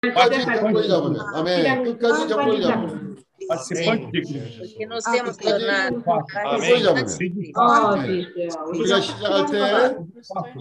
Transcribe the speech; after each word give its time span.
끝까지 0.00 0.44
경고를 0.44 0.88
잡으면 0.88 1.20
아멘 1.34 1.84
끝까지 1.84 2.28
경고를 2.28 2.62
잡으면 2.62 3.08
Participante 3.48 4.10
de 4.12 4.20
Cristo. 4.20 4.58
Porque 4.58 4.86
nos 4.86 5.04
temos 5.04 5.36
tornado 5.38 6.02
경고를 6.02 6.82
잡으면 6.82 7.06
아, 7.54 7.96
네. 7.96 8.22
주십시오. 8.22 8.60
우리가 8.68 9.00
시작할 9.00 9.46
때 9.46 9.96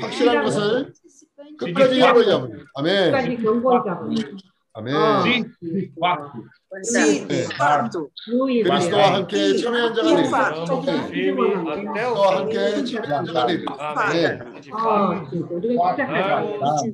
확실한 0.02 0.44
것을 0.46 0.94
끝까지 1.58 2.00
경고를 2.00 2.26
잡으면 2.28 2.66
아멘 2.76 3.12
끝까지 3.12 3.38
경고를 3.38 3.80
잡으면 3.86 4.38
아멘 4.74 4.94
네. 4.94 5.00
Sim, 5.24 5.54
de 5.62 5.92
fato. 5.98 6.44
sim, 6.84 7.28
infarto. 7.32 8.10
그리스도와 8.64 9.14
함께 9.14 9.56
참여한 9.56 9.94
자가 9.96 10.16
되리라. 10.16 10.54
그리스도와 11.74 12.38
함께 12.38 12.84
참여한 12.84 13.26
자가 13.26 13.48
되리라. 13.48 14.12
네. 14.14 14.40
아, 14.72 15.30
우리가 15.50 15.92
시작하자. 15.94 16.44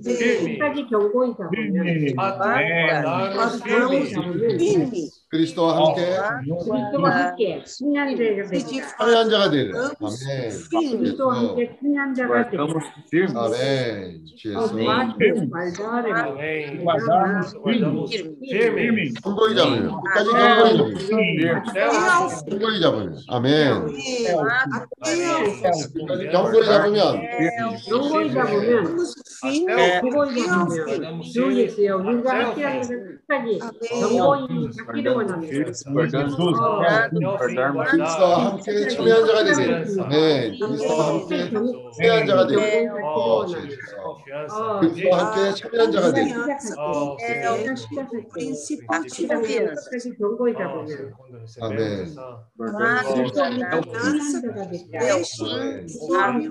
지금까지 0.04 0.88
경고이잖아요. 0.90 1.52
아, 2.18 2.58
네. 2.58 2.92
아, 2.94 3.50
네. 3.66 3.80
네. 4.48 4.78
네. 4.78 5.10
그리스도와 5.34 5.76
함께 5.76 6.06
그리스도와 6.46 7.10
네. 7.10 7.16
함께 7.24 7.64
승리한자가 7.66 8.20
되리라. 8.20 8.46
승리한자가 9.00 9.50
되리라. 9.50 9.80
아멘. 10.00 11.00
그리스도와 11.00 11.38
함께 11.40 11.76
승리한자가 11.82 12.52
되리라. 12.52 12.68
아멘. 13.36 14.26
주 14.38 14.54
예수. 14.54 14.68
손거리 19.24 19.56
잡으려. 19.56 20.02
끝까지 20.04 20.30
손거리 20.30 20.52
잡으려. 20.62 21.50
손거리 22.30 22.80
잡으려. 22.80 23.10
아멘. 23.30 23.50
경골이 26.32 26.64
잡으면. 26.64 27.24
경골이 27.92 28.34
잡으면 28.34 30.02
경골이 30.02 30.46
잡으면 30.46 31.22
주 31.22 31.52
예수여 31.54 31.98
우리가 31.98 32.34
함께하는 32.34 32.88
끝까지 33.28 33.60
아, 33.62 33.72
네. 33.72 33.90
경골이 33.90 34.72
잡기로 34.72 35.23
그리스도와 37.84 38.46
함께 38.46 38.88
참여한 38.88 39.26
자가 39.26 39.44
되세요. 39.44 39.78
네, 40.10 40.58
그리스도와 40.60 41.08
함께 41.08 41.50
참여한 41.92 42.26
자가 42.28 42.48
되고 42.48 42.62
그리스도와 44.80 45.20
함께 45.20 45.54
참여한 45.54 45.92
자가 45.92 46.14
되세요. 46.14 46.36
아멘. 51.60 52.24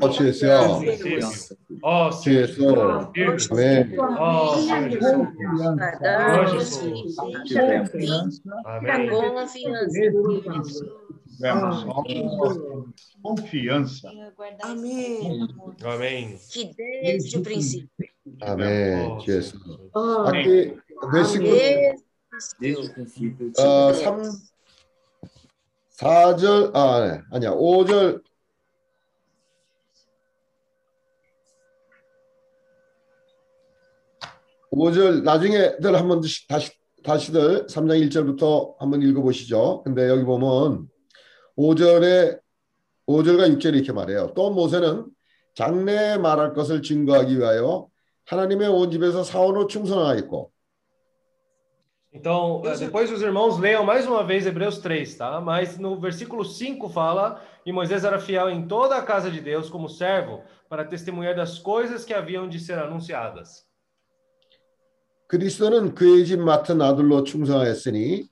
어, 0.00 0.10
주여. 0.10 0.78
주여. 2.22 2.46
아멘. 3.50 3.94
어, 4.16 4.56
주여. 6.46 6.70
Amém. 8.64 9.08
confiança. 11.84 12.70
Confiança. 13.22 14.10
Amém. 14.62 15.48
Amém. 15.84 16.38
Que 16.50 16.72
desde 16.74 17.38
o 17.38 17.42
princípio. 17.42 17.90
예수 19.26 19.58
어, 19.94 20.28
aqui 20.28 20.76
versículo 21.10 21.50
Desde 22.60 22.90
o 22.90 22.94
princípio. 22.94 23.52
어, 23.58 23.92
3 23.92 24.52
4절 25.98 26.74
아 26.74 27.06
네. 27.06 27.22
아니야 27.30 27.50
5절 27.52 28.22
오절 34.70 35.22
나중에들 35.22 35.94
한번 35.96 36.22
다시 36.48 36.72
다시들 37.02 37.66
3장 37.66 38.00
1절부터 38.08 38.76
한번 38.78 39.02
읽어 39.02 39.22
보시죠. 39.22 39.82
근데 39.84 40.08
여기 40.08 40.24
보면 40.24 40.88
5절에 41.56 42.38
5절과 43.06 43.56
6절에 43.56 43.74
이렇게 43.74 43.92
말해요. 43.92 44.32
또 44.34 44.50
모세는 44.50 45.06
장래에 45.54 46.18
말할 46.18 46.54
것을 46.54 46.82
증거하기 46.82 47.38
위하여 47.38 47.88
하나님의 48.26 48.68
온 48.68 48.90
집에서 48.90 49.22
사원으로 49.22 49.66
충성하였고 49.66 50.52
Então, 52.14 52.60
eh, 52.66 52.76
depois 52.76 53.10
os 53.10 53.22
irmãos 53.22 53.58
leiam 53.58 53.84
mais 53.84 54.06
uma 54.06 54.22
vez 54.22 54.44
Hebreus 54.44 54.78
3, 54.78 55.16
tá? 55.16 55.40
Mas 55.40 55.78
no 55.78 55.98
versículo 55.98 56.44
5 56.44 56.90
fala: 56.90 57.40
E 57.64 57.72
Moisés 57.72 58.04
era 58.04 58.20
fiel 58.20 58.50
em 58.50 58.68
toda 58.68 58.96
a 58.96 59.02
casa 59.02 59.30
de 59.30 59.40
Deus 59.40 59.70
como 59.70 59.88
servo, 59.88 60.42
para 60.68 60.84
testemunhar 60.84 61.34
das 61.34 61.58
coisas 61.58 62.04
que 62.04 62.12
haviam 62.12 62.46
de 62.46 62.60
ser 62.60 62.78
anunciadas. 62.78 63.66
그리스도는 65.32 65.94
그의 65.94 66.26
집 66.26 66.40
맡은 66.40 66.82
아들로 66.82 67.24
충성하였으니 67.24 68.28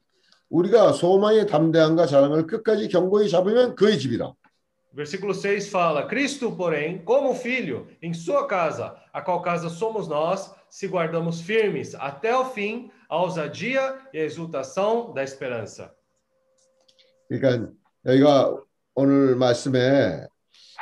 우리가 0.51 0.93
소망의 0.93 1.47
담대함과 1.47 2.05
자랑을 2.05 2.47
끝까지 2.47 2.89
경고히 2.89 3.31
잡으면 3.31 3.75
그의 3.75 3.99
집이라. 3.99 4.35
Versículo 4.93 5.33
6 5.33 5.71
fala: 5.71 6.07
Cristo, 6.07 6.55
porém, 6.55 7.03
como 7.03 7.33
filho, 7.33 7.87
em 8.03 8.13
sua 8.13 8.47
casa, 8.47 8.95
a 9.15 9.23
qual 9.23 9.41
casa 9.41 9.71
somos 9.71 10.09
nós, 10.09 10.53
se 10.69 10.89
guardamos 10.89 11.41
firmes 11.41 11.95
até 11.95 12.37
o 12.37 12.45
fim 12.45 12.91
a 13.09 13.17
ousadia 13.17 13.97
e 14.13 14.19
a 14.19 14.25
exultação 14.25 15.15
da 15.15 15.23
esperança. 15.23 15.91
그러니까 17.29 17.73
여기가 18.05 18.61
오늘 18.95 19.37
말씀에 19.37 20.27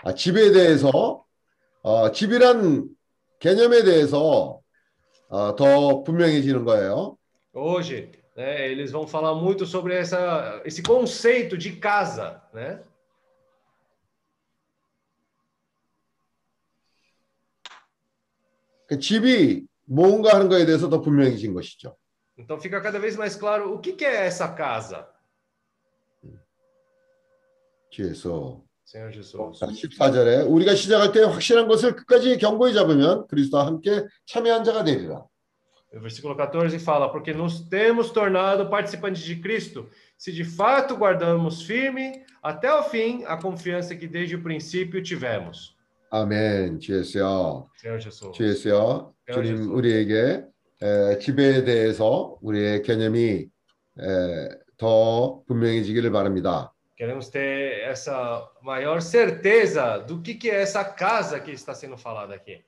아, 0.02 0.14
집에 0.14 0.50
대해서 0.50 1.22
어, 1.82 2.10
집이란 2.10 2.88
개념에 3.38 3.84
대해서 3.84 4.58
어, 5.29 5.55
더 5.55 6.03
분명해지는 6.03 6.63
거예요. 6.63 7.17
Hoje, 7.53 8.11
né, 8.35 8.69
eles 8.71 8.91
vão 8.91 9.07
falar 9.07 9.35
muito 9.35 9.65
sobre 9.65 9.95
essa, 9.95 10.61
esse 10.65 10.81
conceito 10.81 11.57
de 11.57 11.77
casa, 11.79 12.41
né? 12.53 12.81
그 18.87 18.99
집이 18.99 19.65
뭔가 19.85 20.35
하는 20.35 20.49
거에 20.49 20.65
대해서 20.65 20.89
더 20.89 21.01
분명해진 21.01 21.53
것이죠. 21.53 21.95
Então 22.37 22.59
fica 22.59 22.81
cada 22.81 22.99
vez 22.99 23.15
mais 23.15 23.35
claro 23.35 23.73
o 23.73 23.79
que, 23.79 23.93
que 23.93 24.05
é 24.05 24.25
essa 24.25 24.47
casa, 24.53 25.07
주에서 27.93 28.63
Senhor 28.87 29.11
Jesus. 29.11 29.59
14절에 29.59 30.45
우리가 30.49 30.75
시작할 30.75 31.11
때 31.11 31.21
확실한 31.23 31.67
것을 31.67 31.95
끝까지 31.95 32.37
경고히 32.37 32.73
잡으면 32.73 33.27
그리스도와 33.27 33.65
함께 33.65 34.05
참여한 34.25 34.63
자가 34.63 34.83
되리라. 34.83 35.25
O 35.95 35.99
versículo 35.99 36.35
14 36.35 36.79
fala: 36.79 37.11
Porque 37.11 37.33
nos 37.33 37.69
temos 37.69 38.11
tornado 38.11 38.67
participantes 38.69 39.23
de 39.23 39.35
Cristo, 39.39 39.87
se 40.17 40.31
de 40.31 40.43
fato 40.43 40.97
guardamos 40.97 41.61
firme 41.61 42.25
até 42.41 42.73
o 42.73 42.81
fim 42.83 43.23
a 43.25 43.37
confiança 43.37 43.95
que 43.95 44.07
desde 44.07 44.35
o 44.35 44.41
princípio 44.41 45.03
tivemos. 45.03 45.75
아멘. 46.09 46.79
주에서요. 46.79 47.69
Senhor 47.79 47.99
Jesus. 47.99 48.31
주에서요. 48.35 49.13
주님 49.31 49.71
우리에게 49.73 50.43
에, 50.81 51.19
집에 51.19 51.63
대해서 51.63 52.37
우리의 52.41 52.81
개념이 52.81 53.47
에, 53.99 54.49
더 54.77 55.43
분명해지기를 55.47 56.11
바랍니다. 56.11 56.73
Queremos 56.97 57.29
ter 57.29 57.81
essa 57.81 58.47
maior 58.61 59.01
certeza 59.01 59.97
do 59.97 60.21
que, 60.21 60.35
que 60.35 60.49
é 60.49 60.61
essa 60.61 60.83
casa 60.83 61.39
que 61.39 61.51
está 61.51 61.73
sendo 61.73 61.97
falada 61.97 62.35
aqui. 62.35 62.61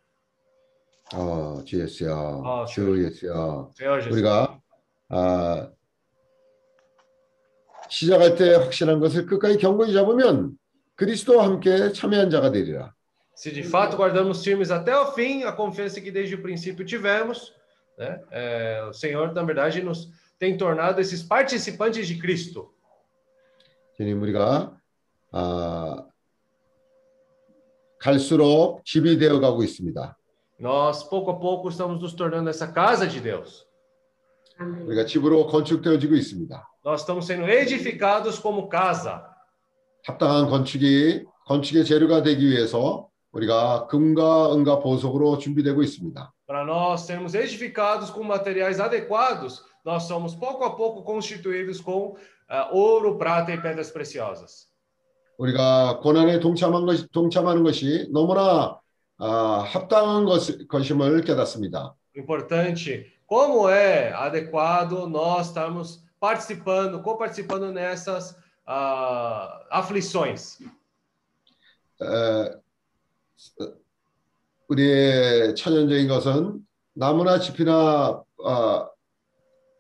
어, 1.14 1.64
주예수요. 1.64 2.44
아, 2.44 2.66
주예수요. 2.66 3.72
Senhor 3.76 4.02
Jesus. 4.02 4.12
우리가 4.12 4.60
아, 5.10 5.70
시작할 7.90 8.36
때 8.36 8.56
확실한 8.56 9.00
것을 9.00 9.28
끝까지 9.28 9.58
경고히 9.58 9.94
잡으면 9.94 10.58
그리스도와 10.96 11.46
함께 11.46 11.92
참여한 11.92 12.30
자가 12.32 12.52
되리라. 12.52 12.96
Se 13.36 13.52
de 13.52 13.64
fato 13.64 13.98
guardamos 13.98 14.44
firmes 14.44 14.72
até 14.72 14.98
o 14.98 15.12
fim 15.12 15.44
a 15.44 15.52
confiança 15.52 16.00
que 16.02 16.10
desde 16.10 16.36
o 16.36 16.42
princípio 16.42 16.86
tivemos, 16.86 17.54
né? 17.98 18.22
É, 18.32 18.86
o 18.90 18.94
Senhor, 18.94 19.34
na 19.34 19.44
verdade, 19.44 19.84
nos 19.84 20.10
tem 20.40 20.58
tornado 20.58 21.02
esses 21.02 21.22
participantes 21.22 22.08
de 22.08 22.18
Cristo. 22.18 22.74
주님 24.00 24.22
우리가 24.22 24.78
아, 25.32 26.06
갈수록 28.00 28.84
집이 28.86 29.18
되어 29.18 29.40
가고 29.40 29.64
있습니다. 29.64 30.18
Nós, 30.60 31.04
pouco 31.10 31.32
a 31.32 31.40
pouco, 31.40 31.68
estamos 31.68 32.00
nos 32.00 32.14
tornando 32.14 32.50
essa 32.50 32.72
casa 32.72 33.08
de 33.08 33.20
Deus. 33.22 33.66
아멘. 34.58 34.88
우리가 34.88 35.06
집으로 35.06 35.48
건축되어지고 35.48 36.16
있습니다. 36.16 36.70
Nós 36.86 37.02
estamos 37.02 37.26
sendo 37.26 37.46
edificados 37.50 38.40
como 38.40 38.70
casa. 38.70 39.22
합당한 40.08 40.50
건축이 40.50 41.26
건축의 41.48 41.84
재료가 41.84 42.24
되기 42.24 42.48
위해서 42.48 43.10
우리가 43.32 43.88
금과 43.88 44.54
은과 44.54 44.80
보석으로 44.80 45.38
준비되고 45.40 45.82
있습니다. 45.84 46.32
Para 46.48 46.64
nós 46.64 47.02
sermos 47.02 47.34
edificados 47.34 48.10
com 48.10 48.24
materiais 48.24 48.80
adequados, 48.80 49.62
nós 49.84 50.04
somos 50.04 50.36
pouco 50.36 50.64
a 50.64 50.76
pouco 50.76 51.04
constituídos 51.04 51.82
com 51.82 52.16
ah, 52.39 52.39
ouro, 52.73 53.17
prata 53.17 53.53
e 53.53 53.61
pedras 53.61 53.91
preciosas. 53.91 54.69
우리가 55.39 56.01
고난에 56.01 56.39
동참한 56.39 56.85
것이, 56.85 57.09
동참하는 57.13 57.63
것이 57.63 58.09
너무나 58.13 58.79
아, 59.19 59.65
합당한 59.67 60.25
것, 60.25 60.67
것임을 60.69 61.23
깨닫습니다. 61.23 61.95
Importante, 62.15 63.07
como 63.27 63.71
é 63.71 64.13
adequado 64.13 65.07
nós 65.07 65.49
estarmos 65.49 66.05
participando, 66.19 67.03
coparticipando 67.03 67.73
nessas 67.73 68.37
ah, 68.67 69.65
aflições. 69.71 70.59
에, 72.03 72.61
우리의 74.69 75.55
천연적인 75.55 76.09
것은 76.09 76.61
나무나 76.95 77.39
짚이나 77.39 78.23
아, 78.45 78.89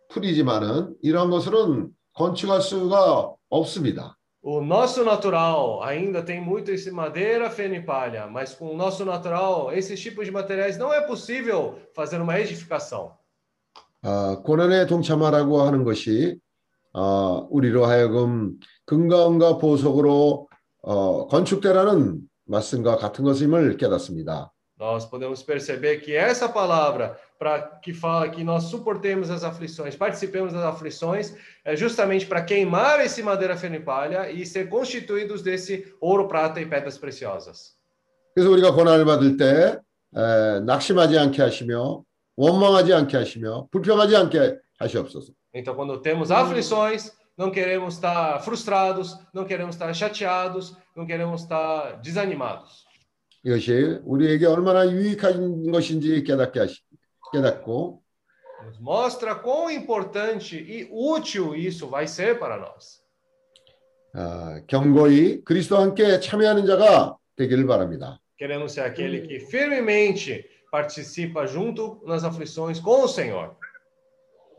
풀이지만은 0.09 0.97
이런 1.03 1.31
것으로는 1.31 1.91
건축할 2.21 2.61
수가 2.61 3.35
없습니다. 3.49 4.15
O 4.43 4.61
nosso 4.61 5.05
natural 5.05 5.83
ainda 5.83 6.23
tem 6.23 6.41
muito 6.41 6.71
esse 6.71 6.91
madeira, 6.91 7.51
feno 7.51 7.75
e 7.75 7.83
palha, 7.83 8.27
mas 8.27 8.55
com 8.55 8.73
o 8.73 8.77
nosso 8.77 9.05
natural, 9.05 9.73
esses 9.73 10.01
tipos 10.01 10.27
de 10.27 10.31
materiais 10.31 10.79
não 10.79 10.93
é 10.93 11.01
possível 11.01 11.79
fazer 11.95 12.21
uma 12.21 12.39
edificação. 12.39 13.13
아, 14.03 14.37
고난에 14.43 14.87
동참하라고 14.87 15.63
하는 15.63 15.85
것이 15.85 16.39
아, 16.93 17.47
우리로 17.51 17.85
하여금 17.87 18.59
건강과 18.87 19.59
보석으로 19.59 20.49
어, 20.83 21.27
건축되라는 21.27 22.21
말씀과 22.47 22.97
같은 22.97 23.25
것임을 23.25 23.77
깨닫습니다. 23.77 24.53
Nós 24.80 25.06
podemos 25.06 25.42
perceber 25.42 26.02
que 26.02 26.14
essa 26.14 26.50
palavra 26.50 27.18
para 27.40 27.62
que 27.82 27.94
fala 27.94 28.30
que 28.30 28.44
nós 28.44 28.66
suportemos 28.66 29.30
as 29.30 29.44
aflições, 29.44 29.96
participemos 29.96 30.52
das 30.52 30.64
aflições, 30.64 31.34
é 31.64 31.76
justamente 31.76 32.26
para 32.26 32.42
queimar 32.42 33.00
esse 33.00 33.24
madeira, 33.24 33.56
feno 33.56 33.76
e 33.76 33.80
palha 33.80 34.30
e 34.30 34.46
ser 34.46 34.68
constituídos 34.68 35.42
desse 35.42 35.94
ouro, 36.02 36.28
prata 36.28 36.60
e 36.60 36.66
pedras 36.66 36.98
preciosas. 36.98 37.76
그래서 38.34 38.52
우리가 38.52 38.74
고난을 38.74 39.06
받을 39.06 39.38
때 39.38 39.80
에, 40.14 40.60
낙심하지 40.66 41.18
않게 41.18 41.42
하시며 41.42 42.04
원망하지 42.36 42.94
않게 42.94 43.16
하시며 43.16 43.68
불평하지 43.72 44.16
않게 44.16 44.58
하시옵소서. 44.80 45.32
Então, 45.54 45.74
quando 45.74 46.02
temos 46.02 46.32
aflições, 46.32 47.14
não 47.38 47.50
queremos 47.50 47.96
estar 47.96 48.40
frustrados, 48.44 49.18
não 49.34 49.46
queremos 49.46 49.76
estar 49.76 49.94
chateados, 49.94 50.76
não 50.96 51.06
queremos 51.06 51.44
estar 51.44 52.02
desanimados. 52.02 52.86
이것이 53.44 54.00
우리에게 54.04 54.46
얼마나 54.48 54.90
유익한 54.90 55.72
것인지 55.72 56.24
깨닫게 56.24 56.60
하시, 56.60 56.82
깨닫고 57.32 58.02
Nos 58.66 58.80
mostra 58.80 59.36
quão 59.36 59.70
importante 59.70 60.56
e 60.58 60.90
útil 60.92 61.56
isso 61.56 61.88
vai 61.88 62.08
ser 62.08 62.40
para 62.40 62.58
nós. 62.58 63.04
아, 64.14 64.62
경고히 64.68 65.44
그리스도와 65.44 65.82
함께 65.84 66.20
참여하는 66.20 66.66
자가 66.66 67.18
되기를 67.36 67.68
바랍니다. 67.68 68.20
Queremos 68.38 68.72
ser 68.72 68.82
aquele 68.82 69.28
que 69.28 69.40
firmemente 69.40 70.44
participa 70.72 71.46
junto 71.46 72.02
nas 72.06 72.24
aflições 72.24 72.80
com 72.80 73.04
o 73.04 73.08
Senhor. 73.08 73.56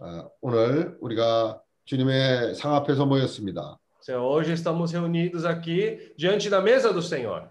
아, 0.00 0.28
오늘 0.40 0.96
우리가 1.00 1.60
주님의 1.86 2.54
상 2.54 2.74
앞에서 2.74 3.06
모였습니다. 3.06 3.78
Senhor, 4.00 4.22
hoje 4.22 4.52
estamos 4.52 4.92
reunidos 4.92 5.44
aqui 5.44 6.14
diante 6.16 6.48
da 6.48 6.60
mesa 6.60 6.92
do 6.92 7.02
Senhor. 7.02 7.50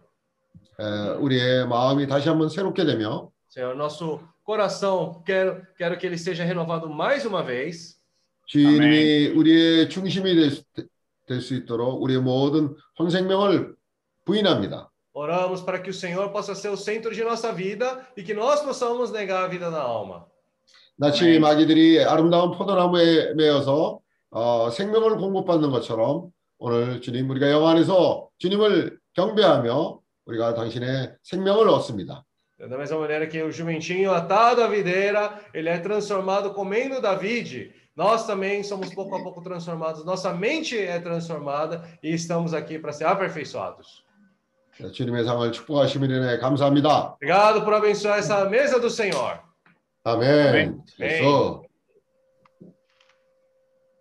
에, 0.81 1.11
우리의 1.19 1.67
마음이 1.69 2.07
다시 2.07 2.29
한번 2.29 2.49
새롭게 2.49 2.85
되며 2.85 3.31
Senhor, 3.49 3.77
nosso 3.77 4.21
coração, 4.47 5.23
quero, 5.27 5.61
quero 5.77 5.99
que 5.99 6.07
ele 6.07 6.17
seja 6.17 6.45
renovado 6.45 6.89
mais 6.89 7.25
uma 7.27 7.43
vez. 7.43 8.01
주님이 8.47 9.29
우리의 9.37 9.89
중심이 9.91 10.35
될 11.27 11.41
수 11.41 11.55
있도록 11.55 12.03
우리의 12.03 12.21
모든 12.21 12.75
혼생명을 12.99 13.77
부인합니다. 14.25 14.91
Oramos 15.13 15.63
para 15.65 15.81
que 15.83 15.91
o 15.91 15.95
Senhor 15.95 16.31
possa 16.33 16.55
ser 16.55 16.71
o 16.71 16.77
centro 16.77 17.15
de 17.15 17.23
nossa 17.23 17.53
vida 17.53 18.07
e 18.17 18.23
que 18.23 18.35
nós 18.35 18.63
possamos 18.63 19.13
negar 19.13 19.45
a 19.45 19.49
vida 19.49 19.71
da 19.71 19.81
alma. 19.81 20.27
아멘. 21.01 21.41
마귀들이 21.41 22.05
아름다운 22.05 22.51
포도나무에 22.51 23.35
매어서 23.35 24.01
어, 24.31 24.71
생명을 24.71 25.17
공급받는 25.19 25.71
것처럼 25.71 26.31
오늘 26.59 27.01
주님 27.01 27.31
우리가 27.31 27.51
영 27.51 27.67
안에서 27.67 28.29
주님을 28.39 28.99
경배하며 29.15 30.00
우리가 30.30 30.54
당신의 30.54 31.16
생명을 31.24 31.68
얻습니다. 31.70 32.24
Da 32.58 32.78
mesma 32.78 32.98
maneira 32.98 33.28
que 33.28 33.44
o 33.44 33.52
jumentinho 33.52 34.14
atado 34.14 34.64
à 34.64 34.68
videira, 34.68 35.42
ele 35.54 35.68
é 35.68 35.78
transformado 35.78 36.54
comendo 36.54 37.02
da 37.02 37.14
vide. 37.14 37.74
Nós 37.96 38.26
também 38.26 38.64
somos 38.64 38.94
pouco 38.94 39.16
a 39.16 39.22
pouco 39.24 39.42
transformados. 39.42 40.06
Nossa 40.06 40.34
mente 40.34 40.78
é 40.78 41.00
transformada 41.00 41.84
e 42.02 42.14
estamos 42.14 42.54
aqui 42.54 42.80
para 42.80 42.92
ser 42.94 43.06
aperfeiçoados. 43.06 44.04
주님의 44.94 45.24
상을 45.26 45.52
축복하시면 45.52 46.12
은혜 46.12 46.38
감사합니다. 46.40 47.16
Obrigado 47.16 47.64
por 47.64 47.74
abençoar 47.74 48.20
essa 48.20 48.44
mesa 48.50 48.80
do 48.80 48.90
Senhor. 48.90 49.40
아멘. 50.04 50.48
아멘. 50.48 50.84
그래서 50.98 51.62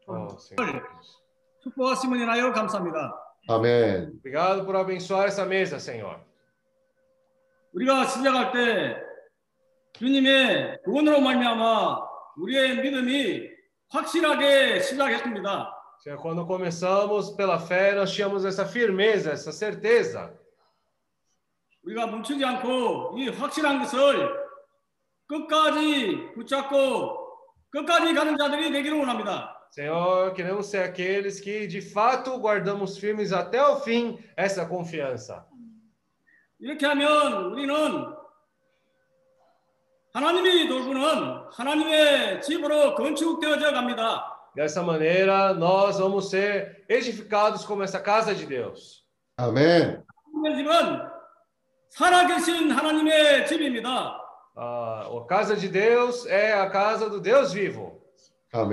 Oh, 0.07 0.37
Senhor. 0.39 0.83
축복하심을 1.63 2.21
인하여 2.21 2.53
감사합니다. 2.53 3.28
아멘. 3.50 4.20
Obrigado 4.20 4.64
por 4.64 4.76
abençoar 4.76 5.28
essa 5.28 5.44
mesa, 5.44 5.80
Senhor. 5.80 6.20
우리가 7.74 8.06
시작할 8.06 8.52
때 8.52 8.96
주님의 9.94 10.82
구원으로 10.84 11.20
말미암아 11.20 11.98
우리의 12.38 12.78
믿음이 12.78 13.50
확실하게 13.90 14.82
시작했습니다. 14.82 15.76
Senhor, 15.98 16.22
quando 16.22 16.46
começamos 16.46 17.36
pela 17.36 17.58
fé, 17.60 17.96
nós 17.96 18.14
tínhamos 18.14 18.46
essa 18.46 18.66
firmeza, 18.66 19.32
essa 19.32 19.52
certeza. 19.52 20.32
우리가 21.84 22.06
멈추지 22.06 22.46
않고 22.46 23.16
이 23.18 23.30
확실한 23.30 23.80
것을 23.80 24.30
끝까지 25.26 26.34
붙잡고 26.36 27.18
끝까지 27.72 28.14
가는 28.14 28.38
자들이 28.38 28.72
되기를 28.72 29.00
원합니다. 29.00 29.59
Senhor, 29.71 30.33
queremos 30.35 30.67
ser 30.67 30.85
aqueles 30.85 31.41
que 31.41 31.67
de 31.67 31.81
fato 31.81 32.39
guardamos 32.39 32.97
firmes 32.97 33.33
até 33.33 33.61
o 33.61 33.81
fim 33.81 34.19
essa 34.37 34.65
confiança. 34.67 35.45
이렇게 36.61 36.87
하면 36.87 37.53
우리는 37.53 37.75
하나님이 40.13 40.69
돌보는 40.69 41.51
하나님의 41.51 42.41
집으로 42.41 42.95
건축되어져 42.95 43.73
갑니다. 43.73 44.31
Dessa 44.55 44.85
maneira, 44.85 45.53
nós 45.53 45.99
vamos 45.99 46.31
ser 46.31 46.85
edificados 46.89 47.65
como 47.65 47.83
essa 47.83 48.01
casa 48.01 48.33
de 48.33 48.47
Deus. 48.47 49.05
아멘. 49.37 50.05
하나님의 50.33 50.57
집은 50.57 51.15
살아계신 51.89 52.71
하나님의 52.71 53.47
집입니다. 53.49 54.21
Ah, 54.57 55.09
a 55.09 55.27
casa 55.27 55.57
de 55.57 55.69
Deus 55.69 56.27
é 56.27 56.53
a 56.53 56.71
casa 56.71 57.11
do 57.11 57.21
Deus 57.21 57.53
vivo. 57.53 58.01
아 58.53 58.65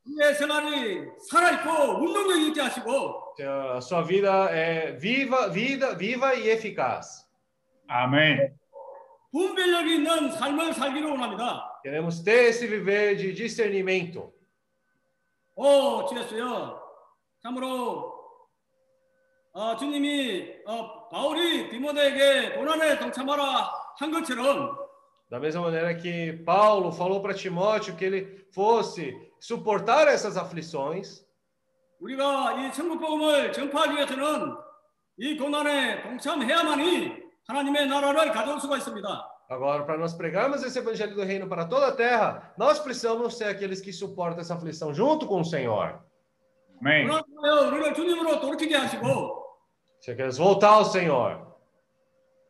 우리의 0.06 0.34
생활이 0.34 1.06
살아있고 1.28 1.70
운동력 2.04 2.40
있게 2.48 2.60
하시고 2.60 3.34
Senhor, 3.38 3.74
A 3.74 3.80
sua 3.80 4.02
vida 4.02 4.48
é 4.50 4.92
viva, 4.98 5.48
vida, 5.52 5.94
viva 5.94 6.34
e 6.34 6.48
eficaz. 6.50 7.26
Amen. 7.90 8.56
분별력이 9.32 9.96
있는 9.96 10.32
삶을 10.32 10.72
살기를 10.72 11.10
원합니다. 11.10 11.80
Queremos 11.84 12.22
ter 12.24 12.48
esse 12.48 12.66
viver 12.66 13.16
de 13.16 13.34
discernimento. 13.34 14.32
오, 15.54 16.06
주였어요. 16.06 16.80
참으로 17.42 18.14
어, 19.52 19.76
주님이 19.76 20.54
어, 20.66 21.08
바울이 21.08 21.70
디모데에게 21.70 22.56
고난에 22.56 22.98
동참하라 22.98 23.70
한 23.98 24.10
것처럼 24.10 24.86
Da 25.28 25.40
mesma 25.40 25.60
maneira 25.62 25.92
que 25.94 26.34
Paulo 26.44 26.92
falou 26.92 27.20
para 27.20 27.34
Timóteo 27.34 27.96
que 27.96 28.04
ele 28.04 28.46
fosse 28.54 29.12
suportar 29.40 30.08
essas 30.08 30.36
aflições, 30.36 31.24
우리가 32.00 32.52
이 32.60 32.72
천국 32.72 33.00
복음을 33.00 33.52
전파하기 33.52 33.94
위해서는 33.94 34.54
이 35.18 35.36
고난에 35.36 36.02
동참해야만이 36.02 37.12
하나님의 37.48 37.86
나라를 37.86 38.32
가져올 38.32 38.60
수가 38.60 38.76
있습니다. 38.78 39.32
agora, 39.48 39.84
para 39.84 39.96
nós 39.96 40.12
pregarmos 40.12 40.64
esse 40.64 40.78
evangelho 40.78 41.14
do 41.14 41.22
reino 41.22 41.48
para 41.48 41.64
toda 41.66 41.86
a 41.86 41.92
terra, 41.92 42.52
nós 42.58 42.80
precisamos 42.80 43.38
ser 43.38 43.44
aqueles 43.44 43.80
que 43.80 43.92
suportam 43.92 44.40
essa 44.40 44.54
aflição 44.54 44.92
junto 44.92 45.26
com 45.26 45.40
o 45.40 45.44
Senhor. 45.44 46.00
Amen. 46.80 47.06
그러나요 47.08 47.68
우리를 47.68 47.94
주님으로 47.94 48.40
돌이키게 48.40 48.76
하시고 48.76 49.44
Se 50.00 50.14
queres 50.14 50.36
voltar 50.36 50.74
ao 50.74 50.84
Senhor, 50.84 51.46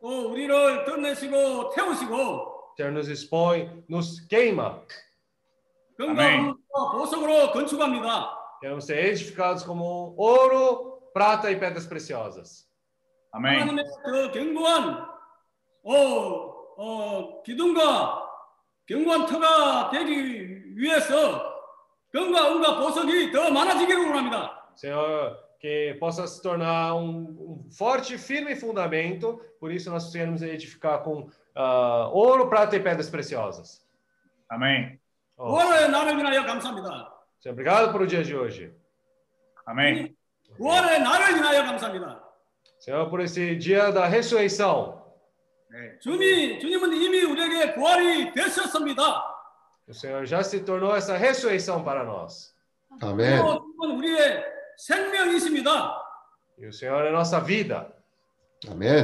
또 0.01 0.31
우리를 0.31 0.85
떠내시고 0.85 1.69
태우시고 1.69 2.15
o 2.15 2.75
Senhor 2.75 2.91
nos 2.91 3.07
expõe, 3.07 3.83
nos 3.87 4.19
queima. 4.27 4.83
건강과 5.97 6.53
보석으로 6.73 7.51
건축합니다. 7.51 8.37
Queremos 8.59 8.85
ser 8.85 9.05
edificados 9.05 9.63
como 9.63 10.15
ouro, 10.17 11.11
prata 11.13 11.51
e 11.51 11.55
pedras 11.59 11.85
preciosas. 11.85 12.67
Amen. 13.33 13.59
하나님의 13.59 13.85
그 14.03 14.31
견고한 14.31 15.05
어, 15.83 15.93
어, 16.77 17.43
기둥과 17.43 18.27
견고한 18.87 19.25
터가 19.25 19.89
되기 19.91 20.75
위해서 20.75 21.55
금과 22.11 22.51
은과 22.51 22.79
보석이 22.79 23.31
더 23.31 23.51
많아지기를 23.51 24.07
원합니다. 24.07 24.57
Senhor, 24.75 25.35
que 25.59 25.95
possa 25.99 26.27
se 26.27 26.41
tornar 26.41 26.95
um, 26.95 27.65
um 27.65 27.69
forte 27.71 28.13
e 28.13 28.17
firme 28.17 28.55
fundamento, 28.55 29.41
por 29.59 29.71
isso 29.71 29.89
nós 29.89 30.11
queremos 30.11 30.41
edificar 30.41 31.03
com 31.03 31.29
ah, 31.55 32.09
ouro, 32.11 32.47
prata 32.47 32.75
e 32.75 32.79
pedras 32.79 33.09
preciosas. 33.09 33.85
Amen. 34.49 34.99
Oh, 35.37 35.53
9월의 35.57 35.91
날을 35.91 36.19
인하여 36.19 36.45
감사합니다. 36.45 37.13
Senhor, 37.39 37.53
obrigado 37.53 37.91
por 37.91 38.01
o 38.01 38.07
dia 38.07 38.23
de 38.23 38.35
hoje. 38.35 38.73
Amém. 39.65 40.15
9월의 40.59 40.99
날을 41.03 41.37
인하여 41.37 41.63
감사합니다. 41.63 42.23
Senhor, 42.79 43.09
por 43.09 43.21
esse 43.21 43.57
dia 43.57 43.91
da 43.91 44.07
ressurreição. 44.07 45.05
주님, 46.01 46.59
주님은 46.59 46.93
이미 46.93 47.23
우리에게 47.23 47.75
부활이 47.75 48.33
되셨습니다. 48.33 49.23
O 49.87 49.93
Senhor 49.93 50.25
já 50.25 50.41
se 50.41 50.65
tornou 50.65 50.95
essa 50.95 51.15
ressurreição 51.17 51.83
para 51.83 52.03
nós. 52.03 52.53
아멘. 53.01 53.41
그리고 53.41 53.61
주님은 53.61 53.97
우리의 53.97 54.43
생명이십니다. 54.77 56.01
E 56.59 56.65
o 56.65 56.73
Senhor 56.73 57.05
é 57.05 57.11
nossa 57.11 57.39
vida. 57.39 57.93
Amém. 58.70 59.02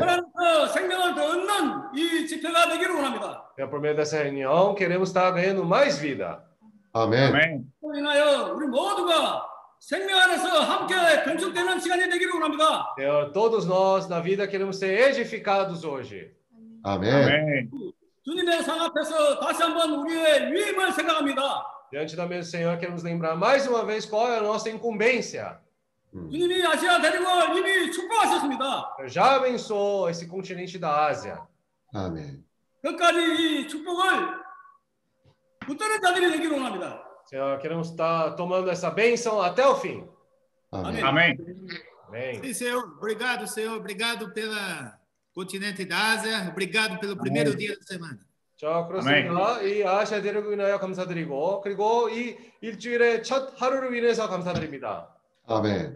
É 3.56 3.66
por 3.66 3.80
meio 3.80 3.96
dessa 3.96 4.22
reunião, 4.22 4.74
queremos 4.74 5.08
estar 5.08 5.30
ganhando 5.30 5.64
mais 5.64 5.98
vida. 5.98 6.44
Amém. 6.94 7.24
Amém. 7.24 7.66
Senhor, 12.96 13.32
todos 13.32 13.64
nós 13.66 14.08
na 14.08 14.20
vida 14.20 14.46
queremos 14.46 14.76
ser 14.78 15.08
edificados 15.08 15.84
hoje. 15.84 16.32
Amém. 16.84 17.10
Amém. 17.10 17.70
Diante 21.90 22.14
da 22.14 22.26
mesa 22.26 22.48
do 22.48 22.50
Senhor, 22.50 22.76
queremos 22.76 23.02
lembrar 23.02 23.34
mais 23.34 23.66
uma 23.66 23.84
vez 23.84 24.04
qual 24.04 24.28
é 24.28 24.38
a 24.38 24.42
nossa 24.42 24.68
incumbência. 24.68 25.58
음. 26.14 26.30
주님이 26.30 26.66
아시아 26.66 27.00
대륙을 27.00 27.56
이미 27.56 27.92
축복하셨습니다. 27.92 28.96
Eu 28.98 29.08
já 29.08 29.36
abençoou 29.36 30.08
esse 30.08 30.26
continente 30.28 30.78
da 30.78 31.06
Ásia. 31.06 31.38
아멘. 31.94 32.44
끝까지 32.82 33.18
이 33.18 33.68
축복을 33.68 34.38
붙드는 35.60 36.00
자들이 36.00 36.30
되기를 36.32 36.52
원합니다. 36.56 37.04
Senhor, 37.26 37.58
queremos 37.58 37.90
estar 37.90 38.34
tomando 38.36 38.70
essa 38.70 38.90
bênção 38.90 39.40
até 39.42 39.66
o 39.66 39.76
fim. 39.76 40.08
아멘. 40.70 41.04
Amém. 41.04 41.36
Amém. 42.08 42.42
Sim, 42.42 42.54
Senhor. 42.54 42.84
Obrigado, 42.96 43.46
Senhor. 43.46 43.76
Obrigado 43.76 44.32
pela 44.32 44.98
continente 45.34 45.84
da 45.84 46.14
Ásia. 46.14 46.48
Obrigado 46.50 46.98
pelo 46.98 47.16
primeiro 47.16 47.54
dia 47.54 47.76
da 47.76 47.82
semana. 47.82 48.18
자, 48.56 48.86
그렇습니다. 48.88 49.62
이 49.62 49.84
아시아 49.84 50.20
대륙을 50.22 50.58
위하여 50.58 50.80
감사드리고, 50.80 51.60
그리고 51.60 52.08
이 52.08 52.36
일주일의 52.60 53.22
첫 53.22 53.54
하루를 53.60 53.92
위해서 53.92 54.28
감사드립니다. 54.28 55.14
아멘. 55.47 55.93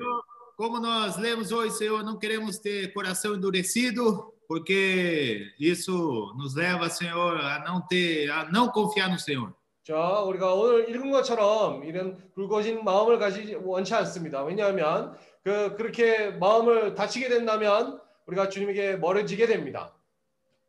Como 0.58 0.80
nós 0.80 1.18
lemos 1.18 1.52
hoje, 1.52 1.76
Senhor, 1.76 2.04
não 2.04 2.18
queremos 2.18 2.58
ter 2.58 2.92
coração 2.92 3.36
endurecido, 3.36 4.34
porque 4.48 5.54
isso 5.60 6.34
nos 6.36 6.56
leva, 6.56 6.90
Senhor, 6.90 7.38
a 7.38 7.60
não 7.60 7.82
ter, 7.82 8.32
a 8.32 8.50
não 8.52 8.70
confiar 8.70 9.10
no 9.10 9.20
Senhor. 9.20 9.54
자, 9.84 10.20
우리가 10.20 10.54
오늘 10.54 10.90
읽은 10.90 11.12
것처럼 11.12 11.84
이런 11.86 12.18
붉어진 12.36 12.84
마음을 12.84 13.20
가지지 13.20 13.56
원치 13.56 13.94
않습니다. 13.94 14.44
왜냐하면 14.44 15.16
그 15.44 15.76
그렇게 15.78 16.32
마음을 16.32 16.94
다치게 16.94 17.30
된다면 17.30 18.02
우리가 18.26 18.50
주님에게 18.50 18.98
멀어지게 18.98 19.46
됩니다. 19.46 19.94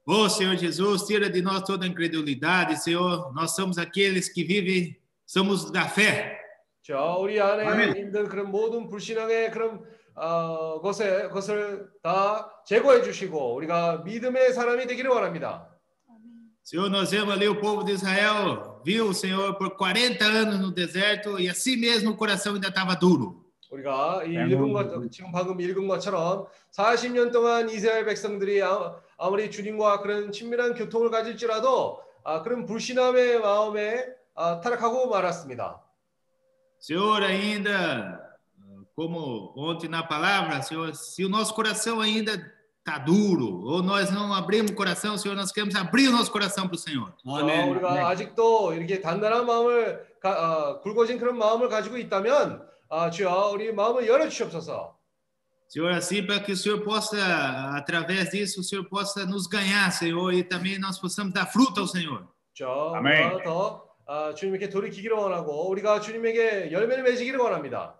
Ô 0.06 0.28
Senhor 0.28 0.56
Jesus, 0.56 1.04
tira 1.04 1.28
de 1.28 1.42
nós 1.42 1.64
toda 1.64 1.86
incredulidade, 1.86 2.76
Senhor. 2.76 3.32
Nós 3.34 3.54
somos 3.54 3.76
aqueles 3.76 4.28
que 4.28 4.44
vivem, 4.44 4.96
somos 5.26 5.70
da 5.70 5.88
fé. 5.88 6.38
자, 6.85 6.99
우리 7.15 7.39
안에 7.39 7.65
아멘. 7.65 7.95
있는 7.95 8.27
그런 8.27 8.51
모든 8.51 8.89
불신앙의 8.89 9.51
그런 9.51 9.81
어, 10.15 10.81
것에 10.81 11.29
것을 11.29 11.87
다 12.03 12.51
제거해 12.65 13.01
주시고 13.01 13.55
우리가 13.55 13.99
믿음의 14.03 14.53
사람이 14.53 14.85
되기를 14.87 15.09
원합니다. 15.09 15.69
Senhor, 16.65 16.89
nós 16.89 17.11
vemos 17.11 17.33
ali 17.33 17.45
o 17.47 17.59
povo 17.59 17.83
de 17.83 17.91
Israel, 17.93 18.81
viu 18.85 19.09
o 19.09 19.13
Senhor 19.13 19.57
por 19.57 19.75
40 19.75 20.23
anos 20.23 20.59
no 20.61 20.71
deserto 20.73 21.37
e 21.37 21.49
assim 21.49 21.75
mesmo 21.77 22.11
o 22.11 22.17
coração 22.17 22.53
ainda 22.55 22.67
estava 22.69 22.95
duro. 22.95 23.43
우리가 23.71 24.23
이 24.25 24.37
아멘. 24.37 24.51
읽은 24.51 24.73
것 24.73 25.09
지금 25.11 25.31
방금 25.31 25.59
읽은 25.61 25.87
것처럼 25.87 26.45
40년 26.71 27.31
동안 27.31 27.69
이스라엘 27.69 28.05
백성들이 28.05 28.61
아- 28.61 28.93
아무리 29.17 29.49
주님과 29.49 30.01
그런 30.01 30.31
친밀한 30.33 30.73
교통을 30.73 31.09
가질지라도 31.11 32.01
아, 32.25 32.41
그런 32.43 32.65
불신함의 32.65 33.39
마음에 33.39 34.05
아, 34.35 34.59
타락하고 34.61 35.09
말았습니다. 35.09 35.82
Senhor, 36.82 37.22
ainda, 37.22 38.20
como 38.94 39.52
ontem 39.56 39.88
na 39.88 40.02
palavra, 40.02 40.62
Senhor, 40.62 40.94
se 40.94 41.24
o 41.24 41.28
nosso 41.28 41.54
coração 41.54 42.00
ainda 42.00 42.32
está 42.78 42.98
duro, 42.98 43.62
ou 43.64 43.82
nós 43.82 44.10
não 44.10 44.32
abrimos 44.32 44.70
o 44.70 44.74
coração, 44.74 45.18
Senhor, 45.18 45.34
nós 45.34 45.52
queremos 45.52 45.74
abrir 45.74 46.08
o 46.08 46.12
nosso 46.12 46.30
coração 46.30 46.66
para 46.66 46.76
o 46.76 46.78
Senhor. 46.78 47.12
어, 47.24 47.38
아멘. 47.38 47.68
우리가 47.68 48.08
아직도 48.08 48.72
이렇게 48.72 49.00
단단한 49.00 49.44
마음을 49.44 50.06
가, 50.20 50.30
아, 50.30 50.80
굵어진 50.80 51.18
그런 51.18 51.36
마음을 51.36 51.68
가지고 51.68 51.98
있다면 51.98 52.66
아, 52.88 53.10
주여 53.10 53.50
우리 53.52 53.72
마음을 53.72 54.06
열어 54.06 54.28
주시옵소서. 54.28 54.96
Senhor, 55.68 55.92
assim 55.92 56.24
para 56.24 56.40
que 56.40 56.52
o 56.52 56.56
Senhor 56.56 56.80
possa, 56.82 57.18
através 57.76 58.30
disso, 58.30 58.60
o 58.60 58.64
Senhor 58.64 58.88
possa 58.88 59.26
nos 59.26 59.46
ganhar, 59.46 59.90
Senhor, 59.92 60.32
e 60.32 60.42
também 60.42 60.78
nós 60.78 60.98
possamos 60.98 61.34
dar 61.34 61.44
fruto 61.44 61.80
ao 61.80 61.86
Senhor. 61.86 62.26
저 62.54 62.94
아멘. 62.96 63.32
우리가 63.32 63.42
더 63.44 63.81
아, 63.81 63.81
주님께 64.35 64.69
돌이키기를 64.69 65.15
원하고 65.15 65.69
우리가 65.69 65.99
주님에게 66.01 66.71
열매를 66.71 67.03
맺기를 67.03 67.39
원합니다. 67.39 67.99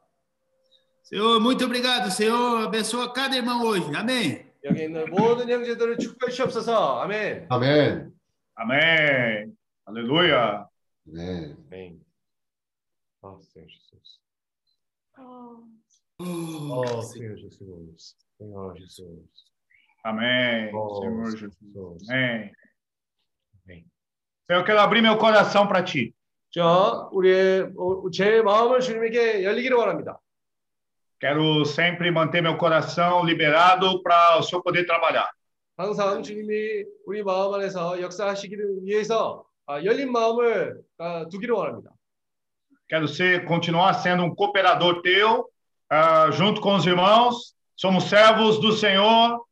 Senhor, 1.06 1.40
muito 1.42 1.66
obrigado, 1.66 2.10
Senhor. 2.10 2.64
Abençoa 2.66 3.12
cada 3.14 3.36
irmão 3.36 3.62
hoje. 3.62 3.86
Amém. 3.96 4.46
여기 4.64 4.84
있는 4.86 5.06
모든 5.12 5.50
형제들을 5.50 5.98
축복해 5.98 6.32
주시옵소서. 6.32 7.02
아멘. 7.02 7.48
아멘. 7.50 8.14
Amém. 8.56 9.54
Aleluia. 9.86 10.66
네. 11.06 11.54
아멘. 11.70 12.00
아, 13.22 13.38
Senhor 13.42 13.68
Jesus. 13.68 14.20
Oh, 15.18 15.68
Oh, 16.20 17.02
Senhor 17.02 17.36
Jesus. 17.36 18.16
Senhor 18.40 18.74
Jesus. 18.78 19.28
Amém. 20.06 20.72
Oh, 20.74 21.02
Senhor 21.02 21.26
Jesus. 21.32 21.52
Jesus. 21.60 22.10
Amém. 22.10 22.24
Amém. 22.48 22.52
Senhor, 24.47 24.61
eu 24.61 24.65
quero 24.65 24.81
abrir 24.81 25.03
meu 25.03 25.17
coração 25.17 25.67
para 25.67 25.83
ti. 25.83 26.15
자, 26.51 27.09
우리의 27.13 27.73
어, 27.77 28.11
제 28.11 28.41
마음을 28.41 28.81
주님에게 28.81 29.45
열리기를 29.45 29.77
원합니다. 29.77 30.19
Quero 31.21 31.65
sempre 31.65 32.11
manter 32.11 32.41
meu 32.41 32.57
coração 32.57 33.25
liberado 33.25 34.03
para 34.03 34.39
o 34.39 34.43
Senhor 34.43 34.63
poder 34.63 34.87
trabalhar. 34.87 35.29
항상 35.77 36.23
주님이 36.23 36.85
우리 37.07 37.23
마음 37.23 37.55
안에서 37.55 38.01
역사하시기를 38.01 38.85
위해서 38.85 39.45
아, 39.67 39.83
열린 39.85 40.11
마음을 40.11 40.81
아, 40.99 41.27
두기를 41.29 41.55
원합니다. 41.55 41.91
Quero 42.89 43.07
ser, 43.07 43.45
continuar 43.45 43.93
sendo 43.95 44.25
um 44.25 44.35
cooperador 44.35 45.03
teu, 45.03 45.51
ah, 45.91 46.31
junto 46.31 46.61
com 46.61 46.75
os 46.75 46.87
irmãos. 46.87 47.55
Somos 47.77 48.05
servos 48.05 48.59
do 48.61 48.73
Senhor 48.73 49.45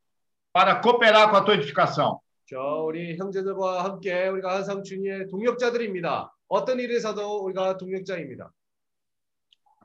para 0.53 0.77
cooperar 0.77 1.31
com 1.31 1.37
a 1.37 1.43
tua 1.43 1.55
edificação. 1.55 2.19
저 2.52 2.84
우리 2.86 3.16
형제들과 3.16 3.86
함께 3.86 4.28
우리가 4.28 4.56
항상 4.56 4.84
주님의 4.84 5.28
동역자들입니다. 5.30 6.36
어떤 6.50 6.82
일에서도 6.82 7.46
우리가 7.46 7.78
동역자입니다. 7.78 8.52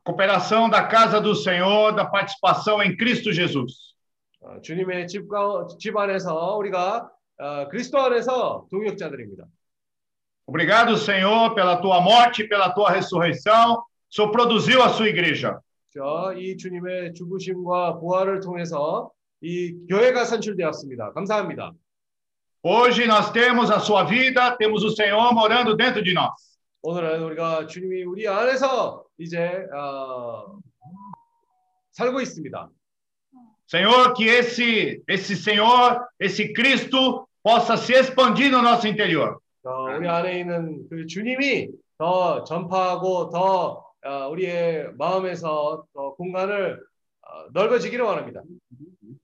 Cooperação 0.05 0.69
da 0.69 0.89
casa 0.89 1.21
do 1.21 1.33
Senhor, 1.35 1.95
da 1.95 2.05
participação 2.11 2.83
em 2.83 2.97
Cristo 2.97 3.33
Jesus. 3.33 3.95
어, 4.41 4.61
주님의 4.63 5.07
집, 5.07 5.29
가- 5.29 5.67
집 5.79 5.97
안에서 5.97 6.57
우리가 6.57 7.09
어, 7.39 7.69
그리스도 7.69 8.01
안에서 8.01 8.67
동역자들입니다. 8.71 9.45
Obrigado, 10.49 10.97
Senhor, 10.97 11.55
pela 11.55 11.81
tua 11.81 12.01
morte 12.01 12.43
e 12.43 12.49
pela 12.49 12.73
tua 12.75 12.91
ressurreição. 12.91 13.85
Senhor 14.11 14.33
produziu 14.33 14.83
a 14.83 14.89
sua 14.89 15.07
igreja. 15.09 15.61
저이 15.95 16.57
주님의 16.57 17.15
죽으심과 17.15 17.99
부활을 18.01 18.41
통해서 18.41 19.13
이 19.41 19.87
교회가 19.89 20.25
산출되었습니다. 20.25 21.13
감사합니다. 21.13 21.73
Hoje 22.64 23.08
nós 23.08 23.32
temos 23.32 23.72
a 23.72 23.80
sua 23.80 24.04
vida, 24.04 24.56
temos 24.56 24.84
o 24.84 24.92
Senhor 24.92 25.34
morando 25.34 25.76
dentro 25.76 26.04
de 26.04 26.14
nós. 26.14 26.32
오늘은 26.84 27.22
우리가 27.24 27.68
주님이 27.68 28.04
우리 28.04 28.28
안에서 28.28 29.04
이제 29.18 29.66
어, 29.74 30.60
살고 31.92 32.22
있습니다. 32.22 32.70
Senhor, 33.68 34.14
que 34.14 34.28
esse 34.28 35.02
esse 35.08 35.36
Senhor, 35.36 36.06
esse 36.20 36.54
Cristo 36.54 37.28
possa 37.44 37.78
se 37.78 37.94
expandir 37.94 38.52
no 38.52 38.62
nosso 38.62 38.88
interior. 38.88 39.38
저 39.64 39.70
우리 39.98 40.08
안에 40.08 40.40
있는 40.40 40.88
그 40.90 41.06
주님이 41.06 41.70
더 41.98 42.44
전파하고 42.44 43.30
더 43.30 43.86
어, 44.04 44.28
우리의 44.30 44.90
마음에서 44.98 45.86
더 45.94 46.14
공간을 46.16 46.80
어, 47.22 47.46
넓어지기를 47.54 48.04
원합니다. 48.04 48.42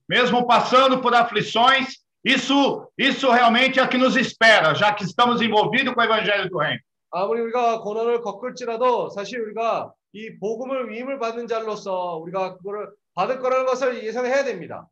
Mesmo 0.08 0.46
passando 0.46 1.00
por 1.00 1.12
aflições, 1.14 1.98
isso 2.24 2.88
isso 2.98 3.30
realmente 3.30 3.78
é 3.78 3.82
o 3.82 3.88
que 3.88 3.98
nos 3.98 4.16
espera, 4.16 4.74
já 4.74 4.92
que 4.92 5.04
estamos 5.04 5.40
envolvidos 5.40 5.94
com 5.94 6.00
o 6.00 6.04
evangelho 6.04 6.48
do 6.48 6.58
reino. 6.58 6.80
아무리 7.10 7.40
우리가 7.40 7.80
고난을 7.80 8.20
겪을지라도 8.20 9.08
사실 9.10 9.40
우리가 9.40 9.92
이 10.12 10.38
복음을 10.38 10.90
위임을 10.90 11.18
받는 11.18 11.46
자로서 11.46 12.16
우리가 12.16 12.56
그거를 12.58 12.90
받을 13.14 13.38
거라는 13.40 13.64
것을 13.66 14.04
예상해야 14.04 14.44
됩니다. 14.44 14.86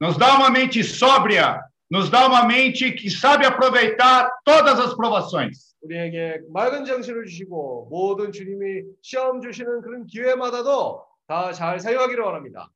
Nos 0.00 0.16
dá 0.16 0.36
uma 0.36 0.50
mente 0.50 0.82
sóbria, 0.82 1.60
nos 1.90 2.10
dá 2.10 2.26
uma 2.26 2.44
mente 2.44 2.92
que 2.92 3.08
sabe 3.10 3.46
aproveitar 3.46 4.30
todas 4.44 4.78
as 4.80 4.94
provações. 4.96 5.74
우리에게 5.82 6.40
맑은 6.52 6.84
정신을 6.84 7.24
주시고 7.26 7.88
모든 7.90 8.32
주님이 8.32 8.82
시험 9.02 9.40
주시는 9.40 9.80
그런 9.82 10.06
기회마다도 10.06 11.04
다 11.28 11.52
잘 11.52 11.78
사용하기를 11.78 12.24
원합니다. 12.24 12.68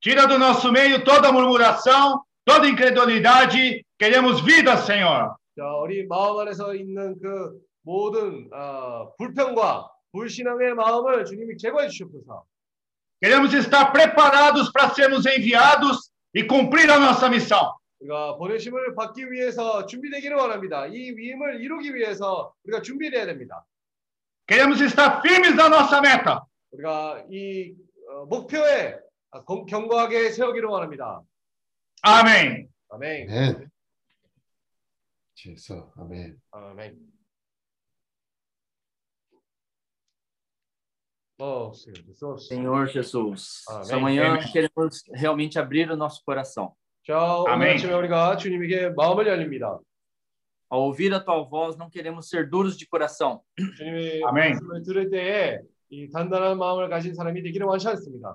Tira 0.00 0.26
do 0.26 0.36
nosso 0.38 0.70
meio 0.72 1.04
toda 1.04 1.30
murmuração, 1.30 2.22
toda 2.45 2.67
incredulidade. 2.67 3.83
Queremos 3.97 4.41
vida, 4.41 4.77
Senhor. 4.77 5.35
자, 5.57 5.63
우리 5.83 6.05
마음 6.07 6.39
안에서 6.39 6.73
있는 6.75 7.19
그 7.21 7.59
모든 7.83 8.49
어, 8.53 9.13
불평과 9.17 9.89
불신앙의 10.11 10.73
마음을 10.75 11.25
주님이 11.25 11.57
제거해 11.57 11.87
주시옵소서. 11.89 12.43
Queremos 13.21 13.53
estar 13.53 13.91
preparados 13.93 14.71
para 14.71 14.89
sermos 14.93 15.25
enviados 15.27 16.11
e 16.33 16.43
cumprir 16.47 16.89
a 16.89 16.97
nossa 16.97 17.27
missão. 17.29 17.73
우리가 17.99 18.35
보내심을 18.37 18.95
받기 18.95 19.31
위해서 19.31 19.85
준비되기를 19.85 20.35
원합니다. 20.35 20.87
이 20.87 21.11
위임을 21.11 21.61
이루기 21.61 21.93
위해서 21.93 22.51
우리가 22.65 22.81
준비돼야 22.81 23.27
됩니다. 23.27 23.63
Queremos 24.47 24.81
estar 24.81 25.21
firmes 25.21 25.53
na 25.55 25.67
nossa 25.67 25.99
meta. 26.01 26.39
우리가 26.71 27.23
이 27.29 27.75
어, 28.09 28.25
목표에 28.25 28.97
아, 29.31 29.43
경- 29.45 29.65
견고하게 29.67 30.31
세우기를 30.31 30.67
원합니다. 30.67 31.21
Amém. 32.02 32.68
아멘. 32.90 33.28
아멘. 33.30 33.70
주에서 35.34 35.92
아멘. 35.96 36.40
아멘. 36.52 36.96
Oh, 41.38 41.72
Senhor 41.74 42.02
Jesus. 42.06 42.48
Senhor 42.48 42.86
Jesus, 42.88 43.62
Amém. 43.68 43.80
essa 43.82 43.98
manhã 43.98 44.26
Amém. 44.38 44.52
queremos 44.52 45.02
realmente 45.12 45.58
abrir 45.58 45.90
o 45.90 45.96
nosso 45.96 46.22
coração. 46.24 46.74
자, 47.06 47.18
오늘 47.40 47.52
아멘. 47.52 47.74
아침에 47.74 47.92
우리가 47.92 48.36
주님에게 48.38 48.90
마음을 48.96 49.26
열립니다. 49.26 49.78
Ao 50.68 50.80
ouvir 50.82 51.14
a 51.14 51.20
tua 51.20 51.44
voz, 51.44 51.76
não 51.76 51.88
queremos 51.90 52.28
ser 52.28 52.48
duros 52.48 52.76
de 52.76 52.88
coração, 52.88 53.42
주님의 53.76 54.22
아멘. 54.24 54.52
말씀을 54.54 54.82
들을 54.82 55.10
때에 55.10 55.60
이 55.90 56.08
단단한 56.10 56.58
마음을 56.58 56.88
가진 56.88 57.14
사람이 57.14 57.42
되기를 57.42 57.66
원치 57.66 57.86
않습니다. 57.88 58.34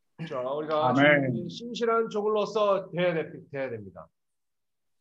자, 0.28 0.40
우리가 0.40 0.88
아멘. 0.90 1.32
주님의 1.32 1.50
신실한 1.50 2.08
종으로서 2.08 2.90
돼야, 2.90 3.12
돼, 3.14 3.30
돼야 3.50 3.70
됩니다. 3.70 4.08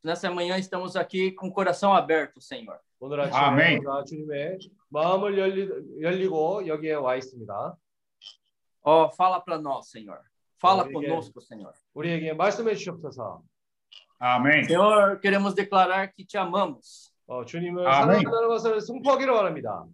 Nessa 0.03 0.29
manhã 0.29 0.57
estamos 0.57 0.95
aqui 0.95 1.31
com 1.31 1.47
o 1.47 1.51
coração 1.53 1.93
aberto, 1.95 2.39
Senhor. 2.39 2.77
오늘 2.99 3.21
아침에 3.21 3.39
아멘. 3.39 3.77
우리가 3.79 4.03
주님의 4.03 4.59
마음을 4.89 5.37
열리, 5.37 5.69
열리고 6.01 6.67
여기에 6.67 6.93
와 6.95 7.15
있습니다. 7.15 7.75
Oh, 8.83 9.09
fala 9.15 9.39
para 9.43 9.57
nós, 9.57 9.89
Senhor. 9.89 10.19
Fala 10.61 10.83
Obrigado. 10.83 11.07
conosco, 11.09 11.41
Senhor. 11.41 11.73
우리에게 11.95 12.33
말씀해 12.33 12.75
주시옵소서. 12.75 13.41
Amém. 14.19 14.63
Senhor, 14.65 15.19
queremos 15.19 15.55
declarar 15.55 16.13
que 16.13 16.23
te 16.23 16.37
amamos. 16.37 17.11
어, 17.27 17.43
주님을 17.43 17.87
아멘. 17.87 18.21
사랑한다는 18.21 18.47
것을 18.49 18.81
승포하기를 18.81 19.33
원합니다. 19.33 19.85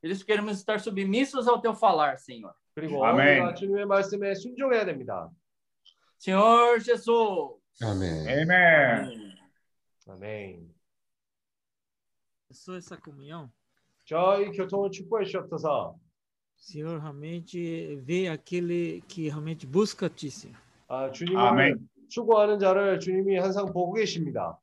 Por 0.00 0.10
isso 0.10 0.26
queremos 0.26 0.58
estar 0.58 0.80
submissos 0.80 1.46
ao 1.46 1.60
teu 1.60 1.72
falar, 1.72 2.18
Senhor. 2.18 2.52
그리고 2.79 3.05
아멘. 3.05 3.41
우리가 3.41 3.53
주님의 3.55 3.85
말씀에 3.85 4.33
순종해야 4.35 4.85
됩니다. 4.85 5.29
Senhor 6.17 6.79
Jesus. 6.79 7.59
아멘. 7.81 8.27
Amém. 8.27 9.33
아멘. 10.07 10.69
Abençoa 12.49 12.77
essa 12.77 12.97
comunhão. 12.97 13.49
저희 14.05 14.51
교통을 14.51 14.91
축복해 14.91 15.25
주시옵소서. 15.25 15.95
Senhor, 16.57 16.99
realmente 16.99 17.95
vê 18.03 18.27
aquele 18.27 19.01
que 19.07 19.29
realmente 19.29 19.65
busca 19.65 20.09
ti, 20.09 20.29
Senhor. 20.29 20.57
아, 20.87 21.11
주님을 21.11 21.39
아멘. 21.39 21.89
추구하는 22.09 22.59
자를 22.59 22.99
주님이 22.99 23.37
항상 23.37 23.71
보고 23.71 23.93
계십니다. 23.93 24.57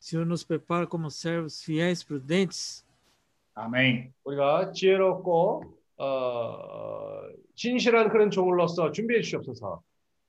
Senhor, 0.00 0.24
nos 0.24 0.44
prepara 0.44 0.86
como 0.86 1.10
servos 1.10 1.62
fiéis, 1.62 2.04
prudentes, 2.04 2.84
Amém. 3.54 4.12
우리가 4.24 4.70
지혜롭고 4.72 5.62
어, 5.98 6.04
어, 6.06 7.22
진실한 7.54 8.08
그런 8.10 8.30
종으로서 8.30 8.92
준비해 8.92 9.20
주시옵소서. 9.22 9.80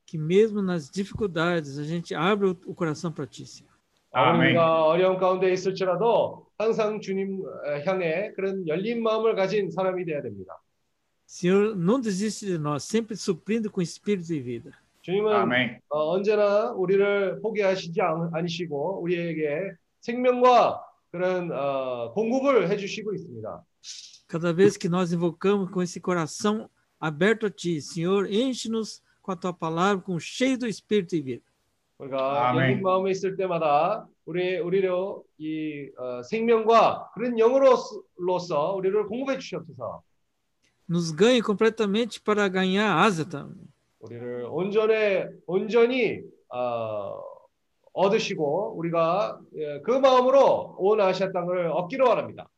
que 0.05 0.17
mesmo 0.17 0.61
nas 0.61 0.89
dificuldades 0.89 1.77
a 1.77 1.83
gente 1.83 2.15
abre 2.15 2.47
o, 2.65 2.73
coração 2.73 3.11
para 3.11 3.25
ti, 3.27 3.43
Senhor. 3.45 3.69
아멘. 4.13 4.51
우리가 4.51 4.85
어려운 4.85 5.17
가운데 5.17 5.51
있을지라도 5.51 6.47
항상 6.57 7.01
주님 7.01 7.41
어, 7.45 7.81
향해 7.85 8.31
그런 8.35 8.65
열린 8.67 9.03
마음을 9.03 9.35
가진 9.35 9.69
사람이 9.69 10.05
되어야 10.05 10.21
됩니다. 10.21 10.55
Senhor, 11.27 11.75
não 11.75 11.99
desiste 11.99 12.45
de 12.45 12.57
nós, 12.57 12.83
sempre 12.85 13.17
suprindo 13.17 13.69
com 13.69 13.81
espírito 13.81 14.33
e 14.33 14.39
vida. 14.39 14.71
주님은 15.01 15.33
Amém. 15.35 15.77
어, 15.89 16.13
언제나 16.15 16.71
우리를 16.71 17.41
포기하시지 17.41 17.99
않- 18.01 18.29
않으시고 18.33 19.01
우리에게 19.01 19.71
생명과 19.99 20.81
그런 21.11 21.51
어, 21.51 22.13
공급을 22.13 22.69
해주시고 22.69 23.13
있습니다. 23.13 23.61
Cada 24.28 24.52
vez 24.52 24.76
que 24.76 24.88
nós 24.88 25.12
invocamos 25.12 25.70
com 25.70 25.82
esse 25.82 26.00
coração 26.00 26.68
aberto 27.00 27.46
a 27.46 27.50
ti, 27.50 27.80
Senhor, 27.80 28.30
enche-nos 28.30 29.02
com 29.20 29.32
a 29.32 29.36
tua 29.36 29.52
palavra, 29.52 30.02
com 30.02 30.18
cheio 30.18 30.58
do 30.58 30.66
espírito 30.66 31.14
e 31.16 31.20
vida. 31.20 31.42
우리가 31.98 32.48
아멘. 32.50 32.62
열린 32.62 32.82
마음에 32.82 33.10
있을 33.12 33.36
때마다 33.36 34.08
우리 34.24 34.58
우리로 34.58 35.24
이 35.38 35.88
어, 35.96 36.22
생명과 36.22 37.10
그런 37.14 37.38
영으로서 37.38 38.74
우리를 38.74 39.06
공급해 39.06 39.38
주시옵소서. 39.38 40.02
Nos 40.88 41.12
ganhe 41.14 41.40
completamente 41.40 42.20
para 42.20 42.48
ganhar 42.48 42.98
asa 43.06 43.24
também. 43.28 43.68
우리를 44.00 44.46
온전히 44.50 45.24
온전히 45.46 46.22
어, 46.48 47.22
얻으시고 47.92 48.74
우리가 48.76 49.38
예, 49.56 49.80
그 49.82 49.92
마음으로 49.92 50.74
온 50.78 51.00
아시아 51.00 51.30
땅을 51.30 51.68
얻기를 51.68 52.04
원합니다. 52.04 52.48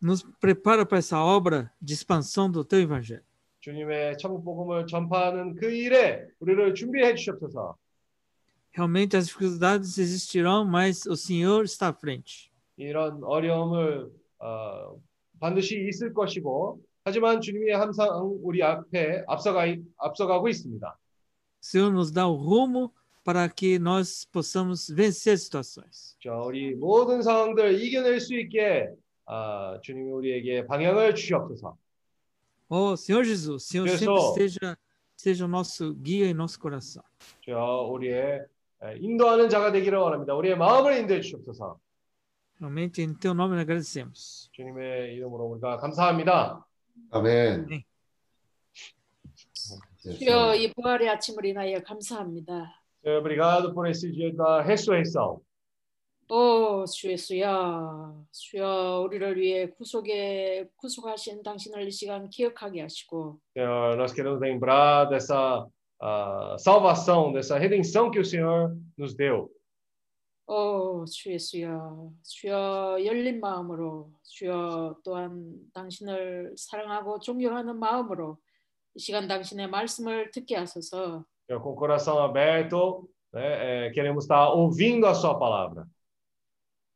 Nos 0.00 0.22
prepara 0.40 0.84
para 0.84 0.98
essa 0.98 1.18
obra 1.18 1.72
de 1.80 1.94
expansão 1.94 2.50
do 2.50 2.64
teu 2.64 2.80
evangelho. 2.80 3.24
주님의 3.60 4.16
천국 4.18 4.44
복음을 4.44 4.86
전파하는 4.86 5.56
그 5.56 5.70
일에 5.70 6.24
우리를 6.38 6.74
준비해 6.74 7.14
주시옵소서. 7.14 7.76
Realmente 8.72 9.16
as 9.16 9.26
dificuldades 9.26 9.98
existirão, 9.98 10.64
mas 10.64 11.06
o 11.06 11.16
Senhor 11.16 11.64
está 11.64 11.88
à 11.88 11.92
frente. 11.92 12.50
이런 12.76 13.24
어려움을 13.24 14.10
어, 14.38 15.00
반드시 15.40 15.86
있을 15.88 16.12
것이고 16.12 16.80
하지만 17.04 17.40
주님이 17.40 17.72
항상 17.72 18.08
우리 18.42 18.62
앞에 18.62 19.24
앞서가 19.26 19.64
앞서가고 19.96 20.48
있습니다. 20.48 20.86
O 20.86 21.66
Senhor 21.66 21.90
nos 21.90 22.12
dá 22.12 22.26
o 22.28 22.36
rumo 22.36 22.92
para 23.24 23.48
que 23.48 23.78
nós 23.78 24.24
possamos 24.30 24.88
vencer 24.88 25.32
as 25.32 25.42
situações. 25.42 26.16
자, 26.22 26.32
우리 26.36 26.74
모든 26.74 27.22
상황들 27.22 27.82
이겨낼 27.82 28.20
수 28.20 28.34
있게 28.38 28.90
아, 29.33 29.79
주님이 29.81 30.11
우리에게 30.11 30.65
방향을 30.67 31.15
주시옵소서. 31.15 31.77
Oh, 32.69 32.97
Senhor 32.97 33.23
Jesus, 33.23 33.65
Senhor 33.65 33.87
sempre 33.87 34.75
seja 35.15 35.45
o 35.45 35.47
nosso 35.47 35.93
guia 35.95 36.27
em 36.27 36.33
nosso 36.33 36.59
coração. 36.59 37.01
저 37.45 37.87
우리의 37.89 38.41
에, 38.83 38.97
인도하는 38.99 39.47
자가 39.47 39.71
되기를 39.71 39.97
원합니다. 39.97 40.35
우리의 40.35 40.57
마음을 40.57 40.97
인도해 40.97 41.21
주시옵소서. 41.21 41.79
Realmente, 42.59 43.01
em 43.01 43.15
teu 43.17 43.31
nome 43.31 43.57
agradecemos. 43.57 44.49
주님의 44.51 45.13
이름으로 45.15 45.45
우리가 45.45 45.77
감사합니다. 45.77 46.65
아멘. 47.11 47.67
네. 47.67 47.85
주여 50.19 50.55
이 50.55 50.73
부활의 50.73 51.07
아침을 51.07 51.45
인하여 51.45 51.81
감사합니다. 51.83 52.81
Por 53.01 53.87
esse 53.87 54.11
dia 54.11 54.35
da 54.35 54.61
ressurreição. 54.61 55.39
오주 56.33 57.11
예수야, 57.11 58.13
주여 58.31 59.03
우리를 59.05 59.35
위해 59.37 59.67
구속에 59.67 60.65
구속하신 60.77 61.43
당신을 61.43 61.85
이 61.85 61.91
시간 61.91 62.29
기억하게 62.29 62.83
하시고 62.83 63.37
Senhor, 63.53 63.97
nós 63.97 64.13
queremos 64.13 64.39
lembrar 64.39 65.09
dessa 65.09 65.67
ah, 65.99 66.55
salvação, 66.57 67.33
dessa 67.33 67.57
redenção 67.57 68.09
que 68.09 68.17
o 68.17 68.23
Senhor 68.23 68.73
nos 68.97 69.13
deu. 69.13 69.49
오 70.47 71.03
주 71.03 71.33
예수야, 71.33 71.77
주여 72.23 72.99
열린 73.03 73.41
마음으로 73.41 74.09
주여 74.23 75.01
또한 75.03 75.53
당신을 75.73 76.53
사랑하고 76.55 77.19
존경하는 77.19 77.77
마음으로 77.77 78.37
이 78.95 78.99
시간 79.01 79.27
당신의 79.27 79.67
말씀을 79.69 80.31
듣게 80.31 80.55
하소서. 80.55 81.25
Com 81.49 81.73
o 81.73 81.75
coração 81.75 82.19
aberto, 82.19 83.09
né, 83.33 83.87
eh, 83.87 83.91
queremos 83.91 84.23
estar 84.23 84.47
ouvindo 84.55 85.05
a 85.05 85.13
Sua 85.13 85.37
palavra. 85.37 85.85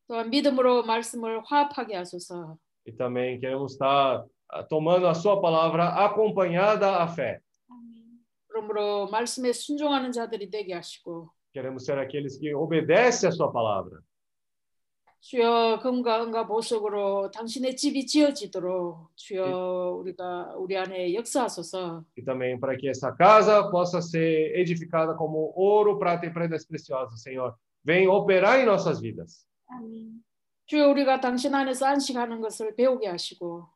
또한 0.09 0.31
믿음으로 0.31 0.83
말씀을 0.85 1.43
화합하게 1.45 1.97
하소서. 1.97 2.57
E 2.87 2.93
também 2.93 3.39
queremos 3.39 3.73
estar 3.73 4.25
ah, 4.49 4.63
tomando 4.65 5.07
a 5.07 5.15
sua 5.15 5.41
palavra 5.41 5.89
acompanhada 6.05 7.03
à 7.03 7.07
fé. 7.09 7.41
그러므로 8.49 9.09
말씀에 9.09 9.53
순종하는 9.53 10.11
자들이 10.13 10.51
되게 10.51 10.75
하시고 10.75 11.31
Queremos 11.53 11.85
ser 11.85 11.99
aqueles 11.99 12.39
que 12.39 12.55
obedecem 12.55 13.29
a 13.29 13.33
sua 13.33 13.53
palavra. 13.53 14.01
주여 15.21 15.81
금과 15.83 16.23
은과 16.25 16.47
보석으로 16.47 17.31
당신의 17.31 17.77
집이 17.77 18.07
지어지도록 18.07 19.11
주여 19.17 19.99
우리가 20.01 20.55
우리 20.57 20.77
안에 20.77 21.15
역사하소서. 21.15 22.05
E 22.17 22.23
também 22.23 22.59
para 22.59 22.77
que 22.77 22.89
essa 22.89 23.13
casa 23.13 23.71
possa 23.71 24.01
ser 24.01 24.57
edificada 24.57 25.15
como 25.15 25.53
ouro, 25.55 25.99
prata 25.99 26.27
e 26.27 26.31
pedras 26.33 26.65
preciosas, 26.65 27.23
Senhor. 27.23 27.55
Vem 27.85 28.09
operar 28.09 28.61
em 28.61 28.67
nossas 28.67 29.01
vidas. 29.01 29.47
주여 30.68 30.90
우리가 30.90 31.20
당신 31.22 31.54
안에서 31.54 31.86
안식하는 31.86 32.42
것을 32.42 32.76
배우게 32.76 33.08
하시고 33.08 33.68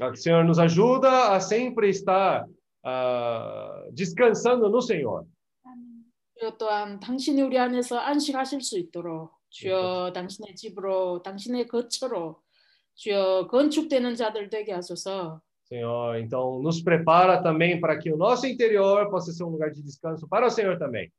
Ah, 0.00 0.10
Que 0.10 0.14
o 0.14 0.16
Senhor 0.16 0.44
nos 0.44 0.58
ajuda 0.58 1.34
a 1.34 1.38
sempre 1.40 1.88
estar 1.88 2.44
ah, 2.82 3.84
descansando 3.92 4.68
no 4.68 4.80
Senhor. 4.80 5.24
주여 6.36 6.56
또한 6.58 6.98
당신이 6.98 7.40
우리 7.42 7.56
안에서 7.58 7.98
안식하실 7.98 8.60
수 8.60 8.76
있도록 8.78 9.30
주여 9.50 10.10
당신의 10.12 10.56
집으로 10.56 11.22
당신의 11.22 11.68
거처로 11.68 12.42
주여 12.96 13.46
건축되는 13.48 14.16
자들 14.16 14.50
되게 14.50 14.72
하소서. 14.72 15.40
Senhor, 15.70 16.18
então 16.18 16.60
nos 16.60 16.82
prepara 16.82 17.40
também 17.40 17.80
para 17.80 17.96
que 17.98 18.12
o 18.12 18.16
nosso 18.16 18.46
interior 18.46 19.08
possa 19.10 19.32
ser 19.32 19.44
um 19.44 19.50
lugar 19.50 19.70
de 19.70 19.80
descanso 19.82 20.28
para 20.28 20.46
o 20.46 20.50
Senhor 20.50 20.76
também. 20.76 21.10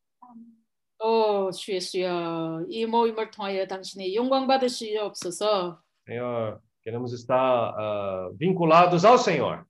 오 1.04 1.50
주 1.50 1.72
예수여 1.72 2.66
이 2.68 2.84
모임을 2.86 3.30
통하여 3.30 3.66
당신의 3.66 4.14
영광 4.14 4.46
받으시옵소서. 4.46 5.80
Senhor, 6.06 6.60
queremos 6.82 7.12
estar 7.12 7.74
ah, 7.76 8.30
vinculados 8.38 9.04
ao 9.04 9.16
Senhor. 9.16 9.64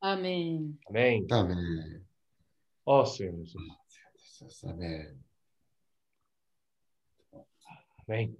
아멘. 0.00 0.78
Amém. 0.88 1.26
아멘. 1.30 2.04
Ó 2.84 3.04
Senhor 3.04 3.44
Jesus. 3.44 4.64
아멘. 4.64 5.18
Amém. 8.08 8.36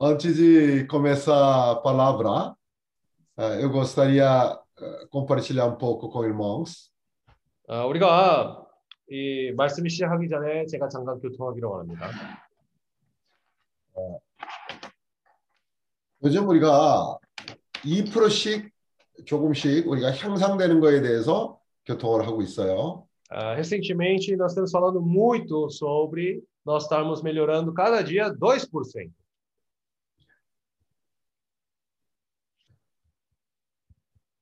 Antes 0.00 0.36
de 0.36 0.84
começar 0.86 1.72
a 1.72 1.76
palavra, 1.76 2.56
eh, 3.38 3.62
eu 3.64 3.70
gostaria 3.70 4.58
eh, 4.80 5.06
compartilhar 5.10 5.66
um 5.66 5.76
pouco 5.76 6.10
com 6.10 6.24
irmãos. 6.24 6.92
아, 7.69 7.83
우리가 7.85 8.65
이 9.09 9.51
말씀이 9.51 9.89
시작하기 9.89 10.29
전에 10.29 10.65
제가 10.67 10.87
잠깐 10.87 11.19
교통하기로 11.19 11.69
원합니다. 11.69 12.09
요즘 16.23 16.47
우리가 16.47 17.17
2%씩 17.83 18.71
조금씩 19.25 19.85
우리가 19.85 20.11
향상되는 20.15 20.79
거에 20.79 21.01
대해서 21.01 21.59
교통을 21.85 22.25
하고 22.25 22.41
있어요. 22.41 23.05
Ah, 23.29 23.53
recentemente, 23.55 24.37
nós 24.37 24.53
estamos 24.53 24.71
falando 24.71 25.01
muito 25.01 25.69
sobre 25.69 26.41
nós 26.65 26.83
estarmos 26.83 27.21
melhorando 27.21 27.73
cada 27.73 28.01
dia 28.01 28.29
2%. 28.31 29.11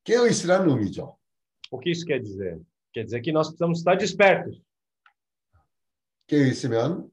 깨어 0.04 0.28
있으라는 0.28 0.70
의미죠. 0.70 1.18
O 1.72 1.80
que 1.80 1.90
isso 1.90 2.06
quer 2.06 2.22
dizer? 2.22 2.62
Quer 2.95 3.05
dizer 3.05 3.21
que 3.21 3.33
nós 3.33 3.49
precisamos 3.49 3.79
estar 3.79 3.97
despertos. 3.97 4.61
깨어 6.27 6.47
있으면 6.47 7.11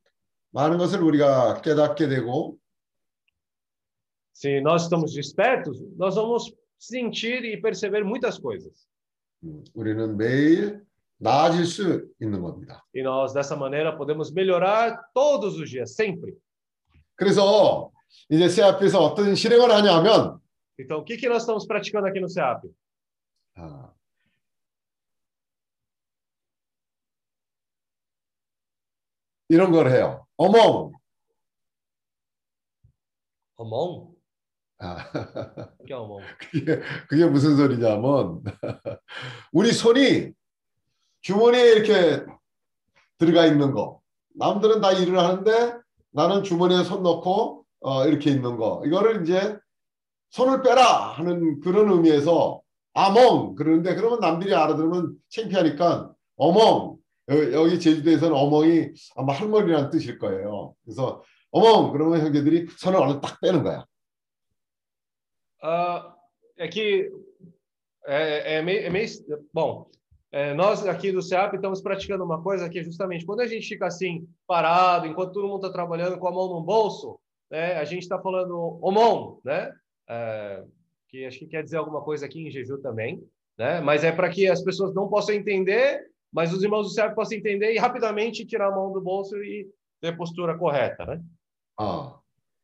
많은 0.51 0.77
것을 0.77 1.01
우리가 1.01 1.61
깨닫게 1.61 2.07
되고 2.07 2.57
Se 4.33 4.61
nós 4.61 4.83
estamos 4.83 5.13
despertos, 5.13 5.81
nós 5.97 6.15
vamos 6.15 6.53
sentir 6.77 7.43
e 7.43 7.59
perceber 7.59 8.03
muitas 8.03 8.37
coisas. 8.37 8.87
음, 9.43 9.63
우리는 9.73 10.15
매일 10.15 10.85
나아질 11.17 11.65
수 11.65 12.07
있는 12.21 12.41
겁니다. 12.41 12.85
E 12.93 13.01
nós, 13.01 13.33
dessa 13.33 13.55
maneira, 13.55 13.95
podemos 13.97 14.31
melhorar 14.31 15.09
todos 15.13 15.59
os 15.59 15.69
dias, 15.69 15.95
sempre. 15.95 16.37
그래서 17.15 17.91
이제 18.29 18.47
새 18.47 18.61
앞에서 18.61 19.03
어떤 19.03 19.33
실행을 19.35 19.71
하냐면 19.71 20.39
Então, 20.79 20.99
o 20.99 21.03
que, 21.03 21.17
que 21.17 21.27
nós 21.27 21.41
estamos 21.41 21.65
praticando 21.65 22.05
aqui 22.05 22.19
no 22.19 22.29
SEAP? 22.29 22.69
아, 23.55 23.91
이런 29.52 29.70
걸 29.70 29.90
해요. 29.90 30.26
어멍. 30.38 30.92
Romão? 33.58 34.14
아, 34.78 34.96
romão? 35.86 36.20
그게, 36.40 36.80
그게 37.06 37.26
무슨 37.26 37.56
소리냐면 37.56 38.42
우리 39.52 39.70
손이 39.72 40.32
주머니에 41.20 41.72
이렇게 41.72 42.24
들어가 43.18 43.44
있는 43.44 43.72
거. 43.72 44.00
남들은 44.36 44.80
다 44.80 44.92
일을 44.92 45.18
하는데 45.18 45.76
나는 46.12 46.42
주머니에 46.44 46.82
손 46.82 47.02
넣고 47.02 47.66
어, 47.80 48.06
이렇게 48.06 48.30
있는 48.30 48.56
거. 48.56 48.82
이거를 48.86 49.22
이제 49.22 49.58
손을 50.30 50.62
빼라 50.62 51.10
하는 51.10 51.60
그런 51.60 51.90
의미에서 51.90 52.62
아멍 52.94 53.54
그러는데 53.54 53.96
그러면 53.96 54.18
남들이 54.20 54.54
알아들으면 54.54 55.14
창피하니까 55.28 56.14
어멍 56.36 57.01
여- 57.29 57.51
여기 57.53 57.79
제주도에서는 57.79 58.35
어멍이 58.35 58.91
아마 59.15 59.33
할머니라는 59.33 59.89
뜻일 59.89 60.17
거예요. 60.17 60.73
그래서 60.83 61.23
어멍 61.51 61.91
그러면 61.91 62.21
형제들이 62.21 62.67
손을 62.77 62.99
얼른 62.99 63.21
딱 63.21 63.39
빼는 63.41 63.63
거야. 63.63 63.85
Ah, 65.61 66.13
é 66.57 66.67
que 66.67 67.09
é, 68.05 68.57
é 68.57 68.61
meio, 68.61 68.81
é 68.85 68.89
meio- 68.89 69.07
bom. 69.53 69.89
é, 70.31 70.53
nós 70.53 70.85
aqui 70.85 71.11
do 71.11 71.21
SEAP 71.21 71.55
estamos 71.55 71.81
praticando 71.81 72.23
uma 72.23 72.41
coisa 72.43 72.69
que 72.69 72.79
é 72.79 72.83
justamente 72.83 73.25
quando 73.25 73.39
a 73.41 73.47
gente 73.47 73.67
fica 73.67 73.87
assim 73.87 74.27
parado, 74.45 75.07
enquanto 75.07 75.33
todo 75.33 75.47
mundo 75.47 75.65
está 75.65 75.71
trabalhando 75.71 76.17
com 76.19 76.27
a 76.27 76.31
mão 76.31 76.47
no 76.49 76.61
bolso, 76.61 77.19
né? 77.49 77.75
A 77.77 77.85
gente 77.85 78.03
está 78.03 78.19
falando 78.19 78.77
omon, 78.81 79.39
né? 79.43 79.71
É, 80.07 80.63
que 81.09 81.25
acho 81.25 81.39
que 81.39 81.47
quer 81.47 81.63
dizer 81.63 81.77
alguma 81.77 82.01
coisa 82.01 82.25
aqui 82.25 82.45
em 82.45 82.51
Jeju 82.51 82.77
também, 82.79 83.23
né? 83.57 83.79
Mas 83.81 84.03
é 84.03 84.11
para 84.11 84.29
que 84.29 84.47
as 84.47 84.61
pessoas 84.61 84.93
não 84.93 85.07
possam 85.07 85.33
entender, 85.33 86.05
mas 86.31 86.53
os 86.53 86.63
irmãos 86.63 86.83
do 86.83 86.89
SEAP 86.89 87.15
possam 87.15 87.37
entender 87.37 87.73
e 87.73 87.77
rapidamente 87.77 88.45
tirar 88.45 88.67
a 88.67 88.75
mão 88.75 88.91
do 88.91 89.01
bolso 89.01 89.35
e 89.37 89.67
ter 90.01 90.09
a 90.09 90.15
postura 90.15 90.57
correta, 90.57 91.05
né? 91.05 91.21
아, 91.77 92.19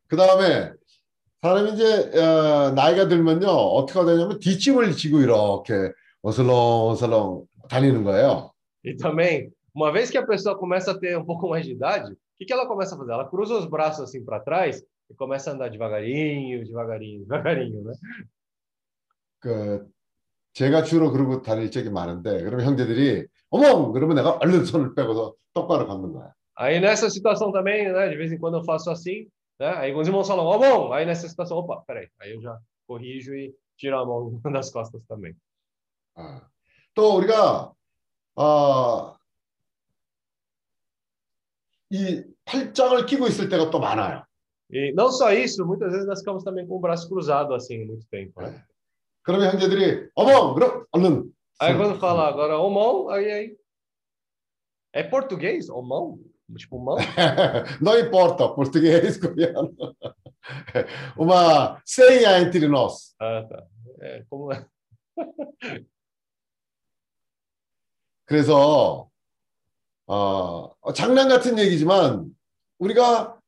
그 0.07 0.15
다음에 0.15 0.73
사람이 1.41 1.73
이제 1.73 2.19
어, 2.19 2.71
나이가 2.71 3.07
들면요 3.07 3.47
어떻게 3.47 4.05
되냐면 4.05 4.39
뒷짐을 4.39 4.93
지고 4.93 5.19
이렇게 5.19 5.91
어슬렁어슬렁 6.21 7.45
다니는 7.69 8.03
거예요. 8.03 8.51
E 8.85 8.95
também, 8.95 9.51
uma 9.73 9.91
vez 9.91 10.09
que 10.09 10.17
a 10.17 10.25
pessoa 10.25 10.57
começa 10.57 10.91
a 10.91 10.97
ter 10.97 11.17
um 11.17 11.25
pouco 11.25 11.49
mais 11.49 11.65
de 11.65 11.71
idade, 11.71 12.11
o 12.11 12.17
que, 12.37 12.45
que 12.45 12.53
ela 12.53 12.67
começa 12.67 12.95
a 12.95 12.97
fazer? 12.97 13.11
Ela 13.11 13.29
cruza 13.29 13.55
os 13.55 13.65
braços 13.65 14.03
assim 14.03 14.23
para 14.23 14.39
trás 14.39 14.83
e 15.09 15.13
começa 15.15 15.51
a 15.51 15.53
andar 15.53 15.69
devagarinho, 15.69 16.65
devagarinho, 16.65 17.21
devagarinho, 17.21 17.83
né? 17.83 17.93
그 19.39 19.85
제가 20.58 20.82
주로 20.82 21.12
그러고 21.12 21.40
다닐 21.40 21.70
적이 21.70 21.90
많은데 21.90 22.42
그러면 22.42 22.66
형제들이 22.66 23.28
어머 23.48 23.92
그러면 23.92 24.16
내가 24.16 24.38
얼른 24.42 24.64
손을 24.64 24.92
빼고서 24.96 25.36
똑바로 25.54 25.86
걷는 25.86 26.12
거야. 26.12 26.34
Aí 26.56 26.80
nessa 26.80 27.08
situação 27.08 27.52
também, 27.52 27.92
né? 27.92 28.08
De 28.08 28.16
vez 28.16 28.32
em 28.32 28.38
quando 28.38 28.58
eu 28.58 28.64
faço 28.64 28.90
assim, 28.90 29.28
né? 29.60 29.68
Aí 29.76 29.92
alguns 29.92 30.08
irmãos 30.08 30.26
falam, 30.26 30.44
ó, 30.44 30.58
bom. 30.58 30.92
Aí 30.92 31.06
nessa 31.06 31.28
situação, 31.28 31.58
opa, 31.58 31.84
peraí. 31.86 32.08
Aí 32.20 32.34
eu 32.34 32.42
já 32.42 32.58
corrijo 32.88 33.32
e 33.36 33.54
tiro 33.76 33.96
a 33.96 34.04
mão 34.04 34.40
das 34.52 34.72
costas 34.72 35.00
também. 35.06 35.32
아, 36.16 36.42
또 36.92 37.18
우리가 37.18 37.72
어, 38.34 39.14
이 41.90 42.24
팔짱을 42.46 43.06
끼고 43.06 43.28
있을 43.28 43.48
때가 43.48 43.70
또 43.70 43.78
많아요. 43.78 44.24
E 44.72 44.92
não 44.92 45.12
só 45.12 45.32
isso, 45.32 45.64
muitas 45.64 45.92
vezes 45.92 46.08
nós 46.08 46.18
ficamos 46.18 46.42
também 46.42 46.66
com 46.66 46.78
o 46.78 46.80
braço 46.80 47.08
cruzado 47.08 47.54
assim 47.54 47.84
muito 47.84 48.04
tempo, 48.10 48.42
né? 48.42 48.60
그러면 49.28 49.52
형제들이 49.52 50.08
어머 50.14 50.54
그럼 50.54 50.86
얼른 50.90 51.30
Aí 51.60 51.76
quando 51.76 51.98
fala 51.98 52.28
agora 52.28 52.56
omão, 52.60 53.10
aí, 53.10 53.30
aí. 53.30 53.56
É 54.94 55.02
português? 55.02 55.68
Omão? 55.68 56.18
Tipo 56.56 56.78
mão? 56.78 56.96
não 57.82 57.98
importa 57.98 58.48
português 58.48 59.18
coreano 59.18 59.74
uma 61.18 61.82
senha 61.84 62.38
entre 62.40 62.66
nós 62.68 63.14
Ah, 63.20 63.44
tá. 63.46 63.66
É, 64.00 64.24
como 64.30 64.50
é? 64.50 64.64
그래서 68.24 69.10
어, 70.06 70.92
장난 70.94 71.28
같은 71.28 71.58
얘기지만 71.58 72.34
우리가 72.78 73.38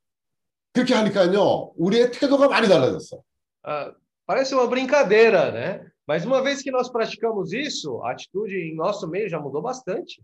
그렇게 0.73 0.93
하니까요 0.93 1.73
우리의 1.75 2.11
태도가 2.11 2.49
많이 2.49 2.67
달라졌어. 2.67 3.23
Ah, 3.63 3.93
parece 4.30 4.54
uma 4.54 4.66
brincadeira, 4.66 5.50
né? 5.50 5.86
Mas 6.06 6.24
uma 6.24 6.42
vez 6.42 6.62
que 6.62 6.70
nós 6.70 6.88
praticamos 6.88 7.52
isso, 7.52 8.00
a 8.02 8.12
atitude 8.12 8.54
em 8.54 8.74
nosso 8.74 9.08
meio 9.08 9.28
já 9.28 9.40
mudou 9.40 9.62
bastante. 9.62 10.22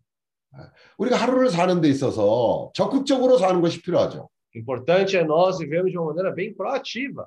우리가 0.99 1.16
하루를 1.16 1.49
사는 1.51 1.81
데 1.81 1.88
있어서 1.88 2.71
적극적으로 2.75 3.38
사는 3.38 3.61
것이 3.61 3.81
필요하죠. 3.81 4.29
Importante 4.55 5.16
é 5.16 5.25
nós 5.25 5.59
vivermos 5.59 5.90
de 5.90 5.99
uma 5.99 6.12
maneira 6.12 6.31
bem 6.31 6.55
proativa 6.55 7.27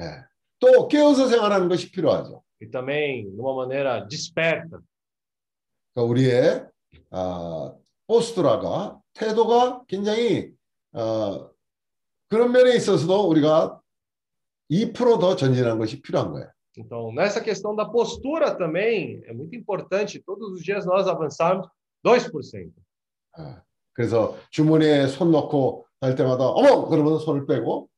예. 0.00 0.24
또 0.58 0.88
깨어서 0.88 1.28
생활하는 1.28 1.68
것이 1.68 1.90
필요하죠. 1.92 2.42
e 2.60 2.66
também 2.66 3.30
de 3.30 3.40
uma 3.40 3.54
maneira 3.54 4.00
desperta. 4.00 4.80
그러니까 5.94 6.10
우리의 6.10 6.66
아, 7.10 7.74
포스트라가 8.06 8.98
태도가 9.14 9.84
굉장히 9.86 10.52
어, 10.92 11.50
그런 12.28 12.52
면에 12.52 12.74
있어서도 12.74 13.28
우리가 13.28 13.79
2%더 14.70 15.36
전진하는 15.36 15.78
것이 15.78 16.00
필요한 16.02 16.32
거예요. 16.32 16.50
Então, 16.78 17.10
nessa 17.12 17.40
questão 17.40 17.74
da 17.74 17.86
postura 17.86 18.54
também 18.54 19.22
é 19.26 19.32
muito 19.32 19.56
importante 19.56 20.22
todos 20.22 20.50
os 20.52 20.62
dias 20.62 20.84
nós 20.84 21.08
avançarmos 21.08 21.66
2%. 22.04 22.70
아, 23.38 23.62
그래서 23.94 24.36
주머니에 24.50 25.06
손 25.08 25.30
넣고 25.32 25.86
할 26.00 26.14
때마다 26.14 26.48
어머 26.50 26.86
그러면 26.88 27.18
손을 27.18 27.46
빼고 27.46 27.88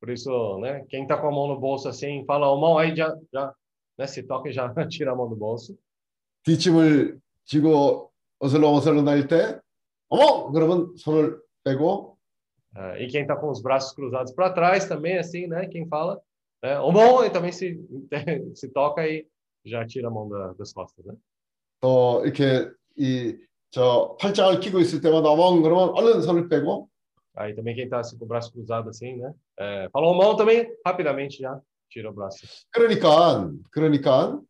Por 0.00 0.10
isso, 0.12 0.58
né, 0.60 0.84
quem 0.90 1.04
está 1.04 1.16
com 1.16 1.28
a 1.28 1.30
mão 1.30 1.48
no 1.48 1.58
bolso 1.58 1.88
assim, 1.88 2.26
fala 2.26 2.46
a 2.46 2.54
mão, 2.60 2.76
aí 2.76 2.94
já, 2.94 3.16
já 3.32 3.54
né, 3.96 4.06
se 4.06 4.22
toca 4.22 4.50
e 4.50 4.52
já 4.52 4.68
tira 4.86 5.12
a 5.12 5.16
mão 5.16 5.26
do 5.30 5.34
bolso. 5.36 5.74
뒷짐을 6.44 7.18
지고 7.46 8.10
어슬렁어슬렁 8.38 9.06
다닐 9.06 9.28
때 9.28 9.58
어머 10.10 10.50
그러면 10.52 10.94
손을 10.98 11.40
빼고 11.64 12.12
Ah, 12.12 12.16
e 12.98 13.06
quem 13.06 13.22
está 13.22 13.36
com 13.36 13.50
os 13.50 13.62
braços 13.62 13.92
cruzados 13.92 14.32
para 14.32 14.50
trás 14.50 14.86
também, 14.86 15.18
assim, 15.18 15.46
né, 15.46 15.66
quem 15.66 15.86
fala, 15.86 16.20
né, 16.62 16.74
a 16.74 16.92
mão 16.92 17.24
e 17.24 17.30
também 17.30 17.52
se, 17.52 17.78
se 18.54 18.68
toca 18.68 19.06
e 19.06 19.26
já 19.64 19.86
tira 19.86 20.08
a 20.08 20.10
mão 20.10 20.28
da, 20.28 20.52
das 20.54 20.72
costas, 20.72 21.04
né? 21.04 21.14
또 21.80 22.22
이렇게 22.24 22.70
이 22.96 23.38
저 23.74 24.16
팔짱을 24.20 24.60
끼고 24.60 24.78
있을 24.78 25.00
때마다 25.00 25.28
어머 25.30 25.60
그러면 25.60 25.90
얼른 25.96 26.22
손을 26.22 26.48
빼고 26.48 26.88
Aí 27.36 27.52
também 27.56 27.74
quem 27.74 27.86
está 27.86 27.98
assim, 27.98 28.16
com 28.16 28.24
o 28.24 28.28
braço 28.28 28.52
cruzado 28.52 28.88
assim, 28.88 29.16
né, 29.16 29.34
é, 29.58 29.88
falou 29.92 30.14
a 30.14 30.16
mão 30.16 30.36
também, 30.36 30.72
rapidamente 30.86 31.38
já 31.42 31.60
tira 31.90 32.08
o 32.08 32.12
braço. 32.12 32.46
그러니까 32.70 33.50
그러니까 33.72 34.40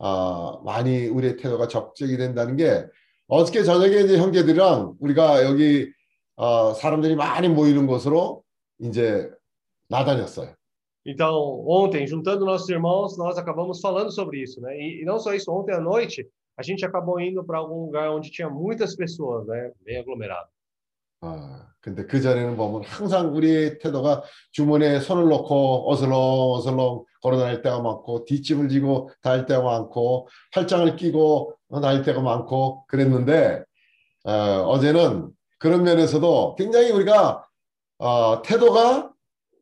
아, 0.00 0.58
많이 0.64 1.06
우리의 1.06 1.36
태도가 1.36 1.68
적적이 1.68 2.16
된다는 2.16 2.56
게 2.56 2.84
어저께 3.28 3.62
저녁에 3.62 4.00
이제 4.00 4.18
형제들이랑 4.18 4.96
우리가 4.98 5.44
여기 5.44 5.92
어, 6.37 6.73
사람들이 6.73 7.15
많이 7.15 7.49
모이는 7.49 7.87
곳으로 7.87 8.43
이제 8.79 9.29
나다녔어요. 9.89 10.55
Então, 11.05 11.63
ontem, 11.65 12.05
juntando 12.05 12.45
nossos 12.45 12.67
irmãos, 12.67 13.17
nós 13.17 13.37
acabamos 13.37 13.79
falando 13.79 14.11
sobre 14.11 14.41
isso, 14.41 14.59
né? 14.59 14.77
E, 14.77 15.01
e 15.01 15.05
não 15.05 15.17
só 15.17 15.33
isso, 15.33 15.49
ontem 15.49 15.73
à 15.73 15.79
noite, 15.79 16.27
a 16.57 16.61
gente 16.61 16.85
acabou 16.85 17.19
indo 17.19 17.43
para 17.45 17.59
algum 17.59 17.85
lugar 17.85 18.11
onde 18.11 18.29
tinha 18.29 18.49
muitas 18.49 18.93
pessoas, 18.93 19.47
né? 19.47 19.71
Bem 19.85 19.97
aglomerado. 19.99 20.49
아, 21.21 21.71
근데 21.81 22.05
그 22.05 22.21
전에는 22.21 22.57
보면 22.57 22.83
항상 22.85 23.33
우리의 23.33 23.79
태도가 23.79 24.23
주머니에 24.51 24.99
손을 24.99 25.29
넣고 25.29 25.89
어슬렁 25.89 26.13
어슬렁 26.53 27.05
걸어 27.23 27.39
다닐 27.39 27.61
때가 27.63 27.81
많고 27.81 28.25
뒷짐을 28.25 28.69
지고 28.69 29.09
다닐 29.23 29.45
때가 29.47 29.63
많고 29.63 30.27
팔짱을 30.53 30.95
끼고 30.95 31.55
다닐 31.81 32.03
때가 32.03 32.21
많고 32.21 32.85
그랬는데 32.85 33.63
어, 34.25 34.31
어제는 34.67 35.31
그런 35.58 35.82
면에서도 35.82 36.56
굉장히 36.56 36.90
우리가 36.90 37.46
어, 37.98 38.42
태도가 38.42 39.12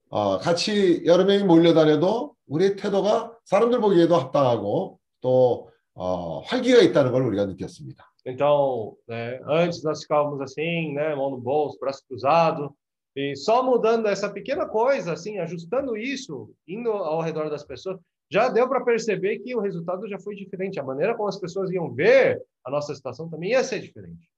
어, 0.08 0.38
같이 0.38 1.02
여러 1.04 1.24
명이 1.24 1.44
몰려다녀도 1.44 2.34
우리의 2.48 2.76
태도가 2.76 3.36
사람들 3.44 3.80
보기에도 3.80 4.16
합당하고 4.16 4.98
또 5.20 5.70
어, 5.94 6.40
활기가 6.40 6.80
있다는 6.80 7.12
걸 7.12 7.22
우리가 7.22 7.46
느꼈습니다. 7.46 8.10
Então, 8.26 8.96
né, 9.08 9.40
antes 9.48 9.82
nós 9.82 10.02
ficávamos 10.02 10.40
assim, 10.42 10.92
né, 10.92 11.14
mão 11.14 11.30
no 11.30 11.38
bolso, 11.38 11.78
braço 11.80 12.02
cruzado, 12.06 12.74
e 13.16 13.34
só 13.34 13.62
mudando 13.62 14.06
essa 14.06 14.28
pequena 14.30 14.66
coisa, 14.66 15.12
assim, 15.12 15.38
ajustando 15.38 15.96
isso, 15.96 16.50
indo 16.68 16.90
ao 16.90 17.20
redor 17.20 17.48
das 17.50 17.64
pessoas, 17.64 17.98
já 18.30 18.48
deu 18.48 18.68
para 18.68 18.84
perceber 18.84 19.40
que 19.40 19.54
o 19.56 19.60
resultado 19.60 20.08
já 20.08 20.18
foi 20.18 20.36
diferente. 20.36 20.78
A 20.78 20.84
maneira 20.84 21.16
como 21.16 21.28
as 21.28 21.38
pessoas 21.38 21.70
iam 21.70 21.92
ver 21.92 22.40
a 22.64 22.70
nossa 22.70 22.94
situação 22.94 23.28
também 23.28 23.50
ia 23.50 23.64
ser 23.64 23.80
diferente. 23.80 24.28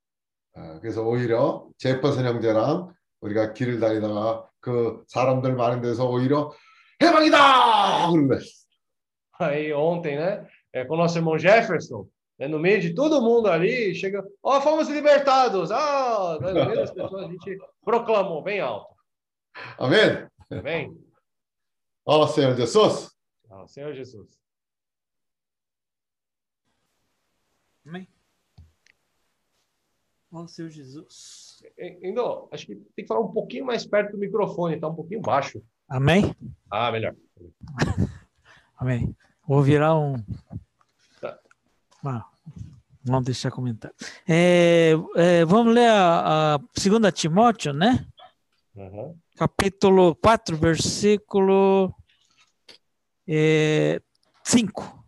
아, 0.57 0.79
그래서 0.81 1.03
오히려 1.03 1.67
제퍼슨 1.79 2.25
형제랑 2.27 2.93
우리가 3.21 3.53
길을 3.53 3.81
다니다가 3.81 4.49
그 4.61 5.05
사람들 5.09 5.55
많은 5.55 5.81
데서 5.81 6.09
오히려 6.09 6.53
해방이다 7.03 8.11
그런 8.11 8.29
거예요. 8.29 8.41
Aí 9.39 9.73
ontem, 9.73 10.17
né, 10.17 10.47
é, 10.73 10.85
com 10.85 10.95
o 10.95 10.97
nosso 10.97 11.19
irmão 11.19 11.37
Jefferson, 11.37 12.07
né, 12.39 12.47
no 12.47 12.61
meio 12.61 12.81
de 12.81 12.95
todo 12.95 13.21
mundo 13.21 13.49
ali, 13.49 13.93
chega, 13.95 14.23
ó, 14.41 14.61
fomos 14.61 14.89
libertados, 14.89 15.73
ah, 15.73 16.39
no 16.41 16.53
meio 16.53 16.77
das 16.77 16.93
pessoas 16.93 17.25
a 17.25 17.29
gente 17.29 17.59
proclamou 17.85 18.43
bem 18.43 18.61
alto. 18.61 18.95
아멘. 19.79 20.29
Amém? 20.51 20.97
어, 22.05 22.27
Senhor 22.27 22.55
Jesus. 22.55 23.11
Ah, 23.51 23.67
Senhor 23.67 23.95
Jesus. 23.95 24.39
Amém. 27.85 28.07
Ó 30.33 30.47
Senhor 30.47 30.71
Jesus. 30.71 31.63
Indo, 32.03 32.49
acho 32.51 32.67
que 32.67 32.75
tem 32.75 33.05
que 33.05 33.07
falar 33.07 33.21
um 33.21 33.33
pouquinho 33.33 33.67
mais 33.67 33.85
perto 33.85 34.13
do 34.13 34.19
microfone, 34.19 34.81
tá 34.81 34.89
um 34.89 34.95
pouquinho 34.95 35.21
baixo. 35.21 35.63
Amém? 35.89 36.35
Ah, 36.71 36.91
melhor. 36.91 37.15
Amém. 38.79 39.15
Vou 39.47 39.63
virar 39.63 39.97
um. 39.97 40.17
Tá. 41.21 41.39
Ah, 42.05 42.27
vamos 43.05 43.25
deixar 43.25 43.51
comentar. 43.51 43.93
É, 44.27 44.93
é, 45.17 45.45
vamos 45.45 45.75
ler 45.75 45.89
a, 45.89 46.55
a 46.55 46.59
2 46.59 47.13
Timóteo, 47.13 47.73
né? 47.73 48.07
Uhum. 48.75 49.15
Capítulo 49.37 50.15
4, 50.17 50.57
versículo 50.57 51.95
é, 53.29 54.01
5. 54.45 55.05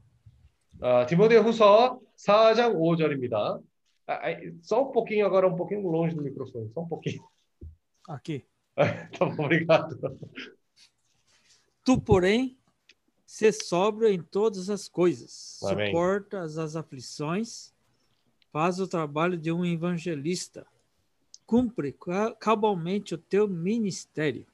아, 0.82 1.06
디모데후서 1.06 1.98
4장 2.18 2.74
5절입니다. 2.74 3.60
Ah, 4.08 4.20
ah, 4.30 4.36
só 4.62 4.88
um 4.88 4.92
pouquinho 4.92 5.24
agora, 5.26 5.48
um 5.48 5.56
pouquinho 5.56 5.88
longe 5.88 6.14
do 6.14 6.22
microfone, 6.22 6.70
só 6.72 6.80
um 6.82 6.88
pouquinho. 6.88 7.24
Aqui. 8.08 8.44
tá 8.76 9.24
bom, 9.26 9.44
obrigado. 9.44 9.98
Tu, 11.84 12.00
porém, 12.00 12.58
se 13.26 13.50
sóbrio 13.52 14.08
em 14.08 14.22
todas 14.22 14.68
as 14.70 14.88
coisas, 14.88 15.60
Amém. 15.64 15.86
suportas 15.86 16.58
as 16.58 16.76
aflições, 16.76 17.72
faz 18.52 18.78
o 18.78 18.86
trabalho 18.86 19.36
de 19.36 19.50
um 19.50 19.64
evangelista, 19.64 20.66
cumpre 21.46 21.92
ca- 21.92 22.34
cabalmente 22.34 23.14
o 23.14 23.18
teu 23.18 23.48
ministério. 23.48 24.46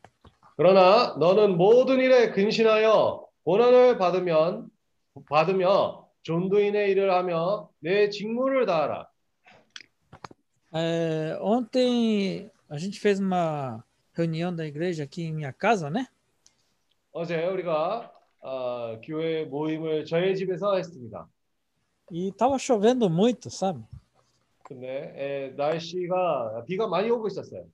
그러나 0.57 1.17
너는 1.17 1.57
모든 1.57 2.01
일에 2.01 2.31
근신하여 2.33 3.27
고난을 3.45 3.99
받으면 3.99 4.71
받으며 5.29 6.09
전도인의 6.23 6.91
일을 6.91 7.11
하며 7.13 7.71
내 7.81 8.11
직무를 8.11 8.67
다하라. 8.67 9.09
É, 10.75 11.39
ontem 11.41 12.51
a 12.69 12.79
gente 12.79 13.01
fez 13.01 13.19
uma 13.19 13.85
reunião 14.13 14.55
da 14.55 14.67
igreja 14.67 15.05
aqui 15.05 15.23
em 15.23 15.33
minha 15.33 15.53
casa, 15.53 15.91
né? 15.91 16.07
어제 17.13 17.45
우리가 17.47 18.13
어, 18.41 19.01
교회 19.05 19.45
모임을 19.45 20.05
저희 20.05 20.35
집에서 20.37 20.77
했습니다. 20.77 21.29
E 22.13 22.33
tava 22.33 22.59
chovendo 22.59 23.09
muito, 23.09 23.51
sabe? 23.51 23.85
근데 24.65 25.13
에, 25.17 25.51
날씨가 25.57 26.65
비가 26.67 26.87
많이 26.87 27.11
오고 27.11 27.29
있었어요. 27.29 27.67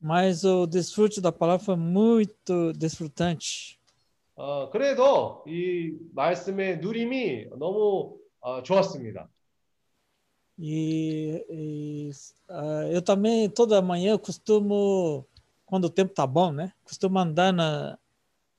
Mas 0.00 0.44
o 0.44 0.66
desfrute 0.66 1.20
da 1.20 1.30
palavra 1.30 1.64
foi 1.64 1.76
muito 1.76 2.72
desfrutante. 2.72 3.78
어, 4.34 4.68
그래도 4.70 5.44
이 5.46 5.96
말씀의 6.14 6.78
누림이 6.78 7.50
너무 7.58 8.18
어, 8.40 8.62
좋았습니다. 8.62 9.28
E, 10.58 11.44
e, 11.50 12.10
ah, 12.48 12.88
eu 12.90 13.02
também, 13.02 13.48
toda 13.50 13.80
manhã, 13.82 14.12
eu 14.12 14.18
costumo, 14.18 15.26
quando 15.66 15.86
o 15.86 15.90
tempo 15.90 16.14
tá 16.14 16.26
bom, 16.26 16.52
né? 16.52 16.72
Costumo 16.84 17.18
andar 17.18 17.52
na, 17.52 17.98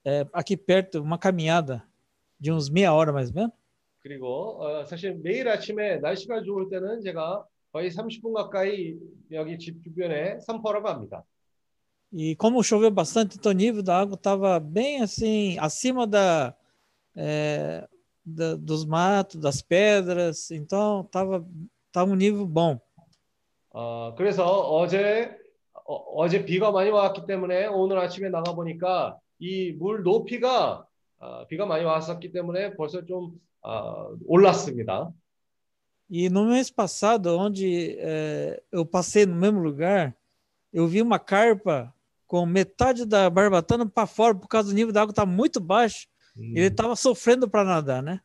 é, 0.04 0.26
aqui 0.34 0.58
perto, 0.58 1.02
uma 1.02 1.18
caminhada 1.18 1.84
de 2.40 2.52
uns 2.52 2.70
meia 2.70 2.94
hora 2.94 3.14
mais 3.14 3.30
ou 3.30 3.36
menos. 3.36 3.54
그리고 4.02 4.62
어, 4.62 4.84
사실 4.84 5.16
매일 5.24 5.48
아침에 5.48 5.98
날씨가 5.98 6.44
좋을 6.44 6.68
때는 6.70 7.00
제가 7.02 7.46
거의 7.72 7.90
30분 7.90 8.34
가까이 8.34 8.98
여기 9.32 9.58
집 9.58 9.82
주변에 9.82 10.40
산보러 10.42 10.84
갑니다. 10.84 11.24
E 12.12 12.36
como 12.36 12.62
choveu 12.62 12.92
bastante, 12.92 13.38
então 13.38 13.52
o 13.52 13.56
nível 13.56 13.82
da 13.82 13.98
água 13.98 14.16
estava 14.16 14.60
bem 14.60 15.02
assim, 15.02 15.58
acima 15.58 16.06
da, 16.06 16.54
é, 17.16 17.88
da- 18.24 18.56
dos 18.56 18.86
matos, 18.86 19.40
das 19.42 19.62
pedras, 19.64 20.52
então 20.52 21.02
estava 21.02 21.44
tava 21.98 22.12
um 22.12 22.16
nível 22.16 22.46
bom. 22.48 22.80
어, 23.72 24.14
그래서 24.16 24.46
어제 24.46 25.36
어, 25.86 26.28
제 26.30 26.46
비가 26.46 26.72
많이 26.72 26.90
왔기 26.90 27.26
때문에 27.26 27.66
오늘 27.68 27.98
아침에 28.00 28.30
나가 28.30 28.54
보니까 28.54 29.18
이 29.40 29.74
물 29.78 30.04
높이가 30.04 30.86
어, 31.20 31.48
비가 31.48 31.66
많이 31.66 31.84
왔었기 31.84 32.32
때문에 32.32 32.76
벌써 32.76 33.04
좀 33.06 33.34
어, 33.62 34.10
올랐습니다. 34.28 35.12
E 36.10 36.28
no 36.30 36.46
mês 36.46 36.70
passado, 36.70 37.38
onde 37.40 37.98
eh, 37.98 38.62
eu 38.72 38.86
passei 38.86 39.26
no 39.26 39.34
mesmo 39.36 39.60
lugar, 39.62 40.14
eu 40.72 40.86
vi 40.88 41.02
uma 41.02 41.18
carpa 41.18 41.92
com 42.28 42.46
metade 42.46 43.06
da 43.06 43.30
barbatana 43.30 43.86
para 43.90 44.06
fora 44.06 44.36
por 44.36 44.48
causa 44.48 44.70
do 44.70 44.76
nível 44.76 44.94
da 44.94 45.02
água 45.02 45.12
estar 45.12 45.26
muito 45.26 45.60
baixo. 45.60 46.08
Ele 46.38 46.68
estava 46.68 46.96
sofrendo 46.96 47.50
para 47.50 47.64
nadar, 47.64 48.04
né? 48.04 48.20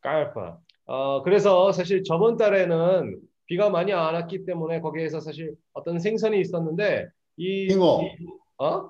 깔파. 0.00 0.58
어, 0.87 1.21
그래서 1.23 1.71
사실 1.71 2.03
저번 2.03 2.37
달에는 2.37 3.19
비가 3.45 3.69
많이 3.69 3.93
안 3.93 4.13
왔기 4.15 4.45
때문에 4.45 4.79
거기에서 4.81 5.19
사실 5.19 5.55
어떤 5.73 5.99
생선이 5.99 6.39
있었는데 6.39 7.07
이 7.37 7.67
잉어. 7.71 8.01
이- 8.03 8.27
어? 8.57 8.89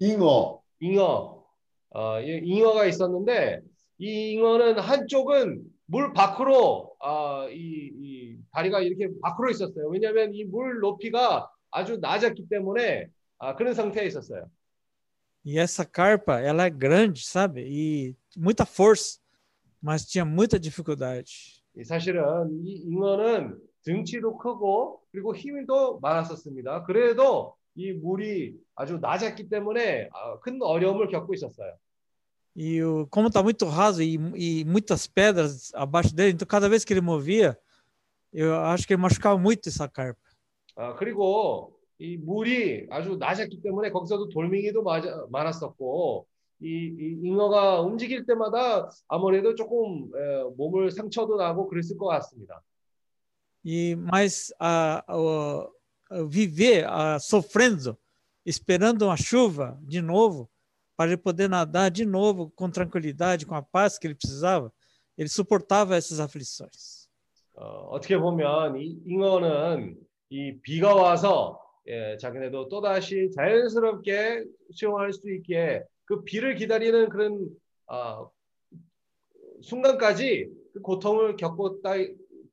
잉어. 0.00 0.60
잉어. 0.80 1.44
어, 1.90 2.20
이 2.20 2.40
잉어가 2.44 2.86
있었는데 2.86 3.60
이 3.98 4.32
잉어는 4.32 4.78
한쪽은 4.78 5.62
물 5.86 6.12
밖으로 6.12 6.94
아, 7.00 7.46
이, 7.50 7.90
이 7.94 8.38
다리가 8.52 8.80
이렇게 8.80 9.08
밖으로 9.22 9.50
있었어요. 9.50 9.88
왜냐하면 9.88 10.34
이 10.34 10.44
물 10.44 10.80
높이가 10.80 11.50
아주 11.70 11.98
낮았기 11.98 12.48
때문에 12.48 13.06
아, 13.38 13.54
그런 13.56 13.74
상태에 13.74 14.06
있었어요. 14.06 14.44
E 15.44 15.58
essa 15.58 15.84
carpa, 15.84 16.40
ela 16.42 16.64
é 16.66 16.70
grande, 16.70 17.22
sabe? 17.24 17.62
E 17.62 18.14
muita 18.36 18.64
força, 18.66 19.18
mas 19.82 20.04
tinha 20.06 20.24
muita 20.24 20.58
dificuldade. 20.58 21.62
이 21.76 21.84
사실은 21.84 22.22
이 22.64 22.82
잉어는 22.86 23.56
등치도 23.84 24.38
크고 24.38 25.02
그리고 25.12 25.34
힘도 25.34 26.00
많았었습니다. 26.00 26.84
그래도 26.84 27.54
이 27.74 27.92
물이 27.92 28.56
아주 28.74 28.98
낮았기 29.00 29.48
때문에 29.48 30.08
아, 30.12 30.38
큰 30.40 30.58
어려움을 30.60 31.08
겪고 31.08 31.34
있었어요. 31.34 31.72
E 32.56 32.82
o, 32.82 33.06
como 33.06 33.28
está 33.28 33.40
muito 33.40 33.66
raso 33.66 34.02
e, 34.02 34.18
e 34.34 34.64
muitas 34.64 35.06
pedras 35.06 35.72
abaixo 35.74 36.12
dele, 36.12 36.32
então 36.32 36.46
cada 36.46 36.68
vez 36.68 36.84
que 36.84 36.92
ele 36.92 37.00
movia, 37.00 37.56
eu 38.32 38.52
acho 38.56 38.84
que 38.84 38.94
ele 38.94 39.00
machucava 39.00 39.38
muito 39.38 39.68
essa 39.68 39.88
carpa. 39.88 40.18
아, 40.74 40.94
그리고 40.94 41.78
이 41.98 42.16
물이 42.16 42.88
아주 42.90 43.16
낮았기 43.16 43.62
때문에 43.62 43.90
거기서도 43.90 44.28
돌멩이도 44.28 44.82
많았었고 45.30 46.26
이, 46.61 46.67
이 46.67 47.27
잉어가 47.27 47.81
움직일 47.81 48.25
때마다 48.25 48.89
아무래도 49.07 49.53
조금 49.55 50.09
에, 50.15 50.43
몸을 50.55 50.91
상처도 50.91 51.35
나고 51.35 51.67
그랬을 51.67 51.97
것 51.97 52.05
같습니다. 52.07 52.61
E 53.65 53.95
mas 53.95 54.53
a, 54.59 55.03
o- 55.09 55.69
a 56.09 56.23
viver 56.27 56.85
a, 56.85 57.17
sofrendo, 57.19 57.97
esperando 58.45 59.03
uma 59.05 59.15
chuva 59.17 59.77
de 59.81 60.01
novo, 60.01 60.49
para 60.95 61.11
ele 61.11 61.17
poder 61.17 61.49
nadar 61.49 61.89
de 61.89 62.05
novo 62.05 62.51
com 62.55 62.69
tranquilidade, 62.69 63.45
com 63.45 63.55
a 63.55 63.61
paz 63.61 63.97
que 63.97 64.05
ele 64.07 64.15
precisava, 64.15 64.71
ele 65.17 65.29
suportava 65.29 65.95
essas 65.95 66.19
aflições. 66.19 67.07
어, 67.55 67.87
어떻게 67.91 68.17
보면 68.17 68.77
이 68.81 68.99
잉어는 69.05 69.95
이 70.29 70.59
비가 70.61 70.95
와서 70.95 71.59
예, 71.87 72.17
자기네도 72.17 72.67
또다시 72.69 73.29
자연스럽게 73.31 74.45
수영할 74.71 75.13
수 75.13 75.29
있게 75.31 75.83
그 76.08 76.24
비를 76.24 76.54
기다리는 76.54 77.10
그런 77.10 77.50
아, 77.86 78.26
순간까지 79.60 80.48
그 80.72 80.80
고통을 80.80 81.36
겪었다, 81.36 81.90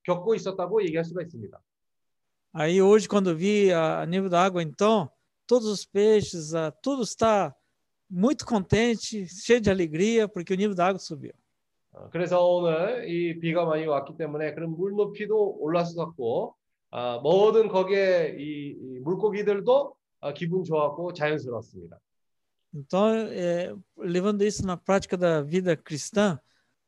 겪고 0.03 0.35
있었다고 0.35 0.83
얘기할 0.83 1.05
수가 1.05 1.21
있습니다. 1.21 1.57
Aí 2.53 2.81
hoje, 2.81 3.07
quando 3.07 3.35
vi 3.35 3.71
a, 3.71 4.01
a 4.01 4.05
nível 4.05 4.29
da 4.29 4.41
água, 4.41 4.63
então, 4.63 5.09
todos 5.45 5.67
os 5.67 5.85
peixes, 5.85 6.53
ah, 6.53 6.71
tudo 6.81 7.03
está 7.03 7.53
muito 8.09 8.45
contente, 8.45 9.27
cheio 9.27 9.59
de 9.59 9.69
alegria, 9.69 10.27
porque 10.27 10.53
o 10.53 10.57
nível 10.57 10.75
da 10.75 10.87
água 10.87 10.99
subiu. 10.99 11.33
어, 11.93 12.09
그래서 12.11 12.45
오늘 12.45 13.09
이 13.09 13.39
비가 13.39 13.63
많이 13.63 13.85
왔기 13.85 14.17
때문에 14.17 14.53
그런 14.53 14.71
물 14.71 14.91
높이도 14.91 15.57
올랐었고 15.59 16.55
아, 16.91 17.19
모든 17.23 17.69
거기에 17.69 18.35
이, 18.37 18.75
이 18.81 18.99
물고기들도 18.99 19.95
아, 20.21 20.33
기분 20.33 20.65
좋았고 20.65 21.13
자연스러웠습니다. 21.13 21.99
Então, 22.75 23.07
é, 23.07 23.73
levando 23.97 24.43
isso 24.43 24.65
na 24.65 24.75
prática 24.75 25.15
da 25.15 25.41
vida 25.41 25.77
cristã, 25.77 26.37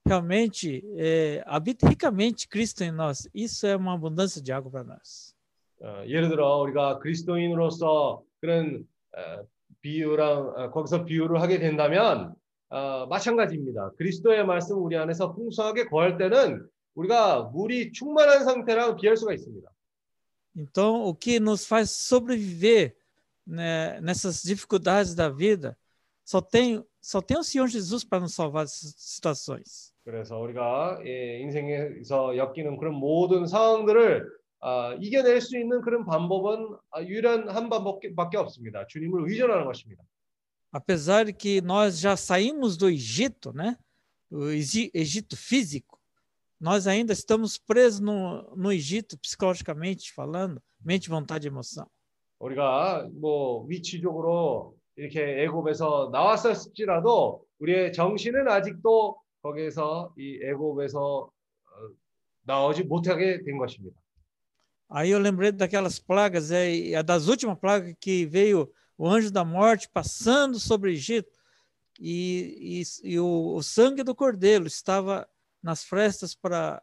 realmente 0.06 0.84
é, 0.98 1.42
habita 1.46 1.88
ricamente 1.88 2.48
Cristo 2.48 2.84
em 2.84 2.92
nós. 2.92 3.30
Isso 3.34 3.66
é 3.66 3.74
uma 3.76 3.94
abundância 3.94 4.42
de 4.42 4.52
água 4.52 4.70
para 4.70 4.84
nós. 4.84 5.34
어, 5.80 6.04
예를 6.08 6.30
들어 6.30 6.58
우리가 6.58 7.00
그리스도인으로서 7.00 8.24
그런 8.42 8.86
어, 9.16 9.46
비유랑 9.82 10.54
어, 10.58 10.72
거기서 10.72 11.06
비유를 11.06 11.40
하게 11.40 11.60
된다면 11.60 12.34
어, 12.70 13.06
마찬가지입니다. 13.06 13.92
그리스도의 13.98 14.46
말씀 14.46 14.84
우리 14.84 14.98
안에서 14.98 15.34
풍성하게 15.34 15.86
거할 15.86 16.18
때는 16.18 16.68
우리가 16.96 17.44
물이 17.54 17.94
충만한 17.94 18.44
상태랑 18.44 18.98
비할 18.98 19.16
수가 19.16 19.34
있습니다. 19.34 19.70
Então, 20.58 21.04
o 21.04 21.14
que 21.14 21.40
nos 21.40 21.68
faz 21.68 21.92
sobreviver 21.92 22.97
né, 23.47 24.01
nessas 24.01 24.43
dificuldades 24.43 25.15
da 25.15 25.29
vida, 25.29 25.77
só 26.25 26.41
tem, 26.41 26.85
só 27.01 27.21
tem 27.21 27.39
o 27.39 27.43
Senhor 27.43 27.67
Jesus 27.69 28.05
para 28.05 28.21
nos 28.21 28.35
salvar 28.35 28.65
dessas 28.65 28.95
situações. 28.97 29.93
그래서 30.05 30.39
우리가 30.39 31.01
예, 31.05 31.41
인생에서 31.41 32.37
엮이는 32.37 32.77
그런 32.77 32.95
모든 32.95 33.47
상황들을 33.47 34.29
아, 34.61 34.97
이겨낼 35.01 35.41
수 35.41 35.57
있는 35.59 35.81
그런 35.81 36.05
방법은 36.05 36.77
아, 36.93 37.03
유일한 37.03 37.49
한 37.49 37.69
방법밖에 37.69 38.37
없습니다. 38.37 38.87
주님을 38.87 39.29
의존하는 39.29 39.65
것입니다. 39.65 40.03
Apesar 40.73 41.25
de 41.27 41.33
que 41.33 41.61
nós 41.61 41.99
já 42.01 42.17
saímos 42.17 42.77
do 42.79 42.89
Egito, 42.89 43.53
né? 43.53 43.77
O 44.31 44.49
Egi- 44.51 44.91
Egito 44.95 45.37
físico, 45.37 46.01
nós 46.59 46.87
ainda 46.87 47.13
estamos 47.13 47.59
presos 47.59 48.01
no, 48.01 48.55
no 48.57 48.73
Egito, 48.73 49.19
psicologicamente 49.19 50.13
falando, 50.15 50.63
mente, 50.83 51.11
vontade 51.11 51.47
e 51.47 51.51
emoção. 51.51 51.87
우리가 52.39 53.09
뭐 53.21 53.65
위치적으로 53.67 54.75
이렇게 54.97 55.43
애굽에서 55.45 56.11
나왔을지라도 56.13 57.45
우리의 57.61 57.93
정신은 57.93 58.49
아직도 58.49 59.17
거기에서 59.43 60.13
이 60.19 60.41
애굽에서 60.43 61.01
어, 61.01 61.31
나오지 62.43 62.85
못하게 62.85 63.43
된 63.45 63.59
것입니다. 63.59 63.97
Aí 64.95 65.11
eu 65.11 65.19
lembrei 65.19 65.51
daquelas 65.51 65.99
plagas, 65.99 66.51
é, 66.51 66.71
e 66.71 66.95
a 66.95 67.01
das 67.01 67.27
últimas 67.27 67.59
plagas 67.59 67.95
que 67.99 68.27
veio 68.27 68.71
o 68.99 69.09
anjo 69.09 69.31
da 69.31 69.43
morte 69.43 69.89
passando 69.89 70.59
sobre 70.59 70.91
o 70.91 70.93
Egito, 70.93 71.31
e, 71.99 72.83
e, 73.05 73.13
e 73.13 73.19
o, 73.19 73.55
o 73.55 73.63
sangue 73.63 74.03
do 74.03 74.15
cordeiro 74.15 74.67
estava 74.67 75.27
nas 75.63 75.83
frestas 75.83 76.35
para 76.35 76.83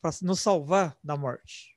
para 0.00 0.10
nos 0.22 0.40
salvar 0.40 0.96
da 1.04 1.16
morte. 1.16 1.73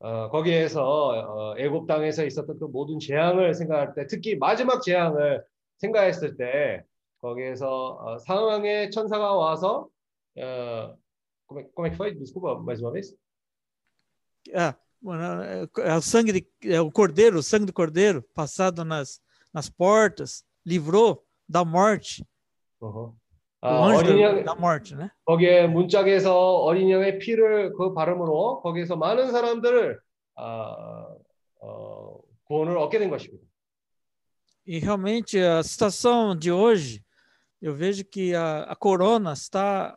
어, 0.00 0.28
거기에서 0.30 0.82
어, 0.82 1.58
애굽 1.58 1.86
땅에서 1.86 2.24
있었던 2.24 2.58
그 2.58 2.64
모든 2.64 2.98
재앙을 2.98 3.54
생각할 3.54 3.94
때, 3.94 4.06
특히 4.06 4.36
마지막 4.36 4.82
재앙을 4.82 5.44
생각했을 5.78 6.36
때, 6.36 6.82
거기에서 7.20 7.98
어, 8.00 8.18
상황의 8.18 8.90
천사가 8.90 9.34
와서 9.34 9.88
어, 10.36 10.96
como 11.50 11.60
é, 11.60 11.64
como 11.74 11.86
é 11.88 11.90
que 11.90 11.96
foi? 11.96 12.14
Desculpa, 12.14 12.54
mais 12.60 12.80
uma 12.80 12.92
vez. 12.92 13.12
Ah, 14.54 14.76
é, 15.78 15.94
o 15.96 16.00
sangue 16.00 16.32
de, 16.32 16.46
é 16.62 16.80
o 16.80 16.92
cordeiro, 16.92 17.38
o 17.38 17.42
sangue 17.42 17.66
do 17.66 17.72
cordeiro 17.72 18.22
passado 18.34 18.84
nas, 18.84 19.20
nas 19.52 19.68
portas, 19.68 20.44
livrou 20.64 21.26
da 21.48 21.64
morte, 21.64 22.24
어허. 23.62 23.74
o 23.74 23.84
아, 23.84 23.88
anjo 23.90 23.98
어린 24.00 24.16
da, 24.16 24.22
양, 24.22 24.44
da 24.44 24.54
morte, 24.54 24.94
né? 24.96 25.10
거기에 25.26 25.66
문짝에서 25.66 26.56
어린 26.62 26.90
양의 26.90 27.18
피를 27.18 27.72
그 27.74 27.92
발음으로 27.92 28.62
거기에서 28.62 28.96
많은 28.96 29.30
사람들을 29.30 30.00
아, 30.36 31.06
어, 31.60 32.18
구원을 32.44 32.78
얻게 32.78 32.98
된 32.98 33.10
것입니다. 33.10 33.44
E 34.66 34.78
realmente 34.78 35.38
a 35.38 35.62
situação 35.62 36.36
de 36.36 36.52
hoje, 36.52 37.02
eu 37.60 37.74
vejo 37.74 38.04
que 38.04 38.34
a, 38.34 38.62
a 38.64 38.76
corona 38.76 39.32
está 39.32 39.96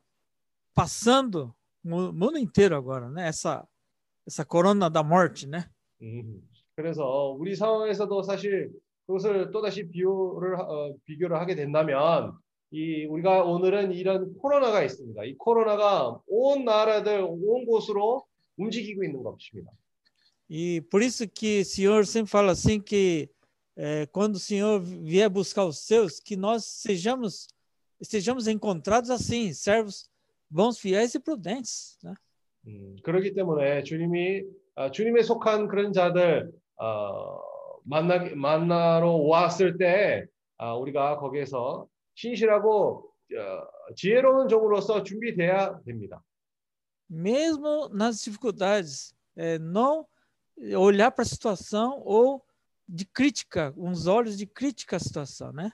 passando 0.73 1.53
o 1.85 2.11
mundo 2.11 2.37
inteiro 2.37 2.75
agora, 2.75 3.09
né? 3.09 3.27
Essa, 3.27 3.67
essa 4.25 4.43
corona 4.43 4.89
da 4.89 5.03
morte, 5.03 5.47
né? 5.47 5.69
음, 6.01 6.41
그래서 6.75 7.35
우리 7.37 7.55
상황에서도 7.55 8.23
사실 8.23 8.71
그것을 9.05 9.51
또 9.51 9.61
다시 9.61 9.87
비교를 9.87 10.57
하- 10.57 10.63
어, 10.63 10.95
비교를 11.05 11.37
하게 11.37 11.55
된다면 11.55 12.33
이 12.73 13.05
우리가 13.05 13.43
오늘은 13.43 13.93
이런 13.93 14.35
코로나가 14.39 14.81
있습니다. 14.81 15.23
이 15.25 15.35
코로나가 15.37 16.19
온 16.25 16.65
나라들 16.65 17.21
온 17.21 17.65
곳으로 17.67 18.25
움직이고 18.57 19.03
있는 19.03 19.21
것입니다. 19.21 19.71
E 20.49 20.81
por 20.89 21.03
isso 21.03 21.27
que 21.27 21.61
o 21.61 21.65
Senhor 21.65 22.05
sempre 22.07 22.31
fala 22.31 22.51
assim 22.51 22.81
que 22.81 23.29
eh, 23.77 24.07
quando 24.11 24.35
o 24.35 24.39
Senhor 24.39 24.81
vier 24.81 25.29
buscar 25.29 25.65
os 25.65 25.85
seus, 25.85 26.19
que 26.19 26.35
nós 26.35 26.65
sejamos 26.65 27.47
estejamos 28.01 28.47
encontrados 28.47 29.11
assim, 29.11 29.53
servos 29.53 30.09
bons, 30.49 30.79
fiéis 30.79 31.13
e 31.13 31.19
prudentes, 31.19 31.97
né? 32.03 32.15
음, 32.65 32.95
그렇기 33.03 33.35
때문에 33.35 33.83
주님이 33.83 34.45
아, 34.75 34.89
주님에 34.89 35.21
속한 35.21 35.67
그런 35.67 35.93
자들 35.93 36.51
어, 36.77 37.39
만나 37.83 38.17
만나러 38.35 39.11
왔을 39.11 39.77
때 39.77 40.25
아, 40.57 40.73
우리가 40.73 41.17
거기에서 41.17 41.87
신실하고 42.15 43.09
어, 43.35 43.93
지혜로운 43.95 44.47
종으로서 44.47 45.03
준비돼야 45.03 45.79
됩니다. 45.85 46.23
mesmo 47.09 47.89
nas 47.89 48.21
dificuldades, 48.23 49.13
é, 49.35 49.59
não 49.59 50.07
olhar 50.75 51.11
para 51.11 51.23
a 51.23 51.25
situação 51.25 52.01
ou 52.03 52.43
de 52.87 53.05
crítica, 53.05 53.73
uns 53.77 54.07
olhos 54.07 54.37
de 54.37 54.45
crítica 54.45 54.97
à 54.97 54.99
situação, 54.99 55.51
né? 55.51 55.71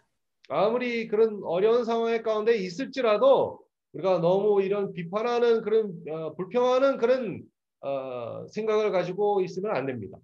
아무리 0.49 1.07
그런 1.07 1.43
어려운 1.43 1.85
상황 1.85 2.21
가운데 2.23 2.57
있을지라도 2.57 3.63
우리가 3.93 4.19
너무 4.19 4.61
이런 4.61 4.93
비판하는 4.93 5.61
그런 5.61 5.93
어, 6.09 6.35
불평하는 6.35 6.97
그런 6.97 7.43
어, 7.81 8.47
생각을 8.47 8.91
가지고 8.91 9.41
있으면 9.41 9.75
안 9.75 9.85
됩니다. 9.85 10.17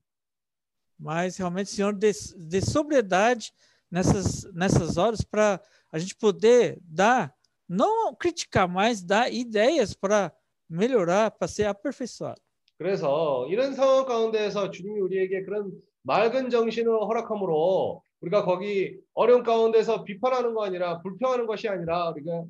Mas 0.97 1.38
realmente, 1.38 1.70
Senhor, 1.70 1.93
dê, 1.93 2.11
dê 2.38 2.61
sobriedade 2.61 3.51
nessas, 3.94 4.44
nessas 4.52 4.96
horas 4.96 5.22
para 5.22 5.61
a 5.92 5.98
gente 5.98 6.14
poder 6.14 6.78
dar, 6.82 7.34
não 7.68 8.14
criticar, 8.14 8.68
mas 8.68 9.02
dar 9.02 9.32
ideias 9.32 9.94
para 9.94 10.32
melhorar, 10.68 11.30
para 11.30 11.48
ser 11.48 11.64
aperfeiçoado. 11.66 12.40
그래서 12.78 13.46
이런 13.50 13.74
상황 13.74 14.06
가운데에서 14.06 14.70
주님이 14.70 15.00
우리에게 15.00 15.42
그런 15.42 15.70
맑은 16.02 16.48
정신을 16.48 16.90
허락함으로 16.90 18.02
우리가 18.22 18.44
거기 18.44 18.98
어려운 19.12 19.42
가운데서 19.42 20.04
비판하는 20.04 20.54
거 20.54 20.64
아니라 20.64 21.02
불평하는 21.02 21.46
것이 21.46 21.68
아니라 21.68 22.11
우리가 22.11 22.44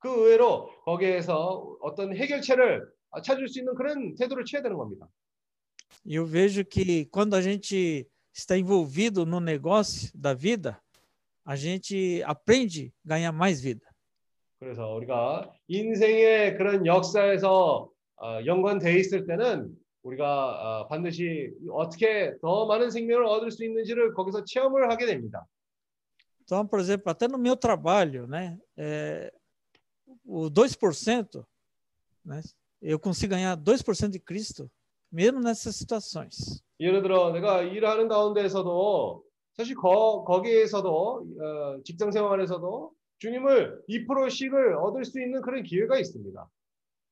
그 0.00 0.08
의외로 0.08 0.68
거기에서 0.84 1.76
어떤 1.80 2.14
해결책을 2.14 2.88
찾을 3.22 3.48
수 3.48 3.58
있는 3.58 3.74
그런 3.74 4.14
태도를 4.16 4.44
취해야 4.44 4.62
되는 4.62 4.76
겁니다. 4.76 5.08
E 6.04 6.14
eu 6.14 6.24
vejo 6.24 6.64
que 6.64 7.06
quando 7.06 7.34
a 7.34 7.42
gente 7.42 8.06
está 8.32 8.56
envolvido 8.56 9.26
no 9.26 9.40
negócio 9.40 10.10
da 10.14 10.32
vida, 10.34 10.80
a 11.44 11.56
gente 11.56 12.22
aprende 12.24 12.92
a 13.04 13.08
ganhar 13.08 13.32
mais 13.32 13.60
vida. 13.60 13.86
그래서 14.58 14.94
우리가 14.94 15.50
인생의 15.68 16.58
그런 16.58 16.84
역사에서 16.84 17.90
어, 18.22 18.44
연관돼 18.44 18.98
있을 18.98 19.26
때는 19.26 19.74
우리가 20.02 20.82
어, 20.82 20.88
반드시 20.88 21.50
어떻게 21.70 22.34
더 22.40 22.66
많은 22.66 22.90
생명을 22.90 23.24
얻을 23.24 23.50
수 23.50 23.64
있는지를 23.64 24.12
거기서 24.14 24.44
체험을 24.44 24.90
하게 24.90 25.06
됩니다. 25.06 25.46
Então, 26.42 26.66
por 26.66 26.80
exemplo, 26.80 27.10
até 27.10 27.28
no 27.28 27.38
meu 27.38 27.56
trabalho, 27.56 28.26
né, 28.26 28.58
é, 28.76 29.32
o 30.24 30.50
2%, 30.50 31.46
né, 32.24 32.40
eu 32.82 32.98
consigo 32.98 33.30
ganhar 33.30 33.56
2% 33.56 34.10
de 34.10 34.18
Cristo, 34.18 34.68
mesmo 35.12 35.40
nessas 35.40 35.76
situações. 35.76 36.62
예를 36.80 37.02
들어 37.02 37.30
내가 37.30 37.62
일하는 37.62 38.08
가운데에서도 38.08 39.22
사실 39.57 39.75
거, 39.75 40.23
거기에서도 40.25 40.89
어, 40.89 41.83
직장 41.83 42.11
생활에서도 42.11 42.91
주님을 43.19 43.81
2%씩을 43.87 44.75
얻을 44.75 45.05
수 45.05 45.21
있는 45.21 45.41
그런 45.41 45.63
기회가 45.63 45.97
있습니다. 45.97 46.49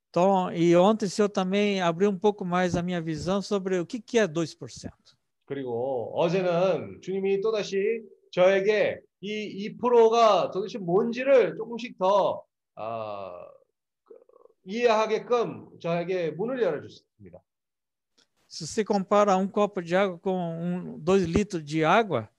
Então, 0.10 0.54
e 0.54 0.76
ontem 0.76 1.06
o 1.06 1.10
senhor 1.10 1.28
também 1.28 1.82
abriu 1.82 2.12
um 2.12 2.20
pouco 2.20 2.46
mais 2.46 2.76
a 2.76 2.84
minha 2.84 3.02
visão 3.02 3.42
sobre 3.42 3.80
o 3.80 3.86
que, 3.86 4.00
que 4.00 4.20
é 4.20 4.28
2%. 4.28 4.92
그리고 5.46 6.12
어제는 6.16 7.02
주님이 7.02 7.42
또다시 7.42 8.04
저에게 8.32 9.00
이 9.22 9.76
2%가 9.78 10.52
도대체 10.52 10.78
뭔지를 10.78 11.56
조금씩 11.56 11.98
더 11.98 12.44
아, 12.76 13.32
이해하게끔 14.66 15.80
저에게 15.80 16.32
문을 16.32 16.62
열어주셨습니다. 16.62 17.42
Se 18.48 18.68
você 18.68 18.86
compara 18.86 19.36
um 19.36 19.48
copo 19.48 19.82
de 19.82 19.96
água 19.96 20.20
com 20.20 20.38
um, 20.38 21.00
dois 21.00 21.26
litros 21.26 21.66
de 21.66 21.84
água, 21.84 22.30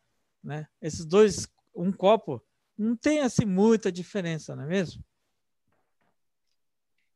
né? 0.43 0.67
Esses 0.81 1.05
dois, 1.05 1.47
um 1.75 1.91
copo, 1.91 2.41
não 2.77 2.95
tem 2.95 3.19
assim 3.19 3.45
muita 3.45 3.91
diferença, 3.91 4.55
não 4.55 4.63
é 4.63 4.67
mesmo? 4.67 5.03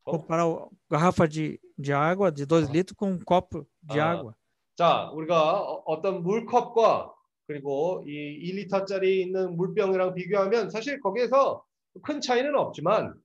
Comparar 0.03 0.45
a 0.45 0.67
garrafa 0.89 1.27
de, 1.27 1.59
de 1.77 1.93
água 1.93 2.31
de 2.31 2.45
dois 2.45 2.67
litros 2.67 2.95
com 2.95 3.11
um 3.11 3.19
copo 3.19 3.65
de 3.81 3.99
아, 3.99 4.11
água. 4.11 4.35
자, 4.75 5.09
우리가 5.11 5.61
어- 5.61 5.83
어떤 5.85 6.23
물컵과 6.23 7.13
그리고 7.47 8.03
이 8.07 8.67
2리터짜리 8.67 9.21
있는 9.21 9.55
물병이랑 9.55 10.13
비교하면 10.13 10.69
사실 10.69 10.99
거기에서 10.99 11.63
큰 12.01 12.19
차이는 12.21 12.55
없지만 12.55 13.21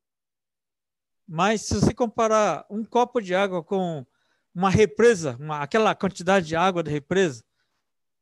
Mas 1.30 1.62
se 1.62 1.74
você 1.74 1.92
comparar 1.92 2.64
um 2.70 2.82
copo 2.84 3.20
de 3.20 3.34
água 3.34 3.62
com 3.62 4.06
uma 4.54 4.70
represa, 4.70 5.36
uma, 5.38 5.60
aquela 5.60 5.94
quantidade 5.94 6.46
de 6.46 6.56
água 6.56 6.82
da 6.82 6.90
represa, 6.90 7.44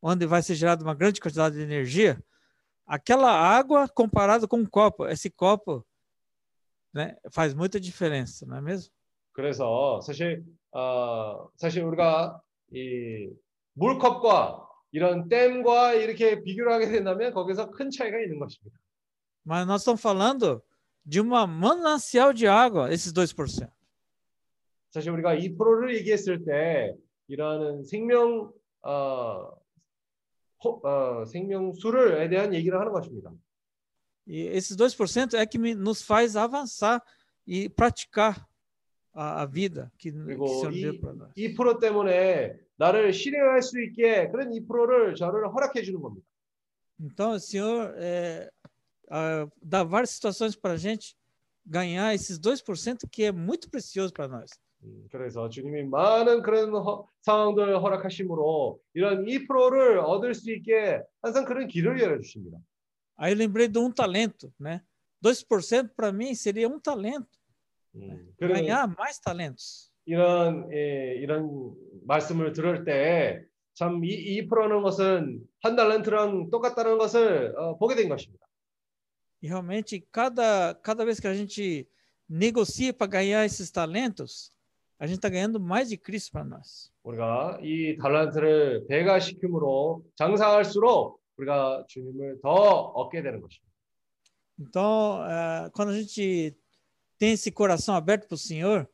onde 0.02 0.26
vai 0.26 0.42
ser 0.42 0.54
gerada 0.54 0.82
uma 0.84 0.94
grande 0.94 1.20
quantidade 1.20 1.56
de 1.56 1.62
energia, 1.62 2.22
aquela 2.86 3.32
água 3.32 3.88
comparado 3.88 4.46
com 4.46 4.58
um 4.58 4.66
copo, 4.66 5.06
esse 5.08 5.30
copo 5.30 5.84
né, 6.92 7.16
faz 7.30 7.54
muita 7.54 7.78
diferença, 7.80 8.46
não 8.46 8.56
é 8.56 8.60
mesmo? 8.60 8.92
그래서 9.32 10.00
사실 10.00 10.44
어, 10.72 11.48
사실 11.56 11.82
우리가 11.84 12.40
이 12.72 13.30
물컵과 13.74 14.66
이런 14.92 15.28
댐과 15.28 15.94
이렇게 15.94 16.42
비교를 16.42 16.72
하게 16.72 16.88
된다면 16.88 17.32
거기서 17.34 17.70
큰 17.70 17.90
차이가 17.90 18.18
있는 18.18 18.38
것입니다. 18.38 18.78
Mas 19.44 19.66
nós 19.66 19.82
estamos 19.82 20.00
falando 20.00 20.62
de 21.04 21.20
uma 21.20 21.46
manancial 21.46 22.32
de 22.32 22.46
água, 22.48 22.90
esses 22.90 23.12
2%. 23.12 23.70
사실 24.90 25.10
우리가 25.10 25.34
2%를 25.36 25.94
얘기했을 25.96 26.44
때 26.44 26.94
이러한 27.28 27.84
생명 27.84 28.50
어, 28.82 29.50
호- 29.50 29.59
어, 30.64 31.24
생명수를에 31.26 32.28
대한 32.28 32.54
얘기를 32.54 32.78
하는 32.78 32.92
것입니다. 32.92 33.32
E 34.26 34.40
esses 34.48 34.76
2% 34.76 35.34
é 35.34 35.46
que 35.46 35.56
me- 35.58 35.74
nos 35.74 36.02
faz 36.02 36.34
avançar 36.36 37.00
e 37.46 37.68
praticar 37.68 38.44
a, 39.14 39.42
a 39.42 39.46
vida 39.46 39.90
que, 39.96 40.10
que 40.10 40.18
o 40.18 40.24
그리고 40.24 40.46
Senhor 40.48 40.72
이, 40.72 40.80
deu 40.82 41.00
para 41.00 41.12
nós. 41.14 41.32
2% 41.36 41.80
때문에 41.80 42.58
나를 42.76 43.12
실행할 43.12 43.62
수 43.62 43.80
있게 43.80 44.28
그런 44.30 44.50
2%를 44.50 45.14
저를 45.14 45.46
허락해 45.54 45.82
주는 45.82 46.00
겁니다. 46.00 46.26
Então, 46.98 47.32
o 47.32 47.38
Senhor 47.38 47.94
é, 47.98 48.50
ah, 49.10 49.46
dá 49.62 49.84
várias 49.84 50.10
situações 50.10 50.56
para 50.56 50.72
a 50.72 50.76
gente 50.76 51.14
ganhar 51.64 52.14
esses 52.14 52.38
2% 52.38 53.08
que 53.10 53.24
é 53.24 53.32
muito 53.32 53.70
precioso 53.70 54.12
para 54.12 54.26
nós. 54.28 54.50
음, 54.83 55.07
그래서 55.11 55.49
주님이 55.49 55.83
많은 55.83 56.41
그런 56.41 56.71
허- 56.71 57.05
상황들을 57.21 57.81
허락하심으로 57.81 58.79
이런 58.93 59.25
2%를 59.25 59.99
얻을 59.99 60.33
수 60.33 60.51
있게 60.51 61.01
항상 61.21 61.45
그런 61.45 61.67
길을 61.67 61.99
열어 61.99 62.19
주십니다. 62.19 62.57
Aí 63.17 63.33
lembrei 63.35 63.67
de 63.67 63.77
um 63.77 63.91
talento, 63.91 64.51
né? 64.59 64.81
2% 65.23 65.93
para 65.95 66.11
mim 66.11 66.33
seria 66.33 66.67
um 66.67 66.79
talento, 66.79 67.27
음, 67.95 68.33
그런 68.37 68.53
ganhar 68.53 68.87
mais 68.97 69.19
talentos. 69.19 69.91
이런 70.05 70.67
예, 70.73 71.15
이런 71.21 71.75
말씀을 72.07 72.53
들을 72.53 72.83
때 72.83 73.45
참이 73.75 74.07
2%는 74.49 74.81
것은 74.81 75.39
한 75.61 75.75
달란트랑 75.75 76.49
똑같다는 76.49 76.97
것을 76.97 77.53
어, 77.57 77.77
보게 77.77 77.95
된 77.95 78.09
것입니다. 78.09 78.47
E 79.43 79.47
realmente, 79.47 79.99
cada, 80.11 80.75
cada 80.83 81.03
vez 81.03 81.19
que 81.19 81.27
a 81.27 81.33
gente 81.33 81.87
negocia 82.29 82.93
para 82.93 83.07
ganhar 83.07 83.43
esses 83.43 83.71
talentos, 83.71 84.51
a 85.00 85.06
gente 85.06 85.16
está 85.16 85.28
ganhando 85.28 85.60
mais 85.60 85.88
de 85.88 85.96
Cristo 85.96 86.32
para 86.32 86.44
nós. 86.44 86.90
우리가 87.04 87.58
이 87.62 87.96
달란트를 87.98 88.86
배가시킴으로 88.88 90.02
장사할수록 90.16 91.20
우리가 91.36 91.84
주님을 91.88 92.40
더 92.42 92.50
얻게 92.50 93.22
되는 93.22 93.40
것입니다. 93.40 93.66
Então, 94.58 95.22
eh, 95.28 95.70
quando 95.74 95.90
a 95.90 96.00
gente 96.00 96.56
tem 97.18 97.32
esse 97.32 97.50
coração 97.50 97.94
aberto 97.94 98.26
para 98.26 98.34
o 98.34 98.38
Senhor, 98.38 98.88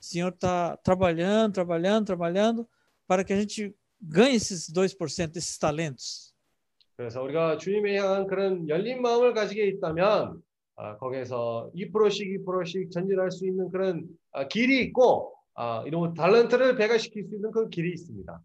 o 0.00 0.04
Senhor 0.04 0.32
está 0.32 0.78
trabalhando, 0.78 1.52
trabalhando, 1.52 2.06
trabalhando 2.06 2.68
para 3.06 3.22
que 3.22 3.32
a 3.32 3.40
gente 3.40 3.74
ganhe 4.00 4.36
esses 4.36 4.70
2%, 4.70 5.36
esses 5.36 5.58
talentos. 5.58 6.34
그래서 6.96 7.22
우리가 7.22 7.58
주님에 7.58 7.98
향한 7.98 8.26
그런 8.26 8.68
열린 8.68 9.02
마음을 9.02 9.34
가지게 9.34 9.66
있다면 9.66 10.42
아, 10.76 10.96
거기에서 10.98 11.70
2%씩 11.74 12.44
2%씩 12.44 12.90
전진할 12.90 13.30
수 13.30 13.46
있는 13.46 13.70
그런 13.70 14.06
아, 14.32 14.46
길이 14.46 14.80
있고 14.84 15.34
아, 15.54 15.82
이런 15.86 16.14
달란트를 16.14 16.76
배가시킬 16.76 17.24
수 17.28 17.34
있는 17.36 17.50
그 17.50 17.68
길이 17.68 17.92
있습니다. 17.92 18.40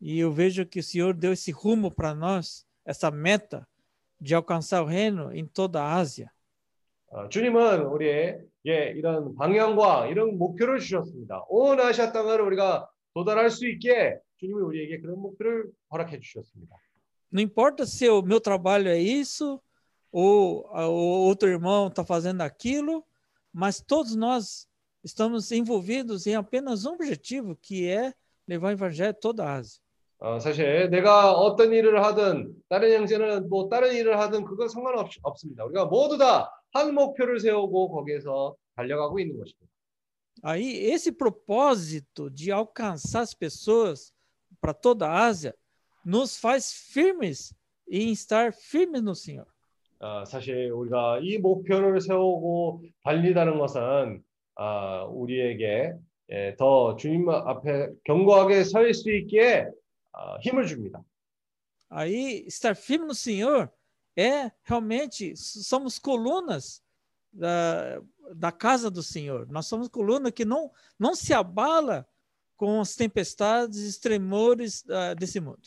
E 0.00 0.18
eu 0.20 0.32
vejo 0.32 0.64
que 0.66 0.78
o 0.78 0.82
Senhor 0.82 1.12
deu 1.14 1.32
esse 1.32 1.50
rumo 1.50 1.90
para 1.90 2.14
nós, 2.14 2.64
essa 2.84 3.10
meta 3.10 3.66
de 4.20 4.34
alcançar 4.34 4.82
o 4.82 4.86
reino 4.86 5.32
em 5.34 5.46
toda 5.46 5.82
a 5.82 5.94
Ásia. 5.96 6.30
어, 7.10 7.28
주님은 7.28 7.86
우리의 7.86 8.38
예, 8.66 8.92
이런 8.96 9.34
방향과 9.34 10.08
이런 10.08 10.36
목표를 10.36 10.78
주셨습니다. 10.78 11.44
온 11.48 11.80
아시아 11.80 12.12
땅을 12.12 12.40
우리가 12.42 12.88
도달할 13.14 13.50
수 13.50 13.66
있게 13.66 14.18
주님이 14.38 14.60
우리에게 14.60 15.00
그런 15.00 15.18
목표를 15.20 15.70
허락해 15.90 16.20
주셨습니다. 16.20 16.76
Não 17.32 17.40
importa 17.42 17.84
se 17.86 18.08
o 18.08 18.22
meu 18.22 18.40
trabalho 18.40 18.88
é 18.88 18.98
isso, 18.98 19.60
ou 20.12 20.66
a- 20.74 20.86
o 20.88 20.92
outro 21.28 21.48
irmão 21.48 21.88
está 21.88 22.04
fazendo 22.04 22.42
aquilo, 22.42 23.04
mas 23.52 23.80
todos 23.80 24.14
nós 24.14 24.68
estamos 25.02 25.50
envolvidos 25.52 26.26
em 26.26 26.34
apenas 26.34 26.84
um 26.84 26.92
objetivo, 26.92 27.56
que 27.56 27.88
é 27.88 28.12
levar 28.46 28.68
o 28.68 28.72
evangelho 28.72 29.10
a 29.10 29.14
toda 29.14 29.44
a 29.44 29.54
Ásia. 29.54 29.80
어, 30.20 30.40
사실 30.40 30.90
내가 30.90 31.32
어떤 31.32 31.72
일을 31.72 32.02
하든 32.02 32.52
다른 32.68 32.92
형제는 32.92 33.48
뭐 33.48 33.68
다른 33.68 33.94
일을 33.94 34.18
하든 34.18 34.44
그거 34.44 34.66
상관없습니다. 34.66 35.64
우리가 35.64 35.84
모두 35.86 36.18
다 36.18 36.50
한 36.72 36.94
목표를 36.94 37.40
세우고 37.40 37.90
거기에서 37.90 38.56
달려가고 38.76 39.18
있는 39.18 39.38
것입니다. 39.38 39.68
Aí, 40.42 40.86
esse 40.92 41.10
propósito 41.10 42.30
de 42.30 42.52
alcançar 42.52 43.22
as 43.22 43.34
pessoas 43.34 44.12
para 44.60 44.72
toda 44.72 45.08
a 45.08 45.26
Ásia 45.26 45.54
nos 46.04 46.38
faz 46.38 46.72
firmes 46.72 47.52
em 47.90 48.12
estar 48.12 48.52
firmes 48.52 49.02
no 49.02 49.14
Senhor. 49.14 49.46
아, 50.00 50.24
사실 50.24 50.70
우리가 50.70 51.18
이 51.22 51.38
목표를 51.38 52.00
세우고 52.00 52.84
달리다는 53.02 53.58
것은 53.58 54.22
아, 54.55 55.03
우리에게 55.05 55.93
예, 56.31 56.55
더 56.57 56.95
주님 56.95 57.29
앞에 57.29 57.89
견고하게 58.05 58.63
설 58.63 58.93
수 58.93 59.11
있게 59.11 59.67
아, 60.11 60.37
힘을 60.41 60.67
줍니다. 60.67 61.03
Aí, 61.89 62.43
estar 62.47 62.75
firme 62.75 63.05
no 63.05 63.13
Senhor 63.13 63.69
é 64.17 64.51
realmente, 64.63 65.35
somos 65.35 65.99
colunas 65.99 66.81
da, 67.31 68.01
da 68.35 68.51
casa 68.51 68.89
do 68.89 69.03
Senhor. 69.03 69.47
Nós 69.51 69.67
somos 69.67 69.87
coluna 69.87 70.31
que 70.31 70.43
não, 70.43 70.71
não 70.99 71.13
se 71.13 71.33
abala 71.33 72.07
com 72.57 72.79
as 72.79 72.95
tempestades 72.95 73.95
e 73.95 74.01
tremores 74.01 74.83
ah, 74.89 75.13
desse 75.13 75.39
mundo. 75.39 75.61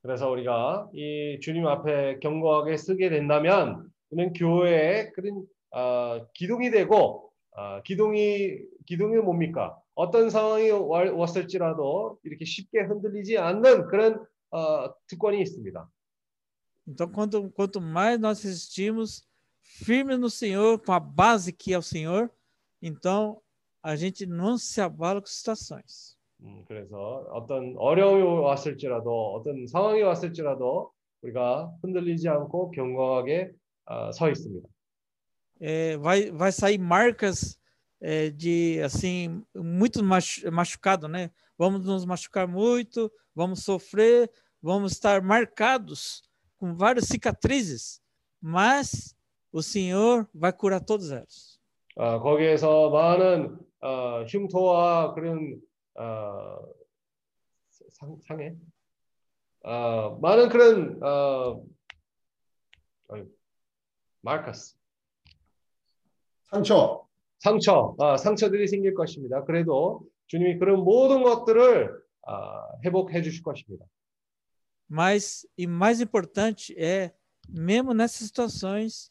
그래서 0.00 0.30
우리가 0.30 0.90
이 0.94 1.38
주님 1.42 1.66
앞에 1.66 2.20
견고하게 2.20 2.76
쓰게 2.76 3.10
된다면 3.10 3.90
이는 4.12 4.32
교회의 4.32 5.12
그런 5.12 5.44
아, 5.72 6.24
기둥이 6.34 6.70
되고 6.70 7.27
아, 7.60 7.82
기둥이 7.82 8.56
기둥이 8.86 9.16
뭡니까? 9.16 9.76
어떤 9.96 10.30
상황이 10.30 10.70
와- 10.70 11.10
왔을지라도 11.12 12.20
이렇게 12.22 12.44
쉽게 12.44 12.82
흔들리지 12.82 13.36
않는 13.36 13.88
그런 13.88 14.24
어, 14.52 14.94
특권이 15.08 15.40
있습니다. 15.42 15.90
Então, 16.86 17.10
quanto, 17.10 17.50
quanto 17.50 17.80
mais 17.80 18.16
nós 18.20 18.40
resistimos 18.44 19.26
firmes 19.60 20.20
no 20.20 20.30
Senhor, 20.30 20.78
com 20.78 20.92
a 20.92 21.00
base 21.00 21.52
que 21.52 21.74
é 21.74 21.78
o 21.78 21.82
Senhor, 21.82 22.30
então 22.80 23.40
a 23.82 23.96
gente 23.96 24.24
não 24.24 24.56
se 24.56 24.80
abala 24.80 25.20
com 25.20 25.26
situações. 25.26 26.16
음, 26.40 26.64
그래서 26.68 27.26
어떤 27.32 27.74
어려움이 27.76 28.22
왔을지라도 28.22 29.34
어떤 29.34 29.66
상황이 29.66 30.00
왔을지라도 30.02 30.92
우리가 31.22 31.74
흔들리지 31.82 32.28
않고 32.28 32.70
견고하게 32.70 33.50
아, 33.86 34.12
서 34.12 34.30
있습니다. 34.30 34.68
É, 35.59 35.97
vai, 35.97 36.31
vai 36.31 36.51
sair 36.51 36.77
marcas 36.77 37.57
é, 38.01 38.29
de 38.29 38.81
assim 38.83 39.45
muito 39.55 40.03
machu- 40.03 40.51
machucado, 40.51 41.07
né? 41.07 41.31
Vamos 41.57 41.85
nos 41.85 42.05
machucar 42.05 42.47
muito, 42.47 43.11
vamos 43.33 43.63
sofrer, 43.63 44.29
vamos 44.61 44.91
estar 44.93 45.21
marcados 45.21 46.23
com 46.57 46.75
várias 46.75 47.05
cicatrizes, 47.05 48.01
mas 48.41 49.15
o 49.51 49.61
Senhor 49.61 50.27
vai 50.33 50.51
curar 50.51 50.81
todas 50.81 51.11
elas. 51.11 51.59
아, 51.95 52.19
거기에서 52.19 52.89
많은 52.89 53.57
어, 53.81 54.23
흉터와 54.27 55.13
그런 55.13 55.61
어, 55.95 56.57
상, 57.69 58.17
상해 58.27 58.55
어, 59.63 60.17
많은 60.19 60.49
그런 60.49 60.99
어, 61.03 61.63
어이, 63.09 63.23
마르카스 64.21 64.75
상처, 66.50 67.06
상처 67.38 67.94
아, 67.98 68.16
상처들이 68.16 68.66
생길 68.68 68.94
것입니다. 68.94 69.44
그래도 69.44 70.02
주님이 70.26 70.58
그런 70.58 70.80
모든 70.80 71.22
것들을 71.22 71.92
아, 72.26 72.66
회복해 72.84 73.22
주실 73.22 73.42
것입니다. 73.42 73.86
Mas, 74.90 75.46
e 75.58 75.66
mais 75.66 76.00
importante 76.00 76.74
é, 76.78 77.12
mesmo 77.46 77.92
nessas 77.92 78.26
situações, 78.26 79.10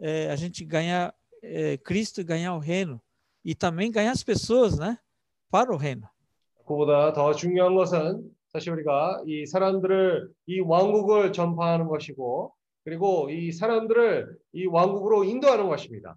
é, 0.00 0.30
a 0.30 0.36
gente 0.36 0.64
ganhar 0.64 1.14
é, 1.42 1.76
Cristo, 1.76 2.24
ganhar 2.24 2.54
o 2.54 2.58
reino 2.58 3.00
e 3.44 3.54
também 3.54 3.90
ganhar 3.90 4.12
as 4.12 4.22
pessoas, 4.22 4.78
né? 4.78 4.98
Para 5.50 5.72
o 5.72 5.76
reino. 5.76 6.08
그보다 6.64 7.12
더 7.12 7.34
중요한 7.34 7.74
것은 7.74 8.30
사실 8.52 8.72
우리가 8.72 9.22
이 9.26 9.44
사람들을 9.44 10.30
이 10.46 10.60
왕국을 10.60 11.32
전파하는 11.32 11.86
것이고 11.88 12.54
그리고 12.84 13.28
이 13.30 13.52
사람들을 13.52 14.38
이 14.52 14.66
왕국으로 14.66 15.24
인도하는 15.24 15.68
것입니다. 15.68 16.16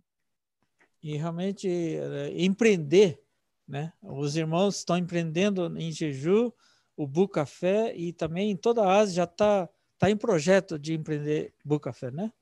E 1.03 1.17
realmente 1.17 1.69
é, 1.69 2.43
empreender, 2.43 3.23
né? 3.67 3.93
Os 4.03 4.37
irmãos 4.37 4.77
estão 4.79 4.97
empreendendo 4.97 5.79
em 5.79 5.93
Jeju, 5.93 6.53
o 6.97 7.07
Bu 7.07 7.29
Café 7.29 7.95
e 7.97 8.13
também 8.13 8.51
em 8.51 8.57
toda 8.57 8.83
a 8.83 8.99
Ásia 8.99 9.15
já 9.17 9.25
está 9.25 9.69
tá 9.99 10.11
em 10.11 10.17
projeto 10.17 10.79
de 10.79 10.95
empreender 10.95 11.55
Bu 11.65 11.79
Café, 11.79 12.11
né? 12.11 12.33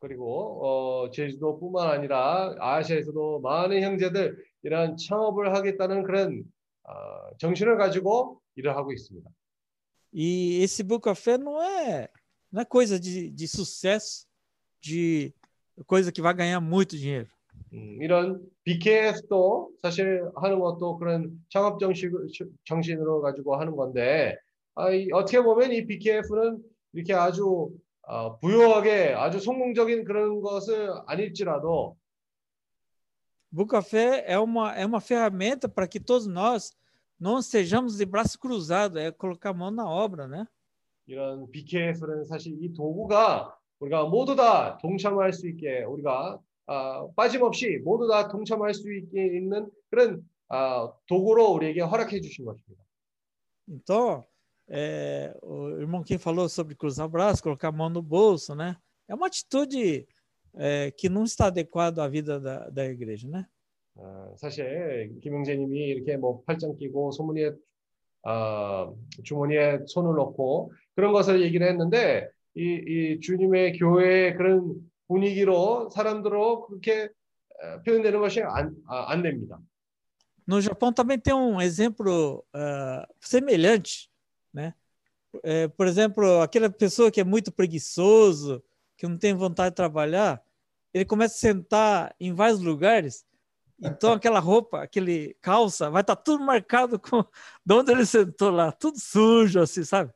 그리고 0.00 0.64
어, 0.64 1.10
제주도뿐만 1.10 1.90
아니라 1.90 2.54
아시아에서도 2.58 3.40
많은 3.40 3.82
형제들 3.82 4.42
이런 4.62 4.96
창업을 4.96 5.54
하겠다는 5.54 6.04
그런 6.04 6.44
어, 6.84 7.36
정신을 7.38 7.76
가지고 7.76 8.40
일을 8.56 8.76
하고 8.76 8.92
있습니다. 8.92 9.28
E 10.12 10.62
esse 10.62 10.82
Bu 10.82 11.00
Café 11.00 11.36
não 11.36 11.60
é, 11.62 12.08
não 12.50 12.62
é 12.62 12.64
coisa 12.64 12.98
de, 12.98 13.30
de 13.30 13.46
sucesso, 13.46 14.26
de 14.80 15.34
coisa 15.86 16.10
que 16.10 16.22
vai 16.22 16.32
ganhar 16.32 16.60
muito 16.60 16.96
dinheiro. 16.96 17.28
음, 17.73 17.97
이런 18.01 18.41
BKF도 18.63 19.71
사실 19.81 20.23
하는 20.35 20.59
것도 20.59 20.97
그런 20.97 21.43
창업 21.49 21.79
정신, 21.79 22.11
정신으로 22.65 23.21
가지고 23.21 23.55
하는 23.55 23.75
건데 23.75 24.37
아, 24.75 24.91
이, 24.91 25.09
어떻게 25.11 25.41
보면 25.41 25.71
이 25.71 25.85
BKF는 25.85 26.59
이렇게 26.93 27.13
아주 27.13 27.71
어, 28.03 28.37
부유하게 28.39 29.13
아주 29.13 29.39
성공적인 29.39 30.03
그런 30.03 30.41
것은 30.41 30.89
아닐지라도 31.07 31.97
Bu 33.55 33.67
Café 33.67 34.23
é 34.25 34.39
uma, 34.39 34.73
é 34.75 34.83
uma 34.83 34.99
ferramenta 34.99 35.69
para 35.69 35.87
que 35.87 35.99
todos 35.99 36.25
nós 36.25 36.75
não 37.19 37.37
estejamos 37.37 37.97
de 37.97 38.03
braço 38.03 38.39
cruzado, 38.39 38.97
é 38.97 39.11
colocar 39.11 39.51
a 39.51 39.53
mão 39.53 39.69
na 39.69 39.87
obra, 39.87 40.27
né? 40.27 40.47
이런 41.05 41.51
BKF는 41.51 42.25
사실 42.25 42.57
이 42.59 42.73
도구가 42.73 43.55
우리가 43.79 44.05
모두 44.05 44.35
다 44.35 44.79
동참할 44.79 45.33
수 45.33 45.47
있게 45.47 45.83
우리가 45.83 46.39
아, 46.67 47.07
빠짐없이 47.15 47.79
모두 47.83 48.07
다 48.07 48.27
동참할 48.27 48.73
수 48.73 48.91
있게 48.93 49.37
있는 49.37 49.69
그런 49.89 50.21
아, 50.49 50.91
도구로 51.07 51.51
우리에게 51.53 51.81
허락해 51.81 52.21
주신 52.21 52.45
것입니다. 52.45 52.83
Então, 53.67 54.25
é, 54.69 55.33
o 55.41 55.69
irmão 55.79 56.03
Kim 56.03 56.17
falou 56.17 56.49
sobre 56.49 56.75
cruzar 56.75 57.05
o 57.05 57.09
braço, 57.09 57.41
colocar 57.41 57.69
a 57.69 57.71
mão 57.71 57.89
no 57.89 58.01
bolso, 58.01 58.53
né? 58.55 58.75
É 59.07 59.15
uma 59.15 59.27
atitude 59.27 60.07
é, 60.55 60.91
que 60.91 61.09
não 61.09 61.23
está 61.23 61.47
adequada 61.47 62.03
à 62.03 62.07
vida 62.07 62.39
da, 62.39 62.69
da 62.69 62.85
igreja, 62.85 63.27
né? 63.27 63.45
어, 63.95 64.33
사실 64.37 65.19
김영재님이 65.21 65.79
이렇게 65.79 66.17
뭐 66.17 66.41
팔짱 66.43 66.75
끼고 66.77 67.11
소문에 67.11 67.51
아, 68.23 68.91
주머니에 69.23 69.81
손을 69.87 70.15
넣고 70.15 70.71
그런 70.95 71.13
것을 71.13 71.41
얘기를 71.41 71.67
했는데 71.67 72.29
이, 72.55 72.81
이 72.87 73.19
주님의 73.19 73.77
교회의 73.77 74.35
그런 74.35 74.75
분위기로 75.06 75.90
사람들로 75.90 76.66
그렇게 76.66 77.10
어, 77.62 77.82
표현되는 77.82 78.20
것이 78.20 78.42
안, 78.42 78.74
아, 78.86 79.12
안 79.12 79.22
됩니다. 79.22 79.58
No 80.46 80.62
Japão 80.62 80.92
também 80.94 81.18
tem 81.18 81.34
um 81.34 81.60
exemplo 81.60 82.42
ah, 82.54 83.06
semelhante, 83.20 84.10
né? 84.52 84.72
É, 85.42 85.68
por 85.68 85.86
exemplo, 85.86 86.40
aquela 86.40 86.70
pessoa 86.70 87.10
que 87.10 87.20
é 87.20 87.24
muito 87.24 87.52
preguiçoso, 87.52 88.62
que 88.96 89.06
não 89.06 89.18
tem 89.18 89.34
vontade 89.34 89.70
de 89.70 89.76
trabalhar, 89.76 90.42
ele 90.92 91.04
começa 91.04 91.34
a 91.34 91.38
sentar 91.38 92.14
em 92.18 92.32
vários 92.32 92.60
lugares, 92.60 93.26
então 93.80 94.14
aquela 94.14 94.40
roupa, 94.40 94.82
aquele 94.82 95.36
calça, 95.42 95.90
vai 95.90 96.00
estar 96.00 96.16
tudo 96.16 96.42
marcado 96.42 96.98
com 96.98 97.22
de 97.64 97.74
onde 97.74 97.92
ele 97.92 98.06
sentou 98.06 98.50
lá, 98.50 98.72
tudo 98.72 98.98
sujo, 98.98 99.60
assim, 99.60 99.84
sabe? 99.84 100.10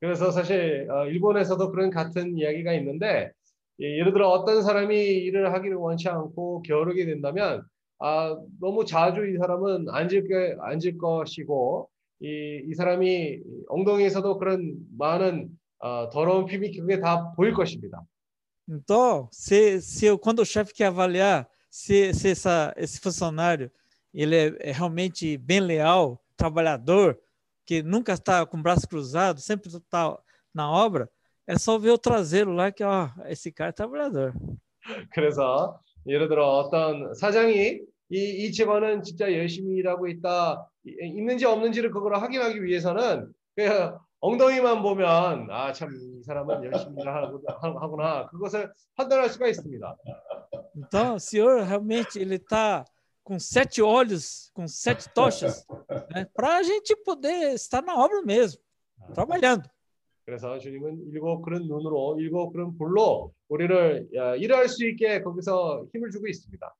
그래서 0.00 0.30
사실 0.30 0.88
어, 0.90 1.06
일본에서도 1.06 1.70
그런 1.70 1.90
같은 1.90 2.38
이야기가 2.38 2.72
있는데 2.72 3.32
예, 3.81 3.99
예를 3.99 4.13
들어 4.13 4.29
어떤 4.29 4.63
사람이 4.63 4.95
일을 4.95 5.53
하기를 5.53 5.75
원치 5.77 6.07
않고 6.07 6.61
게으르게 6.61 7.05
된다면 7.05 7.63
아, 7.99 8.37
너무 8.59 8.85
자주 8.85 9.25
이 9.25 9.37
사람은 9.37 9.87
앉을 9.89 10.27
게 10.27 10.55
앉을 10.59 10.97
것이고 10.97 11.89
이, 12.21 12.61
이 12.67 12.73
사람이 12.73 13.41
엉덩이에서도 13.67 14.37
그런 14.37 14.75
많은 14.97 15.49
어, 15.79 16.09
더러운 16.09 16.45
피비 16.45 16.77
그게 16.77 16.99
다 16.99 17.33
보일 17.35 17.53
것입니다. 17.53 18.01
Então, 18.67 19.29
se, 19.31 19.79
se 19.79 20.07
eu, 20.07 20.17
quando 20.17 20.39
o 20.39 20.45
chefe 20.45 20.73
quer 20.73 20.87
avaliar 20.87 21.47
se, 21.69 22.13
se 22.13 22.29
essa, 22.29 22.73
esse 22.75 22.99
funcionário 22.99 23.69
ele 24.13 24.35
é, 24.35 24.69
é 24.69 24.71
realmente 24.71 25.37
bem 25.37 25.59
leal, 25.59 26.23
trabalhador, 26.37 27.19
que 27.65 27.83
nunca 27.83 28.13
está 28.13 28.45
com 28.45 28.57
o 28.57 28.63
braço 28.63 28.87
cruzado, 28.87 29.41
sempre 29.41 29.69
está 29.69 30.17
na 30.53 30.71
obra, 30.71 31.09
é 31.47 31.57
só 31.57 31.77
ver 31.77 31.91
o 31.91 31.97
traseiro 31.97 32.51
lá 32.51 32.71
que 32.71 32.83
ó, 32.83 33.09
esse 33.27 33.51
cara 33.51 33.69
é 33.69 33.73
trabalhador. 33.73 34.33
그래서 35.13 35.79
예를 36.07 36.27
들어 36.27 36.47
어떤 36.59 37.13
사장이 37.15 37.79
이, 38.09 38.17
이 38.45 38.51
집안은 38.51 39.01
진짜 39.03 39.31
열심히 39.33 39.75
일하고 39.77 40.07
있다 40.07 40.69
이- 40.85 40.95
있는지 41.17 41.45
없는지를 41.45 41.89
그걸 41.91 42.15
확인하기 42.15 42.63
위해서는 42.63 43.33
그 43.55 43.63
엉덩이만 44.19 44.81
보면 44.83 45.49
아 45.51 45.71
참 45.73 45.89
이 45.93 46.23
사람은 46.23 46.63
열심히 46.65 47.03
하구나 47.03 48.27
그것을 48.27 48.71
판단할 48.95 49.29
수가 49.29 49.47
있습니다. 49.47 49.95
Então, 50.77 51.15
o 51.15 51.19
senhor 51.19 51.61
realmente 51.63 52.19
ele 52.19 52.35
está 52.35 52.85
com 53.23 53.39
sete 53.39 53.81
olhos, 53.81 54.51
com 54.53 54.67
sete 54.67 55.09
tochas, 55.13 55.65
né? 56.13 56.25
para 56.35 56.57
a 56.57 56.63
gente 56.63 56.95
poder 56.97 57.53
estar 57.53 57.81
na 57.81 57.95
obra 57.95 58.21
mesmo, 58.21 58.61
trabalhando. 59.13 59.67
그래서 60.25 60.57
주님은 60.57 61.11
일곱 61.11 61.43
그런 61.43 61.67
눈으로 61.67 62.19
일곱 62.19 62.51
그런 62.51 62.75
불로 62.77 63.33
우리를 63.47 64.09
어, 64.17 64.35
일할 64.35 64.67
수 64.67 64.85
있게 64.87 65.21
거기서 65.21 65.87
힘을 65.93 66.09
주고 66.09 66.27
있습니다. 66.27 66.75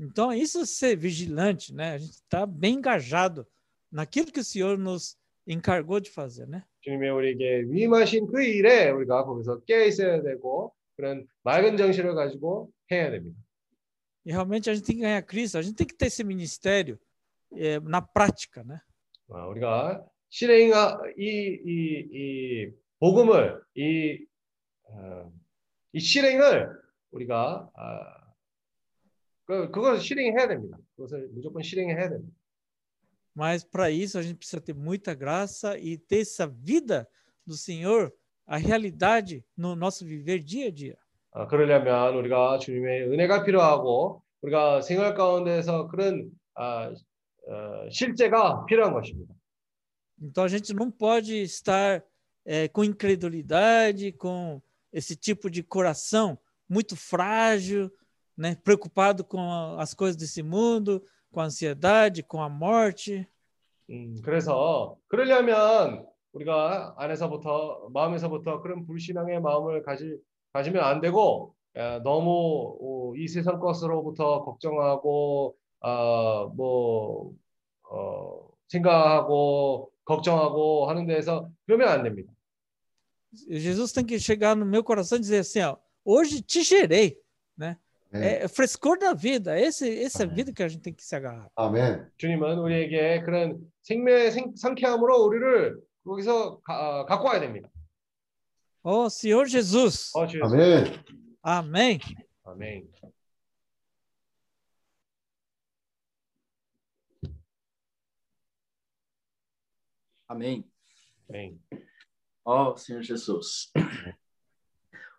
Então, 0.00 0.32
isso 0.32 0.58
é 0.60 0.66
ser 0.66 0.96
vigilante, 0.96 1.72
né? 1.72 1.92
A 1.92 1.98
gente 1.98 2.14
está 2.14 2.44
bem 2.46 2.78
engajado 2.78 3.46
naquilo 3.92 4.32
que 4.32 4.40
o 4.40 4.44
Senhor 4.44 4.76
nos 4.76 5.16
encargou 5.46 6.00
de 6.00 6.10
fazer, 6.10 6.48
né? 6.48 6.64
주님의 6.80 7.10
우리에게 7.10 7.64
위임하신 7.68 8.26
그 8.26 8.42
일에 8.42 8.90
우리가 8.90 9.24
거기서 9.24 9.60
깨 9.64 9.86
있어야 9.86 10.22
되고 10.22 10.74
그런 10.96 11.26
맑은 11.42 11.76
정신을 11.76 12.14
가지고 12.14 12.72
해야 12.90 13.10
됩니다. 13.10 13.38
E 14.26 14.32
realmente 14.32 14.70
a 14.70 14.74
gente 14.74 14.86
tem 14.86 14.96
que 14.96 15.02
ganhar 15.02 15.22
Cristo, 15.22 15.58
a 15.58 15.62
gente 15.62 15.76
tem 15.76 15.86
que 15.86 15.94
ter 15.94 16.06
esse 16.06 16.24
ministério 16.24 16.98
eh, 17.54 17.78
na 17.80 18.00
prática, 18.00 18.64
né? 18.64 18.80
어, 19.28 19.48
우리가 19.48 20.04
실행 20.34 20.72
이이 21.16 21.60
이 21.64 22.70
복음을 22.98 23.62
이, 23.76 24.26
어, 24.82 25.32
이 25.92 26.00
실행을 26.00 26.70
우리가 27.12 27.70
아, 27.72 28.34
그 29.44 29.70
그걸 29.70 30.00
실행해야 30.00 30.48
됩니다. 30.48 30.76
그것을 30.96 31.28
무조건 31.32 31.62
실행해야 31.62 32.08
됩니다. 32.08 32.36
Mas 33.36 33.62
para 33.62 33.88
isso 33.90 34.18
a 34.18 34.22
gente 34.22 34.38
precisa 34.38 34.60
ter 34.60 34.74
muita 34.74 35.14
graça 35.14 35.78
e 35.78 35.96
ter 35.96 36.22
essa 36.22 36.48
vida 36.48 37.08
do 37.46 37.54
Senhor, 37.54 38.12
a 38.44 38.56
realidade 38.56 39.44
no 39.56 39.76
nosso 39.76 40.04
viver 40.04 40.40
dia 40.40 40.66
a 40.66 40.72
dia. 40.72 40.96
어, 41.30 41.46
그러려면 41.46 42.16
우리가 42.16 42.58
주님의 42.58 43.08
은혜가 43.08 43.44
필요하고 43.44 44.20
우리가 44.42 44.80
생활 44.82 45.14
가운데서 45.14 45.86
그런 45.86 46.28
아, 46.54 46.90
어, 46.90 47.88
실제가 47.88 48.64
필요한 48.66 48.92
것입니다. 48.94 49.32
Então 50.21 50.43
a 50.43 50.47
gente 50.47 50.73
não 50.73 50.91
pode 50.91 51.35
estar 51.41 52.03
eh, 52.45 52.67
com 52.67 52.83
incredulidade, 52.83 54.11
com 54.13 54.61
esse 54.91 55.15
tipo 55.15 55.49
de 55.49 55.61
coração 55.63 56.37
muito 56.67 56.95
frágil, 56.95 57.91
né? 58.37 58.55
preocupado 58.55 59.23
com 59.23 59.39
a- 59.39 59.81
as 59.81 59.93
coisas 59.93 60.15
desse 60.15 60.41
mundo, 60.43 61.03
com 61.31 61.39
a 61.41 61.45
ansiedade, 61.45 62.23
com 62.23 62.41
a 62.41 62.49
morte. 62.49 63.27
음, 63.89 64.15
그래서 64.23 64.97
그러려면 65.07 66.05
우리가 66.33 66.93
안에서부터 66.97 67.89
마음에서부터 67.91 68.61
그런 68.61 68.85
불신앙의 68.85 69.41
마음을 69.41 69.81
가지 69.83 70.15
가지면 70.53 70.83
안 70.83 71.01
되고 71.01 71.55
에, 71.75 71.99
너무 71.99 72.77
어, 72.81 73.15
이 73.15 73.27
세상 73.27 73.59
것으로부터 73.59 74.43
걱정하고 74.43 75.55
아, 75.81 76.49
뭐 76.55 77.31
어, 77.89 78.47
생각하고 78.67 79.91
걱정하고 80.04 80.88
하는 80.88 81.06
데에서 81.06 81.48
그러면 81.66 81.88
안 81.88 82.02
됩니다. 82.02 82.32
Jesus 83.50 83.92
tem 83.92 84.04
que 84.06 84.18
chegar 84.18 84.54
no 84.54 84.64
meu 84.64 84.84
coração 84.84 85.18
e 85.18 85.20
dizer 85.20 85.38
assim, 85.40 85.60
ó, 85.62 85.76
hoje 86.04 86.40
te 86.40 86.62
gerei, 86.62 87.18
né? 87.56 87.76
É, 88.12 88.46
frescor 88.46 88.96
da 88.96 89.12
vida, 89.12 89.58
esse, 89.58 89.88
essa 90.00 90.22
é 90.22 90.26
a 90.26 90.28
vida 90.28 90.52
que 90.52 90.62
a 90.62 90.68
gente 90.68 90.82
tem 90.82 90.94
que 90.94 91.02
se 91.02 91.16
agarrar. 91.16 91.48
아멘. 91.56 92.06
주님은 92.16 92.58
우리에게 92.60 93.22
그런 93.22 93.58
생명의 93.82 94.30
생, 94.30 94.54
상쾌함으로 94.54 95.24
우리를 95.24 95.80
거기서 96.04 96.60
가, 96.60 97.00
아, 97.00 97.04
갖고 97.06 97.26
와야 97.26 97.40
됩니다. 97.40 97.68
Ó 98.84 99.06
Senhor 99.06 99.48
Jesus. 99.48 100.12
어, 100.14 100.28
주 100.28 100.38
예수. 100.38 100.46
아멘. 100.54 100.94
Amém. 101.42 101.98
아멘. 102.44 102.84
Amém. 110.34 110.68
Amém. 111.28 111.62
Ó 112.44 112.72
oh, 112.72 112.76
Senhor 112.76 113.02
Jesus. 113.02 113.70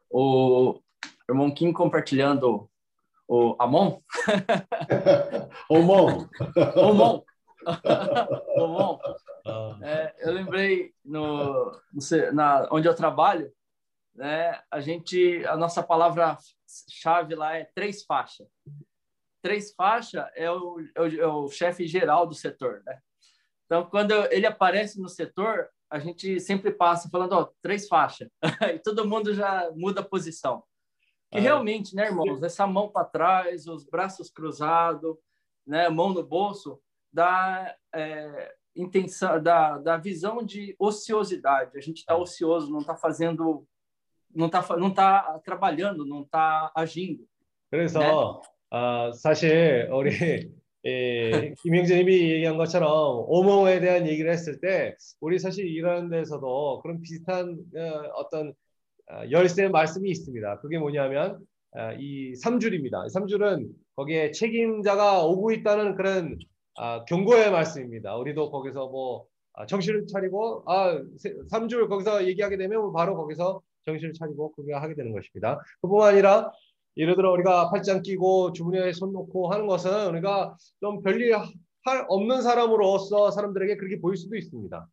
O 0.10 0.82
irmão 1.30 1.54
Kim 1.54 1.72
compartilhando 1.72 2.70
o 3.26 3.56
Amon. 3.58 4.02
Omon. 5.72 6.28
Omon. 6.76 7.24
Omon. 8.60 9.00
Ah. 9.48 9.80
É, 9.84 10.16
eu 10.20 10.34
lembrei 10.34 10.94
no, 11.06 11.72
no, 11.94 12.32
na, 12.34 12.68
onde 12.70 12.90
eu 12.90 12.94
trabalho, 12.94 13.50
né? 14.14 14.62
A 14.70 14.82
gente, 14.82 15.46
a 15.46 15.56
nossa 15.56 15.82
palavra 15.82 16.38
chave 16.90 17.36
lá 17.36 17.56
é 17.56 17.64
três 17.74 18.04
faixas. 18.04 18.50
Três 19.42 19.74
faixas 19.74 20.30
é 20.36 20.52
o, 20.52 20.82
é 20.94 21.02
o, 21.02 21.22
é 21.22 21.28
o 21.28 21.48
chefe 21.48 21.88
geral 21.88 22.28
do 22.28 22.36
setor, 22.36 22.84
né? 22.86 23.00
Então, 23.67 23.85
quando 23.87 24.13
ele 24.33 24.47
aparece 24.47 25.01
no 25.01 25.09
setor, 25.09 25.69
a 25.89 25.99
gente 25.99 26.41
sempre 26.41 26.73
passa 26.73 27.09
falando, 27.11 27.33
ó, 27.33 27.49
três 27.63 27.87
faixas. 27.89 28.29
e 28.75 28.79
todo 28.79 29.09
mundo 29.09 29.35
já 29.35 29.71
muda 29.75 30.01
a 30.01 30.05
posição. 30.05 30.63
E 31.33 31.39
Ah. 31.39 31.41
realmente, 31.41 31.95
né, 31.95 32.07
irmãos, 32.07 32.43
essa 32.43 32.67
mão 32.67 32.89
para 32.91 33.05
trás, 33.05 33.67
os 33.67 33.85
braços 33.85 34.31
cruzados, 34.31 35.17
né, 35.67 35.89
mão 35.89 36.13
no 36.13 36.23
bolso, 36.25 36.81
dá 37.13 37.77
é, 37.95 38.55
intenção, 38.75 39.41
da, 39.43 39.79
da 39.79 39.97
visão 39.97 40.43
de 40.45 40.75
ociosidade. 40.79 41.77
A 41.77 41.81
gente 41.81 41.99
está 41.99 42.17
ocioso, 42.17 42.71
não 42.71 42.81
está 42.81 42.97
fazendo, 42.97 43.67
não 44.35 44.47
está 44.47 44.77
não 44.77 44.93
tá 44.93 45.41
trabalhando, 45.45 46.05
não 46.05 46.23
está 46.23 46.71
agindo. 46.75 47.25
그래서 47.71 48.43
아, 48.73 49.11
사실 49.13 49.89
우리 49.93 50.53
예, 50.88 51.54
김영재님이 51.64 52.32
얘기한 52.34 52.58
것처럼 52.58 53.26
오모에 53.28 53.80
대한 53.80 54.08
얘기를 54.08 54.32
했을 54.32 54.60
때 54.60 54.96
우리 55.20 55.40
사실 55.40 55.68
이런 55.68 56.10
데서도 56.10 56.82
그런 56.84 57.02
비슷한 57.02 57.58
어, 57.76 57.82
어떤 58.16 58.54
어, 59.12 59.24
열쇠 59.32 59.68
말씀이 59.68 60.10
있습니다. 60.10 60.60
그게 60.60 60.78
뭐냐면 60.78 61.40
어, 61.72 61.92
이 62.00 62.36
삼줄입니다. 62.36 63.06
이 63.08 63.10
삼줄은 63.10 63.68
거기에 63.96 64.32
책임자가 64.32 65.26
오고 65.26 65.52
있다는 65.54 65.96
그런 65.96 66.38
아, 66.78 67.04
경고의 67.06 67.52
말씀입니다. 67.52 68.16
우리도 68.18 68.52
거기서 68.52 68.88
뭐 68.88 69.26
아, 69.54 69.66
정신을 69.66 70.06
차리고 70.08 70.64
아, 70.68 71.02
세- 71.18 71.34
삼줄 71.50 71.88
거기서 71.88 72.28
얘기하게 72.28 72.58
되면 72.58 72.92
바로 72.94 73.16
거기서 73.16 73.62
정신을 73.86 74.14
차리고 74.14 74.52
그게 74.54 74.74
하게 74.74 74.94
되는 74.96 75.14
것입니다. 75.14 75.62
그뿐만 75.82 76.10
아니라 76.14 76.52
예를 76.98 77.16
들어 77.16 77.32
우리가 77.32 77.70
팔짱 77.72 78.02
끼고 78.02 78.54
주머니에 78.54 78.94
손 78.94 79.12
놓고 79.12 79.52
하는 79.52 79.68
것은 79.68 80.08
우리가 80.10 80.56
좀 80.80 81.02
별일 81.02 81.36
할 81.36 82.06
없는 82.08 82.42
사람으로서 82.42 83.32
사람들에게 83.32 83.78
그렇게 83.78 84.00
보일 84.00 84.18
수도 84.18 84.36
있습니다. 84.36 84.88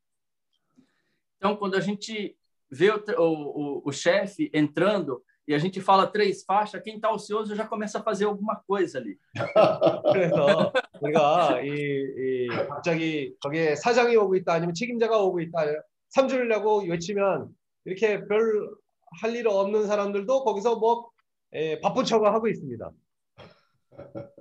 Então, 1.38 1.56
quando 1.56 1.76
a 1.76 1.80
gente 1.80 2.36
vê 2.70 2.90
o, 2.90 3.02
o, 3.18 3.82
o, 3.84 3.92
chefe 3.92 4.50
entrando 4.54 5.22
e 5.48 5.54
a 5.54 5.58
gente 5.58 5.80
fala 5.80 6.06
três 6.06 6.44
faixas, 6.44 6.80
quem 6.82 6.96
está 6.96 7.10
ocioso 7.10 7.56
já 7.56 7.66
começa 7.66 7.98
a 7.98 8.02
fazer 8.02 8.26
alguma 8.26 8.62
coisa 8.66 8.98
ali. 8.98 9.18
그래서 10.12 10.72
우리가 11.00 11.62
이, 11.62 11.68
이 11.68 12.48
갑자기 12.68 13.34
거기에 13.40 13.74
사장이 13.74 14.16
오고 14.16 14.36
있다 14.36 14.54
아니면 14.54 14.74
책임자가 14.74 15.18
오고 15.18 15.40
있다 15.40 15.64
삼 16.10 16.28
줄이라고 16.28 16.84
외치면 16.84 17.48
이렇게 17.84 18.24
별 18.26 18.82
할 19.20 19.36
일 19.36 19.46
없는 19.48 19.86
사람들도 19.86 20.44
거기서 20.44 20.76
뭐 20.76 21.10
예, 21.54 21.78
바쁜 21.80 22.04
척을 22.04 22.32
하고 22.32 22.48
있습니다. 22.48 22.90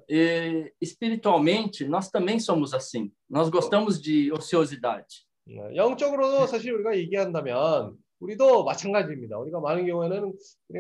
E, 0.10 0.72
espiritualmente, 0.80 1.86
nós 1.86 2.10
também 2.10 2.40
somos 2.40 2.74
assim. 2.74 3.12
Nós 3.30 3.50
gostamos 3.50 4.02
de 4.02 4.32
ociosidade. 4.32 5.26
어, 5.50 5.76
영적으로도 5.76 6.48
사실 6.48 6.72
우리가 6.74 6.96
얘기한다면 6.96 7.98
우리도 8.20 8.64
마찬가지입니다. 8.64 9.38
우리가 9.40 9.60
많은 9.60 9.86
경우에는 9.86 10.34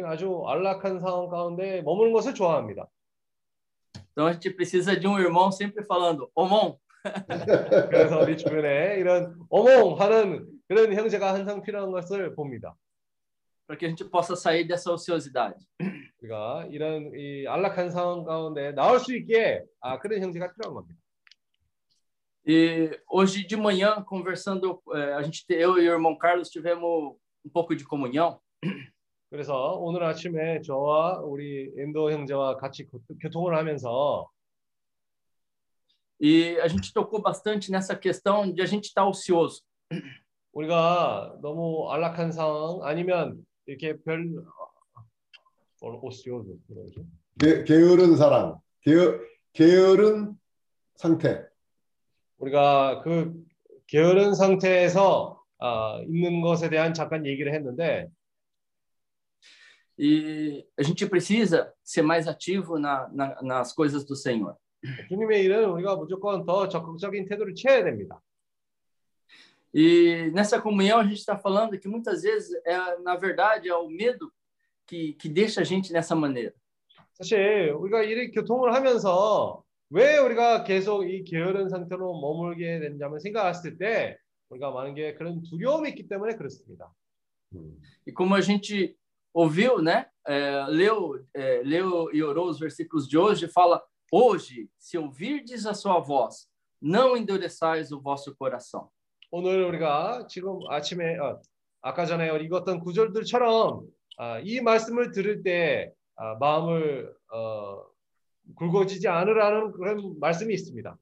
아주 0.05 0.43
안락한 0.45 0.99
상황 1.01 1.29
가운데 1.29 1.81
머무는 1.81 2.13
것을 2.13 2.33
좋아합니다. 2.33 2.87
Então, 4.11 4.27
a 4.27 4.33
gente 4.33 4.55
precisa 4.55 4.97
de 4.97 5.07
um 5.07 5.17
irmão 5.17 5.51
sempre 5.51 5.83
falando, 5.85 6.29
Omon, 6.35 6.77
그래서 7.89 8.19
우리 8.19 8.37
주변에 8.37 8.97
이런 8.99 9.35
어몽하는 9.49 10.47
그런 10.67 10.93
형제가 10.93 11.33
항상 11.33 11.61
필요한 11.61 11.91
것을 11.91 12.35
봅니다. 12.35 12.75
para 13.71 13.77
que 13.77 13.85
a 13.85 13.89
gente 13.89 14.03
possa 14.03 14.35
sair 14.35 14.67
dessa 14.67 14.91
ociosidade. 14.91 15.55
우리가 16.21 16.67
이런 16.69 17.11
이 17.15 17.47
안락한 17.47 17.89
상황 17.91 18.23
가운데 18.23 18.71
나올 18.73 18.99
수 18.99 19.15
있게 19.15 19.63
아, 19.79 19.97
그런 19.99 20.21
형제가 20.21 20.53
필요한 20.53 20.73
겁니다. 20.75 20.99
E 22.47 22.89
hoje 23.07 23.45
de 23.47 23.55
manhã, 23.55 24.03
conversando, 24.03 24.81
eh, 24.95 25.13
a 25.13 25.21
gente, 25.21 25.45
eu 25.49 25.77
e 25.77 25.87
o 25.87 25.91
irmão 25.93 26.17
Carlos 26.17 26.49
tivemos 26.49 27.15
um 27.45 27.49
pouco 27.53 27.75
de 27.75 27.83
comunhão. 27.85 28.39
그래서 29.29 29.75
오늘 29.79 30.03
아침에 30.03 30.61
저와 30.61 31.19
우리 31.19 31.71
엔도 31.77 32.11
형제와 32.11 32.57
같이 32.57 32.87
교- 32.87 32.99
교통을 33.21 33.55
하면서 33.55 34.27
E 36.23 36.59
a 36.61 36.67
gente 36.67 36.93
tocou 36.93 37.19
bastante 37.21 37.71
nessa 37.71 37.95
questão 37.95 38.51
de 38.51 38.61
a 38.61 38.65
gente 38.65 38.85
estar 38.87 39.05
ocioso. 39.07 39.61
우리가 40.53 41.37
너무 41.41 41.91
안락한 41.91 42.31
상황 42.31 42.83
아니면 42.83 43.43
이렇게 43.65 43.97
별 44.03 44.27
어, 45.80 46.00
오시오도 46.00 46.58
그러죠. 46.66 47.04
게, 47.38 47.64
게으른 47.64 48.16
사람, 48.16 48.56
게으, 48.80 49.20
게으른 49.52 50.34
상태. 50.96 51.44
우리가 52.38 53.02
그 53.02 53.34
게으른 53.86 54.34
상태에서 54.34 55.42
아, 55.58 56.00
있는 56.06 56.40
것에 56.40 56.68
대한 56.68 56.92
잠깐 56.94 57.26
얘기를 57.26 57.54
했는데 57.54 58.08
E 59.98 60.62
a 60.78 60.84
gente 60.84 61.06
precisa 61.06 61.72
ser 61.82 62.02
mais 62.02 62.28
ativo 62.28 62.78
na, 62.78 63.08
na, 63.12 63.42
nas 63.42 63.72
coisas 63.72 64.04
do 64.04 64.14
Senhor. 64.14 64.54
주님의 65.08 65.42
일은 65.44 65.70
우리가 65.70 65.96
무조건 65.96 66.44
더 66.44 66.68
적극적인 66.68 67.26
태도를 67.26 67.54
취해야 67.54 67.82
됩니다. 67.82 68.20
E 69.72 70.30
nessa 70.32 70.60
comunhão 70.60 70.98
a 70.98 71.04
gente 71.04 71.18
está 71.18 71.36
falando 71.38 71.78
que 71.78 71.88
muitas 71.88 72.22
vezes, 72.22 72.54
é, 72.64 72.98
na 72.98 73.16
verdade, 73.16 73.68
é 73.68 73.74
o 73.74 73.88
medo 73.88 74.30
que, 74.90 75.14
que 75.14 75.28
deixa 75.28 75.60
a 75.60 75.64
gente 75.64 75.92
nessa 75.92 76.14
maneira. 76.14 76.52
사실 77.14 77.72
우리가 77.72 78.02
이 78.02 78.30
교통을 78.30 78.74
하면서 78.74 79.64
왜 79.90 80.18
우리가 80.18 80.64
계속 80.64 81.08
이 81.08 81.24
게으른 81.24 81.68
상태로 81.68 82.20
머물게 82.20 82.80
되냐면 82.80 83.18
생각했을 83.18 83.78
때 83.78 84.18
우리가 84.50 84.70
많은 84.70 84.94
게 84.94 85.14
그런 85.14 85.42
두려움이 85.42 85.90
있기 85.90 86.08
때문에 86.08 86.36
그렇습니다. 86.36 86.92
E 88.06 88.12
como 88.12 88.34
a 88.34 88.40
gente 88.40 88.96
ouviu, 89.32 89.80
né? 89.80 90.06
É, 90.26 90.66
leu, 90.68 91.24
é, 91.34 91.62
leu 91.64 92.10
e 92.12 92.22
orou 92.22 92.48
os 92.48 92.58
versículos 92.58 93.08
de 93.08 93.16
hoje, 93.16 93.48
fala: 93.48 93.82
Hoje, 94.10 94.68
se 94.78 94.98
ouvirdes 94.98 95.66
a 95.66 95.74
sua 95.74 96.00
voz, 96.00 96.48
não 96.80 97.16
endureçais 97.16 97.92
o 97.92 98.00
vosso 98.00 98.34
coração. 98.36 98.90
오늘 99.30 99.64
우리가 99.64 100.26
지금 100.28 100.58
아침에 100.68 101.18
어, 101.18 101.40
아까 101.82 102.06
전에 102.06 102.28
읽었던 102.28 102.80
구절들처럼 102.80 103.80
아, 103.80 103.80
이 104.44 104.60
말씀을 104.60 105.12
들을 105.12 105.42
때 105.42 105.92
아, 106.16 106.34
마음을 106.38 107.14
어, 107.32 107.84
굵어지지 108.56 109.08
않으라는 109.08 109.72
그런 109.72 110.18
말씀이 110.18 110.54
있습니다. 110.54 110.98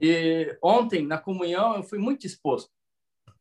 E 0.00 0.56
ontem, 0.60 1.06
na 1.06 1.18
comunhão, 1.18 1.76
eu 1.76 1.82
fui 1.82 1.98
muito 1.98 2.26
exposto. 2.26 2.70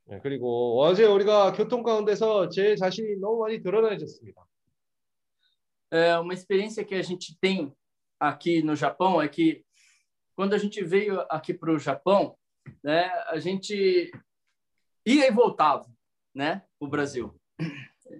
네, 0.07 0.19
그리고 0.21 0.79
어제 0.81 1.05
우리가 1.05 1.53
교통 1.53 1.83
가운데서 1.83 2.49
제 2.49 2.75
자신이 2.75 3.17
너무 3.19 3.39
많이 3.39 3.61
드러나졌습니다. 3.61 4.45
É, 5.91 6.17
uma 6.17 6.33
experiência 6.33 6.83
que 6.83 6.95
a 6.95 7.01
gente 7.01 7.37
tem 7.39 7.73
aqui 8.19 8.61
no 8.61 8.75
Japão 8.75 9.21
é 9.21 9.27
que 9.27 9.63
quando 10.35 10.53
a 10.53 10.57
gente 10.57 10.83
veio 10.83 11.21
aqui 11.29 11.53
para 11.53 11.71
o 11.71 11.79
Japão, 11.79 12.37
né, 12.83 13.05
a 13.27 13.39
gente 13.39 14.11
ia 15.05 15.27
e 15.27 15.31
voltava, 15.31 15.85
né, 16.33 16.63
o 16.79 16.87
Brasil. 16.87 17.33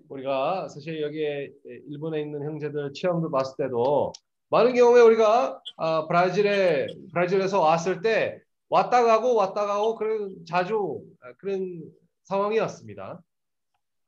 우리가 0.09 0.69
사실 0.69 1.03
여기에 1.03 1.53
일본에 1.89 2.21
있는 2.21 2.45
형제들 2.45 2.93
체험도 2.93 3.31
봤을 3.31 3.57
때도 3.57 4.13
많은 4.49 4.75
경우에 4.75 5.01
우리가 5.03 5.61
아, 5.77 6.07
브라질에 6.07 6.87
브라질에서 7.13 7.61
왔을 7.61 8.01
때 8.01 8.41
왔다 8.69 9.05
가고 9.05 9.35
왔다 9.35 9.67
가고 9.67 9.95
그런 9.97 10.45
자주 10.47 11.03
아, 11.21 11.33
그런 11.39 11.83
상황이었습니다. 12.25 13.23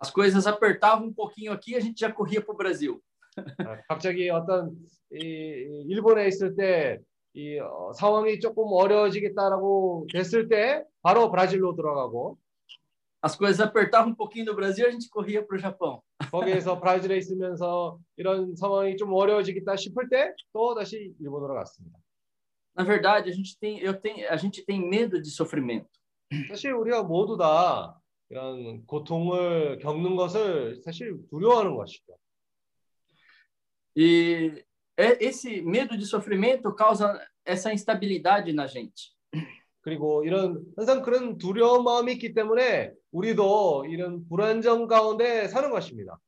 As 0.05 0.12
coisas 0.12 0.49
apertavam 0.49 1.09
um 1.09 1.14
pouquinho 1.14 1.53
aqui, 1.53 1.76
a 1.76 1.80
gente 1.80 2.01
já 2.01 2.12
corria 2.12 2.41
para 2.41 2.53
o 2.53 2.57
Brasil. 2.57 3.01
아, 3.59 3.80
갑자기 3.89 4.28
어떤 4.30 4.76
이, 5.12 5.18
이 5.18 5.85
일본에 5.89 6.26
있을 6.26 6.57
때 6.57 6.99
이 7.35 7.59
어, 7.59 7.93
상황이 7.95 8.41
조금 8.41 8.64
어려워지겠다라고 8.72 10.07
됐을 10.12 10.49
때 10.49 10.85
바로 11.03 11.30
브라질로 11.30 11.74
들어가고 11.74 12.37
As 13.21 13.36
coisas 13.36 13.59
apertavam 13.59 14.11
um 14.11 14.15
pouquinho 14.15 14.45
no 14.45 14.55
Brasil, 14.55 14.88
a 14.88 14.91
gente 14.91 15.09
corria 15.09 15.43
para 15.45 15.55
o 15.55 15.59
Japão. 15.59 16.01
거기에서 16.32 16.80
브라질에 16.80 17.17
있으면서 17.17 17.99
이런 18.17 18.55
상황이 18.55 18.95
좀 18.97 19.13
어려워지겠다 19.13 19.75
싶을 19.75 20.07
때 20.09 20.34
또 20.53 20.75
다시 20.75 21.13
일본으로 21.19 21.53
갔습니다. 21.55 21.97
Na 22.75 22.84
verdade, 22.84 23.30
a 23.30 23.34
gente 23.34 23.57
tem, 23.59 23.80
eu 23.80 23.93
tenho, 23.99 24.30
a 24.30 24.38
gente 24.38 24.63
tem 24.63 24.80
medo 24.88 25.19
de 25.21 25.32
sofrimento. 25.32 25.89
사실 26.47 26.71
우리가 26.73 27.03
모두 27.03 27.38
다 27.38 27.99
이런 28.30 28.86
고통을 28.86 29.80
겪는 29.80 30.15
것을 30.15 30.82
사실 30.84 31.17
두려워하는 31.32 31.75
것이죠. 31.75 32.15
E 33.95 34.63
é- 34.95 35.17
esse 35.25 35.61
medo 35.61 35.97
de 35.97 36.05
sofrimento 36.05 36.73
causa 36.75 37.19
essa 37.45 37.73
instabilidade 37.73 38.53
na 38.53 38.67
gente. 38.67 39.11
그리고 39.83 40.24
이런 40.24 40.64
항상 40.76 41.03
그런 41.03 41.39
두려운 41.39 41.85
마음이 41.85 42.12
있기 42.12 42.35
때문에 42.35 42.93
우리도 43.11 43.87
이런 43.89 44.26
불안정 44.28 44.87
가운데 44.87 45.49
사는 45.49 45.70
것입니다. 45.70 46.18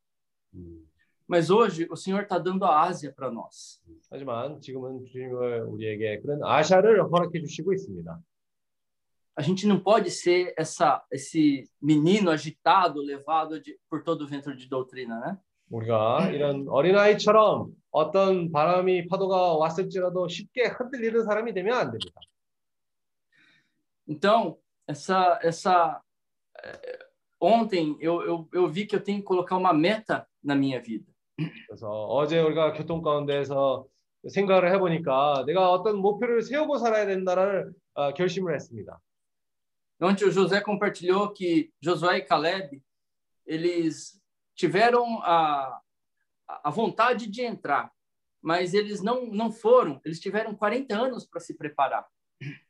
Mas 1.26 1.50
hoje 1.50 1.86
o 1.90 1.96
Senhor 1.96 2.22
está 2.24 2.38
dando 2.38 2.66
a 2.66 2.84
Ásia 2.86 3.14
para 3.14 3.30
nós. 3.30 3.80
하지만 4.10 4.60
지금은 4.60 5.06
주님을 5.06 5.62
우리에게 5.62 6.20
그런 6.20 6.42
아샤를 6.44 7.02
허락해 7.10 7.40
주시고 7.40 7.72
있습니다. 7.72 8.20
A 9.36 9.42
gente 9.42 9.66
não 9.66 9.80
pode 9.80 10.10
ser 10.10 10.54
essa, 10.56 11.02
esse 11.10 11.68
menino 11.82 12.30
agitado, 12.30 13.02
levado 13.02 13.60
de, 13.60 13.76
por 13.90 14.04
todo 14.04 14.22
o 14.22 14.28
vento 14.28 14.54
de 14.54 14.68
doutrina, 14.68 15.18
né? 15.18 15.36
우리가 15.70 16.30
이런 16.30 16.68
어린아이처럼 16.68 17.72
어떤 17.90 18.52
바람이 18.52 19.08
파도가 19.08 19.54
왔을지라도 19.56 20.28
쉽게 20.28 20.66
흔들리는 20.68 21.24
사람이 21.24 21.52
되면 21.52 21.76
안 21.76 21.90
됩니다. 21.90 22.20
Então, 24.07 24.57
essa, 24.87 25.39
essa 25.43 26.01
eh, 26.63 27.05
ontem 27.39 27.95
eu, 27.99 28.21
eu, 28.23 28.49
eu 28.51 28.67
vi 28.67 28.85
que 28.85 28.95
eu 28.95 29.03
tenho 29.03 29.19
que 29.19 29.25
colocar 29.25 29.57
uma 29.57 29.73
meta 29.73 30.27
na 30.43 30.55
minha 30.55 30.81
vida. 30.81 31.05
그래서 31.67 31.89
어제 31.89 32.41
우리가 32.41 32.73
교통 32.73 33.01
가운데서 33.01 33.87
생각을 34.27 34.73
해보니까 34.73 35.45
내가 35.45 35.71
어떤 35.71 35.97
목표를 35.97 36.41
세우고 36.41 36.77
살아야 36.77 37.05
된다는 37.05 37.73
어, 37.93 38.13
결심을 38.13 38.55
했습니다. 38.55 38.99
Ontem 40.01 40.25
o 40.25 40.31
José 40.31 40.61
compartilhou 40.61 41.33
que 41.33 41.73
Josué 41.81 42.19
e 42.19 42.21
Caleb, 42.21 42.81
eles 43.45 44.21
tiveram 44.55 45.19
a, 45.21 45.81
a 46.63 46.69
vontade 46.69 47.27
de 47.27 47.41
entrar, 47.41 47.91
mas 48.41 48.73
eles 48.73 49.01
não, 49.01 49.25
não 49.27 49.51
foram, 49.51 49.99
eles 50.05 50.19
tiveram 50.19 50.55
40 50.55 50.95
anos 50.95 51.25
para 51.25 51.41
se 51.41 51.53
preparar. 51.57 52.07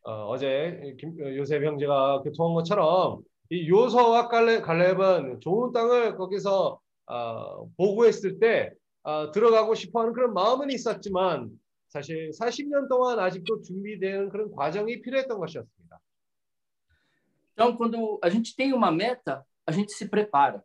어, 0.03 0.37
김, 0.37 1.11
어, 1.21 1.37
요셉 1.37 1.65
형제가 1.65 2.23
교통한 2.23 2.55
것처럼 2.55 3.23
이 3.51 3.69
요서와 3.69 4.29
갈렙, 4.29 4.65
갈렙은 4.65 5.41
좋은 5.41 5.73
땅을 5.73 6.17
거기서 6.17 6.81
어, 7.07 7.67
보고했을 7.77 8.39
때 8.39 8.71
어, 9.03 9.31
들어가고 9.33 9.75
싶어하는 9.75 10.15
그런 10.15 10.33
마음은 10.33 10.71
있었지만 10.71 11.51
사실 11.89 12.31
40년 12.31 12.89
동안 12.89 13.19
아직도 13.21 13.63
준비되는 13.63 14.31
그런 14.31 14.51
과정이 14.51 15.01
필요했던 15.03 15.39
것이었습니다. 15.39 16.01
Então, 17.57 17.77
quando 17.77 18.19
a 18.21 18.29
gente 18.29 18.57
tem 18.57 18.73
uma 18.73 18.91
meta, 18.91 19.45
a 19.65 19.73
gente 19.73 19.93
se 19.93 20.11
prepara. 20.11 20.61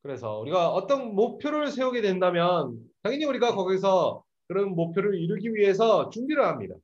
그래서 0.00 0.38
우리가 0.40 0.70
어떤 0.70 1.14
목표를 1.14 1.68
세우게 1.68 2.00
된다면 2.00 2.78
당연히 3.02 3.24
우리가 3.24 3.54
거기서 3.54 4.22
그런 4.48 4.74
목표를 4.74 5.14
이루기 5.14 5.54
위해서 5.54 6.10
준비를 6.10 6.44
합니다. 6.44 6.76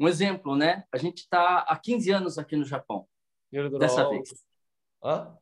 Um 0.00 0.08
exemplo, 0.08 0.56
né? 0.56 0.82
A 0.90 0.96
gente 0.96 1.18
está 1.18 1.58
há 1.58 1.76
15 1.78 2.10
anos 2.10 2.38
aqui 2.38 2.56
no 2.56 2.64
Japão. 2.64 3.06
Dessa 3.78 4.08
vez. 4.08 4.30
어? 5.02 5.36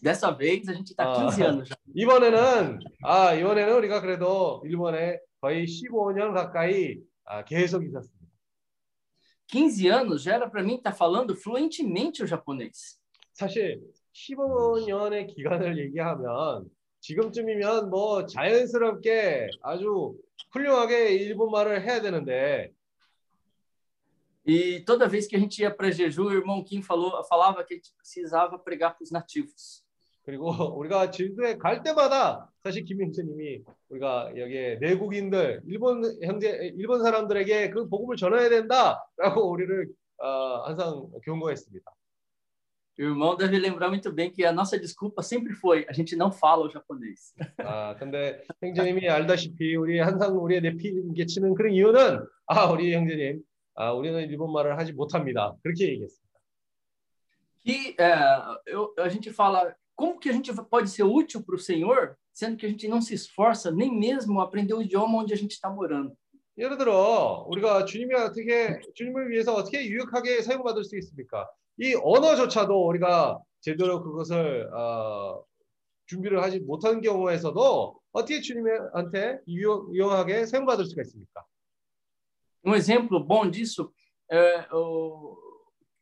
Dessa 0.00 0.30
vez 0.30 0.66
a 0.66 0.72
gente 0.72 0.92
está 0.92 1.12
아, 1.12 1.26
15 1.26 1.42
anos 1.42 1.68
já. 1.68 1.76
이번에는 1.94 2.78
아 3.04 3.34
이번에는 3.34 3.76
우리가 3.76 4.00
그래도 4.00 4.62
일본에 4.64 5.20
거의 5.42 5.66
15년 5.66 6.32
가까이 6.32 7.00
아, 7.24 7.44
계속 7.44 7.84
있었습니다. 7.84 8.22
15 9.48 9.90
anos 9.90 10.22
já 10.22 10.36
era 10.36 10.48
para 10.48 10.62
mim 10.62 10.76
estar 10.76 10.94
falando 10.96 11.36
fluentemente 11.36 12.22
o 12.22 12.26
japonês. 12.26 12.98
사실 13.34 13.82
15년의 14.14 15.26
기간을 15.34 15.76
얘기하면 15.78 16.70
지금쯤이면 17.00 17.90
뭐 17.90 18.24
자연스럽게 18.24 19.48
아주 19.62 20.16
훌륭하게 20.52 21.10
일본말을 21.16 21.82
해야 21.82 22.00
되는데 22.00 22.72
E 24.44 24.80
toda 24.80 25.08
vez 25.08 25.26
que 25.26 25.36
a 25.36 25.38
gente 25.38 25.62
ia 25.62 25.70
para 25.70 25.90
Jeju, 25.90 26.24
o 26.24 26.32
irmão 26.32 26.64
Kim 26.64 26.82
falou, 26.82 27.22
falava 27.24 27.62
que 27.64 27.74
a 27.74 27.76
gente 27.76 27.94
precisava 27.96 28.58
pregar 28.58 28.94
para 28.94 29.04
os 29.04 29.10
nativos. 29.10 29.82
그리고 30.24 30.52
우리가 30.78 31.10
제주도에 31.10 31.58
갈 31.58 31.82
때마다 31.82 32.48
사실 32.62 32.84
김영재님이 32.84 33.62
우리가 33.88 34.32
여기에 34.36 34.78
내국인들 34.80 35.62
일본 35.66 36.02
형제 36.22 36.72
일본 36.76 37.02
사람들에게 37.02 37.70
그 37.70 37.88
복음을 37.88 38.16
전해야 38.16 38.48
된다라고 38.48 39.50
우리를 39.50 39.88
어, 40.18 40.62
항상 40.64 41.08
경고했습니다. 41.24 41.92
E 42.98 43.04
o 43.04 43.08
irmão 43.08 43.34
deve 43.34 43.58
lembrar 43.58 43.88
muito 43.88 44.12
bem 44.12 44.30
que 44.30 44.44
a 44.44 44.52
nossa 44.52 44.78
desculpa 44.78 45.22
sempre 45.22 45.54
foi: 45.54 45.86
a 45.88 45.92
gente 45.92 46.14
não 46.14 46.30
fala 46.30 46.66
o 46.66 46.70
japonês. 46.70 47.34
아 47.58 47.96
근데 47.98 48.44
형제님이 48.60 49.08
알다시피 49.08 49.74
우리 49.76 49.98
항상 49.98 50.36
우리의 50.36 50.60
내피계치는 50.60 51.54
그런 51.54 51.72
이유는 51.72 52.20
아 52.46 52.66
우리 52.66 52.94
형제님 52.94 53.42
아 53.74 53.92
우리는 53.92 54.20
일본말을 54.20 54.78
하지 54.78 54.92
못합니다. 54.92 55.54
그렇게 55.62 55.88
얘기했습니다. 55.88 56.32
Que 57.64 57.94
é, 57.96 58.12
eu, 58.66 58.92
a 58.98 59.08
gente 59.08 59.30
fala, 59.30 59.72
como 59.94 60.18
que 60.18 60.28
a 60.28 60.32
gente 60.32 60.52
pode 60.68 60.90
ser 60.90 61.04
útil 61.04 61.44
para 61.44 61.54
o 61.54 61.58
Senhor, 61.58 62.16
sendo 62.32 62.56
que 62.56 62.66
a 62.66 62.68
gente 62.68 62.88
não 62.88 63.00
se 63.00 63.14
esforça 63.14 63.70
nem 63.70 63.96
mesmo 63.96 64.40
aprender 64.40 64.74
o 64.74 64.82
idioma 64.82 65.18
onde 65.18 65.32
a 65.32 65.36
gente 65.36 65.52
está 65.52 65.70
morando? 65.70 66.16
예를 66.58 66.76
들어 66.76 67.46
우리가 67.48 67.86
주님이 67.86 68.14
어떻게 68.14 68.78
주님을 68.94 69.30
위해서 69.30 69.54
어떻게 69.54 69.86
유익하게 69.86 70.42
사용받을 70.42 70.84
수 70.84 70.98
있습니까? 70.98 71.48
이 71.78 71.94
언어조차도 71.94 72.86
우리가 72.86 73.38
제대로 73.60 74.02
그것을 74.02 74.68
어, 74.74 75.42
준비를 76.06 76.42
하지 76.42 76.60
못한 76.60 77.00
경우에서도 77.00 78.00
어떻게 78.12 78.40
주님한테 78.40 79.38
유용, 79.48 79.88
유용하게 79.94 80.44
사용받을 80.46 80.84
수가 80.84 81.02
있습니까? 81.02 81.42
Um 82.63 82.75
exemplo 82.75 83.23
bom 83.23 83.49
disso 83.49 83.91
é 84.29 84.67
o 84.73 85.37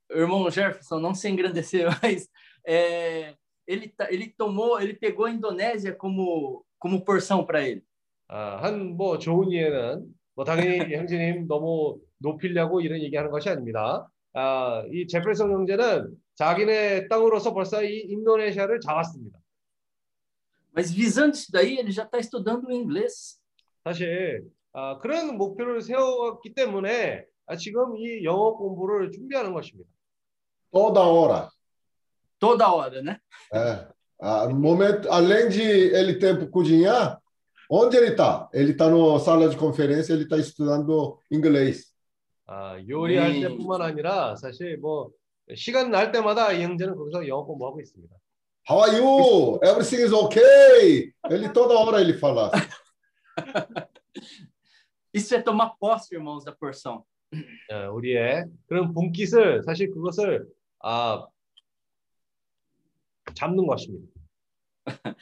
irmão 0.09 0.49
Jefferson, 0.49 0.99
não 0.99 1.13
se 1.13 1.29
engrandecer, 1.29 1.87
mas 2.01 2.27
é, 2.65 3.35
ele, 3.67 3.89
ta- 3.89 4.11
ele 4.11 4.33
tomou, 4.37 4.79
ele 4.79 4.93
pegou 4.93 5.25
a 5.25 5.31
Indonésia 5.31 5.93
como, 5.93 6.65
como 6.79 7.03
porção 7.03 7.45
para 7.45 7.61
ele. 7.67 7.83
아, 8.27 8.57
한 8.63 8.95
뭐 8.97 9.19
좋은 9.19 9.51
이에는 9.51 10.03
뭐 10.35 10.43
당연히 10.43 10.95
형제님 10.95 11.47
너무 11.47 11.99
높이려고 12.17 12.81
이런 12.81 12.99
얘기하는 13.01 13.29
것이 13.29 13.49
아닙니다. 13.49 14.07
아, 14.33 14.83
이 14.91 15.05
제펠슨 15.07 15.51
형제는 15.51 16.15
자기네 16.35 17.07
땅으로서 17.07 17.53
벌써 17.53 17.83
이 17.83 17.99
인도네시아를 18.09 18.79
잡았습니다. 18.81 19.39
Mas 20.73 20.91
visando 20.91 21.35
isso 21.37 21.51
daí, 21.51 21.77
ele 21.77 21.91
já 21.91 22.03
está 22.03 22.17
estudando 22.19 22.69
inglês. 22.71 23.39
사실 23.83 24.43
아, 24.72 24.98
그런 24.98 25.36
목표를 25.36 25.82
세웠기 25.82 26.54
때문에 26.54 27.24
아, 27.46 27.56
지금 27.56 27.96
이 27.96 28.24
영어 28.24 28.56
공부를 28.56 29.10
준비하는 29.10 29.52
것입니다. 29.52 29.90
Toda 30.72 31.02
hora. 31.02 31.50
Toda 32.38 32.72
hora, 32.72 33.02
né? 33.02 33.18
É. 33.52 33.88
Ah, 34.22 34.46
no 34.46 34.54
momento, 34.54 35.10
além 35.10 35.48
de 35.48 35.62
ele 35.62 36.18
ter 36.18 36.38
para 36.38 36.46
cozinhar, 36.46 37.18
onde 37.68 37.96
ele 37.96 38.10
está? 38.10 38.48
Ele 38.52 38.72
está 38.72 38.88
na 38.88 39.18
sala 39.18 39.48
de 39.48 39.56
conferência, 39.56 40.12
ele 40.12 40.24
está 40.24 40.36
estudando 40.36 41.18
inglês. 41.30 41.90
아, 42.46 42.76
요리할 42.88 43.32
네. 43.32 43.40
때뿐만 43.40 43.80
아니라 43.80 44.36
사실 44.36 44.76
뭐 44.78 45.10
시간 45.54 45.90
날 45.90 46.12
때마다 46.12 46.52
이 46.52 46.62
형제는 46.62 46.96
거기서 46.96 47.26
영어 47.26 47.44
공부하고 47.44 47.80
있습니다. 47.80 48.14
How 48.68 48.82
are 48.82 48.96
you? 48.98 49.58
Everything 49.64 50.02
is 50.04 50.12
okay. 50.12 51.12
Ele 51.30 51.48
toda 51.52 51.74
hora 51.78 52.00
ele 52.00 52.14
fala. 52.18 52.50
Isso 55.13 55.33
é 55.35 55.41
tomar 55.41 55.75
posse, 55.79 56.13
irmãos, 56.15 56.43
da 56.43 56.51
porção. 56.51 57.03
예, 57.71 57.85
우리의 57.85 58.45
그런 58.67 58.93
본깃을 58.93 59.63
사실 59.63 59.89
그것을 59.91 60.47
아, 60.81 61.25
잡는 63.33 63.65
것입니다. 63.65 64.07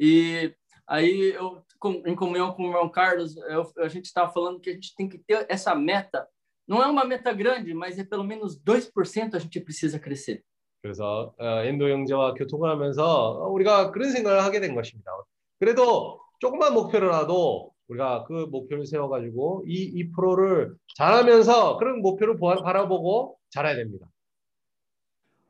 E 0.00 0.52
aí, 0.86 1.32
eu, 1.34 1.62
com- 1.78 2.02
em 2.06 2.14
comunhão 2.16 2.52
com 2.52 2.64
o 2.64 2.66
irmão 2.66 2.88
Carlos, 2.90 3.36
eu- 3.36 3.72
a 3.78 3.88
gente 3.88 4.06
estava 4.06 4.32
falando 4.32 4.60
que 4.60 4.70
a 4.70 4.72
gente 4.72 4.94
tem 4.96 5.08
que 5.08 5.18
ter 5.18 5.46
essa 5.48 5.74
meta. 5.74 6.26
Não 6.66 6.82
é 6.82 6.86
uma 6.86 7.04
meta 7.04 7.32
grande, 7.32 7.72
mas 7.74 7.98
é 7.98 8.04
pelo 8.04 8.24
menos 8.24 8.58
2% 8.58 9.34
a 9.36 9.38
gente 9.38 9.60
precisa 9.60 9.98
crescer. 9.98 10.42
그래서 10.82 11.34
어, 11.38 11.64
인도 11.64 11.88
형제와 11.88 12.34
교통을 12.34 12.68
하면서 12.68 13.04
어, 13.04 13.48
우리가 13.48 13.90
그런 13.90 14.10
생각을 14.10 14.42
하게 14.42 14.60
된 14.60 14.74
것입니다. 14.74 15.10
그래도 15.58 16.20
조그만 16.40 16.74
목표로라도 16.74 17.72
우리가 17.89 18.23
그 18.25 18.45
목표를 18.51 18.85
세워가지고 18.85 19.65
이 19.67 20.03
2%를 20.13 20.75
잘하면서 20.95 21.77
그런 21.77 22.01
목표를 22.01 22.37
보아- 22.37 22.61
바라보고 22.63 23.37
잘해야 23.49 23.75
됩니다. 23.75 24.07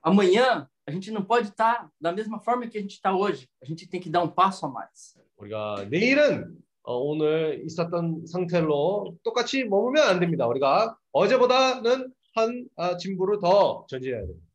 Amanhã, 0.05 0.67
a 0.87 0.91
gente 0.91 1.11
não 1.11 1.23
pode 1.25 1.49
estar 1.49 1.89
da 2.01 2.11
mesma 2.13 2.39
forma 2.39 2.65
que 2.67 2.77
a 2.77 2.81
gente 2.81 2.93
está 2.93 3.13
hoje. 3.13 3.49
A 3.61 3.65
gente 3.65 3.85
tem 3.87 3.99
que 3.99 4.09
dar 4.09 4.23
um 4.23 4.29
passo 4.29 4.65
a 4.65 4.69
mais. 4.69 5.19
우리가 5.37 5.85
내일은 5.89 6.57
어, 6.83 6.95
오늘 6.97 7.61
있었던 7.65 8.25
상태로 8.25 9.17
똑같이 9.23 9.65
머물면 9.65 10.01
안 10.07 10.19
됩니다. 10.19 10.47
우리가 10.47 10.97
어제보다는 11.11 12.13
한 12.35 12.65
아, 12.77 12.95
진보를 12.97 13.39
더 13.41 13.85
전진해야 13.89 14.21
됩니다. 14.25 14.47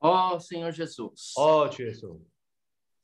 Ó 0.00 0.36
Senhor 0.38 0.72
Jesus. 0.72 1.34
어, 1.36 1.68
주 1.68 1.86
예수. 1.86 2.18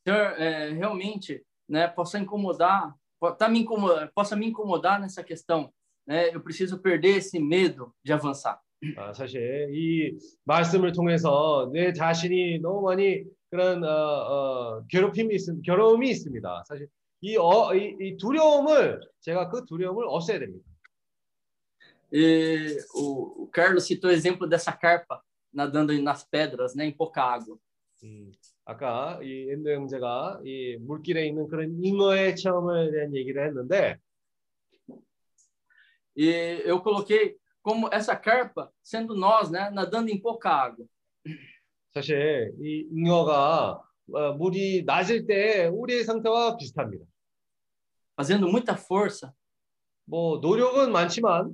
Senhor, 0.07 0.35
é, 0.41 0.71
realmente, 0.73 1.43
né, 1.69 1.89
possa 1.89 2.19
incomodar, 2.19 2.95
tá 3.38 3.50
me 3.50 3.60
incomodar, 3.60 4.12
possa 4.14 4.36
me 4.36 4.48
incomodar 4.48 5.00
nessa 5.00 5.24
questão. 5.24 5.72
Né? 6.06 6.34
Eu 6.34 6.42
preciso 6.42 6.80
perder 6.80 7.18
esse 7.18 7.40
medo 7.40 7.94
de 8.04 8.14
avançar. 8.14 8.60
아, 8.96 9.14
사실 9.14 9.70
이 9.74 10.18
말씀을 10.46 10.94
통해서 10.94 11.70
내 11.74 11.92
자신이 11.92 12.60
너무 12.60 12.84
많이 12.84 13.26
그런 13.50 13.84
어, 13.84 13.88
어, 13.90 14.86
괴롭힘이 14.88 15.36
있, 15.36 15.62
괴로움이 15.64 16.10
있습니다. 16.10 16.64
사실 16.66 16.88
이, 17.22 17.36
어, 17.38 17.76
이, 17.76 17.96
이 18.00 18.18
두려움을 18.18 19.02
제가 19.20 19.50
그 19.50 19.66
두려움을 19.66 20.06
없애야 20.08 20.40
됩니다. 20.40 20.66
E 22.12 22.78
o, 22.96 23.44
o 23.44 23.48
Carlos 23.48 23.84
citou 23.84 24.10
o 24.10 24.14
exemplo 24.14 24.48
dessa 24.48 24.72
carpa 24.72 25.22
nadando 25.54 25.94
nas 26.02 26.24
pedras, 26.24 26.74
né, 26.74 26.86
em 26.86 26.92
pouca 26.92 27.22
água. 27.22 27.58
음, 28.04 28.32
아까 28.65 29.21
이 29.23 29.51
엔도 29.51 29.71
형제가 29.71 30.41
이 30.45 30.77
물길에 30.81 31.27
있는 31.27 31.49
그런 31.49 31.83
잉어의 31.83 32.37
체험에 32.37 32.91
대한 32.91 33.15
얘기를 33.15 33.47
했는데 33.47 33.99
E 36.17 36.63
eu 36.65 36.81
coloquei 36.81 37.37
como 37.61 37.89
essa 37.93 38.15
carpa 38.15 38.71
sendo 38.85 39.17
nós, 39.17 39.51
né, 39.51 39.69
nadando 39.71 40.11
em 40.11 40.21
pouca 40.21 40.51
água. 40.51 40.87
사실 41.93 42.53
이 42.61 42.89
잉어가 42.93 43.83
어, 44.13 44.33
물이 44.35 44.85
낮을 44.85 45.27
때 45.27 45.67
우리의 45.67 46.05
상태와 46.05 46.57
비슷합니다. 46.57 47.05
Fazendo 48.17 48.49
muita 48.49 48.75
força. 48.75 49.33
뭐 50.05 50.39
노력은 50.39 50.93
많지만 50.93 51.53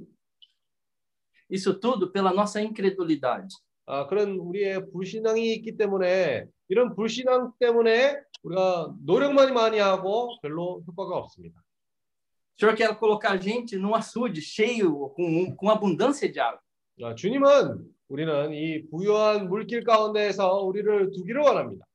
Isso 1.51 1.81
tudo 1.81 2.13
pela 2.13 2.33
nossa 2.33 2.61
incredulidade. 2.61 3.49
아, 3.90 4.08
그런 4.08 4.38
우리의 4.38 4.92
불신앙이 4.92 5.54
있기 5.56 5.78
때문에 5.78 6.46
이런 6.70 6.96
불신앙 6.96 7.52
때문에 7.60 8.18
우리가 8.44 8.94
노력만 9.06 9.54
많이 9.54 9.80
하고 9.80 10.38
별로 10.42 10.84
효과가 10.88 11.16
없습니다. 11.18 11.60
O 11.60 12.58
Senhor 12.58 12.76
quer 12.76 12.98
colocar 12.98 13.34
a 13.34 13.38
gente 13.38 13.76
num 13.78 13.94
açude 13.94 14.42
cheio, 14.42 15.10
com, 15.16 15.56
com 15.58 15.70
abundância 15.70 16.32
de 16.32 16.40
água. 16.40 16.60
아, 17.04 17.14
주님은 17.14 17.84
우리는 18.08 18.54
이 18.54 18.88
부유한 18.90 19.50
물길 19.50 19.84
가운데에서 19.84 20.62
우리를 20.62 21.12
두기를 21.12 21.42
원합니다. 21.42 21.86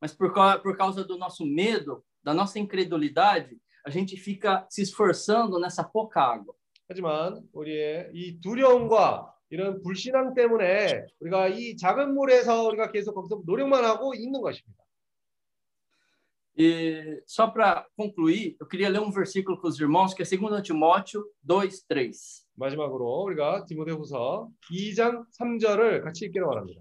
Mas 0.00 0.14
por, 0.16 0.32
cau- 0.32 0.62
por 0.62 0.76
causa 0.76 1.02
do 1.04 1.16
nosso 1.16 1.44
medo, 1.44 2.04
da 2.22 2.32
nossa 2.32 2.58
incredulidade, 2.60 3.58
a 3.84 3.90
gente 3.90 4.16
fica 4.16 4.66
se 4.70 4.82
esforçando 4.82 5.58
nessa 5.58 5.82
pouca 5.82 6.20
água. 6.22 6.54
하지만 6.88 7.42
우리의 7.52 8.10
이 8.14 8.40
두려움과 8.40 9.34
이런 9.50 9.82
불신앙 9.82 10.34
때문에 10.34 11.04
우리가 11.20 11.48
이 11.48 11.76
작은 11.76 12.14
물에서 12.14 12.66
우리가 12.68 12.90
계속 12.90 13.14
거기서 13.14 13.42
노력만 13.46 13.84
하고 13.84 14.14
있는 14.14 14.40
것입니다. 14.40 14.86
E 16.58 17.22
só 17.26 17.48
para 17.48 17.86
concluir, 17.94 18.56
eu 18.58 18.66
queria 18.66 18.88
ler 18.88 19.00
um 19.00 19.12
versículo 19.12 19.60
com 19.60 19.68
os 19.68 19.78
irmãos, 19.78 20.14
que 20.14 20.22
é 20.22 20.24
2 20.24 20.62
Timóteo 20.62 21.22
2, 21.42 21.70
3. 21.70 22.46
마지막으로 22.54 23.24
우리가 23.24 23.66
디모데후서 23.66 24.48
2장 24.72 25.26
3절을 25.38 26.02
같이 26.02 26.24
읽기를 26.24 26.46
원합니다. 26.46 26.80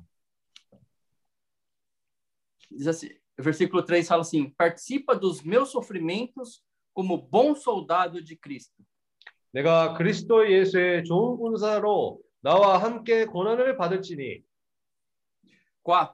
Diz 2.71 2.87
assim, 2.87 3.09
o 3.37 3.43
versículo 3.43 3.85
3 3.85 4.07
fala 4.07 4.21
assim: 4.21 4.49
Participa 4.57 5.13
dos 5.13 5.43
meus 5.43 5.71
sofrimentos 5.71 6.63
como 6.93 7.17
bom 7.17 7.53
soldado 7.53 8.23
de 8.23 8.37
Cristo. 8.37 8.81
내가 9.51 9.93
그리스도 9.93 10.51
예수의 10.51 11.03
좋은 11.05 11.37
군사로 11.37 12.19
나와 12.41 12.77
함께 12.77 13.25
고난을 13.25 13.77
받을지니 13.77 14.43
4. 15.83 16.13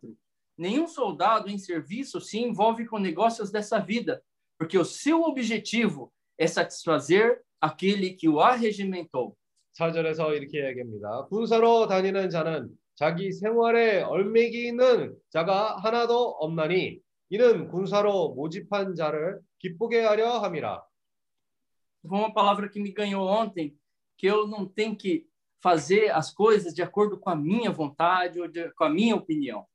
Nenhum 0.58 0.86
soldado 0.86 1.50
em 1.50 1.58
serviço 1.58 2.20
se 2.22 2.38
envolve 2.38 2.86
com 2.86 3.00
negócios 3.00 3.52
dessa 3.52 3.80
vida, 3.80 4.22
porque 4.58 4.78
o 4.78 4.86
seu 4.86 5.24
objetivo 5.24 6.14
é 6.38 6.46
satisfazer 6.46 7.42
aquele 7.60 8.14
que 8.14 8.30
o 8.30 8.40
arregimentou. 8.40 9.36
4절에서 9.80 10.36
이렇게 10.36 10.60
이야기합니다. 10.60 11.26
군사로 11.28 11.88
다니는 11.88 12.30
자는 12.30 12.70
자기 12.96 13.32
생활에 13.32 14.02
얼매기 14.04 14.68
있는 14.68 15.16
자가 15.30 15.78
하나도 15.78 16.38
없나니 16.40 17.00
이는 17.30 17.70
군사로 17.70 18.34
모집한 18.36 18.96
자를 18.96 19.40
기쁘게 19.60 20.04
하려 20.04 20.40
함이라. 20.40 20.84
Foi 22.04 22.18
uma 22.18 22.34
palavra 22.34 22.68
que 22.68 22.80
me 22.80 22.92
ganhou 22.92 23.28
ontem, 23.28 23.76
que 24.18 24.28
eu 24.28 24.48
não 24.48 24.68
tenho 24.68 24.98
que 24.98 25.25
fazer 25.63 26.11
as 26.11 26.33
coisas 26.33 26.75
de 26.75 26.83
acordo 26.83 27.19
com 27.19 27.31
a 27.31 27.37
minha 27.37 27.71
vontade 27.71 28.41
ou 28.41 28.49
de, 28.49 28.71
com 28.73 28.85
a 28.85 28.91
minha 28.91 29.15
opinião. 29.15 29.67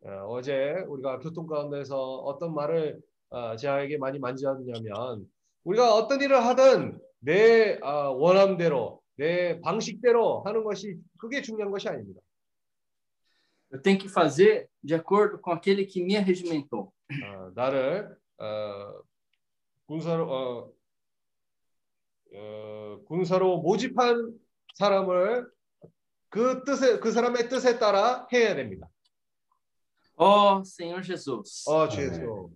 어, 0.00 0.26
어제 0.28 0.84
우리가 0.86 1.18
교통 1.18 1.46
가운데서 1.46 1.96
어떤 1.96 2.54
말을 2.54 3.00
어, 3.30 3.56
제에게 3.56 3.98
많이 3.98 4.18
만지셨냐면 4.18 5.26
우리가 5.64 5.94
어떤 5.94 6.20
일을 6.20 6.44
하든 6.44 7.00
내 7.18 7.78
어, 7.82 8.12
원함대로 8.12 9.02
내 9.16 9.60
방식대로 9.60 10.42
하는 10.42 10.62
것이 10.62 10.96
그게 11.18 11.42
중요한 11.42 11.70
것이 11.70 11.88
아닙니다. 11.88 12.20
Eu 13.70 13.82
tenho 13.82 13.98
que 13.98 14.08
fazer 14.08 14.66
de 14.82 14.94
acordo 14.94 15.38
com 15.38 15.52
aquele 15.52 15.84
que 15.84 16.02
me 16.02 16.16
arregimentou. 16.16 16.90
어, 17.10 17.50
나를 17.54 18.16
어, 18.38 19.02
군사로 19.86 20.24
어, 20.30 20.58
어, 20.58 20.72
어, 22.34 23.00
군사로 23.06 23.58
모집한 23.58 24.38
사람을 24.78 25.50
그 26.28 26.62
뜻에 26.64 27.00
그 27.00 27.10
사람의 27.10 27.48
뜻에 27.48 27.78
따라 27.78 28.26
해야 28.32 28.54
됩니다. 28.54 28.88
Ó 30.16 30.60
Senhor 30.64 31.02
Jesus, 31.02 31.68
어, 31.68 31.88
주 31.88 32.00
예수. 32.02 32.50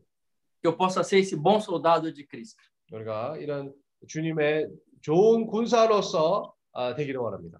que 0.60 0.68
eu 0.68 0.76
possa 0.76 1.02
ser 1.02 1.18
esse 1.18 1.36
bom 1.36 1.58
soldado 1.58 2.12
de 2.12 2.24
Cristo. 2.24 2.62
우리가 2.92 3.36
이런 3.38 3.74
주님의 4.06 4.68
좋은 5.00 5.46
군사로서 5.46 6.54
아, 6.72 6.94
되기를 6.94 7.20
원합니다. 7.20 7.58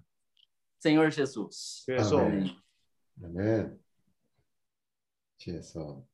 Senhor 0.85 1.11
Jesus. 1.11 1.85
주 1.85 1.95
예수. 1.95 2.19
아멘. 2.19 2.49
아멘. 3.25 3.79
주 5.39 5.57
예수. 5.57 6.07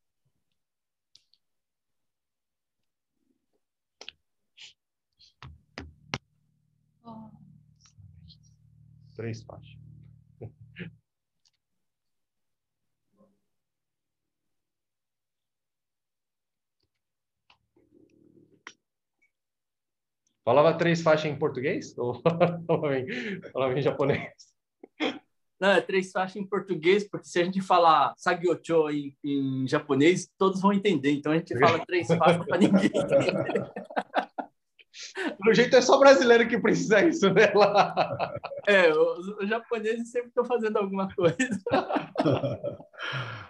Três 9.19 9.43
faixas. 9.43 9.77
Falava 20.45 20.79
três 20.79 21.03
faixas 21.03 21.31
em 21.33 21.37
português? 21.37 21.99
Ou 21.99 22.14
falava 22.23 22.97
em, 22.97 23.43
falava 23.53 23.77
em 23.77 23.83
japonês? 23.83 24.33
Não, 25.61 25.71
é 25.71 25.81
três 25.81 26.12
faixas 26.12 26.37
em 26.37 26.47
português, 26.47 27.03
porque 27.07 27.27
se 27.27 27.41
a 27.41 27.45
gente 27.45 27.61
falar 27.61 28.14
sagyocho 28.16 28.89
em, 28.89 29.14
em 29.25 29.66
japonês, 29.66 30.31
todos 30.39 30.61
vão 30.61 30.73
entender. 30.73 31.11
Então 31.11 31.33
a 31.33 31.37
gente 31.37 31.59
fala 31.59 31.85
três 31.85 32.07
faixas 32.07 32.47
para 32.47 32.59
ninguém 32.59 32.87
entender. 32.95 33.69
Pelo 35.38 35.55
jeito 35.55 35.76
é 35.76 35.80
só 35.80 35.99
brasileiro 35.99 36.49
que 36.49 36.59
precisa 36.59 37.01
isso, 37.05 37.32
né? 37.32 37.53
Lá. 37.55 37.94
É, 38.66 38.90
os, 38.90 39.28
os 39.40 39.49
japoneses 39.49 40.11
sempre 40.11 40.28
estão 40.28 40.44
fazendo 40.44 40.76
alguma 40.78 41.09
coisa. 41.14 41.36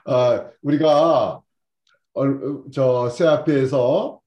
아, 0.05 0.51
우리가 0.63 1.41
얼- 2.15 2.71
저 2.73 3.09
세아피에서 3.11 4.21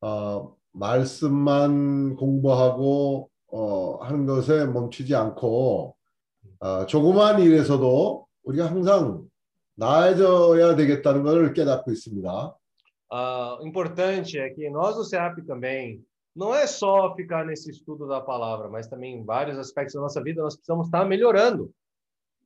어, 0.00 0.56
말씀만 0.72 2.16
공부하고 2.16 3.30
어, 3.50 3.96
하는 4.04 4.26
것에 4.26 4.66
멈추지 4.66 5.14
않고 5.14 5.96
어, 6.60 6.86
조그만 6.86 7.40
일에서도 7.40 8.26
우리가 8.44 8.66
항상 8.66 9.24
나아져야 9.76 10.76
되겠다는 10.76 11.22
것을 11.22 11.52
깨닫고 11.52 11.90
있습니다. 11.92 12.54
Ah, 13.10 13.56
importante 13.62 14.38
é 14.38 14.50
que 14.50 14.68
nós 14.68 14.94
do 14.96 15.02
CEAP 15.02 15.46
também 15.46 16.02
não 16.37 16.53
é 16.53 16.65
só 16.65 17.13
ficar 17.15 17.45
nesse 17.45 17.69
estudo 17.69 18.07
da 18.07 18.19
palavra, 18.21 18.69
mas 18.69 18.87
também 18.87 19.15
em 19.19 19.23
vários 19.23 19.57
aspectos 19.57 19.93
da 19.95 20.01
nossa 20.01 20.21
vida 20.23 20.41
nós 20.41 20.55
precisamos 20.55 20.87
estar 20.87 21.05
melhorando. 21.05 21.71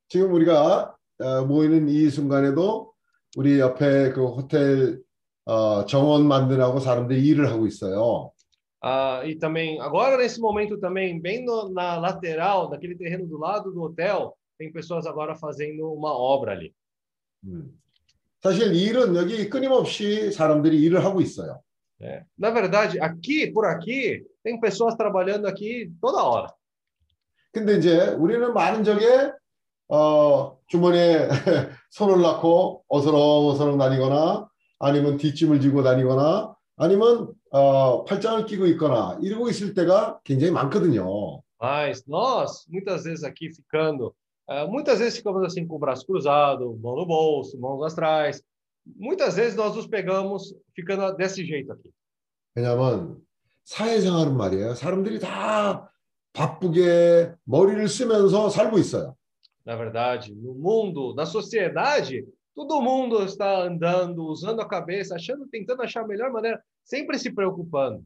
지금 0.10 0.32
우리가 0.34 0.96
어, 1.20 1.46
모이는 1.46 1.90
이 1.90 2.10
순간에도 2.10 2.94
우리 3.36 3.60
옆에 3.60 4.12
그 4.14 4.26
호텔 4.26 5.02
어, 5.46 5.86
정원 5.86 6.28
만드라고 6.28 6.80
사람들이 6.80 7.26
일을 7.28 7.50
하고 7.50 7.66
있어요. 7.68 8.32
Ah, 8.80 9.26
e 9.26 9.36
também, 9.36 9.80
agora 9.82 10.18
nesse 10.18 10.40
momento 10.40 10.78
também, 10.80 11.20
bem 11.20 11.44
no- 11.44 11.68
na 11.70 11.98
lateral, 11.98 12.70
daquele 12.70 12.96
terreno 12.96 13.26
do 13.26 13.38
lado 13.40 13.72
do 13.72 13.82
hotel, 13.82 14.38
tem 14.58 14.72
pessoas 14.72 15.08
agora 15.08 15.36
fazendo 15.36 15.92
uma 15.92 16.12
obra 16.14 16.52
ali. 16.52 16.74
음. 17.44 17.72
사실 18.40 18.74
일은 18.76 19.16
여기 19.16 19.50
끊임없이 19.50 20.32
사람들이 20.32 20.80
일을 20.84 21.04
하고 21.04 21.22
있어요. 21.22 21.60
né? 22.02 22.26
Na 22.38 22.52
verdade, 22.52 23.00
aqui, 23.00 23.52
por 23.52 23.66
aqui, 23.66 24.24
tem 24.44 24.60
pessoas 24.60 24.96
trabalhando 24.96 25.48
aqui 25.48 25.92
toda 26.02 26.24
hora. 26.24 26.54
근데 27.52 27.78
이제 27.78 28.10
우리는 28.20 28.54
많은 28.54 28.84
적에 28.84 29.32
어, 29.90 30.58
주머니에 30.68 31.28
손을 31.90 32.22
넣고 32.22 32.84
어서렁어서렁 32.88 33.78
다니거나 33.78 34.48
아니면 34.80 35.18
뒷짐을 35.18 35.60
지고 35.62 35.82
다니거나 35.82 36.54
아니면 36.76 37.34
어, 37.52 38.04
팔짱을 38.04 38.46
끼고 38.46 38.68
있거나 38.68 39.18
이러고 39.22 39.50
있을 39.50 39.74
때가 39.74 40.20
굉장히 40.24 40.52
많거든요. 40.54 41.42
Mas 41.60 42.06
nós, 42.06 42.68
muitas 42.70 43.06
vezes 43.06 43.24
aqui 43.24 43.50
ficando, 43.50 44.14
eh, 44.48 44.68
muitas 44.68 45.00
vezes 45.00 45.18
ficamos 45.18 45.44
assim 45.44 45.66
com 45.66 45.78
o 45.78 45.80
braço 45.80 46.06
cruzado, 46.06 46.78
mão 46.80 46.96
no 46.96 47.06
bolso, 47.06 47.60
mãos 47.60 47.82
atrás. 47.82 48.44
Muitas 48.96 49.36
vezes 49.36 49.56
nós 49.56 49.76
nos 49.76 49.88
pegamos 49.88 50.54
ficando 50.74 51.16
desse 51.16 51.46
jeito 51.46 51.72
aqui. 51.72 51.92
왜냐하면 52.56 53.22
사회생활은 53.66 54.36
말이에요. 54.38 54.74
사람들이 54.74 55.20
다 55.20 55.92
바쁘게 56.34 57.34
머리를 57.44 57.88
쓰면서 57.88 58.50
살고 58.50 58.78
있어요. 58.80 59.16
Na 59.66 59.76
verdade, 59.76 60.34
no 60.34 60.54
mundo, 60.54 61.14
na 61.14 61.26
sociedade, 61.26 62.26
todo 62.56 62.82
mundo 62.82 63.24
está 63.24 63.64
andando, 63.68 64.26
usando 64.26 64.62
a 64.62 64.68
cabeça, 64.68 65.16
achando, 65.16 65.46
tentando 65.48 65.84
achar 65.84 66.04
a 66.04 66.08
melhor 66.08 66.32
maneira, 66.32 66.64
sempre 66.84 67.20
se 67.20 67.32
preocupando. 67.32 68.04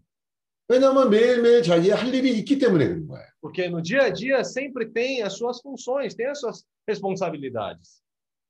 왜냐하면 0.67 1.09
매일매일 1.09 1.61
자기의 1.63 1.91
할 1.93 2.13
일이 2.13 2.31
있기 2.39 2.57
때문에 2.57 2.87
그런 2.87 3.07
거예요. 3.07 3.27
Porque 3.41 3.67
no 3.67 3.81
dia 3.81 4.03
a 4.03 4.09
dia 4.09 4.43
sempre 4.43 4.89
tem 4.89 5.21
as 5.21 5.33
suas 5.33 5.61
funções, 5.61 6.15
tem 6.15 6.27
as 6.27 6.39
suas 6.39 6.65
responsabilidades. 6.87 8.01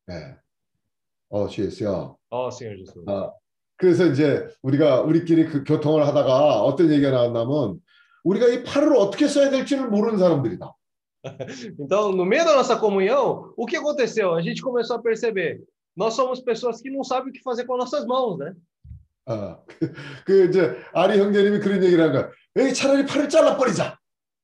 네. 0.08 0.38
어. 1.45 2.16
Ó 2.30 2.49
Senhor 2.51 2.76
Jesus. 2.76 3.05
아, 3.07 3.32
그래서 3.76 4.07
이제 4.07 4.47
우리가 4.62 5.03
우리끼리 5.03 5.47
그 5.47 5.64
교통을 5.64 6.07
하다가 6.07 6.62
어떤 6.62 6.91
얘기가 6.91 7.11
나왔냐면 7.11 7.80
우리가 8.24 8.49
이 8.49 8.64
팔을 8.64 8.97
어떻게 8.97 9.28
써야 9.28 9.51
될지를 9.51 9.89
모르는 9.89 10.18
사람들이다. 10.18 10.72
Então, 11.80 12.12
no 12.12 12.24
meio 12.24 12.45
da 12.45 12.55
nossa 12.55 12.78
comunhão, 12.78 13.53
o 13.57 13.66
que 13.66 13.76
aconteceu? 13.76 14.34
A 14.34 14.41
gente 14.41 14.62
começou 14.62 14.97
a 14.97 15.03
perceber, 15.03 15.61
nós 15.97 16.14
somos 16.14 16.41
pessoas 16.41 16.80
que 16.80 16.91
não 16.91 17.03
sabem 17.03 17.30
o 17.30 17.32
que 17.32 17.43
fazer 17.43 17.64
com 17.64 17.76
nossas 17.76 18.07
mãos, 18.07 18.39
né? 18.39 18.55
아, 19.26 19.59
그, 19.66 19.93
그 20.24 20.45
이제 20.47 20.76
아리 20.93 21.18
형제님이 21.18 21.59
그런 21.59 21.82
얘기를 21.82 22.05
한 22.05 22.12
거야. 22.12 22.30
에이, 22.57 22.72
차라리 22.72 23.05
팔을 23.07 23.28
잘라버리자. 23.28 23.99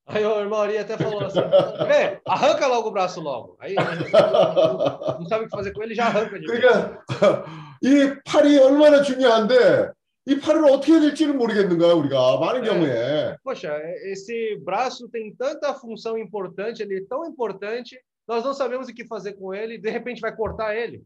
Aí 0.06 0.24
o 0.24 0.40
irmão 0.40 0.62
Ari 0.62 0.78
até 0.78 0.96
falou 0.96 1.20
assim, 1.20 1.40
vê, 1.86 2.18
arranca 2.26 2.66
logo 2.66 2.88
o 2.88 2.90
braço 2.90 3.20
logo. 3.20 3.56
Aí 3.60 3.74
não, 3.74 5.18
não 5.20 5.26
sabe 5.26 5.44
o 5.44 5.48
que 5.48 5.56
fazer 5.56 5.72
com 5.72 5.82
ele, 5.82 5.94
já 5.94 6.06
arranca 6.06 6.40
de 6.40 6.46
vez. 6.46 6.60
그러니까 6.60 7.44
이 7.82 8.14
팔이 8.24 8.58
얼마나 8.58 9.02
중요한데 9.02 9.90
이 10.26 10.40
팔을 10.40 10.64
어떻게 10.64 10.92
해야 10.92 11.00
될지를 11.00 11.34
모르겠는 11.34 11.78
거야 11.78 11.92
우리가 11.94 12.38
많은 12.38 12.62
네. 12.62 12.68
경우에. 12.68 13.36
Poxa, 13.44 13.78
esse 14.04 14.56
braço 14.64 15.08
tem 15.10 15.34
tanta 15.34 15.74
função 15.74 16.18
importante, 16.18 16.82
ele 16.82 16.98
é 16.98 17.04
tão 17.08 17.26
importante, 17.26 17.98
nós 18.26 18.44
não 18.44 18.54
sabemos 18.54 18.88
o 18.88 18.94
que 18.94 19.06
fazer 19.06 19.34
com 19.34 19.54
ele, 19.54 19.78
de 19.78 19.90
repente 19.90 20.20
vai 20.20 20.34
cortar 20.34 20.74
ele. 20.74 21.02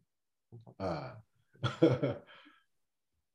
아. 0.78 1.16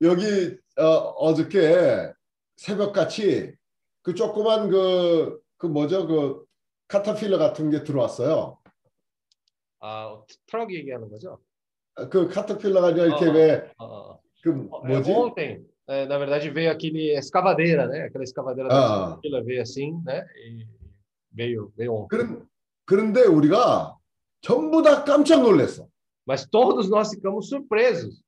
여기 0.01 0.57
어, 0.77 0.83
어저께 0.83 2.13
새벽같이 2.57 3.55
그 4.01 4.13
조그만 4.13 4.69
그, 4.69 5.39
그 5.62 5.68
뭐죠 5.68 6.08
그 6.08 6.44
카타필러 6.88 7.38
같은 7.38 7.70
게 7.70 7.84
들어왔어요. 7.84 8.58
아, 9.78 10.20
트럭 10.46 10.74
얘기하는 10.74 11.08
거죠? 11.08 11.38
그 12.10 12.28
카타필러가 12.28 12.90
이렇게 12.90 13.26
어, 13.26 13.32
왜그 13.32 14.68
어, 14.70 14.78
어. 14.78 14.84
뭐지? 14.84 15.12
ontem, 15.12 15.64
na 15.86 16.18
verdade, 16.18 16.50
veio 16.50 16.70
aquele 16.72 17.16
escavadeira, 17.16 17.86
né? 17.86 18.02
Aquela 18.06 18.24
escavadeira 18.24 18.68
Ah. 18.72 18.74
da 18.74 19.06
Caterpillar 19.14 19.44
veio 19.44 19.62
assim, 19.62 20.02
né? 20.04 20.26
E 20.36 20.66
veio, 21.30 21.72
veio 21.76 21.94
ontem. 21.94 22.08
그런 22.08 22.48
그런데 22.84 23.22
우리가 23.22 23.96
전부 24.40 24.82
다 24.82 25.04
깜짝 25.04 25.42
놀랐어. 25.42 25.86
Mas 26.26 26.44
todos 26.50 26.90
nós 26.90 27.10
ficamos 27.14 27.48
surpresos. 27.48 28.20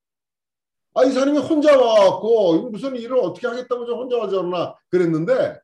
아, 0.94 1.04
이 1.04 1.10
사람이 1.10 1.36
혼자 1.38 1.76
와갖고 1.76 2.70
무슨 2.70 2.94
일을 2.94 3.18
어떻게 3.18 3.48
하겠다고 3.48 3.86
저 3.86 3.94
혼자 3.94 4.18
와서 4.18 4.40
그러나 4.40 4.76
그랬는데 4.90 5.58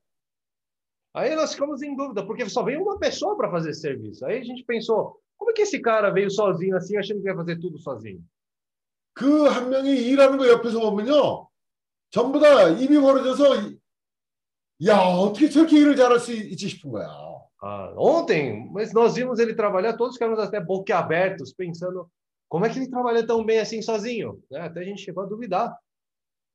Aí 1.13 1.33
nós 1.35 1.53
ficamos 1.53 1.81
em 1.81 1.95
dúvida, 1.95 2.25
porque 2.25 2.47
só 2.49 2.61
veio 2.63 2.81
uma 2.81 2.99
pessoa 2.99 3.37
para 3.37 3.49
fazer 3.49 3.69
esse 3.69 3.81
serviço. 3.81 4.25
Aí 4.25 4.39
a 4.39 4.43
gente 4.43 4.63
pensou, 4.65 5.19
como 5.37 5.51
é 5.51 5.53
que 5.53 5.61
esse 5.61 5.79
cara 5.79 6.09
veio 6.09 6.29
sozinho 6.29 6.75
assim, 6.75 6.97
achando 6.97 7.21
que 7.21 7.27
ia 7.29 7.35
fazer 7.35 7.57
tudo 7.59 7.77
sozinho? 7.79 8.21
그 9.13 9.47
한 9.47 9.69
명이 9.69 9.89
일하는 10.09 10.37
거 10.37 10.45
옆에서 10.47 10.79
보면요. 10.79 11.47
전부 12.11 12.37
다 12.39 12.67
입이 12.69 12.99
벌어져서 12.99 13.55
이- 13.61 13.79
야, 14.87 14.97
어떻게 14.99 15.49
저렇게 15.49 15.77
일을 15.79 15.95
잘할 15.95 16.19
수 16.19 16.33
있지 16.33 16.67
싶은 16.67 16.91
거야. 16.91 17.07
Ah, 17.63 17.93
ontem, 17.97 18.69
mas 18.73 18.91
nós 18.93 19.15
vimos 19.15 19.39
ele 19.39 19.55
trabalhar, 19.55 19.95
todos 19.95 20.15
ficamos 20.17 20.37
até 20.37 20.59
boquiabertos, 20.59 21.53
pensando 21.53 22.11
como 22.49 22.65
é 22.65 22.69
que 22.69 22.77
ele 22.77 22.89
trabalha 22.89 23.25
tão 23.25 23.43
bem 23.45 23.59
assim 23.59 23.81
sozinho? 23.81 24.43
né? 24.51 24.59
Até 24.59 24.81
a 24.81 24.83
gente 24.83 25.01
chegou 25.01 25.23
a 25.23 25.25
duvidar. 25.25 25.73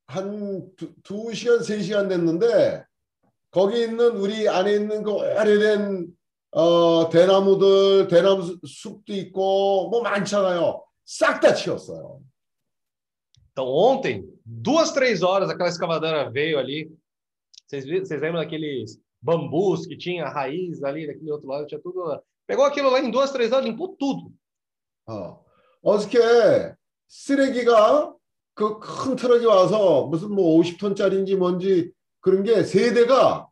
한 0.07 0.69
두, 0.77 0.93
두 1.03 1.33
시간, 1.33 1.63
세 1.63 1.81
시간 1.81 2.09
됐는데 2.09 2.85
거기 3.56 3.84
있는 3.84 4.18
우리 4.18 4.50
안에 4.50 4.74
있는 4.74 5.02
그 5.02 5.14
오래된 5.14 6.08
어, 6.52 7.08
대나무들, 7.10 8.10
대나무 8.10 8.60
숲도 8.66 9.14
있고 9.14 9.88
뭐 9.90 10.02
많잖아요. 10.02 10.84
싹 11.06 11.40
다 11.40 11.54
치웠어요. 11.54 12.20
Então, 13.52 13.66
ontem, 13.66 14.28
duas, 14.44 14.92
três 14.92 15.24
horas, 15.24 15.50
aquela 15.50 15.70
escavadeira 15.70 16.30
veio 16.30 16.60
ali, 16.60 16.92
Vocês, 17.66 17.86
vocês 17.86 18.22
lembram 18.22 18.42
daqueles 18.42 19.00
bambus 19.22 19.86
que 19.86 19.96
tinha 19.96 20.28
raiz 20.28 20.84
ali, 20.84 21.08
daquele 21.08 21.32
outro 21.32 21.48
lado, 21.48 21.66
tinha 21.66 21.80
tudo 21.80 22.02
lá. 22.02 22.22
Pegou 22.46 22.66
aquilo 22.66 22.90
lá 22.90 23.00
em 23.00 23.10
duas, 23.10 23.32
três 23.32 23.54
horas, 23.54 23.66
limpou 23.66 23.96
tudo. 23.98 24.34
어, 25.08 25.40
어저께 25.82 26.76
쓰레기가 27.08 28.14
그 28.54 28.80
큰 28.80 29.16
트럭이 29.16 29.46
와서 29.46 30.08
무슨 30.08 30.32
뭐 30.32 30.60
50톤짜리인지 30.60 31.38
뭔지 31.38 31.95
그런 32.26 32.42
게 32.42 32.64
세 32.64 32.92
대가 32.92 33.48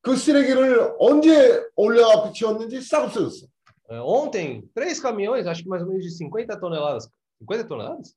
그 0.00 0.16
쓰레기를 0.16 0.96
언제 0.98 1.62
올려갖고 1.76 2.32
치웠는지 2.32 2.80
싹 2.80 3.04
없어졌어. 3.04 3.46
É, 3.90 4.00
ontem, 4.00 4.66
três 4.74 4.98
caminhões, 4.98 5.46
acho 5.46 5.62
que 5.62 5.68
mais 5.68 5.82
ou 5.82 5.88
menos 5.88 6.02
de 6.02 6.10
50 6.10 6.58
toneladas. 6.58 7.10
50 7.40 7.68
toneladas? 7.68 8.16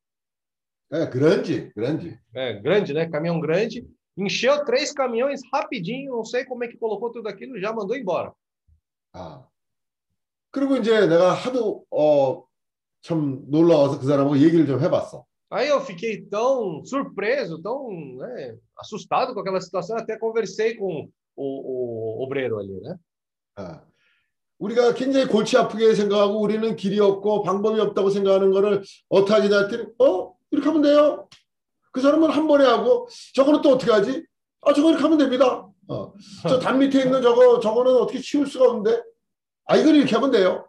예, 0.93 1.09
그런지, 1.09 1.69
그런지. 1.73 2.17
É, 2.33 2.53
grande, 2.61 2.93
né? 2.93 3.09
Caminhão 3.09 3.41
grande. 3.41 3.85
Encheu 4.17 4.63
três 4.63 4.93
caminhões 4.93 5.41
rapidinho, 5.53 6.15
não 6.15 6.23
sei 6.23 6.45
como 6.45 6.63
é 6.63 6.69
que 6.69 6.77
colocou 6.77 7.11
tudo 7.11 7.27
aquilo, 7.27 7.59
já 7.59 7.73
mandou 7.73 7.97
embora. 7.97 8.31
아. 9.13 9.45
그리고 10.51 10.77
이제 10.77 11.07
내가 11.07 11.33
하도 11.33 11.83
어, 11.91 12.45
참 13.01 13.43
놀라워서 13.49 13.99
그 13.99 14.05
사람하고 14.07 14.37
얘기를 14.37 14.65
좀 14.65 14.79
해봤어. 14.79 15.25
Aí 15.51 15.67
eu 15.67 15.81
fiquei 15.81 16.21
tão 16.21 16.83
surpreso, 16.85 17.61
tão 17.61 17.89
né, 18.17 18.55
assustado 18.77 19.33
com 19.33 19.41
aquela 19.41 19.59
situação, 19.59 19.97
até 19.97 20.17
conversei 20.17 20.75
com 20.75 21.09
o, 21.35 22.21
o 22.21 22.23
obreiro 22.23 22.57
ali, 22.57 22.79
né? 22.79 22.95
아. 23.57 23.83
우리가 24.59 24.93
굉장히 24.93 25.27
골치 25.27 25.57
아프게 25.57 25.93
생각하고 25.93 26.39
우리는 26.39 26.75
길이 26.75 26.99
없고 26.99 27.41
방법이 27.41 27.79
없다고 27.81 28.11
생각하는 28.11 28.51
거를 28.51 28.83
어떻게 29.09 29.41
했더니 29.41 29.87
어? 29.99 30.33
이렇게 30.51 30.67
하면 30.67 30.83
돼요. 30.83 31.27
그 31.91 31.99
사람은 31.99 32.29
한 32.29 32.47
번에 32.47 32.63
하고 32.63 33.07
저거는 33.33 33.61
또 33.61 33.71
어떻게 33.71 33.91
하지? 33.91 34.25
아 34.61 34.71
저거 34.71 34.89
이렇게 34.89 35.03
하면 35.03 35.17
됩니다. 35.17 35.67
어. 35.87 36.13
저단 36.47 36.79
밑에 36.79 37.03
있는 37.03 37.21
저거 37.21 37.59
저거는 37.59 37.91
어떻게 37.95 38.19
치울 38.19 38.45
수가 38.47 38.69
없는데 38.69 39.01
아 39.65 39.75
이걸 39.75 39.95
이렇게 39.95 40.15
하면 40.15 40.31
돼요. 40.31 40.65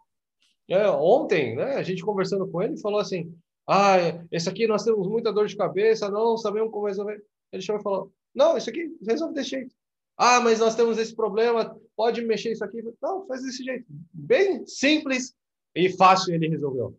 É, 0.71 0.89
ontem, 0.89 1.55
né, 1.55 1.77
a 1.77 1.83
gente 1.83 2.03
conversando 2.03 2.51
com 2.51 2.63
ele, 2.63 2.81
falou 2.81 2.99
assim: 2.99 3.31
Ah, 3.68 3.98
esse 4.32 4.48
aqui 4.48 4.66
nós 4.68 4.84
temos 4.84 5.08
muita 5.08 5.32
dor 5.32 5.48
de 5.48 5.56
cabeça, 5.56 6.10
não 6.10 6.38
sabemos 6.38 6.72
como 6.72 6.88
resolver. 6.88 7.22
Ele 7.52 7.62
chegou 7.62 7.80
e 7.80 7.84
falou: 7.84 8.12
Não, 8.34 8.58
isso 8.58 8.70
aqui 8.70 8.96
resolve 9.06 9.34
desse 9.34 9.50
jeito. 9.50 9.76
Ah, 10.18 10.40
mas 10.40 10.60
nós 10.60 10.76
temos 10.76 10.98
esse 10.98 11.16
problema, 11.16 11.78
pode 11.96 12.22
mexer 12.22 12.52
isso 12.52 12.64
aqui? 12.64 12.84
Não, 13.02 13.28
faz 13.28 13.44
desse 13.44 13.64
jeito. 13.64 13.86
Bem 14.14 14.66
simples 14.66 15.36
e 15.76 15.90
fácil 15.90 16.34
ele 16.34 16.48
resolveu. 16.50 16.96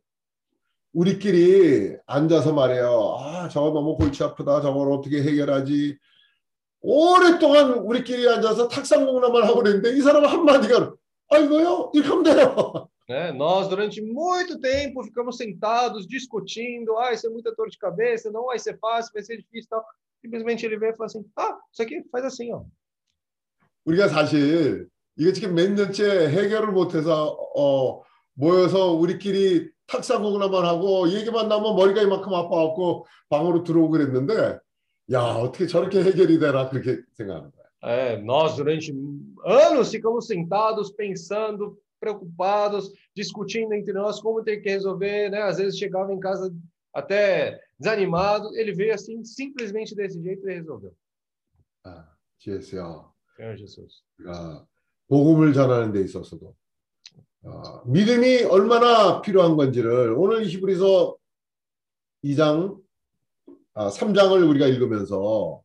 우리끼리 0.92 1.96
앉아서 2.06 2.52
말해요. 2.52 3.16
아 3.18 3.48
저거 3.48 3.70
너무 3.70 3.96
골치 3.96 4.24
아프다. 4.24 4.60
저걸 4.60 4.90
어떻게 4.92 5.22
해결하지? 5.22 5.98
오랫동안 6.80 7.74
우리끼리 7.74 8.28
앉아서 8.28 8.68
탁상공론만 8.68 9.44
하고 9.44 9.56
그랬는데 9.62 9.96
이 9.96 10.00
사람 10.00 10.24
한마디가 10.24 10.94
아 11.30 11.38
이거요? 11.38 11.90
이렇게 11.92 12.08
하면 12.08 12.22
돼요. 12.24 12.88
Né? 13.12 13.32
Nós, 13.32 13.68
durante 13.68 14.02
muito 14.02 14.60
tempo, 14.60 15.02
ficamos 15.02 15.36
sentados 15.36 16.06
discutindo: 16.06 16.98
Ah, 16.98 17.12
isso 17.12 17.26
é 17.26 17.30
muita 17.30 17.54
dor 17.54 17.68
de 17.68 17.78
cabeça, 17.78 18.30
não 18.30 18.46
vai 18.46 18.58
ser 18.58 18.78
fácil, 18.78 19.12
vai 19.14 19.22
ser 19.22 19.38
difícil. 19.38 19.68
Tal. 19.70 19.84
Simplesmente 20.20 20.66
ele 20.66 20.78
veio 20.78 20.92
e 20.92 20.96
falou 20.96 21.06
assim: 21.06 21.24
Ah, 21.36 21.58
isso 21.72 21.82
aqui 21.82 22.02
faz 22.10 22.24
assim, 22.24 22.52
ó. 22.52 22.62
우리가 23.86 24.08
사실 24.08 24.88
이거 25.16 25.32
지금 25.32 25.54
몇 25.54 25.72
년째 25.72 26.28
해결을 26.28 26.72
못해서 26.72 27.34
어, 27.56 28.02
모여서 28.34 28.92
우리끼리 28.92 29.70
탁상공론만 29.86 30.64
하고 30.66 31.08
얘기만 31.08 31.48
나오면 31.48 31.74
머리가 31.74 32.02
이만큼 32.02 32.34
아파갖고 32.34 33.06
방으로 33.30 33.64
들어오고 33.64 33.90
그랬는데 33.90 34.58
야 35.12 35.20
어떻게 35.22 35.66
저렇게 35.66 36.02
해결이 36.02 36.38
되나 36.38 36.68
그렇게 36.68 37.00
생각하는 37.14 37.50
거야. 37.50 37.58
É, 37.80 38.16
nós, 38.16 38.56
durante 38.56 38.92
anos, 39.44 39.92
ficamos 39.92 40.26
sentados, 40.26 40.90
pensando, 40.90 41.78
preocupados, 42.03 42.91
discutindo 43.15 43.73
entre 43.73 43.93
nós 43.93 44.19
como 44.19 44.43
ter 44.43 44.57
que 44.57 44.69
resolver, 44.69 45.29
né? 45.29 45.41
Às 45.43 45.57
vezes 45.57 45.79
chegava 45.79 46.13
em 46.13 46.19
casa 46.19 46.53
até 46.93 47.61
desanimado, 47.79 48.53
ele 48.57 48.73
veio 48.73 48.93
assim, 48.93 49.23
simplesmente 49.23 49.95
desse 49.95 50.21
jeito 50.21 50.47
e 50.49 50.53
resolveu. 50.53 50.93
아, 51.85 52.05
GS요. 52.39 53.13
Senhor 53.37 53.57
Jesus. 53.57 54.03
아, 54.27 54.65
복음을 55.07 55.53
전하는 55.53 55.91
데 55.91 56.01
있어서도 56.01 56.55
아, 57.45 57.81
믿음이 57.85 58.43
얼마나 58.43 59.21
필요한 59.21 59.55
건지를 59.55 60.13
오늘 60.13 60.45
히브리서 60.45 61.17
2장 62.23 62.79
아, 63.73 63.89
3장을 63.89 64.49
우리가 64.49 64.67
읽으면서 64.67 65.63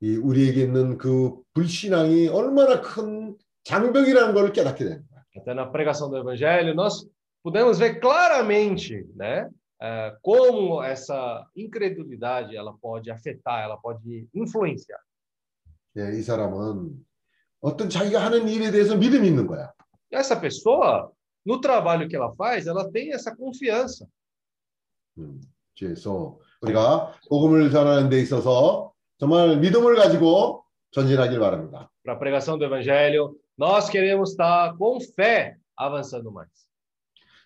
이 0.00 0.16
우리에게 0.16 0.62
있는 0.62 0.96
그 0.96 1.42
불신앙이 1.52 2.28
얼마나 2.28 2.80
큰 2.80 3.36
장벽이라는 3.69 4.33
걸 4.33 4.53
깨닫게 4.53 4.83
됩니다. 4.83 5.25
Até 5.37 5.53
na 5.53 5.65
pregação 5.65 6.09
do 6.09 6.17
Evangelho, 6.17 6.73
nós 6.73 7.05
pudemos 7.43 7.79
ver 7.79 7.99
claramente, 7.99 9.05
né? 9.15 9.49
eh, 9.81 10.15
como 10.21 10.81
essa 10.83 11.45
incredulidade 11.55 12.55
ela 12.55 12.73
pode 12.81 13.11
afetar, 13.11 13.63
ela 13.63 13.77
pode 13.77 14.27
influenciar. 14.33 14.99
예, 15.97 16.17
이 16.17 16.21
사람은 16.21 17.05
어떤 17.61 17.89
자기가 17.89 18.23
하는 18.23 18.49
일에 18.49 18.71
대해서 18.71 18.97
믿음이 18.97 19.27
있는 19.27 19.47
거야. 19.47 19.71
Essa 20.11 20.39
pessoa, 20.39 21.11
no 21.45 21.59
trabalho 21.61 22.07
que 22.07 22.15
ela 22.15 22.33
faz, 22.35 22.67
ela 22.67 22.89
tem 22.91 23.11
essa 23.13 23.35
confiança. 23.35 24.07
음, 25.17 25.39
그래서 25.77 26.37
우리가 26.61 27.13
복음을 27.29 27.69
전하는 27.71 28.09
데 28.09 28.19
있어서 28.21 28.93
정말 29.17 29.57
믿음을 29.59 29.95
가지고 29.95 30.65
전진하길 30.91 31.39
바랍니다. 31.39 31.89
Para 32.03 32.15
a 32.15 32.19
pregação 32.19 32.57
do 32.57 32.65
Evangelho, 32.65 33.35
nós 33.59 33.89
queremos 33.89 34.31
estar 34.31 34.75
com 34.77 34.99
fé 34.99 35.57
avançando 35.77 36.31
mais. 36.31 36.49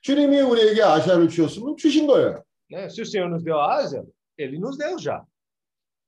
주님이 0.02 0.42
우리에게 0.42 0.82
아시아를 0.82 1.28
주셨으면 1.28 1.76
주신 1.78 2.08
거예요. 2.08 2.44
Né? 2.72 2.88
Se 2.90 3.02
o 3.02 3.06
Senhor 3.06 3.30
nos 3.30 3.44
deu 3.44 3.60
a 3.60 3.76
Ásia, 3.76 4.04
Ele 4.38 4.58
nos 4.60 4.78
deu 4.78 4.98
já. 4.98 5.24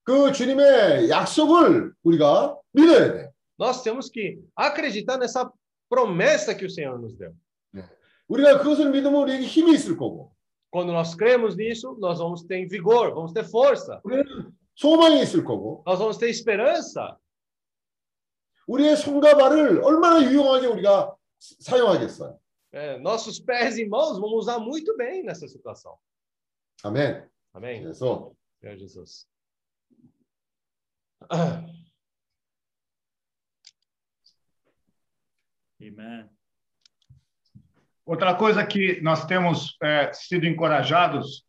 그 0.04 0.32
주님의 0.32 1.10
약속을 1.10 1.94
우리가 2.04 2.58
믿어야 2.74 3.14
돼. 3.14 3.32
Nós 3.60 3.84
temos 3.84 4.10
que 4.10 4.40
acreditar 4.56 5.18
nessa 5.18 5.52
promessa 5.90 6.56
que 6.56 6.66
o 6.66 6.70
Senhor 6.70 7.00
nos 7.00 7.16
deu. 7.16 7.34
우리가 8.28 8.60
그것을 8.60 8.90
믿으면 8.92 9.16
우리에게 9.24 9.46
힘이 9.46 9.74
있을 9.74 9.98
거고, 9.98 10.32
Quando 10.72 10.94
nós 10.94 11.14
cremos 11.16 11.58
nisso, 11.58 11.98
nós 12.00 12.20
vamos 12.20 12.44
ter 12.44 12.66
vigor, 12.66 13.14
vamos 13.14 13.34
ter 13.34 13.44
força, 13.44 14.00
우리는 14.06 14.24
소망이 14.76 15.22
있을 15.22 15.44
거고, 15.44 15.84
nós 15.86 16.00
vamos 16.00 16.18
ter 16.18 16.30
esperança. 16.30 17.18
우리의 18.68 18.96
손과 18.96 19.38
발을 19.38 19.84
얼마나 19.84 20.22
유용하게 20.22 20.68
우리가 20.68 21.16
사용하겠어요. 21.40 22.40
É, 22.74 22.98
nossos 23.00 23.38
pés 23.38 23.78
e 23.78 23.86
mãos 23.86 24.18
vamos 24.18 24.40
usar 24.40 24.58
muito 24.58 24.96
bem 24.96 25.24
nessa 25.24 25.46
situação. 25.46 25.98
아멘. 26.84 27.28
Amém? 27.54 27.82
그래서 27.82 28.32
Senhor 28.62 28.78
Jesus. 28.78 29.28
Amen. 35.82 36.30
Outra 38.06 38.36
coisa 38.36 38.66
que 38.66 39.02
nós 39.02 39.26
temos 39.26 39.78
é, 39.82 40.12
sido 40.14 40.46
encorajados 40.46 41.46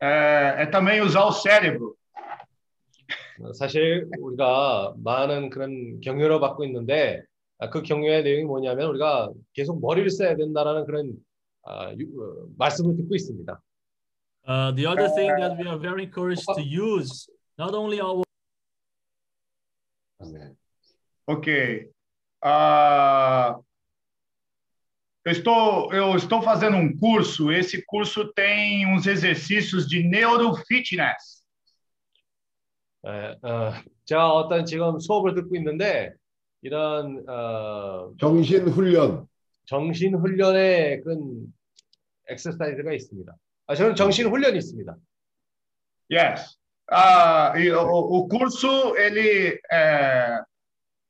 é, 0.00 0.62
é 0.62 0.66
também 0.66 1.00
usar 1.00 1.24
o 1.24 1.32
cérebro. 1.32 1.98
사실 3.53 4.07
우리가 4.19 4.93
많은 5.03 5.49
그런 5.49 5.99
격려를 6.01 6.39
받고 6.39 6.63
있는데 6.65 7.21
아, 7.59 7.69
그 7.69 7.81
격려의 7.81 8.23
내용이 8.23 8.45
뭐냐면 8.45 8.89
우리가 8.89 9.31
계속 9.53 9.81
머리를 9.81 10.09
써야 10.09 10.35
된다라는 10.35 10.85
그런 10.85 11.13
아, 11.63 11.93
유- 11.97 12.21
어, 12.21 12.47
말씀을 12.57 12.95
듣고 12.95 13.15
있습니다. 13.15 13.61
Uh, 14.45 14.71
the 14.75 14.85
other 14.85 15.07
thing 15.15 15.33
that 15.39 15.57
we 15.57 15.65
are 15.65 15.79
very 15.79 16.03
encouraged 16.03 16.45
to 16.53 16.61
use, 16.61 17.29
not 17.57 17.73
only 17.73 18.01
our. 18.01 18.23
Ok. 21.25 21.89
Ah, 22.41 23.57
eu, 25.25 25.31
estou, 25.31 25.93
eu 25.93 26.15
estou 26.17 26.41
fazendo 26.41 26.75
um 26.75 26.97
curso. 26.97 27.53
Esse 27.53 27.81
curso 27.85 28.33
tem 28.33 28.85
uns 28.93 29.07
exercícios 29.07 29.87
de 29.87 30.03
neurofitness. 30.03 31.42
예, 33.05 33.35
어, 33.47 33.73
제가 34.05 34.33
어떤 34.33 34.65
지금 34.65 34.99
수업을 34.99 35.35
듣고 35.35 35.55
있는데 35.57 36.13
이런 36.61 37.23
어, 37.27 38.13
정신 38.19 38.67
훈련. 38.69 39.27
정신 39.65 40.15
훈련의 40.15 41.01
그런 41.01 41.53
엑서사이즈가 42.29 42.93
있습니다. 42.93 43.33
아, 43.67 43.75
저는 43.75 43.95
정신 43.95 44.27
훈련이 44.27 44.57
있습니다. 44.57 44.95
Yes. 46.11 46.57
Ah, 46.91 47.53
e 47.57 47.71
o, 47.71 47.81
o 47.81 48.27
curso 48.27 48.95
ele 48.97 49.59
é, 49.71 50.41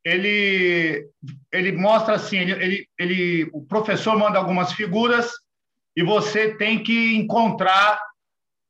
ele 0.06 1.10
ele 1.52 1.72
mostra 1.72 2.15
assim, 2.15 2.38
ele, 2.38 2.52
ele, 2.52 2.90
ele 2.99 3.49
o 3.53 3.65
professor 3.65 4.18
manda 4.18 4.38
algumas 4.38 4.72
figuras 4.74 5.32
e 5.95 6.03
você 6.03 6.56
tem 6.57 6.84
que 6.84 7.15
encontrar 7.15 7.99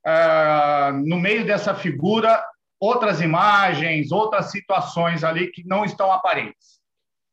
ah, 0.05 0.93
no 1.05 1.19
meio 1.19 1.45
dessa 1.45 1.75
figura 1.75 2.41
outras 2.82 3.20
imagens, 3.20 4.12
outras 4.12 4.50
situações 4.50 5.24
ali 5.24 5.50
que 5.50 5.64
não 5.66 5.84
estão 5.84 6.10
aparentes. 6.12 6.78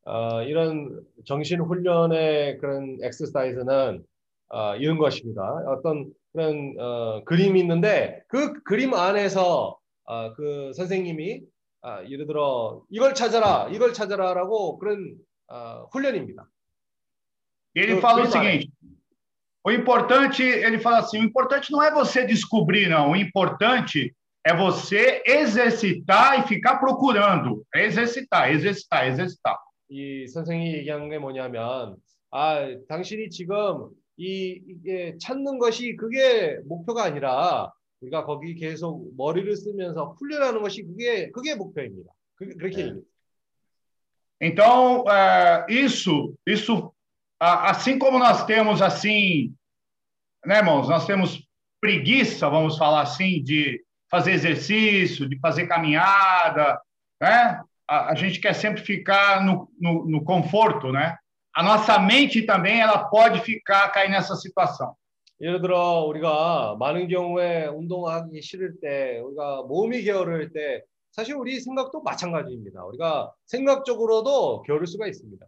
어, 0.08 0.42
이런 0.44 1.02
정신 1.26 1.62
훈련의 1.62 2.58
그런 2.60 2.98
엑서사이즈는 3.02 4.04
어, 4.50 4.76
이런 4.76 4.98
것입니다. 4.98 5.42
어떤 5.68 6.12
그런 6.32 6.76
어, 6.80 7.24
그림이 7.26 7.60
있는데 7.62 8.24
그 8.28 8.62
그림 8.64 8.94
안에서 8.94 9.80
어, 10.06 10.34
그 10.34 10.72
선생님이 10.76 11.42
아, 11.82 12.04
예를 12.10 12.26
들어 12.28 12.82
이걸 12.90 13.14
찾아라, 13.14 13.68
이걸 13.72 13.94
찾아라라고 13.94 14.78
그런 14.80 15.16
어, 15.48 15.88
훈련입니다. 15.92 16.48
E 17.76 17.82
ele 17.82 17.94
Eu- 17.94 18.00
fala 18.02 18.22
o 18.22 18.26
eu 18.26 18.32
parei. 18.32 18.62
seguinte: 18.62 18.72
o 19.64 19.72
importante, 19.72 20.42
ele 20.44 20.80
fala 20.80 21.00
assim, 21.00 21.20
o 21.20 21.24
importante 21.24 21.72
não 21.72 21.84
é 21.84 21.92
você 21.92 22.26
descobrir, 22.26 22.88
não. 22.90 23.12
O 23.12 23.16
importante 23.16 24.16
é 24.50 24.56
você 24.56 25.24
exercitar 25.26 26.40
e 26.40 26.48
ficar 26.48 26.78
procurando. 26.78 27.66
É 27.74 27.86
exercitar, 27.86 28.52
exercitar, 28.52 29.08
exercitar. 29.08 29.58
이 29.90 30.28
선생이 30.28 30.74
얘기한 30.78 31.10
게 31.10 31.20
뭐냐면 31.20 31.96
아 32.32 32.68
당신이 32.90 33.30
지금 33.30 33.90
이 34.18 34.60
이게 34.68 35.16
찾는 35.20 35.60
것이 35.60 35.96
그게 35.96 36.58
목표가 36.66 37.04
아니라 37.04 37.72
우리가 38.02 38.26
거기 38.26 38.56
계속 38.56 39.16
머리를 39.16 39.56
쓰면서 39.56 40.16
훈련하는 40.20 40.62
것이 40.62 40.84
그게 40.84 41.30
그게 41.32 41.56
목표입니다. 41.56 42.12
그, 42.36 42.48
그렇게 42.58 42.80
얘기해요. 42.82 43.02
Então, 44.42 45.06
é, 45.10 45.66
isso, 45.70 46.36
isso, 46.46 46.94
a- 47.40 47.70
assim 47.72 47.98
como 47.98 48.20
nós 48.20 48.46
temos 48.46 48.82
assim, 48.82 49.54
né, 50.46 50.58
irmãos? 50.58 50.90
Nós 50.90 51.06
temos 51.06 51.48
preguiça, 51.80 52.50
vamos 52.50 52.78
falar 52.78 53.02
assim, 53.02 53.42
de 53.42 53.82
fazer 54.10 54.32
exercício, 54.32 55.28
de 55.28 55.40
fazer 55.40 55.68
caminhada, 55.68 56.80
né? 57.22 57.62
A, 57.88 58.12
a 58.12 58.16
gente 58.16 58.40
quer 58.40 58.54
sempre 58.54 58.82
ficar 58.82 59.44
no, 59.44 59.70
no, 59.80 60.06
no 60.06 60.24
conforto, 60.24 60.92
né? 60.92 61.18
A 61.54 61.64
nossa 61.64 62.00
mente 62.00 62.42
também 62.44 62.82
ela 62.82 63.06
pode 63.06 63.40
ficar 63.42 63.90
cair 63.90 64.10
nessa 64.10 64.36
situação. 64.36 64.96
예를 65.42 65.62
들어 65.62 66.06
우리가 66.06 66.78
많은 66.80 67.10
경우에 67.10 67.68
운동하기 67.68 68.42
싫을 68.42 68.80
때 68.82 69.20
우리가 69.20 69.64
몸이 69.64 70.02
게으를 70.04 70.54
때 70.54 70.84
사실 71.12 71.36
우리 71.36 71.60
생각도 71.60 72.02
마찬가지입니다. 72.02 72.86
우리가 72.86 73.32
생각적으로도 73.46 74.64
게으를 74.64 74.88
수가 74.88 75.08
있습니다. 75.08 75.46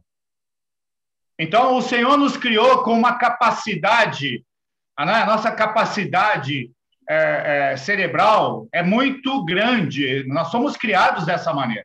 Então, 1.39 1.77
o 1.77 1.81
Senhor 1.81 2.18
nos 2.18 2.35
criou 2.35 2.84
com 2.84 2.93
uma 2.93 3.18
capacidade, 3.19 4.43
a 4.97 5.05
né, 5.05 5.14
a 5.14 5.26
nossa 5.26 5.51
capacidade 5.51 6.72
é, 7.12 7.72
é, 7.72 7.76
cerebral 7.76 8.68
é 8.72 8.82
muito 8.82 9.44
grande. 9.44 10.24
Nós 10.26 10.51
somos 10.51 10.76
criados 10.76 11.26
dessa 11.26 11.52
maneira. 11.52 11.84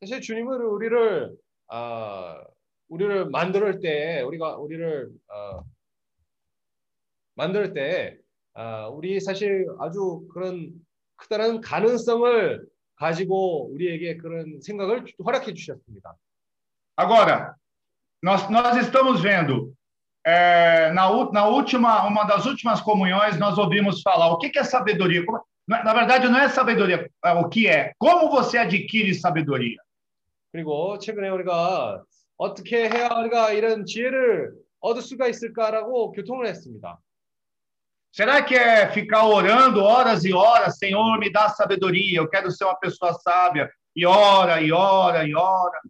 사실 0.00 0.20
주님은 0.20 0.60
우리를 0.60 1.34
아 1.68 2.40
우리를 2.88 3.30
만들 3.30 3.80
때 3.80 4.22
우리가 4.22 4.56
우리를 4.56 5.10
어, 5.28 5.64
만들 7.34 7.72
때 7.74 8.16
아, 8.54 8.88
우리 8.88 9.20
사실 9.20 9.66
아주 9.80 10.26
그런 10.32 10.72
크다란 11.16 11.60
가능성을 11.60 12.66
가지고 12.96 13.72
우리에게 13.72 14.16
그런 14.16 14.60
생각을 14.60 15.04
허락해 15.24 15.54
주셨습니다. 15.54 16.16
Agora, 16.96 17.54
nós, 18.20 18.50
nós 18.50 18.76
estamos 18.78 19.22
vendo, 19.22 19.72
é, 20.27 20.91
na, 20.93 21.09
u- 21.11 21.31
na 21.31 21.47
última, 21.47 22.05
uma 22.07 22.23
das 22.23 22.45
últimas 22.45 22.79
comunhões, 22.81 23.37
nós 23.37 23.57
ouvimos 23.57 24.01
falar 24.01 24.27
o 24.31 24.37
que, 24.37 24.49
que 24.49 24.59
é 24.59 24.63
sabedoria. 24.63 25.25
Como- 25.25 25.43
na 25.67 25.83
na 25.83 25.93
verdade, 25.93 26.27
não 26.27 26.39
é 26.39 26.49
sabedoria, 26.49 27.09
é 27.25 27.31
o 27.33 27.49
que 27.49 27.67
é? 27.67 27.93
Como 27.97 28.29
você 28.29 28.57
adquire 28.57 29.13
sabedoria? 29.13 29.77
그리고 30.51 30.99
최근에 30.99 31.29
우리가 31.29 32.03
어떻게 32.37 32.87
해야 32.89 33.07
우리가 33.17 33.51
이런 33.53 33.85
지혜를 33.85 34.51
얻을 34.81 35.01
수가 35.01 35.27
있을까라고 35.27 36.11
교통을 36.11 36.45
했습니다. 36.47 36.99
Será 38.11 38.43
que 38.45 38.53
é 38.55 38.87
ficar 38.91 39.25
orando 39.25 39.81
horas 39.83 40.23
e 40.23 40.31
horas, 40.31 40.77
Senhor, 40.77 41.17
me 41.17 41.31
dá 41.31 41.49
sabedoria, 41.49 42.19
eu 42.19 42.29
quero 42.29 42.51
ser 42.51 42.65
uma 42.65 42.75
pessoa 42.75 43.11
sábia, 43.13 43.67
e 43.95 44.05
ora, 44.05 44.61
e 44.61 44.71
ora, 44.71 45.25
e 45.27 45.33
ora. 45.33 45.81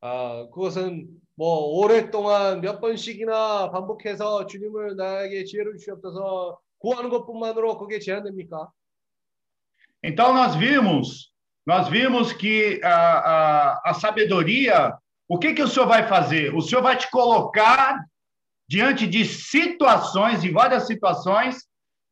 아, 0.00 0.48
그것은 0.52 1.06
뭐 1.36 1.78
오랫동안 1.78 2.60
몇 2.60 2.80
번씩이나 2.80 3.70
반복해서 3.70 4.46
주님을 4.46 4.96
나에게 4.96 5.44
지혜를 5.44 5.78
주옵소서 5.78 6.58
구하는 6.78 7.10
것뿐만으로 7.10 7.78
그게 7.78 7.98
제한됩니까? 7.98 8.70
Então 10.04 10.34
nós 10.34 10.56
vimos, 10.56 11.32
nós 11.64 11.88
vimos 11.88 12.32
que 12.32 12.80
a, 12.82 12.90
a, 12.90 13.90
a 13.90 13.94
sabedoria, 13.94 14.96
o 15.28 15.38
que 15.38 15.54
que 15.54 15.62
o 15.62 15.68
Senhor 15.68 15.86
vai 15.86 16.06
fazer? 16.08 16.52
O 16.54 16.60
Senhor 16.60 16.82
vai 16.82 16.96
te 16.96 17.08
colocar 17.10 18.04
diante 18.68 19.06
de 19.06 19.24
situações, 19.24 20.42
de 20.42 20.50
várias 20.50 20.86
situações, 20.86 21.64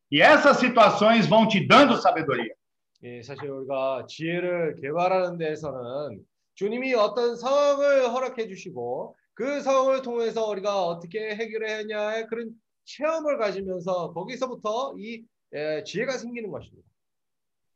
e 0.09 0.21
essas 0.21 0.57
situações 0.57 1.27
vão 1.27 1.47
te 1.47 1.65
dando 1.65 2.01
sabedoria. 2.01 2.55
예, 3.03 3.23
사실 3.23 3.49
우리가 3.49 4.05
지혜를 4.07 4.75
개발하는 4.75 5.39
데에서는 5.39 6.23
주님이 6.56 6.94
어떤 6.94 7.36
상황을 7.36 8.08
허락해 8.12 8.48
주시고 8.48 9.14
그 9.34 9.60
상황을 9.60 10.02
통해서 10.02 10.46
우리가 10.48 10.84
어떻게 10.86 11.34
해결해야 11.36 11.78
하냐의 11.78 12.26
그런 12.26 12.50
체험을 12.84 13.38
가지면서 13.38 14.12
거기서부터 14.12 14.94
이 14.98 15.22
예, 15.54 15.82
지혜가 15.84 16.18
생기는 16.18 16.50
것입니다. 16.50 16.82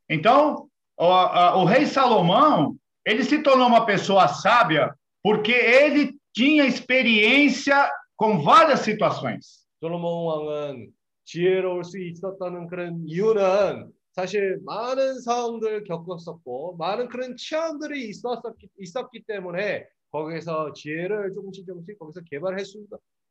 Então, 0.09 0.66
o, 0.98 1.05
a- 1.05 1.55
o 1.57 1.65
rei 1.65 1.86
Salomão, 1.86 2.74
ele 3.07 3.23
se 3.23 3.43
tornou 3.43 3.69
uma 3.69 3.86
pessoa 3.86 4.27
sábia 4.28 4.93
porque 5.23 5.52
ele 5.52 6.19
tinha 6.35 6.65
experiência 6.66 7.89
com 8.16 8.43
várias 8.43 8.81
situações. 8.81 9.61
솔로몬 9.81 10.27
왕은 10.27 10.90
지혜로울 11.24 11.85
수 11.85 11.98
있었다는 11.98 12.66
그런 12.69 13.02
이유는 13.07 13.90
사실 14.20 14.60
많은 14.66 15.20
상황들 15.22 15.84
겪었었고 15.84 16.78
많은 16.78 17.10
그런 17.10 17.36
체험들이 17.38 18.10
있었기, 18.10 18.70
있었기 18.80 19.24
때문에 19.28 19.86
거기에서 20.12 20.72
지혜를 20.74 21.34
조금씩 21.34 21.66
조금씩 21.68 22.00
거기서 22.00 22.22
개발할 22.30 22.64
수, 22.66 22.86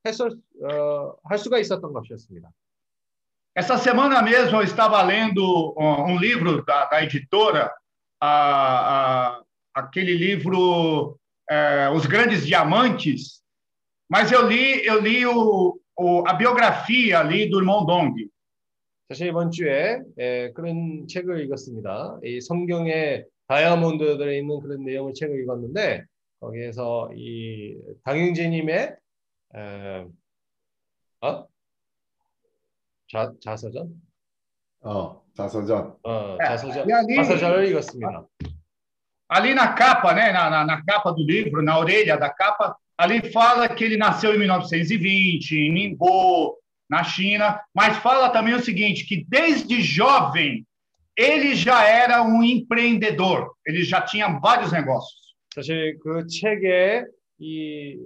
했을, 0.06 0.30
어, 0.62 1.14
할 1.24 1.38
수가 1.38 1.58
있었던 1.58 1.92
것이었습니다. 1.92 2.50
Essa 3.56 3.78
semana 3.78 4.20
mesmo 4.20 4.58
eu 4.58 4.64
estava 4.64 5.00
lendo 5.02 5.72
um, 5.78 6.10
um 6.14 6.18
livro 6.18 6.64
da, 6.64 6.86
da 6.86 7.04
editora, 7.04 7.72
a, 8.20 8.28
a- 9.38 9.42
aquele 9.74 10.12
livro 10.16 11.16
é, 11.48 11.88
Os 11.90 12.04
Grandes 12.06 12.44
Diamantes, 12.44 13.42
mas 14.10 14.32
eu 14.32 14.46
li, 14.48 14.84
eu 14.84 15.00
li 15.00 15.24
o, 15.24 15.78
o- 15.96 16.24
a 16.26 16.32
biografia 16.34 17.20
ali 17.20 17.48
do 17.48 17.58
irmão 17.60 17.86
Dong. 17.86 18.28
사실 19.09 19.25
이번 19.25 19.49
주에 19.49 20.01
예, 20.19 20.51
그런 20.53 21.07
책을 21.07 21.41
읽었습니다. 21.45 22.19
이 22.23 22.39
성경에 22.41 23.23
다이아몬드들에 23.47 24.37
있는 24.37 24.59
그런 24.59 24.85
내용의 24.85 25.15
책을 25.15 25.41
읽었는데 25.41 26.03
거기에서 26.39 27.09
이 27.15 27.75
당영재님의 28.05 28.95
에, 29.55 30.05
어? 31.21 31.47
자, 33.11 33.33
자서전? 33.43 33.89
어, 34.81 35.23
자서전. 35.35 35.97
어, 36.03 36.37
자서전, 36.37 36.87
e 36.87 37.15
자서전을 37.15 37.65
읽었습니다. 37.65 38.27
ali 39.31 39.53
na 39.53 39.75
capa, 39.75 40.13
né, 40.13 40.31
na, 40.31 40.49
na, 40.49 40.65
na 40.65 40.83
capa 40.83 41.11
do 41.11 41.23
livro, 41.23 41.61
na 41.61 41.77
orelha 41.77 42.17
da 42.17 42.29
capa, 42.29 42.75
ali 42.97 43.31
fala 43.31 43.69
que 43.69 43.83
ele 43.83 43.97
nasceu 43.97 44.33
em 44.33 44.39
1920, 44.39 45.55
em 45.55 45.71
Ningbo, 45.71 46.59
na 46.89 47.03
China, 47.03 47.61
mas 47.73 47.97
fala 47.97 48.29
também 48.29 48.53
o 48.55 48.63
seguinte, 48.63 49.05
que 49.05 49.25
desde 49.27 49.81
jovem 49.81 50.65
ele 51.15 51.53
já 51.53 51.85
era 51.85 52.23
um 52.23 52.41
empreendedor, 52.41 53.53
ele 53.65 53.83
já 53.83 54.01
tinha 54.01 54.39
vários 54.39 54.71
negócios. 54.71 55.19
사실 55.53 55.97
그 55.99 56.25
책에 56.27 57.03
이 57.39 57.97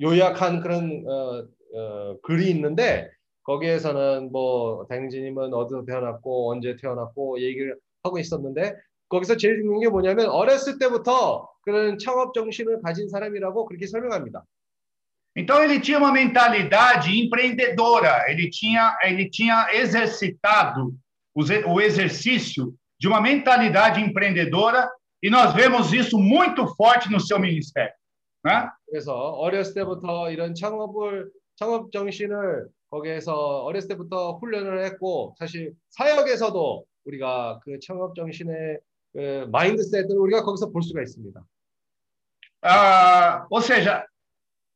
요약한 0.00 0.60
그런 0.60 1.04
어, 1.06 1.46
어, 1.74 2.16
글이 2.22 2.50
있는데 2.50 3.10
거기에서는 3.42 4.32
뭐 4.32 4.86
당진님은 4.88 5.52
어디서 5.52 5.84
태어났고 5.84 6.50
언제 6.50 6.76
태어났고 6.76 7.40
얘기를 7.40 7.76
하고 8.02 8.18
있었는데 8.18 8.74
거기서 9.08 9.36
제일 9.36 9.58
중요한 9.58 9.80
게 9.80 9.88
뭐냐면 9.88 10.28
어렸을 10.28 10.78
때부터 10.78 11.48
그런 11.62 11.98
창업 11.98 12.32
정신을 12.32 12.80
가진 12.82 13.08
사람이라고 13.08 13.66
그렇게 13.66 13.86
설명합니다. 13.86 14.44
Então 15.39 15.61
ele 15.63 15.79
tinha 15.81 15.97
uma 15.97 16.11
mentalidade 16.13 17.11
empreendedora, 17.19 18.23
ele 18.29 18.49
tinha, 18.49 18.97
ele 19.03 19.29
tinha 19.29 19.67
exercitado 19.73 20.93
o 21.33 21.43
ze- 21.43 21.65
o 21.65 21.81
exercício 21.81 22.73
de 22.97 23.07
uma 23.07 23.19
mentalidade 23.19 23.99
empreendedora 23.99 24.89
e 25.21 25.29
nós 25.29 25.53
vemos 25.53 25.91
isso 25.91 26.17
muito 26.17 26.65
forte 26.75 27.11
no 27.11 27.19
seu 27.19 27.37
ministério, 27.37 27.93
né? 28.45 28.69
그래서 28.87 29.13
어렸을 29.13 29.73
때부터 29.73 30.31
이런 30.31 30.55
창업을 30.55 31.29
창업 31.57 31.91
정신을 31.91 32.67
거기에서 32.89 33.63
어렸을 33.63 33.89
때부터 33.89 34.37
훈련을 34.37 34.85
했고 34.85 35.35
사실 35.37 35.73
사역에서도 35.89 36.85
우리가 37.05 37.59
그 37.63 37.77
창업 37.79 38.15
정신의 38.15 38.79
그 39.11 39.47
마인드셋을 39.51 40.15
우리가 40.17 40.43
거기서 40.43 40.71
볼 40.71 40.81
수가 40.81 41.01
있습니다. 41.01 41.43
Ah, 42.61 43.45
ou 43.49 43.61
seja, 43.61 44.05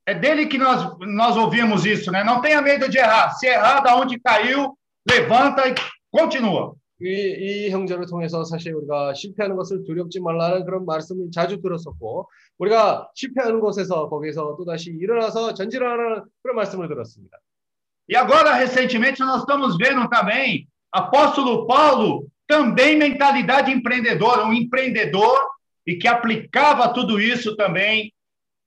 é 0.05 0.13
dele 0.13 0.47
que 0.47 0.57
nós, 0.57 0.97
nós 1.01 1.37
ouvimos 1.37 1.85
isso, 1.85 2.11
né? 2.11 2.23
Não 2.23 2.41
tenha 2.41 2.61
medo 2.61 2.89
de 2.89 2.97
errar. 2.97 3.31
Se 3.31 3.47
errar, 3.47 3.81
da 3.81 3.95
onde 3.95 4.19
caiu, 4.19 4.77
levanta 5.07 5.67
e 5.67 5.75
continua. 6.11 6.75
이, 7.01 7.07
이 7.07 7.69
형제를 7.69 8.07
통해서 8.07 8.43
사실 8.43 8.73
우리가 8.73 9.13
실패하는 9.13 9.55
것을 9.55 9.85
두렵지 9.85 10.19
말라는 10.19 10.65
그런 10.65 10.85
말씀을 10.85 11.31
자주 11.31 11.61
들었었고 11.61 12.29
우리가 12.57 13.09
실패하는 13.15 13.61
곳에서 13.61 14.09
거기서 14.09 14.57
또다시 14.57 14.91
일어나서 14.91 15.53
전진하라는 15.53 16.23
그런 16.41 16.55
말씀을 16.57 16.87
들었습니다. 16.89 17.37
E 18.11 18.15
agora, 18.15 18.55
recentemente, 18.55 19.21
nós 19.21 19.41
estamos 19.41 19.77
vendo 19.77 20.09
também 20.09 20.67
apóstolo 20.91 21.67
Paulo, 21.67 22.25
também 22.47 22.97
mentalidade 22.97 23.71
empreendedora, 23.71 24.45
um 24.45 24.51
empreendedor 24.51 25.37
e 25.85 25.95
que 25.95 26.07
aplicava 26.07 26.91
tudo 26.91 27.21
isso 27.21 27.55
também 27.55 28.11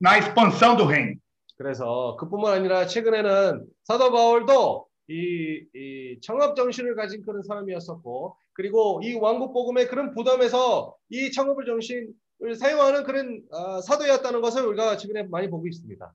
na 0.01 0.17
expansão 0.17 0.77
do 0.77 0.85
reino. 0.85 1.21
그래서 1.58 2.16
그뿐만 2.20 2.54
아니라 2.54 2.86
최근에는 2.86 3.66
사도 3.84 4.12
바울도 4.12 4.88
이, 5.10 5.66
이 5.74 6.20
청업 6.22 6.56
정신을 6.56 6.96
가진 6.96 7.26
그런 7.26 7.42
사람이었었고 7.44 8.38
그리고 8.54 9.02
이 9.04 9.14
왕국 9.16 9.54
복음의 9.54 9.88
그런 9.88 10.14
부담에서 10.14 10.96
이 11.10 11.32
청업을 11.32 11.66
정신을 11.66 12.56
사용하는 12.60 13.04
그런 13.04 13.42
아, 13.52 13.82
사도였다는 13.82 14.42
것을 14.42 14.66
우리가 14.66 14.98
최근에 14.98 15.24
많이 15.24 15.50
보고 15.50 15.68
있습니다. 15.68 16.14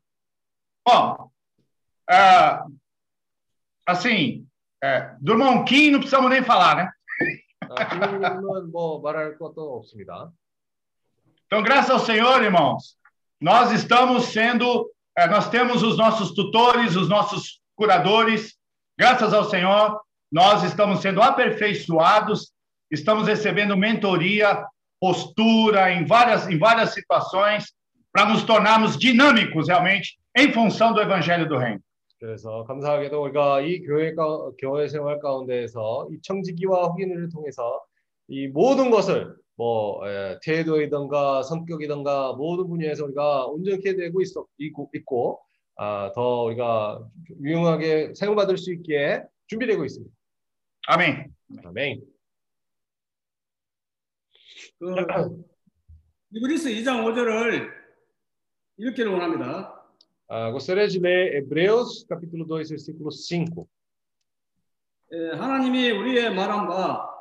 Bom, 0.85 1.31
ah, 2.11 2.67
assim, 3.87 4.45
é, 4.83 5.15
do 5.21 5.33
irmão 5.35 5.65
Kim 5.65 5.93
não 5.93 6.01
precisamos 6.01 6.29
nem 6.29 6.43
falar, 6.43 6.77
né? 6.77 6.91
Então, 11.47 11.63
graças 11.63 11.91
ao 11.91 12.01
Senhor, 12.01 12.43
irmãos, 12.43 12.99
nós 13.41 13.71
estamos 13.71 14.27
sendo, 14.27 14.91
eh, 15.18 15.28
nós 15.28 15.50
temos 15.50 15.84
os 15.84 15.98
nossos 15.98 16.32
tutores, 16.34 16.96
os 16.96 17.10
nossos 17.10 17.60
curadores. 17.76 18.56
Graças 18.98 19.34
ao 19.34 19.46
Senhor, 19.46 20.00
nós 20.32 20.64
estamos 20.64 21.02
sendo 21.02 21.22
aperfeiçoados, 21.22 22.52
estamos 22.92 23.28
recebendo 23.28 23.78
mentoria, 23.78 24.66
postura 25.00 25.92
em 25.92 26.06
várias, 26.06 26.48
em 26.48 26.58
várias 26.58 26.94
situações, 26.94 27.74
para 28.12 28.26
nos 28.26 28.44
tornarmos 28.44 28.98
dinâmicos 28.98 29.68
realmente 29.68 30.18
em 30.36 30.52
função 30.52 30.94
do 30.94 31.02
Evangelho 31.02 31.48
do 31.48 31.58
Reino. 31.58 31.82
그래서 32.20 32.64
감사하게도 32.64 33.22
우리가 33.22 33.62
이 33.62 33.80
교회 33.82 34.16
가, 34.16 34.24
교회 34.58 34.88
생활 34.88 35.20
가운데에서 35.20 36.08
이 36.12 36.20
청지기와 36.22 36.90
확인을 36.90 37.30
통해서 37.30 37.84
이 38.28 38.48
모든 38.48 38.90
것을 38.90 39.36
뭐 39.57 40.07
에, 40.09 40.39
태도이든가 40.43 41.43
성격이든가 41.43 42.35
모든 42.35 42.69
분야에서 42.69 43.05
우리가 43.05 43.47
온전케 43.47 43.97
되고 43.97 44.21
있어, 44.21 44.47
있고, 44.59 44.91
있고 44.95 45.41
아, 45.77 46.13
더 46.15 46.45
우리가 46.45 47.07
유용하게 47.41 48.15
사용받을 48.15 48.57
수 48.57 48.73
있게 48.73 49.23
준비되고 49.47 49.85
있습니다. 49.85 50.15
아멘. 50.89 51.33
아멘. 51.65 52.03
그 54.79 55.45
이브리스 56.31 56.71
2장 56.71 57.05
5절을 57.05 57.71
읽기를 58.79 59.13
원합니다. 59.13 59.79
Ah, 60.29 60.51
gostaria 60.51 60.89
de 60.89 60.99
ler 60.99 61.35
Hebreus 61.35 62.07
capítulo 62.09 62.47
2 62.47 62.65
versículo 62.65 63.11
5. 63.11 63.69
예, 65.13 65.37
하나님이 65.37 65.91
우리의 65.91 66.35
말한 66.35 66.67
바 66.67 67.12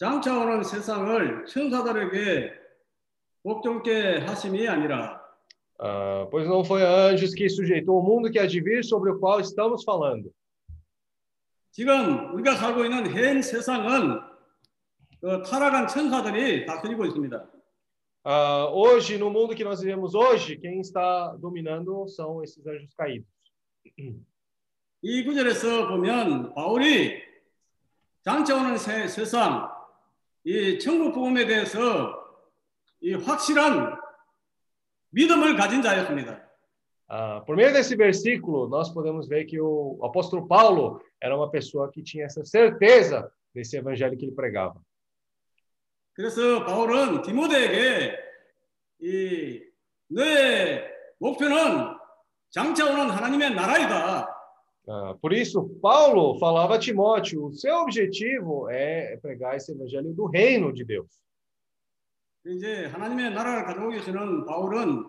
장차 0.00 0.34
오는 0.34 0.64
세상을 0.64 1.44
천사들에게 1.44 2.54
복종케 3.42 4.20
하심이 4.20 4.66
아니라 4.66 5.20
Ah, 5.82 6.26
pois 6.30 6.46
não 6.46 6.62
foi 6.62 6.82
a 6.82 7.08
anjos 7.08 7.34
que 7.34 7.48
sujeitou 7.48 7.98
o 7.98 8.02
mundo 8.02 8.30
que 8.30 8.38
há 8.38 8.46
de 8.46 8.60
vir 8.60 8.84
sobre 8.84 9.10
o 9.10 9.18
qual 9.18 9.40
estamos 9.40 9.82
falando. 9.84 10.30
지금 11.70 12.34
우리가 12.34 12.54
살고 12.56 12.84
있는 12.84 13.10
현 13.10 13.42
세상은 13.42 14.20
그 15.20 15.42
타락한 15.42 15.86
천사들이 15.88 16.64
다스리고 16.66 17.04
있습니다. 17.06 17.50
Ah, 18.24 18.68
hoje, 18.72 19.16
no 19.16 19.30
mundo 19.30 19.54
que 19.54 19.64
nós 19.64 19.80
vivemos 19.80 20.14
hoje, 20.14 20.56
quem 20.56 20.80
está 20.80 21.34
dominando 21.36 22.06
são 22.08 22.42
esses 22.42 22.66
anjos 22.66 22.94
caídos. 22.94 23.28
이 25.02 25.24
구절에서 25.24 25.88
보면 25.88 26.54
바울이 26.54 27.22
장차 28.22 28.56
오는 28.56 28.76
세, 28.76 29.08
세상 29.08 29.79
이 30.44 30.78
천국 30.78 31.12
복음에 31.12 31.46
대해서 31.46 32.14
이 33.00 33.14
확실한 33.14 33.98
믿음을 35.10 35.56
가진 35.56 35.82
자였습니다. 35.82 36.48
Ah, 37.12 37.42
por 37.44 37.56
meio 37.56 37.72
desse 37.72 37.96
versículo, 37.96 38.68
nós 38.68 38.88
podemos 38.94 39.26
ver 39.26 39.44
que 39.44 39.60
o 39.60 39.98
apóstolo 40.04 40.46
Paulo 40.46 41.02
era 41.20 41.36
uma 41.36 41.50
pessoa 41.50 41.90
que 41.90 42.04
tinha 42.04 42.26
essa 42.26 42.44
certeza 42.44 43.28
desse 43.52 43.76
evangelho 43.76 44.16
que 44.16 44.26
ele 44.26 44.34
pregava. 44.34 44.80
그래서 46.12 46.64
바울은 46.64 47.22
디모데에게 47.22 48.16
이 49.00 49.62
너의 50.08 50.84
목표는 51.18 51.96
장차 52.50 52.86
오는 52.86 53.10
하나님의 53.10 53.54
나라이다. 53.54 54.39
Ah, 54.87 55.15
por 55.19 55.33
isso, 55.33 55.67
Paulo 55.81 56.37
falava 56.37 56.75
a 56.75 56.79
Timóteo: 56.79 57.45
o 57.45 57.53
seu 57.53 57.75
objetivo 57.77 58.69
é 58.69 59.17
pregar 59.17 59.55
esse 59.55 59.71
evangelho 59.71 60.13
do 60.13 60.25
reino 60.25 60.71
de 60.71 60.83
Deus. 60.85 61.09
이제 62.47 62.85
하나님의 62.85 63.31
나라를 63.31 63.65
가져오기 63.65 63.95
위해서는 63.95 64.45
바울은 64.45 65.03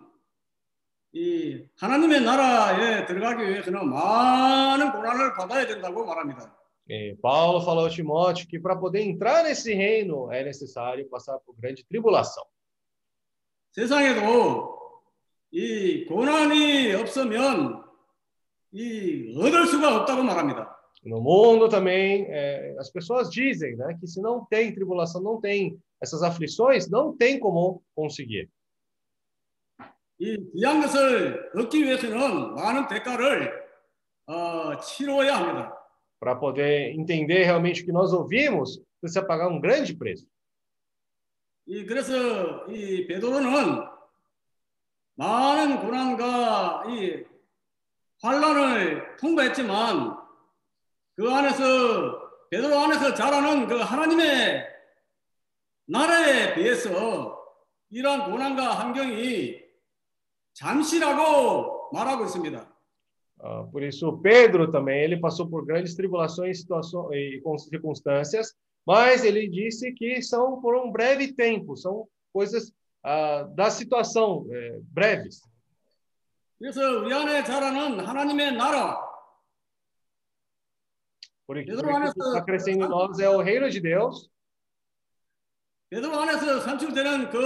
이 1.12 1.68
하나님의 1.78 2.22
나라에 2.22 3.04
들어가기 3.04 3.46
위해서는 3.46 3.90
많은 3.90 4.92
고난을 4.92 5.34
받아야 5.34 5.66
된다고 5.66 6.06
말합니다. 6.06 6.56
E 6.88 7.16
Paulo 7.20 7.60
falou 7.60 7.86
a 7.86 7.90
Timóteo 7.90 8.46
que 8.48 8.58
para 8.58 8.76
poder 8.76 9.00
entrar 9.00 9.42
nesse 9.42 9.74
reino 9.74 10.30
é 10.32 10.44
necessário 10.44 11.06
passar 11.10 11.38
por 11.40 11.54
grande 11.56 11.84
tribulação. 11.84 12.44
세상에도 13.72 14.78
이 15.50 16.06
고난이 16.06 16.94
없으면 16.94 17.79
이 18.72 19.34
얻을 19.38 19.66
수가 19.66 19.96
없다고 19.96 20.22
말합니다. 20.22 20.72
No 21.04 21.20
mundo 21.20 21.68
também, 21.68 22.26
é, 22.28 22.74
as 22.80 22.90
pessoas 22.90 23.30
dizem 23.30 23.76
né, 23.76 23.96
que 24.00 24.08
se 24.08 24.20
não 24.20 24.44
tem 24.44 24.74
tribulação, 24.74 25.22
não 25.22 25.40
tem 25.40 25.78
essas 26.02 26.22
aflições, 26.22 26.90
não 26.90 27.16
tem 27.16 27.38
como 27.38 27.82
conseguir. 27.94 28.50
이 30.18 30.36
귀한 30.54 30.80
것을 30.80 31.50
얻기 31.54 31.84
위해서는 31.84 32.54
많은 32.54 32.88
대가를 32.88 33.52
어, 34.26 34.76
치러야 34.80 35.36
합니다. 35.36 35.72
Para 36.18 36.34
poder 36.34 36.94
entender 36.94 37.44
realmente 37.44 37.82
o 37.82 37.84
que 37.84 37.92
nós 37.92 38.14
ouvimos, 38.14 38.80
precisa 39.00 39.22
pagar 39.22 39.48
um 39.48 39.60
grande 39.60 39.94
preço. 39.94 40.26
이 41.66 41.84
그래서 41.84 42.66
이 42.68 43.06
베드로는 43.06 43.84
많은 45.16 45.80
고난과 45.80 46.84
이 46.88 47.24
환란을 48.22 49.18
통과했지만 49.18 50.18
그 51.15 51.30
안에서 51.30 52.30
베드로 52.49 52.77
안에서 52.77 53.14
자라는 53.14 53.68
그 53.68 53.77
하나님의 53.77 54.68
나라에 55.88 56.56
비해서 56.56 57.38
이러한 57.89 58.31
고난과 58.31 58.72
환경이 58.72 59.60
잠시라고 60.53 61.89
말하고 61.93 62.26
있습니다. 62.26 62.72
Ah, 63.43 63.64
por 63.72 63.81
isso, 63.81 64.19
Pedro 64.22 64.69
também, 64.69 65.03
ele 65.03 65.18
passou 65.18 65.49
por 65.49 65.65
grandes 65.65 65.95
tribulações 65.95 66.60
situações, 66.60 67.11
e 67.11 67.41
circunstâncias, 67.57 68.53
mas 68.85 69.23
ele 69.23 69.48
disse 69.48 69.91
que 69.93 70.22
são 70.22 70.61
por 70.61 70.76
um 70.76 70.91
breve 70.91 71.34
tempo, 71.34 71.76
são 71.76 72.07
coisas 72.31 72.72
ah, 73.03 73.43
da 73.56 73.72
situação, 73.72 74.45
eh, 74.52 74.80
breves. 74.84 75.41
그래서 76.61 76.99
우리 76.99 77.11
안에 77.11 77.43
자라는 77.43 77.99
하나님의 78.05 78.51
나라, 78.55 79.09
Por 81.47 81.57
isso, 81.57 81.65
Pedro, 81.75 81.89
por 81.89 81.89
isso 81.89 81.95
olha 81.97 82.09
o 82.09 82.13
que 82.13 82.19
essa- 82.21 82.29
está 82.29 82.45
crescendo 82.45 82.85
em 82.85 82.88
nós 82.88 83.19
é 83.19 83.27
o 83.27 83.41
reino 83.41 83.67
de 83.69 83.79
Deus, 83.81 84.29
베드로 85.89 86.15
안에서 86.19 86.59
산출되는 86.61 87.31
그 87.31 87.38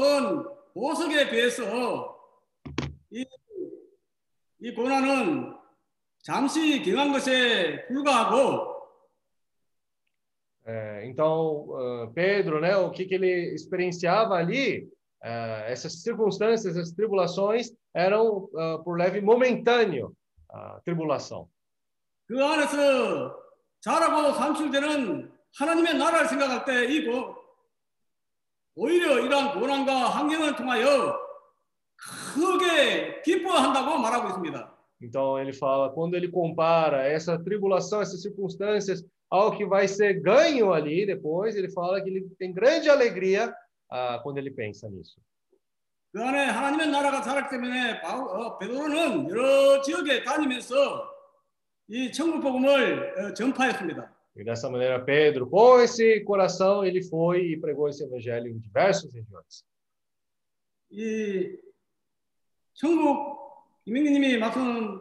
은, 0.00 0.44
보석에 0.72 1.28
비해서 1.30 2.18
이, 3.10 3.26
이 4.60 4.74
고난은 4.74 5.54
잠시 6.22 6.82
경한 6.82 7.12
것에 7.12 7.86
불과하고 7.88 8.72
É, 10.64 11.04
então, 11.06 11.66
ah, 11.74 12.10
Pedro, 12.14 12.60
né, 12.60 12.76
o 12.76 12.90
que, 12.92 13.04
que 13.04 13.16
ele 13.16 13.52
experienciava 13.52 14.36
ali, 14.36 14.88
ah, 15.23 15.63
essas 15.67 16.01
circunstâncias, 16.01 16.75
essas 16.77 16.93
tribulações, 16.93 17.71
eram 17.93 18.49
ah, 18.55 18.79
por 18.83 18.97
leve 18.97 19.21
momentâneo 19.21 20.13
a 20.49 20.79
tribulação. 20.85 21.47
그 22.27 22.43
안에서 22.43 23.37
자라고 23.81 24.33
산출되는 24.33 25.31
하나님의 25.57 25.97
나라를 25.97 26.27
생각할 26.27 26.65
때 26.65 26.87
이 26.89 27.07
오히려 28.79 29.19
이러한 29.19 29.59
고난과 29.59 29.91
환경을 30.09 30.55
통하여 30.55 31.17
크게 31.97 33.21
기뻐한다고 33.23 33.97
말하고 33.97 34.27
있습니다. 34.29 34.77
Então 35.01 35.39
ele 35.39 35.53
fala, 35.53 35.89
quando 35.89 36.15
ele 36.15 36.27
compara 36.27 37.03
essa 37.03 37.37
tribulação, 37.37 38.01
essas 38.01 38.21
circunstâncias 38.21 39.03
ao 39.29 39.51
que 39.51 39.65
vai 39.65 39.87
ser 39.87 40.21
ganho 40.21 40.73
ali 40.73 41.05
depois, 41.05 41.55
ele 41.55 41.69
fala 41.71 42.01
que 42.01 42.09
ele 42.09 42.29
tem 42.37 42.53
grande 42.53 42.89
alegria 42.89 43.53
ah, 43.92 44.20
quando 44.22 44.38
ele 44.38 44.50
pensa 44.50 44.88
nisso. 44.88 45.20
그 46.12 46.22
안에 46.22 46.44
하나님의 46.44 46.88
나라가 46.88 47.22
살았기 47.22 47.50
때문에 47.50 48.00
바울, 48.02 48.28
어, 48.28 48.58
베드로는 48.58 49.30
여러 49.30 49.80
지역에 49.80 50.22
다니면서 50.22 51.10
이 51.88 52.12
천국 52.12 52.40
복음을 52.42 53.14
어, 53.18 53.34
전파했습니다. 53.34 54.12
E 54.34 54.44
dessa 54.44 54.70
maneira, 54.70 54.98
Pedro, 55.04 55.46
com 55.46 55.78
esse 55.80 56.24
coração, 56.24 56.84
ele 56.84 57.02
foi 57.02 57.52
e 57.52 57.60
pregou 57.60 57.88
esse 57.88 58.02
evangelho 58.02 58.48
em 58.48 58.58
diversas 58.58 59.12
regiões. 59.12 59.64
이 60.90 61.56
천국 62.74 63.40
이민기님이 63.86 64.38
말씀을 64.38 65.00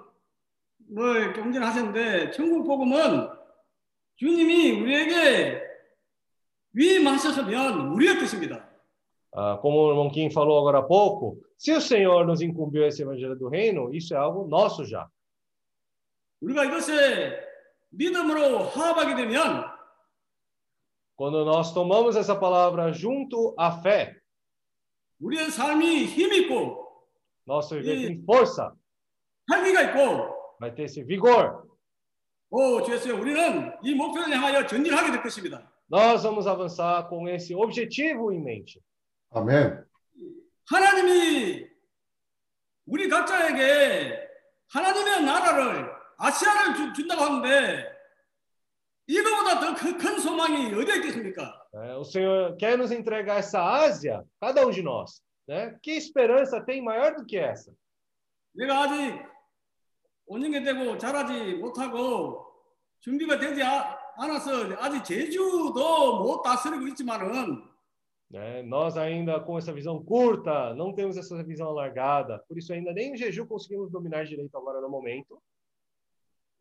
조금 1.33 1.51
전에 1.51 1.65
하셨는데 1.65 2.31
천국 2.31 2.65
복음은 2.65 3.29
주님이 4.15 4.79
우리에게 4.81 5.61
위임하셨으면 6.73 7.91
우리의 7.91 8.17
뜻입니다. 8.17 8.70
Ah, 9.34 9.58
como 9.60 9.78
o 9.80 9.90
irmão 9.90 10.10
Kim 10.10 10.30
falou 10.30 10.58
agora 10.58 10.78
há 10.78 10.82
pouco, 10.82 11.38
se 11.58 11.70
o 11.72 11.80
Senhor 11.80 12.26
nos 12.26 12.40
incumbiu 12.40 12.86
esse 12.86 13.02
evangelho 13.02 13.36
do 13.36 13.48
reino, 13.48 13.94
isso 13.94 14.14
é 14.14 14.16
algo 14.16 14.46
nosso 14.46 14.84
já. 14.84 15.06
우리가 16.40 16.64
이것에 16.64 17.38
믿음으로 17.90 18.64
화합하게 18.64 19.14
되면 19.14 19.76
Quando 21.16 21.46
nós 21.46 21.72
tomamos 21.72 22.14
essa 22.14 22.34
palavra 22.38 22.92
junto 22.92 23.54
à 23.58 23.80
fé, 23.80 24.14
우리의 25.20 25.50
삶이 25.50 26.04
힘 26.04 26.32
있고 26.32 26.86
nosso 27.46 27.74
viver 27.76 28.08
tem 28.08 28.22
força, 28.24 28.72
활기가 29.48 29.82
있고 29.82 30.56
vai 30.60 30.74
ter 30.74 30.84
esse 30.84 31.02
vigor. 31.02 31.64
오 32.50 32.82
주였어요. 32.82 33.18
우리는 33.20 33.72
이 33.82 33.94
목표를 33.94 34.30
향하여 34.30 34.66
전진하게 34.66 35.12
될 35.12 35.22
것입니다. 35.22 35.70
Nós 35.90 36.22
vamos 36.22 36.46
avançar 36.46 37.08
com 37.08 37.28
esse 37.28 37.54
objetivo 37.54 38.32
em 38.32 38.42
mente. 38.42 38.80
아멘. 39.31 39.85
하나님이 40.69 41.67
우리 42.85 43.07
각자에게 43.09 44.27
하나님의 44.69 45.23
나라를 45.23 45.91
아시아를 46.17 46.75
주, 46.75 46.93
준다고 46.93 47.21
하는데 47.23 47.91
이거보다 49.07 49.59
더큰 49.75 50.19
소망이 50.19 50.73
어디에 50.73 50.95
있겠습니까? 50.97 51.57
né? 51.73 51.95
O 51.95 52.03
Senhor 52.03 52.57
quer 52.57 52.77
nos 52.77 52.91
entregar 52.91 53.37
essa 53.39 53.61
Ásia, 53.61 54.23
cada 54.39 54.65
um 54.65 54.71
de 54.71 54.81
nós. 54.83 55.21
Né? 55.47 55.77
Que 55.81 55.93
esperança 55.97 56.61
tem 56.65 56.81
maior 56.81 57.15
do 57.15 57.25
que 57.25 57.37
essa? 57.37 57.71
내가 58.53 58.83
아직 58.83 59.17
5년이 60.29 60.63
되고 60.65 60.97
자라지 60.97 61.55
못하고 61.55 62.45
준비가 62.99 63.39
되지 63.39 63.63
아- 63.63 63.97
않아서 64.17 64.51
아직 64.77 65.03
제주도 65.05 66.19
못 66.23 66.41
다스리고 66.41 66.85
있지만은 66.89 67.63
Né? 68.30 68.62
Nós 68.62 68.96
ainda 68.96 69.38
com 69.40 69.56
essa 69.56 69.72
visão 69.72 70.02
curta, 70.04 70.74
não 70.74 70.92
temos 70.92 71.16
essa 71.16 71.42
visão 71.44 71.68
alargada. 71.68 72.38
Por 72.48 72.58
isso 72.58 72.72
ainda 72.72 72.92
nem 72.92 73.12
o 73.12 73.16
Jeju 73.16 73.46
conseguimos 73.46 73.90
dominar 73.90 74.24
direito 74.24 74.56
agora 74.56 74.80
no 74.80 74.88
momento. 74.88 75.40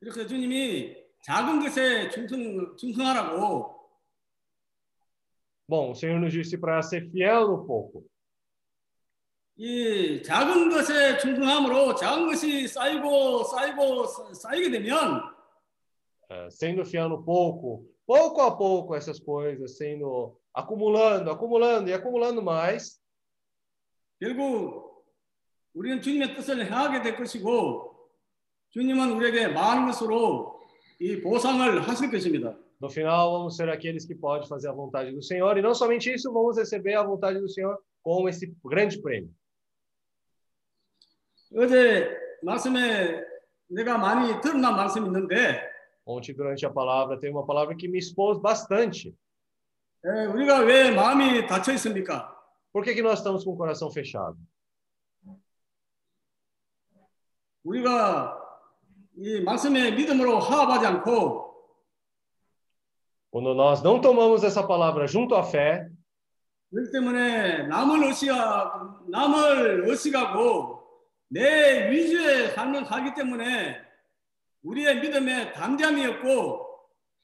이렇게 0.02 0.28
주님이 0.28 0.95
작은 1.24 1.60
것에 1.62 2.10
충성, 2.10 2.76
충성하라고 2.78 3.74
Bom, 5.68 5.91
o 5.91 5.95
Senhor 5.95 6.20
nos 6.20 6.32
disse 6.32 6.57
para 6.60 6.80
ser 6.84 7.10
fiel 7.10 7.48
no 7.48 7.66
pouco. 7.66 8.03
이 9.57 10.22
작은 10.22 10.70
것에 10.70 11.18
충성함으로 11.18 11.95
작은 11.95 12.28
것이 12.28 12.68
쌓이고 12.68 13.44
쌓이고 13.45 14.06
쌓- 14.06 14.34
쌓이게 14.34 14.70
되면 14.70 15.34
Eh, 16.30 16.49
sendo 16.49 16.84
fiel 16.84 17.07
no 17.07 17.24
pouco, 17.24 17.86
pouco 18.06 18.41
a 18.41 18.56
pouco 18.57 18.95
essas 18.95 19.20
coisas 19.20 19.78
sendo 19.78 20.39
acumulando, 20.53 21.30
acumulando 21.32 21.90
e 21.90 21.94
acumulando 21.94 22.41
mais, 22.41 23.02
결국 24.20 25.06
우리는 25.74 26.02
주님의 26.02 26.36
뜻을 26.36 26.66
행하게 26.66 27.02
될 27.02 27.18
것이고 27.18 27.94
주님은 28.70 29.12
우리에게 29.12 29.49
많은 29.49 29.86
것으로 29.88 30.62
이 30.99 31.22
보상을 31.22 31.82
하실 31.88 32.12
것입니다. 32.12 32.56
no 32.80 32.90
final 32.90 33.32
vamos 33.32 33.56
ser 33.56 33.70
aqueles 33.70 34.06
que 34.06 34.16
podem 34.16 34.48
fazer 34.48 34.70
a 34.70 34.74
vontade 34.74 35.12
do 35.12 35.22
Senhor 35.22 35.57
e 35.57 35.62
não 35.62 35.74
somente 35.74 36.14
isso, 36.14 36.32
vamos 36.32 36.57
receber 36.57 36.95
a 36.95 37.03
vontade 37.03 37.40
do 37.40 37.49
Senhor 37.49 37.78
com 38.03 38.28
esse 38.30 38.53
grande 38.64 39.02
prêmio. 39.02 39.30
어제 41.57 42.10
말씀에 42.44 43.24
내가 43.68 43.98
많이 43.98 44.41
드러난 44.41 44.76
말씀이 44.76 45.06
있는데 45.07 45.76
Ontem 46.06 46.36
durante 46.36 46.64
a 46.66 46.70
palavra 46.70 47.18
tem 47.18 47.32
uma 47.32 47.45
palavra 47.45 47.76
que 47.76 47.88
me 47.88 47.98
expôs 47.98 48.40
bastante. 48.40 49.16
Por 52.72 52.85
que, 52.85 52.94
que 52.94 53.02
nós 53.02 53.18
estamos 53.18 53.44
com 53.44 53.52
o 53.52 53.56
coração 53.56 53.90
fechado? 53.90 54.39
우리가 57.62 58.40
이 59.18 59.40
말씀에 59.43 59.90
믿음으로 59.90 60.39
화합하지 60.40 60.86
않고 60.86 61.51
Quando 63.31 63.55
nós 63.55 63.81
não 63.82 64.01
tomamos 64.01 64.43
essa 64.43 64.66
palavra 64.66 65.06
junto 65.06 65.36
à 65.36 65.44
fé, 65.44 65.89
그렇기 66.70 66.90
때문에 66.93 67.66
남을 67.68 68.05
의시하 68.05 68.98
남을 69.09 69.89
의식하고 69.89 70.81
내 71.28 71.90
위주의 71.90 72.51
삶을 72.52 72.86
살기 72.86 73.14
때문에 73.14 73.81
우리의 74.62 75.01
믿음에 75.01 75.52
담대함이 75.52 76.06
없고 76.06 76.66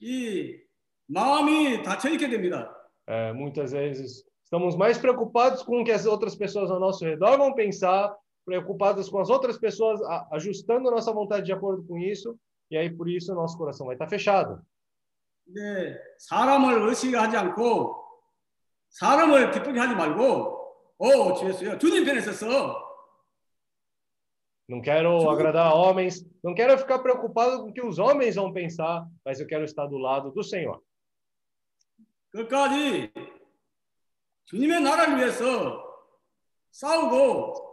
이 0.00 0.65
마음이 1.07 1.83
닫혀 1.83 2.09
있게 2.09 2.29
됩니다. 2.29 2.73
eh, 3.07 3.33
muitas 3.33 3.71
vezes 3.73 4.23
estamos 4.43 4.75
mais 4.77 4.97
preocupados 4.97 5.63
com 5.63 5.81
o 5.81 5.83
que 5.83 5.91
as 5.91 6.05
outras 6.05 6.35
pessoas 6.35 6.69
ao 6.71 6.79
nosso 6.79 7.03
redor 7.05 7.37
vão 7.37 7.53
pensar, 7.53 8.15
preocupados 8.45 9.09
com 9.09 9.19
as 9.19 9.29
outras 9.29 9.57
pessoas 9.57 10.01
a- 10.03 10.27
ajustando 10.33 10.87
a 10.87 10.91
nossa 10.91 11.11
vontade 11.11 11.45
de 11.45 11.53
acordo 11.53 11.83
com 11.87 11.97
isso, 11.97 12.37
e 12.69 12.77
aí 12.77 12.89
por 12.89 13.09
isso 13.09 13.31
o 13.31 13.35
nosso 13.35 13.57
coração 13.57 13.85
vai 13.87 13.95
estar 13.95 14.07
fechado. 14.07 14.61
이제 15.47 15.97
사람을 16.19 16.87
의식하지 16.87 17.35
않고 17.35 17.95
사람을 18.91 19.51
기쁘게 19.51 19.79
하지 19.79 19.95
말고 19.95 20.57
오 20.99 21.33
주였어요 21.33 21.77
주님 21.79 22.05
편에 22.05 22.21
서서 22.21 22.89
Não 24.69 24.79
quero 24.81 25.29
agradar 25.29 25.73
homens, 25.75 26.23
não 26.43 26.53
quero 26.53 26.77
ficar 26.77 26.99
preocupado 26.99 27.63
com 27.63 27.69
o 27.69 27.73
que 27.73 27.81
os 27.81 27.99
homens 27.99 28.35
vão 28.35 28.53
pensar, 28.53 29.05
mas 29.25 29.39
eu 29.41 29.47
quero 29.47 29.65
estar 29.65 29.85
do 29.87 29.97
lado 29.97 30.31
do 30.31 30.43
Senhor. 30.43 30.81
끝까지 32.35 33.11
주님의 34.45 34.81
나라를 34.81 35.17
위해서 35.17 35.83
싸우고 36.71 37.71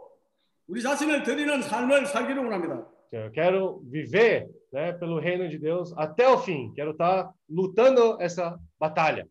우리 0.67 0.81
자신을 0.81 1.23
드리는 1.23 1.61
삶을 1.61 2.05
살기를 2.05 2.43
원합니다. 2.43 2.87
Eu 3.11 3.31
quero 3.31 3.81
viver 3.89 4.47
né, 4.71 4.93
pelo 4.93 5.19
reino 5.19 5.49
de 5.49 5.57
Deus 5.57 5.91
até 5.97 6.29
o 6.29 6.37
fim. 6.37 6.71
Quero 6.75 6.91
estar 6.91 7.33
lutando 7.49 8.21
essa 8.21 8.59
batalha. 8.79 9.25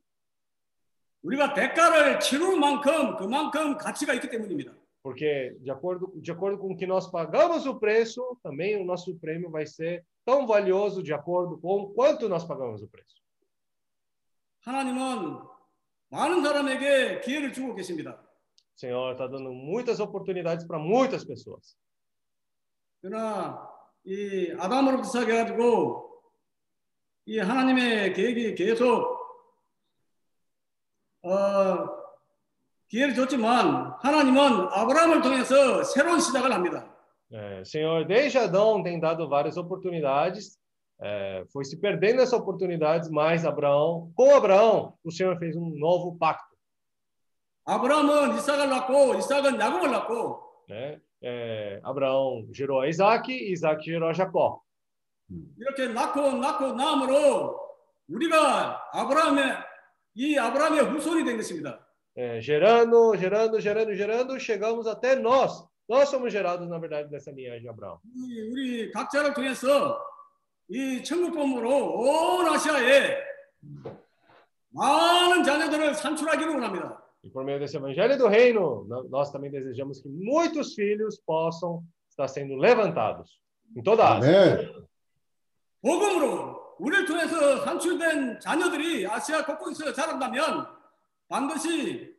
우리가 1.22 1.55
대가를 1.55 2.20
치를 2.20 2.59
만큼 2.59 3.16
그만큼 3.16 3.76
가치가 3.76 4.14
있기 4.14 4.28
때문입니다. 4.30 4.72
Porque, 5.02 5.56
de 5.62 5.70
acordo, 5.70 6.12
de 6.20 6.30
acordo 6.30 6.59
com 6.59 6.76
que 6.76 6.86
nós 6.86 7.10
pagamos 7.10 7.66
o 7.66 7.78
preço, 7.78 8.20
também 8.43 8.76
o 8.76 8.85
nosso 8.85 9.16
prêmio 9.18 9.51
vai 9.51 9.64
ser 9.64 10.05
tão 10.24 10.47
valioso 10.47 11.02
de 11.02 11.14
acordo 11.14 11.59
com 11.59 11.86
quanto 11.94 12.28
nós 12.28 12.44
pagamos 12.44 12.82
o 12.82 12.89
preço. 12.89 13.16
하나님은 14.64 15.40
많은 16.10 16.44
사람에게 16.44 17.22
기회를 17.22 17.53
주고 17.53 17.76
계십니다. 17.76 18.19
Senhor 18.76 19.14
está 19.14 19.30
dando 19.30 19.52
muitas 19.52 19.99
oportunidades 19.99 20.68
para 20.68 20.80
muitas 20.80 21.26
pessoas. 21.26 21.76
그러나 23.02 23.69
이 24.06 24.53
아담으로부터 24.57 25.07
시작해 25.07 25.35
가지고 25.35 26.10
이 27.26 27.40
하나님의 27.40 28.14
계획이 28.14 28.56
계속 28.56 29.19
어, 31.23 32.03
기회를 32.88 33.15
줬지만 33.15 33.94
하나님은 34.02 34.68
아브라함을 34.72 35.22
통해서 35.22 35.84
새로운 35.84 36.19
시작을 36.19 36.52
합니다. 36.52 36.90
É, 37.31 37.64
Senhor, 37.65 38.06
desde 38.06 38.38
Adão, 38.38 38.84
tem 38.84 38.99
dado 38.99 39.27
várias 39.27 39.57
oportunidades, 39.57 40.60
é, 41.01 41.44
foi 41.52 41.64
se 41.64 41.76
perdendo 41.78 42.20
essas 42.22 42.39
oportunidades, 42.39 43.09
mas 43.10 43.44
Abraão, 43.44 44.10
com 44.14 44.35
Abraão, 44.35 44.94
o 45.05 45.12
Senhor 45.12 45.39
fez 45.39 45.56
um 45.56 45.70
novo 45.78 46.16
pacto. 46.18 46.48
아브라함은 47.64 48.35
이삭을 48.39 48.70
낳고 48.70 49.14
이삭은 49.16 49.60
야곱을 49.60 49.90
낳고 49.90 50.40
Né? 50.70 51.01
É, 51.22 51.80
Abraão 51.82 52.47
gerou 52.52 52.80
a 52.80 52.89
Isaac 52.89 53.30
e 53.30 53.52
Isaac 53.52 53.85
gerou 53.85 54.09
a 54.09 54.12
Jacó. 54.12 54.62
이렇게 55.59 55.89
낳고 55.89 56.32
낳고 56.32 56.72
낳음으로 56.72 57.60
우리가 58.09 58.90
아브라함의 58.93 59.56
이 60.14 60.39
아브라함의 60.39 60.80
후손이 60.93 61.24
된 61.24 61.36
것입니다. 61.36 61.86
É, 62.16 62.40
gerando, 62.40 63.14
gerando, 63.16 63.60
gerando, 63.60 63.94
gerando, 63.94 64.40
chegamos 64.40 64.86
até 64.86 65.14
nós. 65.14 65.64
Nós 65.89 66.09
somos 66.09 66.32
gerados, 66.32 66.68
na 66.68 66.78
verdade, 66.78 67.09
dessa 67.10 67.30
linhagem 67.30 67.62
de 67.62 67.68
Abraão. 67.68 68.01
이 68.14 68.40
우리 68.51 68.90
각자를 68.93 69.35
통해서 69.35 69.98
이 70.69 71.03
천국범으로 71.03 71.69
온 71.99 72.48
아시아에 72.48 73.18
많은 74.69 75.44
자녀들을 75.44 75.94
산출하기를 75.95 76.53
원합니다. 76.53 76.99
E 77.26 77.30
por 77.31 77.45
meio 77.45 77.57
desse 77.57 77.77
evangelho 77.77 78.18
do 78.18 78.27
reino, 78.27 78.85
no- 78.90 79.07
nós 79.10 79.31
também 79.31 79.49
desejamos 79.49 80.02
que 80.02 80.10
muitos 80.10 80.76
filhos 80.76 81.18
possam 81.26 81.81
estar 82.10 82.27
sendo 82.27 82.56
levantados 82.57 83.40
em 83.77 83.81
toda 83.81 84.03
a 84.03 84.18
Ásia. 84.18 84.57
아멘. 84.60 84.85
복음으로 85.81 86.76
우리를 86.80 87.06
통해서 87.06 87.64
산출된 87.64 88.40
자녀들이 88.41 89.07
아시아 89.07 89.45
곳곳에서 89.45 89.94
자란다면 89.94 90.68
반드시 91.30 92.14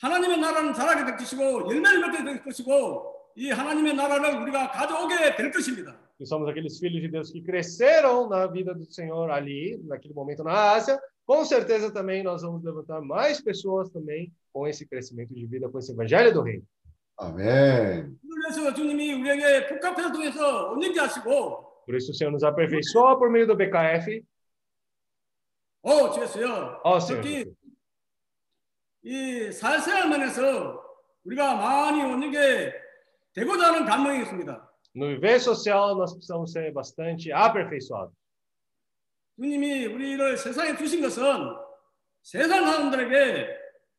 하나님의 0.00 0.38
나라는 0.38 0.72
자라게 0.74 1.04
될 1.04 1.16
것이고 1.16 1.70
열매를 1.72 2.00
맺게 2.00 2.24
될 2.24 2.44
것이고 2.44 3.12
이 3.36 3.50
하나님의 3.50 3.94
나라를 3.94 4.40
우리가 4.42 4.70
가져오게 4.70 5.34
될 5.36 5.50
것입니다. 5.50 5.96
Que 6.21 6.25
somos 6.25 6.49
aqueles 6.49 6.79
filhos 6.79 7.01
de 7.01 7.07
Deus 7.07 7.31
que 7.31 7.41
cresceram 7.41 8.27
na 8.27 8.47
vida 8.47 8.73
do 8.73 8.85
Senhor 8.85 9.29
ali, 9.29 9.79
naquele 9.83 10.13
momento 10.13 10.43
na 10.43 10.71
Ásia. 10.71 10.99
Com 11.25 11.45
certeza 11.45 11.91
também 11.91 12.23
nós 12.23 12.41
vamos 12.41 12.63
levantar 12.63 13.01
mais 13.01 13.41
pessoas 13.41 13.89
também 13.89 14.33
com 14.51 14.67
esse 14.67 14.87
crescimento 14.87 15.33
de 15.33 15.45
vida, 15.45 15.69
com 15.69 15.77
esse 15.77 15.91
evangelho 15.91 16.33
do 16.33 16.41
reino. 16.41 16.63
아멘. 17.19 18.19
그래서 18.29 18.73
주님이 18.73 19.13
우리에게 19.13 19.67
복합회를 19.67 20.11
통해서 20.11 20.71
온전케 20.71 20.99
하시고 20.99 21.65
Por 21.85 21.95
isso 21.95 22.11
o 22.11 22.13
Senhor 22.13 22.31
nos 22.31 22.43
aperfeiçoa 22.43 23.17
por 23.17 23.29
meio 23.29 23.47
do 23.47 23.55
BKF. 23.55 24.21
어 25.81 26.11
주였어요. 26.11 26.79
Ó 26.83 26.99
Senhor. 26.99 27.21
특히 27.21 27.45
이 29.03 29.51
사회생활만에서 29.51 30.83
우리가 31.23 31.55
많이 31.55 32.03
온전게 32.03 32.73
되고자 33.33 33.67
하는 33.67 33.85
감동이 33.85 34.21
있습니다. 34.21 34.70
No 34.95 35.07
viver 35.07 35.39
social, 35.39 35.95
nós 35.95 36.13
precisamos 36.13 36.51
ser 36.51 36.71
bastante 36.73 37.31
aperfeiçoados. 37.31 38.13
주님이 39.39 39.85
우리를 39.85 40.37
세상에 40.37 40.75
주신 40.75 41.01
것은 41.01 41.21
세상 42.23 42.65
사람들에게 42.65 43.47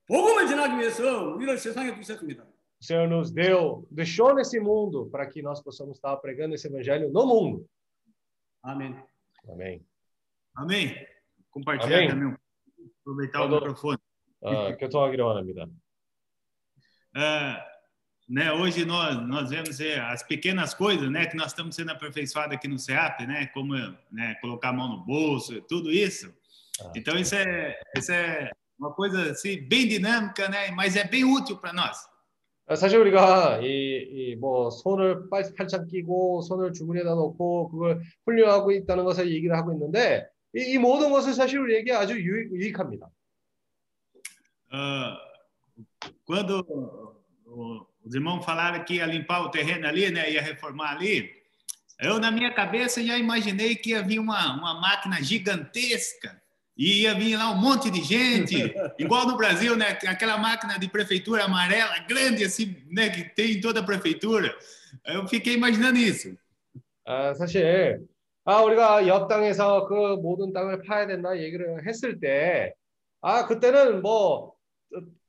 복음을 0.09 0.48
전하기 0.48 0.78
위해서 0.80 1.28
우리를 1.35 1.56
세상에 1.59 1.94
주셨습니다. 1.94 2.43
O 2.80 2.85
Senhor 2.85 3.09
nos 3.09 3.30
deu, 3.32 3.86
deixou 3.90 4.35
nesse 4.35 4.59
mundo 4.60 5.09
para 5.10 5.26
que 5.28 5.43
nós 5.43 5.60
possamos 5.62 5.97
estar 5.98 6.16
pregando 6.18 6.55
esse 6.55 6.66
evangelho 6.68 7.10
no 7.10 7.26
mundo. 7.26 7.66
아멘. 8.62 8.94
Amém. 9.48 9.85
Amém. 10.55 10.94
Compartilhar 11.51 11.98
Amém. 11.98 12.09
também. 12.09 12.36
Aproveitar 13.02 13.43
o 13.43 13.48
Quando- 13.48 13.60
microfone. 13.60 13.98
아, 14.43 14.76
교통하기로 14.76 15.24
원합니다. 15.26 15.66
Ah, 17.14 17.59
né, 18.28 18.52
hoje 18.52 18.85
nós 18.85 19.16
nós 19.26 19.48
vemos 19.51 19.80
eh, 19.80 19.98
as 20.01 20.22
pequenas 20.22 20.74
coisas, 20.74 21.10
né, 21.10 21.26
que 21.26 21.36
nós 21.36 21.48
estamos 21.52 21.74
sendo 21.74 21.90
aperfeiçoados 21.93 22.55
aqui 22.56 22.68
no 22.68 22.78
CEAP, 22.78 23.26
né, 23.26 23.47
como 23.55 23.74
né, 24.12 24.35
colocar 24.40 24.68
a 24.68 24.72
mão 24.72 24.89
no 24.89 25.05
bolso, 25.05 25.60
tudo 25.62 25.90
isso. 25.90 26.32
Então 26.94 27.16
isso 27.16 27.35
é 27.35 27.78
isso 27.97 28.12
é 28.12 28.51
uma 28.78 28.93
coisa 28.93 29.30
assim 29.32 29.66
bem 29.66 29.89
dinâmica, 29.89 30.48
né, 30.48 30.70
mas 30.72 30.94
é 30.94 31.05
bem 31.05 31.24
útil 31.24 31.56
para 31.59 31.72
nós. 31.72 31.97
아, 32.70 32.76
사실 32.76 32.98
우리가 32.98 33.60
이 33.62 34.36
뭐 34.39 34.68
손을 34.70 35.30
팔- 35.30 35.55
팔짱 35.56 35.86
끼고 35.89 36.43
손을 36.43 36.72
주머니에다 36.74 37.14
넣고 37.14 37.70
그걸 37.70 38.02
훈련하고 38.26 38.72
있다는 38.72 39.05
것을 39.05 39.32
얘기를 39.32 39.56
하고 39.56 39.72
있는데 39.72 40.28
이, 40.55 40.74
이 40.74 40.78
모든 40.78 41.10
것은 41.10 41.32
사실 41.32 41.59
우리에게 41.60 41.93
아주 41.94 42.12
유익, 42.12 42.52
유익합니다. 42.52 43.09
Ah, 44.70 45.16
quando 46.26 46.60
o- 47.47 47.86
os 48.05 48.14
irmãos 48.14 48.44
falaram 48.44 48.85
que 48.85 48.94
ia 48.94 49.06
limpar 49.06 49.43
o 49.43 49.51
terreno 49.51 49.86
ali, 49.86 50.10
né, 50.10 50.30
ia 50.30 50.43
reformar 50.43 50.93
ali, 50.93 51.30
eu 52.01 52.18
na 52.18 52.30
minha 52.30 52.52
cabeça 52.52 53.02
já 53.02 53.18
imaginei 53.18 53.74
que 53.74 53.90
ia 53.90 54.02
vir 54.02 54.18
uma, 54.18 54.55
uma 54.55 54.80
máquina 54.80 55.20
gigantesca 55.22 56.40
e 56.76 57.02
ia 57.02 57.14
vir 57.14 57.36
lá 57.36 57.51
um 57.51 57.56
monte 57.56 57.90
de 57.90 58.01
gente, 58.02 58.72
igual 58.98 59.26
no 59.26 59.36
Brasil, 59.36 59.76
né, 59.76 59.98
aquela 60.06 60.39
máquina 60.39 60.78
de 60.78 60.89
prefeitura 60.89 61.44
amarela 61.44 61.98
grande 62.09 62.44
assim, 62.44 62.76
né, 62.90 63.10
que 63.10 63.24
tem 63.35 63.52
em 63.52 63.60
toda 63.60 63.80
a 63.80 63.85
prefeitura. 63.85 64.56
Eu 65.05 65.26
fiquei 65.26 65.55
imaginando 65.55 65.98
isso. 65.98 66.36
아, 67.05 67.35
사실 67.35 68.06
아 68.44 68.60
우리가 68.62 69.06
옆 69.09 69.28
땅에서 69.28 69.86
그 69.86 70.16
모든 70.20 70.52
땅을 70.52 70.82
파야 70.82 71.06
된다 71.06 71.36
얘기를 71.39 71.86
했을 71.86 72.20
때 72.20 72.74
아 73.20 73.47
그때는 73.47 74.02
뭐 74.02 74.55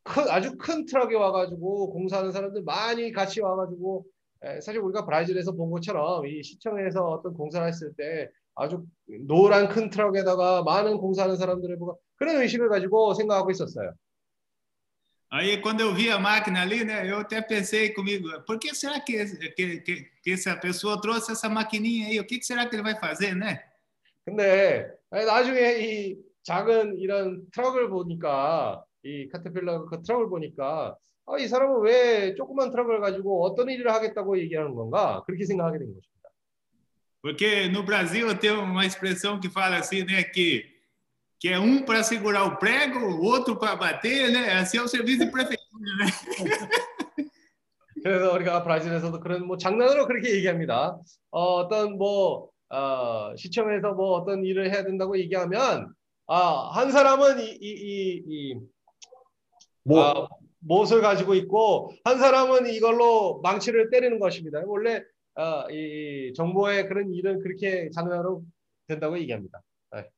큰, 0.04 0.28
아주 0.28 0.56
큰 0.56 0.84
트럭이 0.84 1.14
와가지고 1.14 1.90
공사하는 1.90 2.30
사람들 2.30 2.62
많이 2.62 3.10
같이 3.10 3.40
와가지고 3.40 4.04
에, 4.42 4.60
사실 4.60 4.80
우리가 4.80 5.04
브라질에서 5.04 5.52
본 5.52 5.70
것처럼 5.70 6.26
이 6.26 6.42
시청에서 6.42 7.04
어떤 7.08 7.34
공사를 7.34 7.66
했을 7.66 7.92
때 7.96 8.28
아주 8.54 8.84
노란 9.26 9.68
큰 9.68 9.90
트럭에다가 9.90 10.62
많은 10.62 10.98
공사하는 10.98 11.36
사람들을 11.36 11.78
보고 11.78 11.98
그런 12.16 12.40
의식을 12.42 12.68
가지고 12.68 13.14
생각하고 13.14 13.50
있었어요. 13.50 13.92
Aí, 15.30 15.60
quando 15.60 15.80
eu 15.80 15.92
vi 15.92 16.12
a 16.12 16.18
máquina 16.18 16.60
ali, 16.60 16.84
né, 16.84 17.10
eu 17.10 17.18
até 17.18 17.42
pensei 17.42 17.92
comigo, 17.92 18.28
por 18.46 18.56
que 18.56 18.72
será 18.72 19.00
que, 19.00 19.24
que, 19.56 19.80
que, 19.80 20.10
que 20.22 20.30
essa 20.30 20.54
pessoa 20.54 21.00
trouxe 21.00 21.32
essa 21.32 21.48
maquininha 21.48 22.06
aí? 22.06 22.20
O 22.20 22.24
que, 22.24 22.38
que 22.38 22.44
será 22.46 22.68
que 22.68 22.76
ele 22.76 22.84
vai 22.84 22.94
fazer, 22.94 23.34
né? 23.34 23.58
근데 24.24 24.86
나중에 25.10 25.78
이 25.80 26.16
작은 26.44 26.98
이런 26.98 27.42
트럭을 27.50 27.88
보니까 27.88 28.84
이 29.04 29.28
카테필러 29.28 29.86
그 29.86 30.02
트럭을 30.02 30.28
보니까 30.28 30.96
아, 31.26 31.38
이 31.38 31.46
사람은 31.48 31.82
왜 31.82 32.34
조그만 32.34 32.70
트럭을 32.70 33.00
가지고 33.00 33.44
어떤 33.44 33.70
일을 33.70 33.92
하겠다고 33.92 34.38
얘기하는 34.38 34.74
건가 34.74 35.22
그렇게 35.26 35.44
생각하게 35.44 35.78
된 35.78 35.88
것입니다. 35.88 36.14
Porque 37.22 37.70
no 37.70 37.82
Brasil 37.82 38.38
tem 38.38 38.50
uma 38.50 38.84
expressão 38.84 39.40
que 39.40 39.48
fala 39.48 39.76
assim, 39.78 40.04
né, 40.04 40.22
que, 40.24 40.62
que 41.40 41.48
é 41.48 41.58
um 41.58 41.82
para 41.82 42.02
segurar 42.02 42.44
o 42.44 42.58
prego, 42.58 42.98
o 42.98 43.24
outro 43.24 43.58
para 43.58 43.76
bater, 43.76 44.30
né? 44.30 44.52
Assim 44.52 44.76
é 44.76 44.82
o 44.82 44.88
serviço 44.88 45.24
de 45.24 45.30
prefeitura, 45.30 45.96
né? 46.00 47.26
그래서 48.02 48.34
우리가 48.34 48.62
브라질에서도 48.62 49.18
그런 49.20 49.46
뭐 49.46 49.56
장난으로 49.56 50.06
그렇게 50.06 50.34
얘기합니다. 50.34 50.98
어, 51.30 51.54
어떤 51.54 51.96
뭐 51.96 52.50
어, 52.68 53.34
시청에서 53.36 53.94
뭐 53.94 54.18
어떤 54.18 54.44
일을 54.44 54.70
해야 54.70 54.84
된다고 54.84 55.18
얘기하면 55.18 55.94
아, 56.26 56.70
한 56.74 56.90
사람은 56.90 57.40
이, 57.40 57.44
이, 57.52 57.70
이, 57.70 58.22
이 58.26 58.60
뭐 59.84 60.02
아, 60.02 60.28
못을 60.60 61.00
가지고 61.00 61.34
있고 61.34 61.92
한 62.04 62.18
사람은 62.18 62.66
이걸로 62.72 63.40
망치를 63.42 63.90
때리는 63.90 64.18
것입니다. 64.18 64.62
원래 64.64 65.02
어, 65.36 65.70
이 65.70 66.32
정보의 66.34 66.88
그런 66.88 67.12
일은 67.12 67.40
그렇게 67.40 67.90
장난으로 67.90 68.42
된다고 68.86 69.18
얘기합니다. 69.18 69.60
네. 69.92 70.08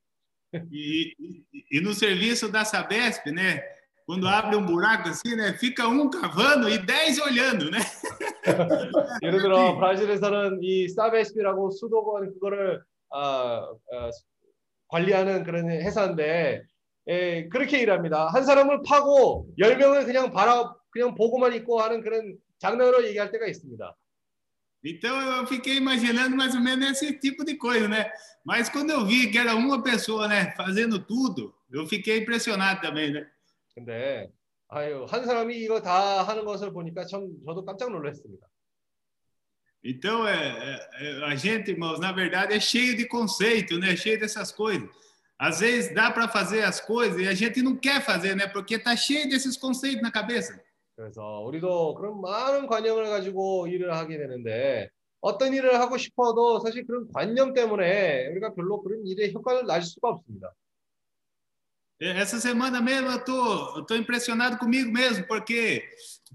E, 0.70 1.14
e, 1.18 1.44
e 1.72 1.80
no 1.80 1.92
serviço 1.92 2.50
da 2.50 2.64
Sabesp, 2.64 3.30
né? 3.30 3.62
Quando 4.06 4.28
abre 4.28 4.56
um 4.56 4.64
buraco 4.64 5.08
assim, 5.08 5.34
né? 5.34 5.52
Fica 5.54 5.88
um 5.88 6.08
cavando 6.08 6.68
e 6.68 6.78
dez 6.78 7.18
olhando, 7.18 7.70
né? 7.70 7.78
예를 9.22 9.42
들어 9.42 9.74
브라질에서는 9.76 10.62
이 10.62 10.88
사베스피라고 10.88 11.70
수도권 11.72 12.34
그거를 12.34 12.82
어, 13.08 13.18
어, 13.18 14.10
관리하는 14.88 15.42
그런 15.42 15.68
회사인데 15.70 16.62
예, 17.08 17.48
그렇게 17.48 17.78
일합니다. 17.78 18.26
한 18.28 18.44
사람을 18.44 18.82
파고 18.82 19.48
열 19.58 19.76
명을 19.76 20.04
그냥 20.06 20.32
바라 20.32 20.74
그냥 20.90 21.14
보고만 21.14 21.54
있고 21.54 21.80
하는 21.80 22.02
그런 22.02 22.36
장난으로 22.58 23.06
얘기할 23.06 23.30
때가 23.30 23.46
있습니다. 23.46 23.96
Então 24.84 25.38
eu 25.38 25.46
fiquei 25.46 25.76
imaginando 25.76 26.36
mais 26.36 26.54
ou 26.54 26.60
menos 26.60 26.90
esse 26.90 27.18
tipo 27.18 27.44
de 27.44 27.56
coisa, 27.56 27.88
né? 27.88 28.10
Mas 28.44 28.68
quando 28.68 28.90
eu 28.90 29.04
vi 29.04 29.30
que 29.30 29.38
era 29.38 29.54
uma 29.54 29.82
pessoa, 29.82 30.28
né, 30.28 30.54
fazendo 30.56 31.04
tudo, 31.04 31.52
eu 31.72 31.86
fiquei 31.86 32.18
impressionado 32.18 32.80
também, 32.80 33.10
né? 33.12 33.26
근데 33.74 34.30
아유 34.68 35.04
한 35.08 35.24
사람이 35.24 35.56
이거 35.56 35.80
다 35.80 36.22
하는 36.22 36.44
것을 36.44 36.72
보니까 36.72 37.04
참 37.06 37.28
저도 37.44 37.64
깜짝 37.64 37.90
놀랐습니다. 37.90 38.46
Então, 39.88 40.26
é, 40.26 40.80
é, 40.98 41.24
a 41.26 41.36
gente, 41.36 41.70
irmãos, 41.70 42.00
na 42.00 42.10
verdade 42.10 42.54
é 42.54 42.58
cheio 42.58 42.96
de 42.96 43.06
conceito, 43.06 43.78
né? 43.78 43.96
Cheio 43.96 44.18
dessas 44.18 44.50
coisas. 44.50 44.88
Às 45.37 45.59
vezes 45.59 45.93
dá 45.93 46.11
para 46.11 46.27
fazer 46.27 46.61
as 46.63 46.79
coisas 46.79 47.19
e 47.19 47.27
a 47.27 47.33
gente 47.33 47.61
não 47.63 47.75
quer 47.75 47.99
fazer, 48.01 48.35
né? 48.35 48.45
Porque 48.47 48.77
tá 48.77 48.95
cheio 48.95 49.27
desses 49.27 49.57
conceitos 49.57 50.01
na 50.01 50.11
cabeça. 50.11 50.59
그래서 50.95 51.39
우리도 51.41 51.95
그런 51.95 52.21
많은 52.21 52.67
관념을 52.67 53.09
가지고 53.09 53.67
일을 53.67 53.91
하게 53.91 54.19
되는데 54.19 54.89
어떤 55.19 55.51
일을 55.53 55.79
하고 55.79 55.97
싶어도 55.97 56.59
사실 56.59 56.85
그런 56.85 57.07
관념 57.11 57.53
때문에 57.53 58.27
우리가 58.27 58.53
별로 58.53 58.83
그런 58.83 59.05
일에 59.07 59.31
효과를 59.31 59.65
날 59.65 59.81
수가 59.81 60.09
없습니다. 60.09 60.53
É, 61.99 62.19
Essa 62.19 62.39
semana 62.39 62.81
mesmo 62.81 63.11
eu 63.11 63.23
tô, 63.23 63.77
eu 63.77 63.85
tô 63.85 63.95
impressionado 63.95 64.57
comigo 64.57 64.91
mesmo, 64.91 65.25
porque 65.27 65.83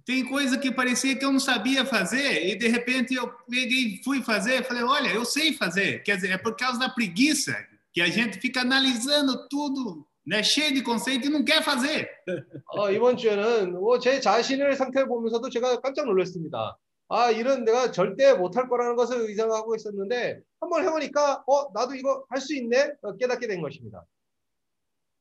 tem 0.05 0.25
coisa 0.25 0.57
que 0.59 0.71
parecia 0.71 1.17
que 1.17 1.25
eu 1.25 1.33
não 1.33 1.41
sabia 1.41 1.85
fazer 1.85 2.47
e 2.47 2.57
de 2.57 2.69
repente 2.69 3.15
eu 3.15 3.29
peguei, 3.51 4.01
fui 4.05 4.23
fazer, 4.23 4.65
falei, 4.65 4.85
olha, 4.85 5.09
eu 5.09 5.25
sei 5.25 5.53
fazer. 5.53 6.05
Quer 6.05 6.17
dizer, 6.17 6.31
é 6.31 6.39
por 6.39 6.57
causa 6.57 6.79
da 6.79 6.89
preguiça 6.89 7.53
que 7.93 8.01
a 8.01 8.09
gente 8.09 8.39
fica 8.39 8.61
analisando 8.61 9.49
tudo, 9.49 10.07
né, 10.27 10.43
cheio 10.43 10.75
de 10.75 10.83
conceito 10.83 11.27
e 11.27 11.31
não 11.31 11.45
quer 11.45 11.63
fazer. 11.63 12.09
어, 12.75 12.91
이번 12.91 13.17
주에는 13.17 13.73
뭐 13.73 13.99
제 13.99 14.21
자신의 14.21 14.77
상태를 14.77 15.09
보면서도 15.09 15.49
제가 15.51 15.81
깜짝 15.81 16.07
놀랐습니다. 16.07 16.77
아, 17.09 17.31
이런 17.31 17.65
내가 17.65 17.93
절대 17.93 18.35
못할 18.35 18.69
거라는 18.69 18.97
것을 18.97 19.21
의상하고 19.29 19.77
있었는데 19.77 20.41
한번 20.61 20.85
해보니까 20.85 21.45
어, 21.47 21.71
나도 21.73 21.95
이거 21.95 22.27
할 22.29 22.41
수 22.41 22.55
있네 22.57 22.95
어, 23.03 23.17
깨닫게 23.17 23.47
된 23.47 23.61
것입니다. 23.63 24.05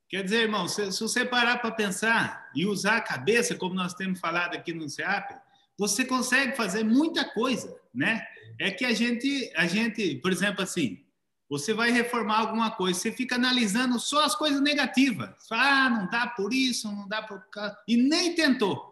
Quer 0.08 0.24
dizer, 0.24 0.42
irmão, 0.44 0.68
se, 0.68 0.92
se 0.92 1.02
você 1.02 1.26
parar 1.26 1.58
para 1.58 1.72
pensar 1.72 2.50
e 2.56 2.66
usar 2.66 2.98
a 2.98 3.02
cabeça, 3.02 3.56
como 3.56 3.74
nós 3.74 3.94
temos 3.96 4.20
falado 4.20 4.56
aqui 4.56 4.72
no 4.72 4.88
CEAP, 4.88 5.34
você 5.78 6.06
consegue 6.06 6.56
fazer 6.56 6.84
muita 6.84 7.26
coisa, 7.34 7.76
né? 7.94 8.24
É 8.60 8.70
que 8.72 8.86
a 8.86 8.94
gente, 8.94 9.52
a 9.56 9.66
gente, 9.66 10.16
por 10.22 10.32
exemplo, 10.32 10.62
assim, 10.64 11.04
você 11.51 11.75
vai 11.75 11.91
reformar 11.91 12.39
alguma 12.39 12.71
coisa, 12.71 13.01
você 13.01 13.11
fica 13.11 13.35
analisando 13.35 13.99
só 13.99 14.25
as 14.25 14.37
coisas 14.37 14.61
negativas. 14.61 15.31
Ah, 15.51 15.91
não 15.91 16.09
dá 16.09 16.29
por 16.37 16.55
isso, 16.55 16.87
não 16.87 17.09
dá 17.09 17.23
por 17.23 17.43
e 17.89 17.97
nem 17.97 18.35
tentou. 18.37 18.89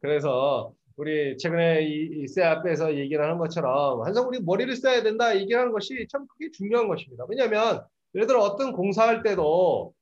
그래서 0.00 0.74
우리 0.96 1.36
최근에 1.38 1.82
이, 1.82 2.22
이세 2.24 2.42
앞에서 2.42 2.94
얘기를 2.94 3.24
하는 3.24 3.38
것처럼 3.38 4.02
항상 4.02 4.28
우리 4.28 4.38
머리를 4.40 4.76
써야 4.76 5.02
된다 5.02 5.34
얘기를 5.34 5.58
하는 5.58 5.72
것이 5.72 6.06
참 6.10 6.26
그게 6.26 6.50
중요한 6.50 6.88
것입니다. 6.88 7.24
왜냐하면 7.26 7.84
예를 8.14 8.26
들어 8.26 8.40
어떤 8.40 8.72
공사할 8.72 9.22
때도 9.22 9.94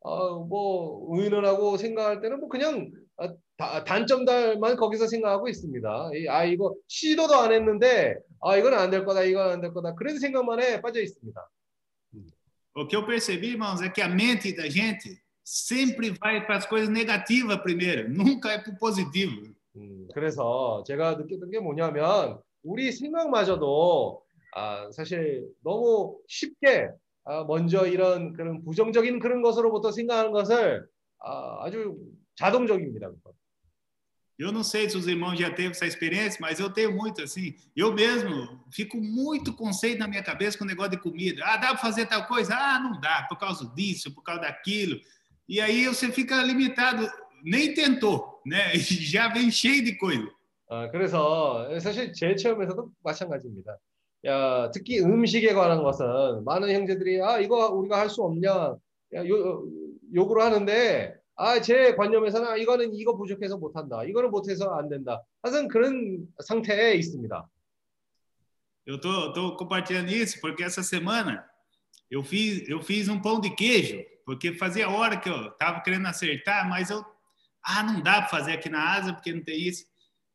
어, 0.00 0.38
뭐 0.44 1.06
의논하고 1.16 1.76
생각할 1.76 2.20
때는 2.20 2.40
뭐 2.40 2.48
그냥 2.48 2.90
아, 3.16 3.32
다, 3.56 3.84
단점들만 3.84 4.76
거기서 4.76 5.06
생각하고 5.06 5.48
있습니다. 5.48 6.10
이, 6.14 6.28
아 6.28 6.44
이거 6.44 6.74
시도도 6.88 7.34
안 7.34 7.52
했는데 7.52 8.16
아 8.42 8.56
이건 8.56 8.74
안 8.74 8.90
될 8.90 9.04
거다 9.04 9.22
이건 9.24 9.50
안 9.50 9.60
될 9.60 9.72
거다 9.72 9.94
그런 9.94 10.18
생각만에 10.18 10.80
빠져 10.80 11.00
있습니다. 11.00 11.50
O 12.74 12.86
que 12.86 12.94
eu 12.96 13.04
percebi, 13.04 13.48
irmãos, 13.48 13.82
é 13.82 13.88
que 13.90 14.00
a 14.00 14.08
mente 14.08 14.54
da 14.54 14.68
gente 14.68 15.20
sempre 15.44 16.10
vai 16.10 16.46
para 16.46 16.56
as 16.56 16.66
coisas 16.66 16.88
negativas 16.88 17.60
primeiro, 17.62 18.08
nunca 18.08 18.52
é 18.52 18.58
para 18.58 18.72
o 18.72 18.78
positivo. 18.78 19.52
음, 19.76 20.06
그래서 20.14 20.82
제가 20.86 21.16
느꼈던 21.16 21.50
게 21.50 21.58
뭐냐면 21.58 22.38
우리 22.62 22.92
생각마저도 22.92 24.22
아, 24.54 24.90
사실 24.92 25.48
너무 25.64 26.18
쉽게 26.28 26.90
아, 27.24 27.44
먼저 27.44 27.86
이런 27.86 28.32
그런 28.32 28.62
부정적인 28.64 29.18
그런 29.18 29.42
것으로부터 29.42 29.90
생각하는 29.90 30.30
것을 30.30 30.86
아, 31.18 31.64
아주 31.64 31.96
자동적입니다. 32.36 33.10
Eu 34.39 34.51
não 34.51 34.63
sei 34.63 34.89
se 34.89 34.97
os 34.97 35.07
irmãos 35.07 35.39
já 35.39 35.49
teve 35.49 35.69
essa 35.69 35.85
experiência, 35.85 36.39
mas 36.41 36.59
eu 36.59 36.69
tenho 36.69 36.91
muito 36.93 37.21
assim. 37.21 37.55
Eu 37.75 37.93
mesmo 37.93 38.59
fico 38.69 38.97
muito 38.97 39.53
conceito 39.53 39.99
na 39.99 40.07
minha 40.09 40.21
cabeça 40.21 40.57
com 40.57 40.65
o 40.65 40.67
negócio 40.67 40.91
de 40.91 40.97
comida. 40.97 41.41
Ah, 41.45 41.55
dá 41.55 41.67
para 41.69 41.77
fazer 41.77 42.05
tal 42.05 42.25
coisa? 42.27 42.53
Ah, 42.53 42.79
não 42.79 42.99
dá, 42.99 43.25
por 43.29 43.37
causa 43.37 43.65
disso, 43.73 44.13
por 44.13 44.23
causa 44.23 44.41
daquilo. 44.41 44.99
E 45.47 45.61
aí 45.61 45.87
você 45.87 46.11
fica 46.11 46.43
limitado, 46.43 47.09
nem 47.43 47.73
tentou, 47.73 48.41
né? 48.45 48.73
Já 48.75 49.29
vem 49.29 49.49
cheio 49.49 49.83
de 49.83 49.97
coisa. 49.97 50.27
아, 50.69 50.89
그래서 50.89 51.69
사실 51.79 52.11
제 52.11 52.35
체험에서도 52.35 52.91
마찬가지입니다. 53.03 53.77
야, 54.25 54.71
특히 54.73 54.99
음식에 54.99 55.53
관한 55.53 55.83
것은 55.83 56.43
많은 56.43 56.71
형제들이 56.73 57.21
아 57.21 57.39
이거 57.39 57.69
우리가 57.69 57.99
할 57.99 58.09
수 58.09 58.23
없냐 58.23 58.75
야, 59.13 59.27
요, 59.27 59.63
요구를 60.13 60.41
하는데 60.41 61.15
아 61.39 61.59
제 61.61 61.95
관념에서는 61.95 62.47
아, 62.47 62.57
이거는 62.57 62.95
이거 62.95 63.15
부족해서 63.17 63.57
못한다 63.57 64.03
이거는 64.05 64.31
못해서 64.31 64.73
안 64.75 64.87
된다 64.87 65.21
항상 65.41 65.67
그런 65.67 66.27
상태에 66.39 66.93
있습니다. 66.95 67.49
Eu 68.87 69.01
tô, 69.01 69.33
tô 69.33 69.57
compartilhando 69.57 70.11
isso 70.11 70.39
porque 70.39 70.63
essa 70.63 70.83
semana 70.83 71.43
eu 72.09 72.23
fiz, 72.23 72.69
eu 72.69 72.81
fiz 72.83 73.09
um 73.09 73.19
pão 73.19 73.41
de 73.41 73.49
queijo, 73.49 73.99
porque 74.25 74.53
fazia 74.53 74.87
hora 74.87 75.17
que 75.17 75.27
eu 75.27 75.51
tava 75.53 75.81
querendo 75.81 76.05
acertar, 76.05 76.69
mas 76.69 76.91
eu 76.91 77.03
ah, 77.63 77.81
não 77.81 77.99
dá 77.99 78.21
para 78.21 78.29
fazer 78.29 78.53
aqui 78.53 78.69
na 78.69 78.93
Ásia 78.93 79.13
porque 79.13 79.33
não 79.33 79.43
tem 79.43 79.59
isso. 79.59 79.85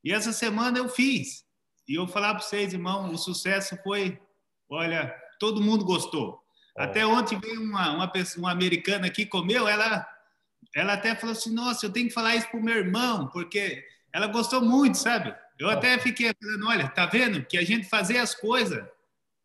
E 0.03 0.13
essa 0.13 0.33
semana 0.33 0.79
eu 0.79 0.89
fiz. 0.89 1.45
E 1.89 1.95
eu 1.95 2.09
falar 2.09 2.35
para 2.35 2.43
vocês, 2.43 2.73
irmão, 2.73 3.13
o 3.13 3.17
sucesso 3.17 3.77
foi, 3.85 4.21
olha, 4.69 5.15
todo 5.39 5.63
mundo 5.63 5.85
gostou. 5.85 6.41
Até 6.77 7.07
ontem 7.07 7.39
veio 7.39 7.61
uma, 7.63 7.93
uma 7.95 8.09
pessoa, 8.09 8.47
uma 8.47 8.53
americana 8.53 9.07
aqui 9.07 9.25
comeu, 9.25 9.69
ela 9.69 10.07
ela 10.76 10.94
até 10.94 11.16
falou 11.16 11.34
assim: 11.34 11.54
"Nossa, 11.54 11.86
eu 11.86 11.92
tenho 11.92 12.08
que 12.08 12.14
falar 12.14 12.36
isso 12.36 12.50
pro 12.50 12.62
meu 12.64 12.76
irmão, 12.76 13.28
porque 13.28 13.84
ela 14.14 14.28
gostou 14.28 14.62
muito, 14.62 14.98
sabe?" 14.98 15.34
Eu 15.58 15.70
até 15.70 15.98
fiquei 15.98 16.32
falando, 16.34 16.68
olha, 16.68 16.90
tá 16.90 17.06
vendo 17.06 17.46
que 17.46 17.58
a 17.58 17.64
gente 17.64 17.88
fazer 17.88 18.18
as 18.18 18.36
coisas, 18.36 18.84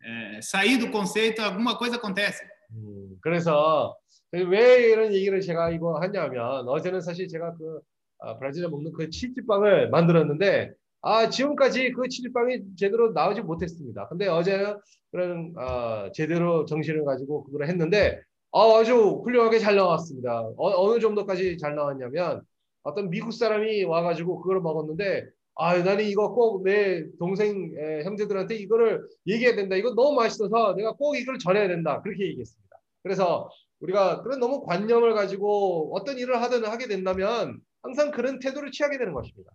é, 0.03 0.41
sair 0.43 0.77
do 0.77 0.91
conceito, 0.91 1.41
alguma 1.41 1.77
coisa 1.79 1.97
acontece. 1.97 2.45
음, 2.73 3.17
그래서 3.21 3.97
왜 4.33 4.91
이런 4.91 5.13
얘기를 5.13 5.41
제가 5.41 5.71
이거 5.71 5.99
하냐면 5.99 6.69
어제는 6.69 7.01
사실 7.01 7.29
제가 7.29 7.55
그 7.57 7.81
아, 8.21 8.39
브라질에 8.39 8.69
먹는 8.69 8.93
그 8.93 9.09
치즈빵을 9.11 9.91
만들었는데 9.91 10.73
아 11.03 11.31
지금까지 11.31 11.93
그 11.93 12.09
치즈빵이 12.09 12.77
제대로 12.77 13.13
나오지 13.13 13.43
못했습니다. 13.43 14.09
근데 14.09 14.29
어제는 14.29 14.79
그런 15.11 15.55
아, 15.57 16.11
제대로 16.15 16.65
정신을 16.65 17.05
가지고 17.05 17.45
그걸 17.45 17.67
했는데 17.69 18.23
아, 18.53 18.79
아주 18.79 19.23
훌륭하게 19.25 19.59
잘 19.59 19.77
나왔습니다. 19.77 20.41
어, 20.57 20.93
느 20.95 21.01
정도까지 21.01 21.59
잘 21.59 21.75
나왔냐면 21.75 22.43
어떤 22.83 23.11
미국 23.11 23.33
사람이 23.33 23.85
와가지고 23.85 24.41
그걸 24.41 24.61
먹었는데 24.61 25.29
아 25.57 25.77
나는 25.79 26.05
이거 26.07 26.33
꼭 26.33 26.63
내 26.65 27.05
동생 27.19 27.73
에, 27.79 28.03
형제들한테 28.05 28.57
이거를 28.57 29.07
얘기해야 29.27 29.55
된다. 29.57 29.77
이거 29.77 29.95
너무 29.95 30.15
맛있어서 30.17 30.75
내가 30.75 30.93
꼭 30.93 31.17
이걸 31.17 31.39
전해야 31.39 31.69
된다. 31.69 32.01
그렇게 32.03 32.25
얘기했습니다. 32.27 32.77
그래서 33.03 33.49
우리가 33.81 34.23
그런 34.23 34.41
너무 34.41 34.65
관념을 34.65 35.15
가지고 35.15 35.95
어떤 35.95 36.19
일을 36.19 36.41
하든 36.43 36.65
하게 36.67 36.87
된다면 36.89 37.61
항상 37.83 38.11
그런 38.11 38.39
태도를 38.39 38.71
취하게 38.73 38.99
되는 38.99 39.13
것입니다. 39.13 39.53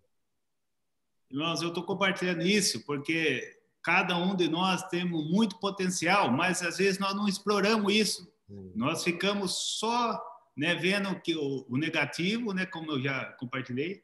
Irmãos, 1.32 1.62
eu 1.64 1.70
estou 1.70 1.86
compartilhando 1.86 2.46
isso 2.46 2.86
porque 2.86 3.42
cada 3.84 4.16
um 4.18 4.36
de 4.36 4.48
nós 4.48 4.88
temos 4.90 5.30
muito 5.30 5.60
potencial, 5.60 6.32
mas 6.32 6.62
às 6.62 6.78
vezes 6.78 7.00
nós 7.00 7.16
não 7.16 7.28
exploramos 7.28 7.92
isso. 7.94 8.28
Nós 8.48 9.04
ficamos 9.04 9.80
só 9.80 10.22
né, 10.56 10.76
vendo 10.76 11.20
que 11.22 11.36
o, 11.36 11.66
o, 11.70 11.78
negativo, 11.78 12.54
né, 12.54 12.66
como 12.66 12.92
eu 12.92 13.02
já 13.02 13.26
compartilhei, 13.40 14.02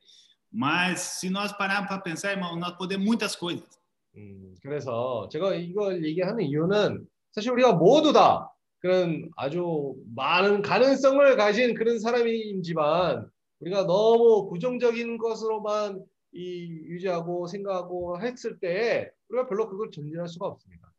mas 0.51 0.99
se 0.99 1.29
nós 1.29 1.51
pararmos 1.53 1.87
para 1.87 2.01
pensar, 2.01 2.31
irmão, 2.31 2.55
nós 2.57 2.75
podemos 2.77 3.05
muitas 3.05 3.35
coisas. 3.35 3.81
음, 4.17 4.55
그래서 4.61 5.29
제가 5.29 5.55
이걸 5.55 6.03
얘기하는 6.03 6.43
이유는 6.43 7.07
사실 7.31 7.51
우리가 7.51 7.73
모두 7.73 8.11
다 8.11 8.51
그런 8.79 9.29
아주 9.37 9.95
많은 10.13 10.61
가능성을 10.61 11.37
가진 11.37 11.73
그런 11.75 11.97
사람이지만 11.99 13.29
우리가 13.59 13.85
너무 13.85 14.49
부정적인 14.49 15.17
것으로만 15.17 16.03
이 16.33 16.67
유지하고 16.89 17.47
생각하고 17.47 18.21
했을 18.21 18.59
때 18.59 19.11
우리가 19.29 19.47
별로 19.47 19.69
그걸 19.69 19.91
전진할 19.91 20.27
수가 20.27 20.47
없습니다. 20.47 20.91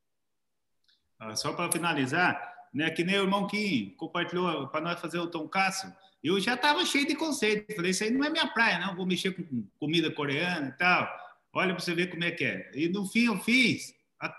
Uh, 1.21 1.37
só 1.37 1.55
para 1.55 1.71
finalizar, 1.71 2.37
né, 2.73 2.91
que 2.91 3.05
nem 3.05 3.19
o 3.19 3.23
irmão 3.23 3.47
Kim 3.47 3.95
compartilhou 3.97 4.69
para 4.69 4.81
nós 4.81 5.01
fazer 5.01 5.19
o 5.19 5.27
tonkatsu, 5.27 5.87
eu 6.23 6.39
já 6.41 6.55
estava 6.55 6.85
cheio 6.85 7.07
de 7.07 7.15
conceito. 7.17 7.75
Falei, 7.75 7.91
isso 7.91 8.05
aí 8.05 8.11
não 8.11 8.25
é 8.25 8.31
minha 8.31 8.47
praia, 8.47 8.79
não. 8.79 8.95
Vou 8.95 9.05
mexer 9.05 9.33
com 9.33 9.65
comida 9.81 10.11
coreana 10.11 10.69
e 10.69 10.79
tal. 10.79 11.09
Olha 11.55 11.75
para 11.75 11.83
você 11.83 11.95
ver 11.95 12.09
como 12.09 12.23
é 12.25 12.31
que 12.31 12.45
é. 12.45 12.71
E 12.75 12.89
no 12.89 13.05
fim 13.07 13.27
eu 13.27 13.37
fiz. 13.39 13.93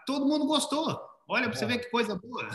Todo 0.05 0.26
mundo 0.26 0.45
gostou. 0.47 0.97
Olha 1.27 1.49
para 1.49 1.57
você 1.57 1.65
ver 1.65 1.80
que 1.80 1.89
coisa 1.89 2.15
boa. 2.15 2.47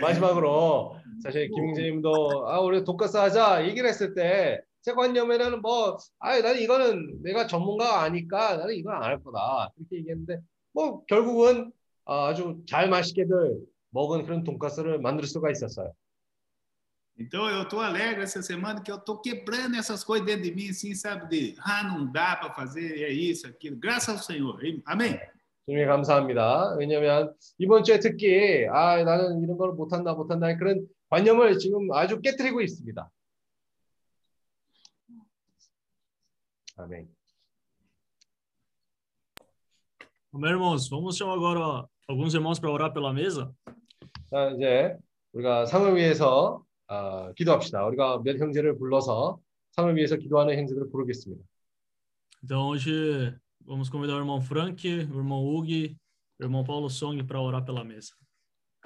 마지막으로 0.00 0.96
사실 1.22 1.50
김님도 1.50 2.48
아 2.48 2.60
우리 2.60 2.84
돈가스 2.84 3.16
하자 3.16 3.66
얘기를 3.66 3.88
했을 3.88 4.14
때제 4.14 4.94
관념에는 4.94 5.60
뭐, 5.60 5.96
아, 6.18 6.38
나는 6.38 6.60
이거는 6.60 7.22
내가 7.22 7.46
전문가가 7.46 8.02
아니까 8.02 8.56
나는 8.56 8.74
이건 8.74 8.94
안 8.94 9.02
할 9.02 9.22
거다. 9.22 9.70
그렇게 9.76 9.96
얘기했는데, 9.96 10.40
뭐, 10.72 11.04
결국은 11.06 11.72
아주 12.04 12.62
잘 12.66 12.88
맛있게들 12.88 13.58
먹은 13.90 14.24
그런 14.24 14.44
돈가스를 14.44 15.00
만들 15.00 15.26
수가 15.26 15.50
있었어요. 15.50 15.92
Então 17.18 17.50
eu 17.50 17.62
estou 17.64 17.80
alegre 17.80 18.22
essa 18.22 18.40
semana 18.40 18.80
que 18.80 18.90
eu 18.90 18.96
estou 18.96 19.20
quebrando 19.20 19.76
essas 19.76 20.02
coisas 20.02 20.26
dentro 20.26 20.44
de 20.44 20.54
mim, 20.54 20.70
assim, 20.70 20.94
sabe? 20.94 21.28
De, 21.28 21.54
ah, 21.58 21.84
não 21.84 22.10
dá 22.10 22.34
para 22.36 22.54
fazer, 22.54 23.02
é 23.02 23.10
isso, 23.10 23.46
aquilo. 23.46 23.76
Graças 23.76 24.08
ao 24.08 24.22
Senhor. 24.22 24.58
Amém. 24.86 25.20
주님에 25.66 25.86
감사합니다. 25.86 26.74
왜냐하면 26.78 27.34
이번 27.58 27.84
주에 27.84 28.00
특히 28.00 28.66
아 28.68 29.02
나는 29.04 29.42
이런 29.42 29.56
걸 29.56 29.72
못한다 29.72 30.14
못한다 30.14 30.56
그런 30.56 30.88
관념을 31.10 31.58
지금 31.58 31.92
아주 31.92 32.20
깨뜨리고 32.20 32.60
있습니다. 32.60 33.10
Amém. 36.78 37.06
Meus 40.32 40.52
irmãos, 40.52 40.88
vamos 40.88 41.16
chamar 41.16 41.34
agora 41.34 41.88
alguns 42.08 42.34
irmãos 42.34 42.58
para 42.58 42.70
orar 42.70 42.92
pela 42.92 43.12
mesa. 43.12 43.52
자, 44.30 44.50
이제 44.50 44.96
우리가 45.32 45.66
상을 45.66 45.96
위해서 45.96 46.64
어, 46.86 47.32
기도합시다. 47.32 47.84
우리가 47.86 48.22
몇 48.22 48.38
형제를 48.38 48.78
불러서 48.78 49.40
상을 49.72 49.94
위해서 49.96 50.16
기도하는 50.16 50.56
형제들을 50.56 50.90
부르겠습니다. 50.90 51.44
Então 52.42 52.68
hoje 52.68 53.34
vamos 53.66 53.90
convidar 53.90 54.14
o 54.14 54.20
irmão 54.20 54.40
Frank, 54.40 54.88
o 54.88 55.18
irmão 55.18 55.44
Hugo, 55.44 55.94
o 56.38 56.44
irmão 56.44 56.64
Paulo 56.64 56.88
Song 56.88 57.22
para 57.26 57.40
orar 57.40 57.64
pela 57.64 57.84
mesa. 57.84 58.14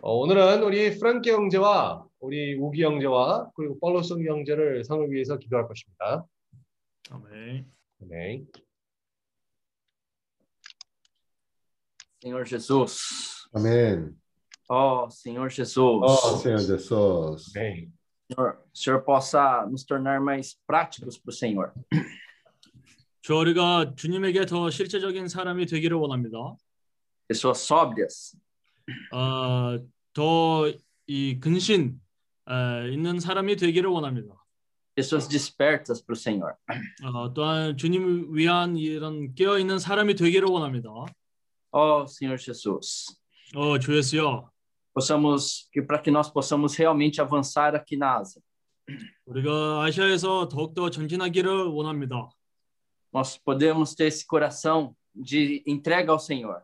어, 0.02 0.12
오늘은 0.16 0.62
우리 0.62 0.98
프랑키 0.98 1.30
형제와 1.30 2.04
우리 2.20 2.54
우기 2.54 2.82
형제와 2.82 3.50
그리고 3.54 3.78
팔로 3.80 4.02
송 4.02 4.24
형제를 4.24 4.84
상을 4.84 5.10
위해서 5.10 5.38
기도할 5.38 5.68
것입니다. 5.68 6.26
아멘. 7.10 7.70
네. 7.98 8.44
Senhor 12.22 12.44
Jesus. 12.44 13.46
Amém. 13.54 14.23
Ó 14.68 15.08
Senhor 15.10 15.50
Jesus. 15.50 15.76
Ó 15.76 16.36
Senhor 16.38 16.58
Jesus. 16.58 17.52
Amém. 17.56 17.92
Senhor, 18.30 18.58
o 18.72 18.76
Senhor 18.76 19.02
possa 19.02 19.66
nos 19.66 19.84
tornar 19.84 20.20
mais 20.20 20.56
práticos 20.66 21.18
para 21.18 21.30
o 21.30 21.32
Senhor. 21.32 21.72
주 23.20 23.34
우리가 23.36 23.94
주님에게 23.96 24.44
더 24.46 24.70
실제적인 24.70 25.28
사람이 25.28 25.66
되기를 25.66 25.96
원합니다. 25.96 26.56
Pessoas 27.28 27.60
sóbrias. 27.60 28.36
어, 29.12 29.78
더이 30.12 31.40
근신 31.40 32.00
어, 32.46 32.86
있는 32.86 33.18
사람이 33.20 33.56
되기를 33.56 33.88
원합니다. 33.88 34.34
Pessoas 34.94 35.26
despertas 35.28 36.04
para 36.04 36.12
o 36.12 36.16
Senhor. 36.16 36.54
어, 37.02 37.32
또한 37.34 37.76
주님을 37.76 38.28
위한 38.36 38.76
이런 38.76 39.34
깨어 39.34 39.58
있는 39.58 39.78
사람이 39.78 40.14
되기를 40.14 40.48
원합니다. 40.48 40.90
Ó 41.72 42.04
Senhor 42.06 42.38
Jesus. 42.38 43.06
어, 43.54 43.78
주 43.78 43.96
예수여. 43.96 44.53
Possamos 44.93 45.69
que 45.71 45.81
para 45.81 45.99
que 45.99 46.11
nós 46.11 46.29
possamos 46.29 46.75
realmente 46.75 47.21
avançar 47.21 47.75
aqui 47.75 47.95
na 47.95 48.17
Ásia. 48.17 48.41
우리가 49.25 49.83
아시아에서 49.83 50.47
더욱더 50.47 50.89
전진하기를 50.89 51.67
원합니다. 51.67 52.29
Nós 53.13 53.37
podemos 53.37 53.95
ter 53.95 54.05
esse 54.05 54.25
coração 54.25 54.95
de 55.13 55.63
entrega 55.65 56.11
ao 56.11 56.19
Senhor. 56.19 56.63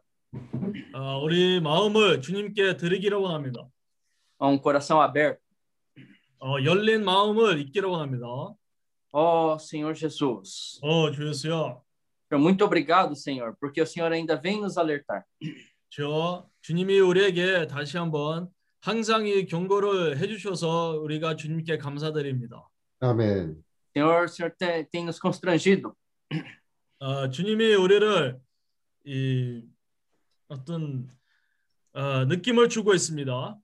어, 0.93 1.19
우리 1.23 1.59
마음을 1.61 2.21
주님께 2.21 2.77
드리기를 2.77 3.17
원합니다. 3.17 3.67
Um 4.41 4.57
coração 4.59 5.01
aberto. 5.01 5.39
어, 6.39 6.57
열린 6.63 7.03
마음을 7.03 7.59
있기를 7.59 7.87
원합니다. 7.87 8.27
Ó 9.11 9.57
Senhor 9.57 9.95
Jesus. 9.95 10.79
어, 10.81 11.11
주 11.11 11.27
예수여. 11.27 11.81
Senhor, 12.27 12.41
muito 12.41 12.65
obrigado, 12.65 13.15
Senhor, 13.15 13.55
porque 13.59 13.81
o 13.81 13.85
Senhor 13.85 14.11
ainda 14.11 14.35
vem 14.35 14.59
nos 14.59 14.77
alertar. 14.77 15.23
주 15.90 16.42
주님이 16.62 17.00
우리에게 17.00 17.66
다시 17.66 17.98
한번 17.98 18.48
항상 18.80 19.26
이 19.26 19.44
경고를 19.46 20.18
해주셔서 20.18 21.00
우리가 21.00 21.36
주님께 21.36 21.78
감사드립니다. 21.78 22.68
Amém. 23.02 23.62
Senhor, 23.94 24.28
Senhor 24.28 24.54
tem, 24.56 24.86
tem 24.88 25.04
nos 25.04 25.20
constrangido. 25.20 25.92
어, 27.00 27.28
주님이 27.28 27.74
우리를 27.74 28.40
이 29.04 29.64
어떤 30.48 31.10
어, 31.92 32.24
느낌을 32.24 32.68
주고 32.68 32.94
있습니다. 32.94 33.58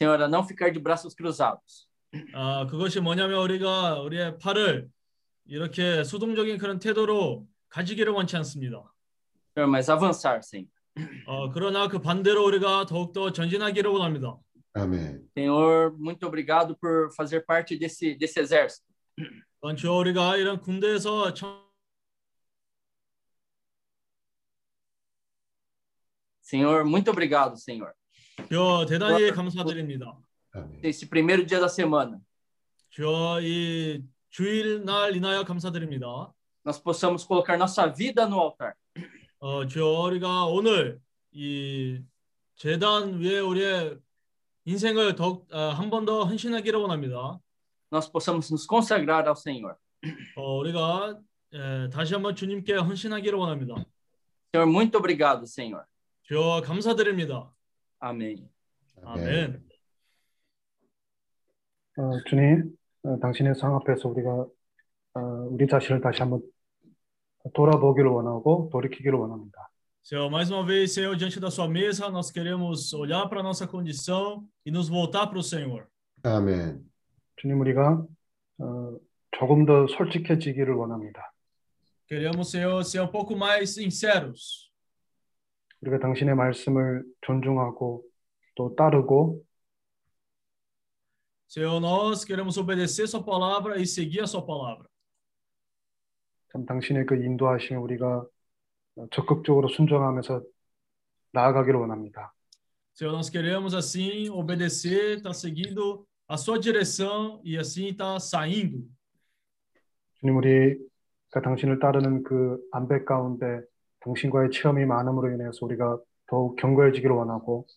Senhor, 0.00 0.28
não 0.28 0.46
ficar 0.46 0.72
de 0.72 0.78
braços 0.78 1.16
cruzados. 1.16 1.88
아, 2.32 2.66
그것이 2.66 3.00
뭐냐면 3.00 3.40
우리가 3.40 4.00
우리의 4.00 4.38
팔을 4.38 4.88
이렇게 5.46 6.04
수동적인 6.04 6.58
그런 6.58 6.78
태도로 6.78 7.46
가지기를 7.68 8.12
원치 8.12 8.36
않습니다. 8.36 8.94
Senhor, 9.56 9.68
mas 9.68 9.90
avançar, 9.90 10.40
Senhor. 10.44 10.79
어, 11.27 11.51
그러나 11.51 11.87
그 11.87 11.99
반대로 11.99 12.45
우리가 12.45 12.85
더욱더 12.85 13.31
전진하기를 13.31 13.89
원합니다. 13.89 14.37
Amém. 14.73 15.21
Senhor, 15.37 15.93
muito 15.97 16.25
obrigado 16.27 16.75
por 16.77 17.09
fazer 17.15 17.45
parte 17.45 17.77
desse, 17.77 18.15
desse 18.15 18.39
exército. 18.39 18.85
또한 19.61 19.75
주 19.75 19.91
우리가 19.91 20.37
이런 20.37 20.59
군대에서 20.61 21.33
청... 21.33 21.63
Senhor, 26.41 26.85
muito 26.85 27.09
obrigado, 27.09 27.55
Senhor. 27.57 27.93
주 28.49 28.85
대단히 28.87 29.31
감사드립니다. 29.31 30.17
Esse 30.83 31.07
primeiro 31.07 31.45
dia 31.45 31.59
da 31.59 31.67
semana, 31.67 32.19
주이 32.89 34.03
주일 34.29 34.85
날 34.85 35.15
인하여 35.15 35.43
감사드립니다. 35.43 36.31
nós 36.63 36.79
possamos 36.79 37.23
colocar 37.23 37.57
nossa 37.57 37.87
vida 37.87 38.25
no 38.25 38.39
altar. 38.39 38.75
어, 39.40 39.66
주 39.66 39.82
우리가 39.82 40.44
오늘 40.46 41.00
이 41.32 41.98
재단 42.56 43.20
위에 43.20 43.38
우리의 43.38 43.98
인생을 44.66 45.14
더욱 45.14 45.48
어, 45.50 45.70
한번 45.70 46.04
더 46.04 46.24
헌신하기를 46.24 46.78
원합니다. 46.78 47.40
Nós 47.90 48.12
possamos 48.12 48.52
nos 48.52 48.66
consagrar 48.68 49.26
ao 49.26 49.34
Senhor. 49.34 49.74
어, 50.36 50.58
우리가 50.58 51.18
에, 51.54 51.88
다시 51.88 52.12
한번 52.12 52.34
주님께 52.34 52.74
헌신하기를 52.74 53.38
원합니다. 53.38 53.74
Senhor, 54.52 54.70
muito 54.70 54.98
obrigado, 54.98 55.44
Senhor. 55.44 55.84
주 56.22 56.38
감사드립니다. 56.62 57.50
Amém. 57.98 58.46
아멘. 59.02 59.64
어, 61.96 62.10
주님, 62.28 62.76
어, 63.04 63.18
당신의 63.18 63.54
상 63.54 63.74
앞에서 63.74 64.06
우리가 64.06 64.46
어, 65.14 65.20
우리 65.48 65.66
자신을 65.66 66.02
다시 66.02 66.20
한번 66.20 66.42
돌아보기를 67.53 68.09
원하고 68.09 68.69
돌이키기를 68.71 69.17
원합니다. 69.17 69.69
Senhor, 70.03 70.29
mais 70.29 70.51
uma 70.51 70.63
vez, 70.63 70.93
Senhor, 70.93 71.15
diante 71.15 71.39
da 71.39 71.49
sua 71.49 71.67
mesa, 71.67 72.09
nós 72.09 72.29
queremos 72.29 72.93
olhar 72.93 73.27
para 73.27 73.39
a 73.39 73.43
nossa 73.43 73.65
condição 73.65 74.47
e 74.63 74.69
nos 74.69 74.87
voltar 74.87 75.25
para 75.27 75.39
o 75.39 75.43
Senhor. 75.43 75.87
Amém. 76.23 76.79
주님, 77.37 77.59
우리가 77.59 78.05
어, 78.59 78.97
조금 79.31 79.65
더 79.65 79.87
솔직해지기를 79.87 80.73
원합니다. 80.73 81.33
Queremos, 82.07 82.51
Senhor, 82.51 82.83
ser 82.83 83.01
um 83.01 83.11
pouco 83.11 83.35
mais 83.35 83.73
sinceros. 83.73 84.69
우리가 85.81 85.99
당신의 85.99 86.35
말씀을 86.35 87.03
존중하고 87.21 88.03
또 88.55 88.75
따르고 88.75 89.43
Senhor, 91.47 91.79
nós 91.79 92.25
queremos 92.25 92.57
obedecer 92.57 93.07
sua 93.07 93.23
palavra 93.23 93.79
e 93.79 93.85
seguir 93.85 94.21
a 94.21 94.27
sua 94.27 94.45
palavra. 94.45 94.88
참 96.51 96.65
당신의 96.65 97.05
그 97.05 97.15
인도하심에 97.15 97.77
우리가 97.77 98.25
어, 98.97 99.07
적극적으로 99.11 99.67
순종하면서 99.67 100.41
나아가기를 101.31 101.79
원합니다. 101.79 102.33
Senhor, 102.93 103.13
nós 103.13 103.29
queremos 103.29 103.73
assim 103.73 104.29
obedecer, 104.29 105.17
estar 105.17 105.33
seguindo 105.33 106.07
a 106.29 106.37
sua 106.37 106.57
direção 106.57 107.41
e 107.43 107.57
assim 107.57 107.89
estar 107.89 108.19
saindo. 108.19 108.87
주님, 110.21 110.37
우리가 110.37 111.41
당신을 111.43 111.79
따르는 111.79 112.23
그 112.23 112.57
안배 112.71 113.03
가운데 113.03 113.61
당신과의 113.99 114.51
체험이 114.51 114.85
많음으로 114.85 115.33
인해서 115.33 115.65
우리가 115.65 115.99
더욱 116.27 116.55
견고해지기를 116.55 117.13
원하고 117.13 117.67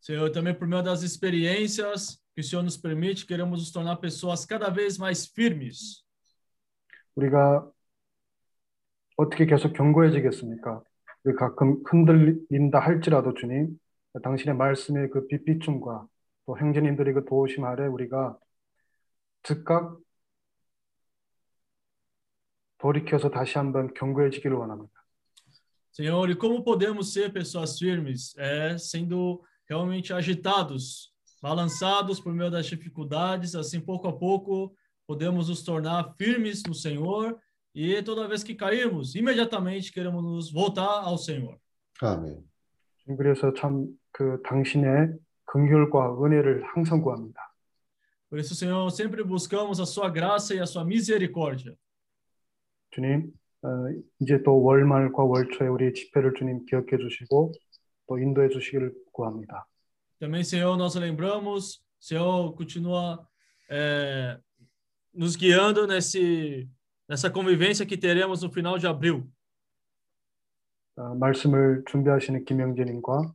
Senhor, 0.00 0.30
também 0.30 0.54
por 0.54 0.68
meio 0.68 0.82
das 0.82 1.02
experiências 1.02 2.22
que 2.32 2.40
o 2.40 2.44
Senhor 2.44 2.62
nos 2.62 2.76
permite, 2.76 3.26
queremos 3.26 3.60
nos 3.60 3.72
tornar 3.72 3.96
pessoas 3.96 4.46
cada 4.46 4.70
vez 4.70 4.96
mais 4.96 5.26
firmes. 5.26 6.04
우리가 7.16 7.68
어떻게 9.23 9.45
계속 9.45 9.73
견고해지겠습니까? 9.73 10.83
가끔 11.37 11.81
흔들린다 11.85 12.79
할지라도 12.79 13.33
주님, 13.33 13.77
당신의 14.21 14.55
말씀의 14.55 15.09
그 15.09 15.27
빛비춤과 15.27 16.07
또 16.45 16.57
형제님들의 16.57 17.13
그 17.13 17.25
도우심 17.25 17.63
아래 17.63 17.87
우리가 17.87 18.37
즉각 19.43 19.97
돌이켜서 22.77 23.29
다시 23.29 23.57
한번 23.57 23.93
견고해지기를 23.93 24.55
원합니다. 24.55 24.91
Senhor, 25.93 26.27
e 26.31 26.35
como 26.35 26.63
podemos 26.63 27.13
ser 27.13 27.31
pessoas 27.31 27.77
firmes? 27.77 28.35
É 28.35 28.77
sendo 28.79 29.43
realmente 29.69 30.11
agitados, 30.11 31.13
balançados 31.39 32.19
por 32.19 32.33
meio 32.33 32.49
das 32.49 32.65
dificuldades, 32.65 33.53
assim 33.53 33.79
pouco 33.79 34.07
a 34.07 34.17
pouco 34.17 34.75
podemos 35.05 35.49
nos 35.49 35.61
tornar 35.63 36.15
firmes 36.17 36.63
no 36.65 36.73
Senhor 36.73 37.37
e 37.74 38.02
toda 38.02 38.28
vez 38.28 38.42
que 38.42 38.54
cairmos, 38.54 39.14
imediatamente 39.14 39.92
queremos 39.92 40.22
nos 40.22 40.50
voltar 40.52 41.02
ao 41.04 41.16
Senhor. 41.16 41.58
Amém. 42.00 42.44
그래서 43.16 43.52
참 43.54 43.98
그 44.18 44.42
당신의 44.42 45.16
긍휼과 45.44 46.24
은혜를 46.24 46.64
항상 46.74 47.00
구합니다. 47.00 47.40
Por 48.28 48.40
isso, 48.40 48.54
Senhor, 48.54 48.90
sempre 48.90 49.22
buscamos 49.22 49.80
a 49.80 49.86
sua 49.86 50.10
graça 50.10 50.54
e 50.54 50.58
a 50.58 50.66
sua 50.66 50.84
misericórdia. 50.84 51.74
주님, 52.90 53.32
어, 53.62 53.68
이제 54.20 54.42
또 54.42 54.60
월말과 54.60 55.22
월초에 55.22 55.68
우리의 55.68 55.94
집회를 55.94 56.34
주님 56.34 56.66
기억해 56.66 56.98
주시고 56.98 57.52
또 58.08 58.18
인도해 58.18 58.48
주시기를 58.48 58.92
구합니다. 59.12 59.66
Também, 60.18 60.42
Senhor, 60.42 60.76
nós 60.76 60.96
lembramos, 60.96 61.80
Senhor, 62.00 62.54
continua 62.56 63.24
é, 63.70 64.36
nos 65.14 65.36
guiando 65.36 65.86
nesse, 65.86 66.68
nessa 67.08 67.30
convivência 67.30 67.86
que 67.86 67.96
teremos 67.96 68.42
no 68.42 68.50
final 68.50 68.78
de 68.78 68.86
abril. 68.86 69.24
어, 70.96 71.14
말씀을 71.14 71.84
준비하시는 71.86 72.44
김영진님과 72.44 73.32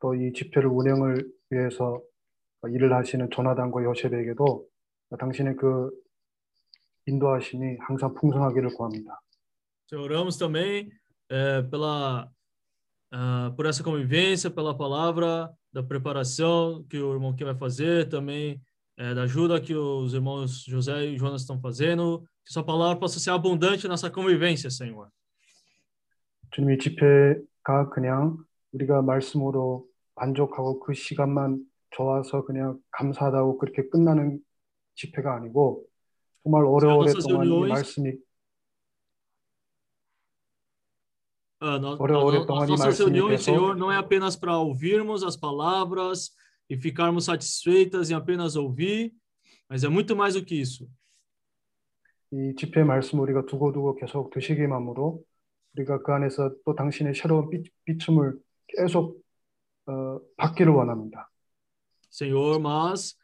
또 0.00 0.14
이 0.14 0.32
집회를 0.32 0.68
운영을 0.68 1.26
위해서 1.50 2.00
일을 2.66 2.92
하시는 2.92 3.30
조나단과 3.30 3.82
요셉에게도 3.84 4.66
당신의 5.18 5.56
그 5.56 5.90
인도하심이 7.06 7.78
항상 7.80 8.14
풍성하기를 8.14 8.74
구합니다. 8.74 9.20
Senhor, 9.88 10.04
oramos 10.04 10.36
também 10.36 10.90
é, 11.30 11.62
pela, 11.62 12.30
ah, 13.10 13.52
por 13.56 13.64
essa 13.64 13.82
convivência, 13.82 14.50
pela 14.50 14.76
palavra 14.76 15.50
da 15.72 15.82
preparação 15.82 16.84
que 16.90 16.98
o 16.98 17.14
irmão 17.14 17.34
que 17.34 17.44
vai 17.44 17.54
fazer, 17.54 18.08
também 18.10 18.60
é, 18.98 19.14
da 19.14 19.22
ajuda 19.22 19.60
que 19.60 19.74
os 19.74 20.12
irmãos 20.12 20.64
José 20.64 21.06
e 21.06 21.16
Jonas 21.16 21.40
estão 21.40 21.58
fazendo. 21.58 22.22
Que 22.44 22.52
sua 22.52 22.64
palavra 22.64 22.98
possa 22.98 23.18
ser 23.20 23.30
abundante 23.30 23.86
nessa 23.88 24.10
convivência, 24.10 24.70
Senhor. 24.70 25.08
주님 26.50 26.70
이 26.72 26.78
집회가 26.78 27.90
그냥 27.92 28.38
우리가 28.72 29.02
말씀으로 29.02 29.86
만족하고 30.14 30.80
그 30.80 30.94
시간만 30.94 31.60
좋아서 31.90 32.44
그냥 32.44 32.78
감사하다고 32.92 33.58
그렇게 33.58 33.88
끝나는 33.88 34.40
집회가 34.94 35.36
아니고 35.36 35.84
정말 36.42 36.64
오래오래 36.64 37.10
nossas 37.12 37.26
동안 37.26 37.46
이 37.46 37.50
reuniões- 37.50 37.68
말씀이 37.68 38.18
Ah, 41.60 41.76
no- 41.78 41.96
Ora, 42.00 42.18
ora, 42.18 42.36
as 42.38 42.42
então, 42.44 42.56
as 42.56 42.62
ali, 42.62 42.70
nossas 42.70 42.86
Marcinho, 42.86 43.08
reuniões, 43.08 43.40
pessoal. 43.40 43.56
Senhor, 43.56 43.76
não 43.76 43.90
é 43.90 43.96
apenas 43.96 44.36
para 44.36 44.56
ouvirmos 44.58 45.24
as 45.24 45.36
palavras 45.36 46.30
e 46.70 46.76
ficarmos 46.76 47.24
satisfeitas 47.24 48.10
em 48.10 48.14
apenas 48.14 48.54
ouvir, 48.54 49.12
mas 49.68 49.82
é 49.82 49.88
muito 49.88 50.14
mais 50.14 50.34
do 50.34 50.44
que 50.44 50.54
isso. 50.54 50.88
이 52.33 52.55
집회 52.55 52.83
말씀 52.83 53.19
우리가 53.19 53.45
두고두고 53.45 53.95
계속 53.95 54.31
드시기만으로 54.31 55.23
우리가 55.75 56.01
그 56.01 56.13
안에서 56.13 56.51
또 56.65 56.73
당신의 56.73 57.13
새로운 57.13 57.51
빛, 57.51 57.71
비춤을 57.85 58.39
계속 58.67 59.21
어, 59.85 60.19
받기를 60.37 60.71
원합니다. 60.73 61.29
Senhor, 62.09 62.59
mas 62.59 63.15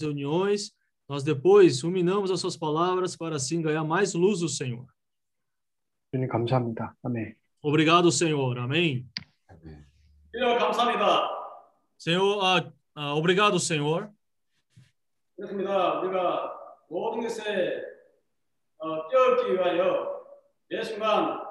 reuniões, 0.00 0.72
nós 1.08 1.22
depois 1.22 1.82
ruminamos 1.82 2.30
as 2.30 2.40
suas 2.40 2.56
palavras 2.56 3.14
para 3.14 3.36
assim 3.36 3.60
ganhar 3.60 3.84
mais 3.84 4.14
luz 4.14 4.40
do 4.40 4.48
Senhor. 4.48 4.86
주님 6.10 6.28
감사합니다. 6.28 6.96
아멘. 7.02 7.34
Obrigado, 7.60 8.10
Senhor. 8.10 8.58
Amém. 8.58 9.06
주여 10.32 10.58
감사합니다. 10.58 11.28
Senhor, 11.98 12.40
ah, 12.40 12.72
ah, 12.94 13.14
obrigado, 13.14 13.58
Senhor. 13.58 14.08
그렇습니다. 15.37 15.99
우리가 16.01 16.53
모든 16.89 17.21
것에 17.21 17.83
어, 18.77 19.07
뛰어넘기 19.09 19.53
위하여 19.53 20.23
매 20.69 20.83
순간 20.83 21.41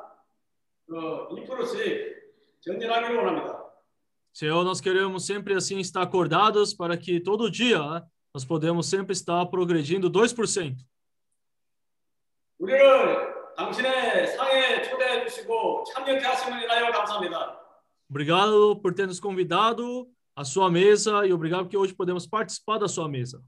어, 0.91 1.29
2%씩 1.29 2.13
전진하기를 2.61 3.17
원합니다. 3.17 3.63
Senhor, 4.35 4.65
nós 4.65 4.81
queremos 4.81 5.27
sempre 5.27 5.55
assim 5.55 5.79
estar 5.79 6.03
acordados 6.03 6.73
para 6.73 6.97
que 6.97 7.21
todo 7.21 7.51
dia 7.51 7.79
ah, 7.79 8.03
nós 8.33 8.47
podemos 8.47 8.87
sempre 8.87 9.13
estar 9.13 9.45
progredindo 9.51 10.11
2%. 10.11 10.77
우리를 12.59 13.55
당신의 13.57 14.29
상에 14.29 14.83
초대해 14.83 15.27
주시고 15.27 15.85
참여케 15.93 16.25
하심을 16.25 16.63
인하여 16.63 16.93
감사합니다. 16.93 17.61
Obrigado 18.09 18.81
por 18.81 18.95
ter 18.95 19.07
nos 19.07 19.21
convidado 19.21 20.07
à 20.37 20.45
sua 20.45 20.71
mesa 20.71 21.27
e 21.27 21.33
obrigado 21.33 21.65
porque 21.65 21.77
hoje 21.77 21.95
podemos 21.95 22.27
participar 22.27 22.79
da 22.79 22.89
sua 22.89 23.09
mesa. 23.09 23.43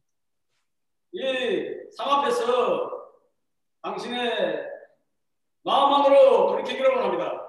이 1.13 1.91
상 1.97 2.11
앞에서 2.11 2.91
당신의 3.83 4.65
마음만으로 5.63 6.49
돌이키기를 6.49 6.91
원합니다. 6.91 7.45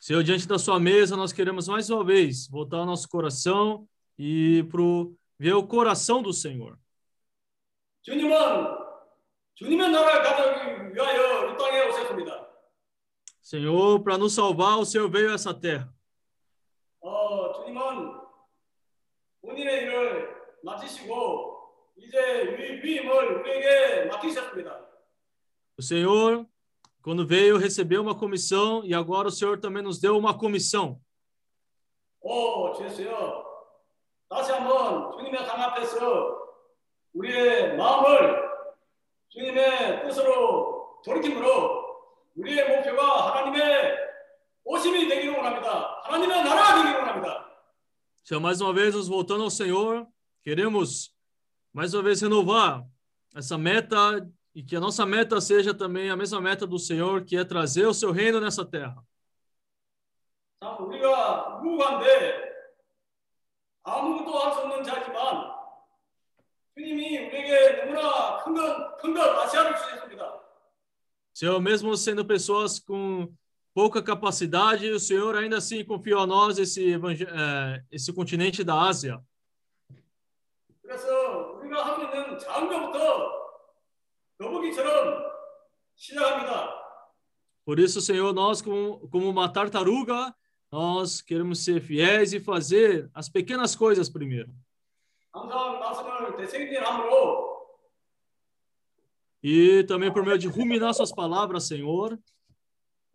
Senhor, 0.00 0.22
diante 0.24 0.46
da 0.46 0.58
sua 0.58 0.78
mesa, 0.78 1.16
nós 1.16 1.32
queremos 1.32 1.66
mais 1.68 1.88
uma 1.88 2.04
vez 2.04 2.46
voltar 2.48 2.78
ao 2.78 2.86
nosso 2.86 3.08
coração 3.08 3.86
e 4.18 4.62
pro 4.70 5.14
ver 5.38 5.54
o 5.54 5.66
coração 5.66 6.20
do 6.22 6.32
Senhor. 6.32 6.76
주님은 8.02 8.34
주님의 9.54 9.88
나라를 9.90 10.22
가져기 10.22 10.94
위하여 10.94 11.52
이 11.54 11.56
땅에 11.56 11.80
오셨습니다. 11.88 12.44
Senhor, 13.40 14.02
para 14.02 14.18
nos 14.18 14.34
salvar, 14.34 14.78
o 14.78 14.84
Senhor 14.84 15.08
veio 15.10 15.30
a 15.30 15.34
essa 15.34 15.54
terra. 15.58 15.88
어, 17.00 17.52
주님은 17.52 18.20
본인의 19.42 19.82
일을 19.84 20.34
마치시고 20.64 21.57
이제 21.98 22.42
위, 22.56 22.82
위임을 22.82 23.40
우리에게 23.40 24.04
맡기셨습니다. 24.06 24.84
O 25.76 25.82
Senhor, 25.82 26.46
quando 27.02 27.26
veio, 27.26 27.58
recebeu 27.58 28.00
uma 28.00 28.14
comissão 28.14 28.84
e 28.84 28.94
agora 28.94 29.28
o 29.28 29.30
Senhor 29.30 29.58
também 29.60 29.82
nos 29.82 29.98
deu 30.00 30.16
uma 30.16 30.36
comissão. 30.38 31.00
오, 32.20 32.72
주여, 32.72 33.44
다시 34.28 34.52
한번 34.52 35.12
주님의 35.12 35.44
상 35.44 35.60
앞에서 35.60 36.38
우리의 37.12 37.76
마음을 37.76 38.42
주님의 39.28 40.04
뜻으로 40.04 41.00
돌이킴으로 41.04 41.84
우리의 42.36 42.68
목표가 42.68 43.28
하나님의 43.28 43.96
오심이 44.64 45.08
되기를 45.08 45.36
원합니다. 45.36 46.00
하나님의 46.04 46.44
나라가 46.44 46.74
되기를 46.76 46.98
원합니다. 47.00 47.44
Senhor, 48.24 48.40
mais 48.40 48.60
uma 48.62 48.72
vez, 48.72 48.94
nos 48.94 49.06
voltando 49.06 49.44
ao 49.44 49.50
Senhor, 49.50 50.06
queremos 50.42 51.14
mais 51.72 51.92
uma 51.94 52.02
vez 52.02 52.20
renovar 52.20 52.84
essa 53.34 53.56
meta 53.58 54.28
e 54.54 54.62
que 54.62 54.76
a 54.76 54.80
nossa 54.80 55.04
meta 55.04 55.40
seja 55.40 55.74
também 55.74 56.10
a 56.10 56.16
mesma 56.16 56.40
meta 56.40 56.66
do 56.66 56.78
Senhor, 56.78 57.24
que 57.24 57.36
é 57.36 57.44
trazer 57.44 57.86
o 57.86 57.94
seu 57.94 58.12
reino 58.12 58.40
nessa 58.40 58.64
terra. 58.64 59.02
참 60.60 60.80
우리가 60.86 61.60
무관데 61.62 62.52
아무것도 63.82 64.38
할 64.38 64.52
수 64.54 64.60
없는 64.60 64.82
자지만 64.84 65.52
주님이 66.76 67.18
우리에게 67.26 67.84
너무나 67.84 68.38
큰것큰것 68.44 69.38
아시아를 69.40 69.76
주셨습니다. 69.76 70.40
Senhor, 71.34 71.60
mesmo 71.60 71.94
sendo 71.96 72.24
pessoas 72.24 72.78
com 72.78 73.28
pouca 73.74 74.00
capacidade, 74.00 74.88
o 74.90 75.00
Senhor 75.00 75.36
ainda 75.36 75.58
assim 75.58 75.84
confiou 75.84 76.20
a 76.20 76.26
nós 76.26 76.58
esse, 76.58 76.92
evangel- 76.92 77.28
eh, 77.28 77.82
esse 77.90 78.12
continente 78.12 78.62
da 78.64 78.80
Ásia. 78.88 79.20
그래서 80.80 81.47
우리가 81.68 81.84
하고 81.86 82.02
있는 82.02 82.38
작은 82.38 82.68
것부터 82.68 83.32
거북이처럼 84.38 85.32
시작합니다. 85.94 86.82
Por 87.64 87.78
isso, 87.80 88.00
Senhor, 88.00 88.34
nós, 88.34 88.60
como, 88.60 89.08
como 89.08 89.28
uma 89.28 89.50
tartaruga, 89.50 90.34
nós 90.70 91.22
queremos 91.22 91.64
ser 91.64 91.80
fiéis 91.80 92.34
e 92.34 92.40
fazer 92.40 93.10
as 93.14 93.28
pequenas 93.28 93.74
coisas 93.74 94.10
primeiro. 94.10 94.52
항상 95.32 95.78
말씀을 95.80 96.36
되새김질함으로 96.36 97.54
E 99.42 99.84
também 99.84 100.10
por 100.10 100.24
meio 100.24 100.38
de 100.38 100.48
ruminar 100.48 100.94
suas 100.94 101.12
palavras, 101.12 101.64
Senhor, 101.64 102.18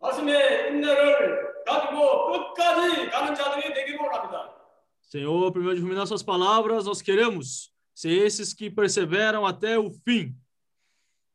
말씀의 0.00 0.70
인내를 0.70 1.64
가지고 1.66 2.30
끝까지 2.32 3.10
가는 3.10 3.34
자들이 3.34 3.74
되기를 3.74 3.98
원합니다. 4.00 4.56
Senhor, 5.02 5.52
por 5.52 5.60
meio 5.62 5.74
de 5.74 5.80
ruminar 5.80 6.06
suas 6.06 6.22
palavras, 6.22 6.86
nós 6.86 7.02
queremos 7.02 7.72
ser 7.94 8.24
esses 8.24 8.54
que 8.54 8.70
perseveram 8.70 9.44
até 9.46 9.78
o 9.78 9.90
fim. 9.90 10.34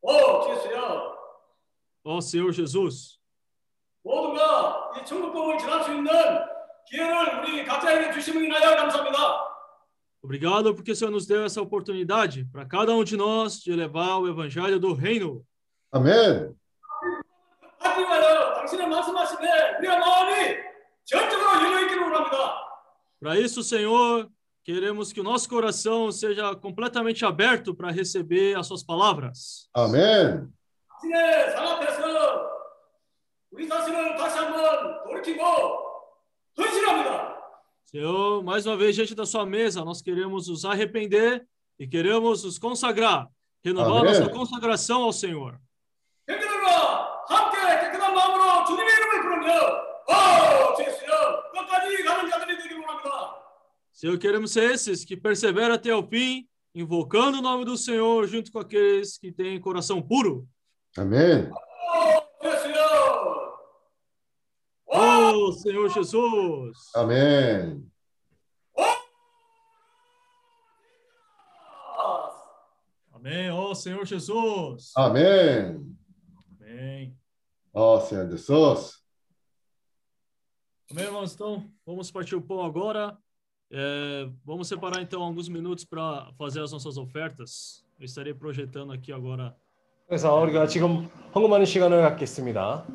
오 0.02 0.12
주여 0.62 1.16
Ó 2.04 2.22
Senhor 2.22 2.52
Jesus, 2.54 3.20
모두가 4.04 4.92
이 4.98 5.06
천국복을 5.06 5.58
지날 5.58 5.84
수 5.84 5.92
있는 5.94 6.12
기회를 6.88 7.40
우리 7.40 7.66
각자에게 7.66 8.12
주심을 8.14 8.46
인하여 8.46 8.76
감사합니다. 8.76 9.56
obrigado 10.22 10.74
porque 10.76 10.92
o 10.92 10.96
Senhor 10.96 11.12
nos 11.12 11.26
deu 11.28 11.44
essa 11.46 11.62
oportunidade 11.62 12.46
para 12.52 12.66
cada 12.66 12.92
um 12.94 13.04
de 13.04 13.16
nós 13.18 13.60
de 13.62 13.74
levar 13.76 14.18
o 14.18 14.28
evangelho 14.28 14.80
do 14.80 14.94
reino. 14.94 15.44
아멘. 15.92 16.56
받기 17.80 18.02
위하여 18.02 18.54
당신의 18.56 18.88
말씀하심에 18.88 19.78
우리의 19.80 20.00
마음이 20.00 20.58
전적으로 21.06 21.64
열려 21.64 21.82
있기를 21.82 22.04
원합니다. 22.04 22.56
Para 23.20 23.40
isso, 23.40 23.62
Senhor, 23.64 24.28
queremos 24.70 25.14
que 25.14 25.20
o 25.22 25.24
nosso 25.24 25.48
coração 25.48 26.12
seja 26.12 26.56
completamente 26.56 27.24
aberto 27.26 27.74
para 27.76 27.92
receber 27.92 28.58
as 28.58 28.68
suas 28.68 28.84
palavras. 28.84 29.70
아멘. 29.74 30.52
당신의 31.02 31.52
상 31.52 31.68
앞에서 31.68 32.50
우리 33.52 33.68
자신을 33.70 34.16
다시 34.18 34.38
한번 34.38 35.04
돌이키고 35.04 35.42
헌신합니다. 36.58 37.36
Senhor, 37.86 38.44
mais 38.44 38.66
uma 38.66 38.76
vez, 38.76 38.96
diante 38.96 39.16
da 39.16 39.26
sua 39.26 39.46
mesa, 39.46 39.86
nós 39.86 40.02
queremos 40.02 40.48
nos 40.50 40.66
arrepender 40.66 41.46
e 41.80 41.88
queremos 41.88 42.44
nos 42.44 42.58
consagrar, 42.58 43.28
renovar 43.64 44.02
Amém. 44.02 44.12
nossa 44.20 44.30
consagração 44.30 45.04
ao 45.04 45.14
Senhor. 45.14 45.58
형제들과 46.28 47.24
함께 47.30 47.58
깨끗한 47.86 48.14
마음으로 48.14 48.66
주님의 48.66 48.94
이름을 48.96 49.22
부르며 49.22 49.54
오 50.10 50.76
주여 50.76 51.52
끝까지 51.54 52.04
가는 52.04 52.30
자들이 52.30 52.58
되기를 52.58 52.80
원합니다. 52.82 53.39
Senhor, 54.01 54.19
queremos 54.19 54.53
ser 54.53 54.71
esses 54.71 55.05
que 55.05 55.15
perseveram 55.15 55.75
até 55.75 55.95
o 55.95 56.03
fim, 56.03 56.49
invocando 56.75 57.37
o 57.37 57.43
nome 57.43 57.67
do 57.67 57.77
Senhor, 57.77 58.27
junto 58.27 58.51
com 58.51 58.59
aqueles 58.59 59.19
que 59.19 59.31
têm 59.31 59.61
coração 59.61 60.01
puro. 60.01 60.49
Amém. 60.97 61.51
Oh, 64.87 65.53
Senhor 65.53 65.91
Jesus. 65.91 66.79
Amém. 66.95 67.87
Amém. 73.13 73.51
Ó 73.51 73.71
oh, 73.71 73.75
Senhor 73.75 74.07
Jesus. 74.07 74.93
Amém. 74.97 75.95
Amém. 76.59 77.19
Ó 77.75 77.99
oh, 77.99 78.01
Senhor 78.01 78.31
Jesus. 78.31 79.03
Amém, 80.91 81.05
irmãos. 81.05 81.35
Então, 81.35 81.71
vamos 81.85 82.11
partir 82.11 82.35
o 82.35 82.41
pão 82.41 82.65
agora. 82.65 83.15
É, 83.72 84.30
vamos 84.46 84.68
separar 84.68 85.02
então 85.02 85.22
alguns 85.22 85.50
minutos 85.50 85.84
para 85.84 86.32
fazer 86.38 86.62
as 86.62 86.72
nossas 86.72 86.98
ofertas. 86.98 87.84
Eu 88.00 88.06
estarei 88.06 88.34
projetando 88.34 88.92
aqui 88.92 89.12
agora. 89.12 89.56
그래서 90.08 90.36
우리가 90.40 90.68
지금 90.68 91.10
헌금하는 91.34 91.66
시간을 91.66 92.02
갖겠습니다. 92.02 92.86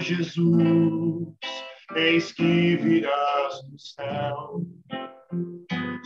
Jesus, 0.00 1.34
eis 1.96 2.32
que 2.32 2.76
virás 2.76 3.62
do 3.70 3.78
céu, 3.78 4.62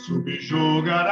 subjugarás 0.07 1.12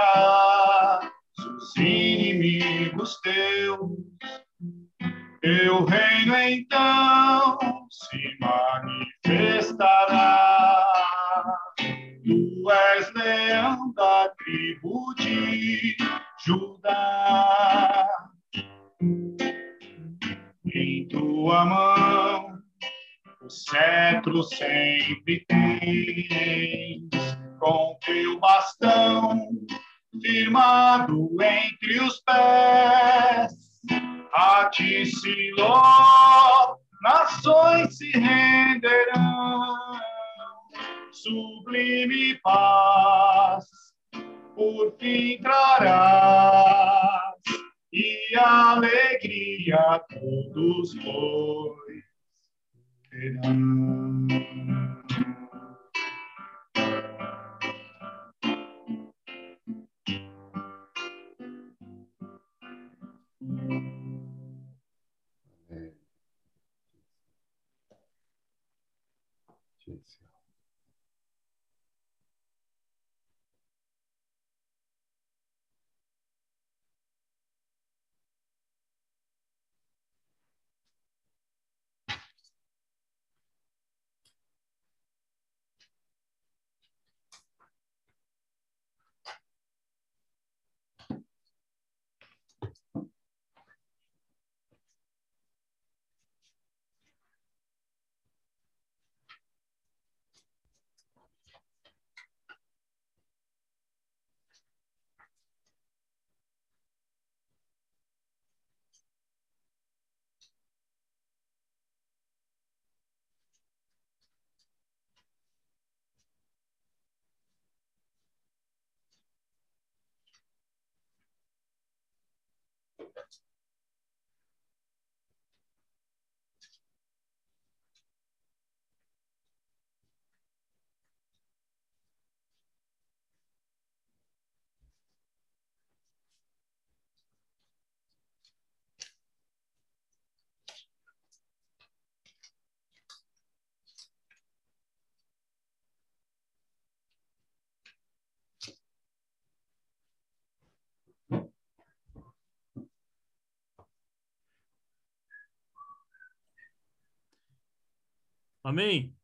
Amém? 158.63 159.15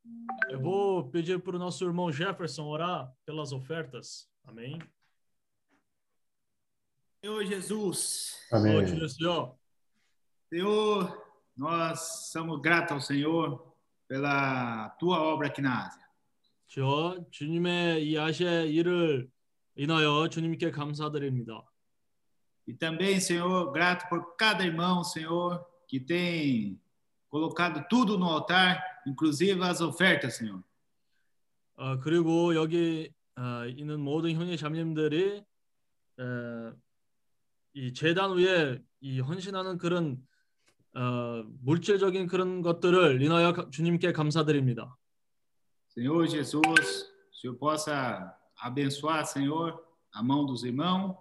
Eu 0.50 0.60
vou 0.60 1.10
pedir 1.10 1.40
para 1.42 1.56
o 1.56 1.60
nosso 1.60 1.84
irmão 1.84 2.12
Jefferson 2.12 2.66
orar 2.66 3.12
pelas 3.26 3.52
ofertas. 3.52 4.30
Amém? 4.44 4.80
Senhor 7.24 7.46
Jesus. 7.46 8.38
Amém. 8.52 8.78
Ô, 8.78 8.86
tio 8.86 9.10
Senhor. 9.10 9.56
Senhor, 10.50 11.34
nós 11.56 12.30
somos 12.32 12.62
gratos 12.62 12.94
ao 12.94 13.02
Senhor 13.02 13.76
pela 14.08 14.90
tua 15.00 15.22
obra 15.22 15.48
aqui 15.48 15.62
na 15.62 15.86
Ásia. 15.88 16.02
저 16.74 17.26
주님의 17.32 18.08
이 18.08 18.18
아시아 18.18 18.62
일을 18.62 19.30
인하여 19.76 20.30
주님께 20.30 20.72
감사드립니다. 20.72 21.64
E 22.66 22.74
também, 22.74 23.20
Senhor, 23.20 23.72
grato 23.74 24.08
por 24.08 24.38
cada 24.38 24.64
irmão, 24.64 25.04
Senhor, 25.04 25.66
que 25.88 26.00
tem 26.00 26.80
colocado 27.30 27.86
tudo 27.90 28.18
no 28.18 28.26
altar, 28.26 28.82
inclusive 29.06 29.62
as 29.64 29.82
ofertas, 29.82 30.38
Senhor. 30.38 30.62
어, 31.76 32.00
그리고 32.00 32.54
여기 32.56 33.12
어, 33.38 33.66
있는 33.68 34.00
모든 34.00 34.34
형제 34.34 34.56
자매님들이 34.56 35.44
어, 36.20 36.74
이 37.74 37.94
재단 37.94 38.36
위에 38.38 38.82
이 39.00 39.20
헌신하는 39.20 39.78
그런 39.78 40.22
어, 40.94 41.44
물질적인 41.62 42.28
그런 42.28 42.62
것들을 42.62 43.22
인하여 43.22 43.54
가- 43.54 43.70
주님께 43.70 44.12
감사드립니다. 44.12 44.96
Senhor 45.88 46.28
Jesus, 46.28 46.56
o 46.56 47.34
Senhor 47.34 47.58
possa 47.58 48.38
abençoar, 48.62 49.26
Senhor, 49.26 49.82
a 50.14 50.22
mão 50.22 50.46
dos 50.46 50.64
irmãos 50.64 51.16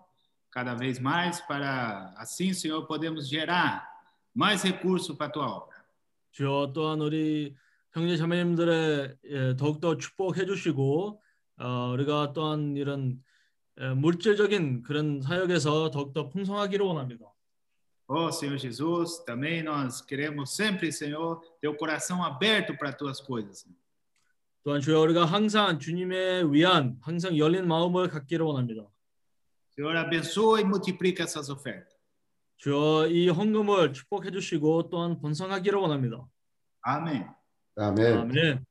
cada 0.51 0.74
vez 0.74 0.98
mais, 0.98 1.40
para 1.47 2.12
assim, 2.18 2.52
Senhor, 2.52 2.84
podemos 2.86 3.28
gerar 3.28 3.88
mais 4.34 4.62
recursos 4.64 5.16
para 5.16 5.26
a 5.28 5.30
tua 5.30 5.47
obra. 5.47 5.80
주여 6.32 6.72
또한 6.72 7.01
우리 7.01 7.55
형제 7.95 8.17
자매님들의 8.17 9.15
예, 9.30 9.55
더욱더 9.55 9.95
축복해 9.95 10.45
주시고 10.45 11.22
어, 11.59 11.91
우리가 11.93 12.34
또한 12.34 12.76
이런 12.76 13.23
예, 13.80 13.93
물질적인 13.93 14.84
그런 14.84 15.22
사역에서 15.22 15.91
더욱더 15.91 16.27
풍성하기를 16.27 16.85
원합니다. 16.85 17.26
Oh, 18.07 18.27
Senhor 18.27 18.59
Jesus, 18.59 19.23
também 19.26 19.63
nós 19.63 20.01
queremos 20.05 20.55
sempre, 20.55 20.91
Senhor, 20.91 21.41
ter 21.59 21.69
o 21.69 21.76
coração 21.76 22.22
aberto 22.22 22.77
para 22.77 22.89
as 22.89 22.97
tuas 22.97 23.22
coisas. 23.22 23.65
또한 24.61 24.81
주여 24.81 24.99
우리가 24.99 25.23
항상 25.23 25.80
주님의 25.80 26.51
위한 26.51 26.97
항상 27.01 27.38
열린 27.38 27.65
마음을 27.65 28.09
갖기를 28.09 28.45
원합니다. 28.45 28.85
Senhor, 29.73 29.95
abençoa 29.95 30.59
e 30.59 30.65
multiplica 30.65 31.23
essas 31.23 31.49
ofertas. 31.49 31.95
주여 32.57 33.07
이 33.07 33.30
헌금을 33.30 33.93
축복해 33.93 34.31
주시고 34.31 34.89
또한 34.89 35.17
번성하기를 35.17 35.80
원합니다. 35.80 36.27
Amém. 36.85 37.26
아멘. 37.77 38.18
아멘. 38.18 38.65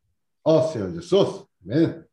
Ó 0.44 0.60
Senhor 0.70 0.92
Jesus. 0.92 1.46
Amém. 1.64 2.04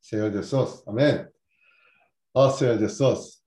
Senhor 0.00 0.30
Jesus. 0.32 0.82
Amém. 0.86 1.28
Ó 2.34 2.50
Senhor 2.50 2.78
Jesus. 2.78 3.42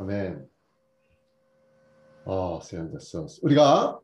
아멘. 0.00 0.48
어, 2.24 2.58
Senhor 2.62 2.90
Jesus. 2.90 3.38
우리가 3.42 4.00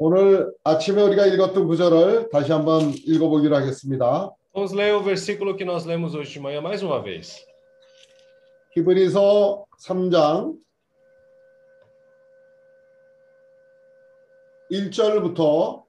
오늘 0.00 0.54
아침에 0.62 1.02
우리가 1.02 1.26
읽었던 1.26 1.66
구절을 1.66 2.28
다시 2.30 2.52
한번 2.52 2.92
읽어보기로 3.04 3.56
하겠습니다. 3.56 4.30
Vamos 4.54 4.72
ler 4.72 4.94
o 4.94 5.02
versículo 5.02 5.56
que 5.56 5.64
nós 5.64 5.86
lemos 5.86 6.14
hoje 6.14 6.34
de 6.34 6.40
manhã 6.40 6.60
mais 6.60 6.84
uma 6.84 7.02
vez. 7.02 7.44
히브리서 8.76 9.64
3장 9.80 10.56
1절부터 14.70 15.82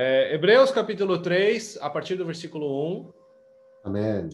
É, 0.00 0.32
Hebreus 0.32 0.70
capítulo 0.70 1.20
3, 1.20 1.78
a 1.80 1.90
partir 1.90 2.14
do 2.14 2.24
versículo 2.24 2.66
1. 3.00 3.18
아멘. 3.88 4.30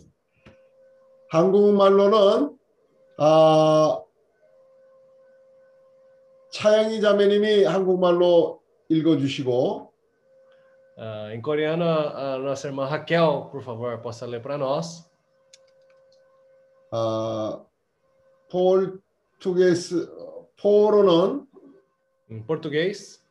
한국말로는 1.30 2.58
아, 3.18 4.02
차영희 6.50 7.00
자매님이 7.00 7.64
한국말로 7.64 8.60
읽어주시고 8.88 9.92
Ah, 10.96 11.28
em 11.32 11.42
coreano, 11.42 11.84
a 11.84 12.38
nossa 12.38 12.68
irmã 12.68 12.86
Raquel, 12.86 13.48
por 13.50 13.62
favor, 13.62 14.00
possa 14.00 14.26
ler 14.26 14.40
para 14.40 14.56
nós. 14.56 15.10
아, 16.92 17.64
포르투게스 18.48 20.08
포로는 20.56 21.48
Em 22.30 22.42
português. 22.46 23.23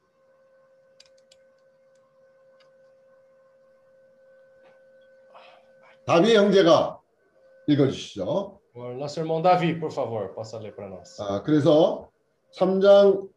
다비 6.06 6.34
형제가 6.34 6.98
읽어주시죠. 7.66 8.58
O 8.74 8.94
nosso 8.94 9.18
irmão 9.18 9.42
Davi, 9.42 9.74
por 9.78 9.90
favor, 9.90 10.32
possa 10.34 10.58
ler 10.58 10.72
para 10.74 10.88
nós. 10.88 11.18
아, 11.20 11.42
그래서 11.42 12.08
3장 12.56 13.28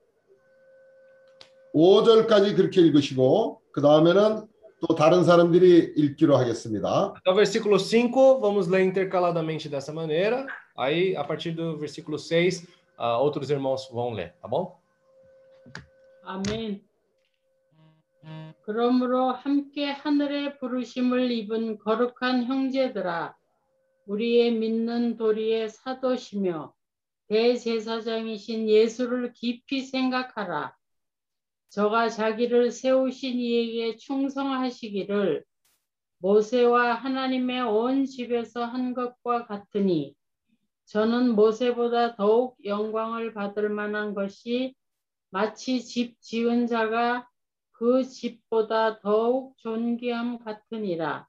5절까지 1.73 2.55
그렇게 2.55 2.81
읽으시고 2.81 3.61
그 3.71 3.81
다음에는 3.81 4.47
또 4.87 4.95
다른 4.95 5.23
사람들이 5.23 5.93
읽기로 5.95 6.37
하겠습니다. 6.37 7.13
Até 7.15 7.31
o 7.31 7.35
versículo 7.35 7.77
5, 7.77 8.39
vamos 8.39 8.67
ler 8.67 8.81
intercaladamente 8.83 9.69
dessa 9.69 9.93
maneira. 9.93 10.45
Aí, 10.77 11.15
a 11.15 11.23
partir 11.23 11.51
do 11.51 11.77
versículo 11.77 12.17
6, 12.17 12.67
ah, 12.97 13.17
outros 13.19 13.49
irmãos 13.49 13.89
vão 13.91 14.11
ler, 14.11 14.33
tá 14.41 14.47
bom? 14.47 14.79
아멘. 16.23 16.81
그러므로 18.66 19.30
함께 19.30 19.86
하늘의 19.92 20.58
부르심을 20.58 21.30
입은 21.30 21.78
거룩한 21.78 22.46
형제들아, 22.46 23.36
우리의 24.06 24.54
믿는 24.54 25.16
도리의 25.16 25.68
사도시며 25.68 26.74
대제사장이신 27.28 28.68
예수를 28.68 29.32
깊이 29.34 29.82
생각하라. 29.82 30.74
저가 31.68 32.08
자기를 32.08 32.72
세우신 32.72 33.38
이에게 33.38 33.96
충성하시기를 33.98 35.44
모세와 36.18 36.94
하나님의 36.94 37.62
온 37.62 38.04
집에서 38.04 38.64
한 38.64 38.94
것과 38.94 39.46
같으니 39.46 40.16
저는 40.86 41.36
모세보다 41.36 42.16
더욱 42.16 42.56
영광을 42.64 43.32
받을 43.32 43.68
만한 43.68 44.12
것이 44.12 44.74
마치 45.30 45.84
집 45.84 46.20
지은 46.20 46.66
자가 46.66 47.28
그 47.78 48.02
집보다 48.04 49.00
더욱 49.00 49.56
존귀함 49.58 50.38
같으니라. 50.38 51.28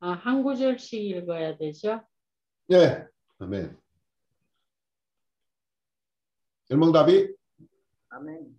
아, 0.00 0.12
한 0.12 0.42
구절씩 0.42 1.02
읽어야 1.02 1.56
되죠? 1.56 2.02
네, 2.68 3.06
아멘. 3.38 3.76
Irmão 6.70 6.92
Amém. 8.10 8.56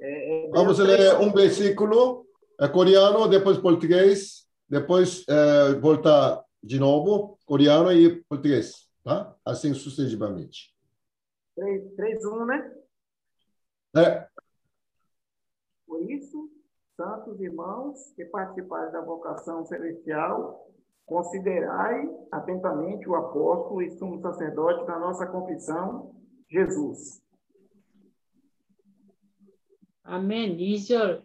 É, 0.00 0.50
vamos 0.50 0.78
ler 0.80 1.14
um 1.20 1.32
versículo 1.32 2.26
é, 2.60 2.66
coreano, 2.68 3.28
depois 3.28 3.58
português, 3.58 4.48
depois 4.68 5.24
é, 5.28 5.74
volta 5.74 6.44
de 6.62 6.80
novo 6.80 7.38
coreano 7.44 7.92
e 7.92 8.22
português, 8.24 8.88
tá? 9.04 9.36
Assim 9.44 9.72
sucessivamente. 9.72 10.74
3, 11.54 11.94
3, 11.94 12.24
1, 12.24 12.46
né? 12.46 12.74
É, 13.96 14.28
Por 15.91 16.09
isso, 16.09 16.49
santos 16.95 17.39
irmãos 17.39 18.11
que 18.15 18.25
participaram 18.25 18.91
da 18.91 19.01
vocação 19.01 19.65
celestial, 19.65 20.67
considerai 21.05 22.09
atentamente 22.31 23.07
o 23.07 23.15
apóstolo 23.15 23.81
e 23.81 23.91
sumo 23.91 24.19
sacerdote 24.19 24.85
da 24.85 24.99
nossa 24.99 25.25
confissão, 25.27 26.13
Jesus. 26.49 27.21
아멘. 30.03 30.57
2절. 30.57 31.21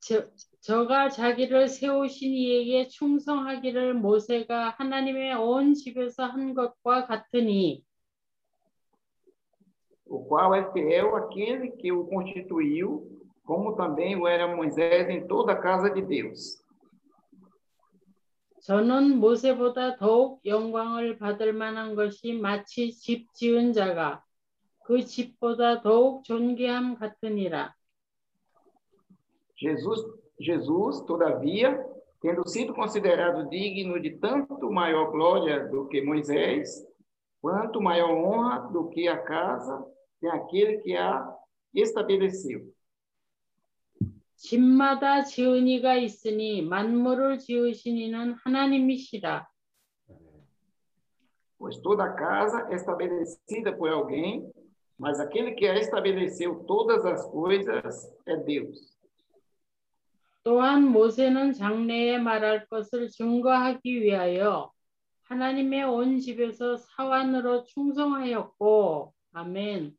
저, 0.00 0.28
저가 0.60 1.08
자기를 1.08 1.68
세우신 1.68 2.32
이에게 2.32 2.88
충성하기를 2.88 3.94
모세가 3.94 4.70
하나님의 4.70 5.34
온 5.34 5.74
집에서 5.74 6.24
한 6.24 6.54
것과 6.54 7.06
같으니 7.06 7.84
o 10.12 10.22
qual 10.28 10.54
é 10.54 10.70
fiel 10.72 11.16
àquele 11.16 11.70
que 11.70 11.90
o 11.90 12.04
constituiu, 12.04 13.15
como 13.46 13.74
também 13.74 14.16
o 14.16 14.26
era 14.26 14.54
Moisés 14.54 15.08
em 15.08 15.26
toda 15.26 15.52
a 15.52 15.56
casa 15.56 15.90
de 15.90 16.02
Deus. 16.02 16.62
저는 18.62 19.18
모세보다 19.18 19.96
더욱 19.96 20.40
영광을 20.46 21.18
받을 21.18 21.52
만한 21.52 21.96
것이 21.96 22.32
마치 22.32 22.92
집 22.92 23.34
지은 23.34 23.72
자가 23.72 24.22
그 24.84 25.04
집보다 25.04 25.82
더욱 25.82 26.22
존귀함 26.24 26.94
같으니라. 26.96 27.74
Jesus, 29.56 30.00
Jesus, 30.40 31.04
todavia, 31.06 31.76
tendo 32.20 32.46
sido 32.46 32.74
considerado 32.74 33.48
digno 33.48 33.98
de 34.00 34.18
tanto 34.18 34.70
maior 34.70 35.10
glória 35.10 35.68
do 35.68 35.88
que 35.88 36.02
Moisés, 36.02 36.86
quanto 37.40 37.80
maior 37.80 38.10
honra 38.10 38.68
do 38.72 38.88
que 38.88 39.08
a 39.08 39.18
casa 39.18 39.84
de 40.20 40.28
aquele 40.28 40.78
que 40.78 40.96
a 40.96 41.28
estabeleceu. 41.74 42.72
집마다 44.37 45.23
지은 45.23 45.67
이가 45.67 45.95
있으니 45.95 46.61
만물을 46.61 47.39
지으신 47.39 47.97
이는 47.97 48.33
하나님이시라. 48.33 49.47
Pois 51.59 51.81
toda 51.81 52.13
casa 52.15 52.67
é 52.69 52.75
estabelecida 52.75 53.75
por 53.75 53.89
alguém, 53.89 54.47
mas 54.95 55.19
aquele 55.19 55.55
que 55.55 55.67
a 55.67 55.75
estabeleceu 55.75 56.63
todas 56.67 57.03
as 57.03 57.25
coisas 57.31 58.13
é 58.27 58.37
Deus. 58.37 58.95
또한 60.43 60.87
모세는 60.87 61.53
장래에 61.53 62.19
말할 62.19 62.67
것을 62.67 63.09
증거하기 63.09 64.01
위하여 64.01 64.71
하나님의 65.23 65.83
온 65.83 66.19
집에서 66.19 66.77
사환으로 66.77 67.63
충성하였고, 67.63 69.13
아멘. 69.33 69.97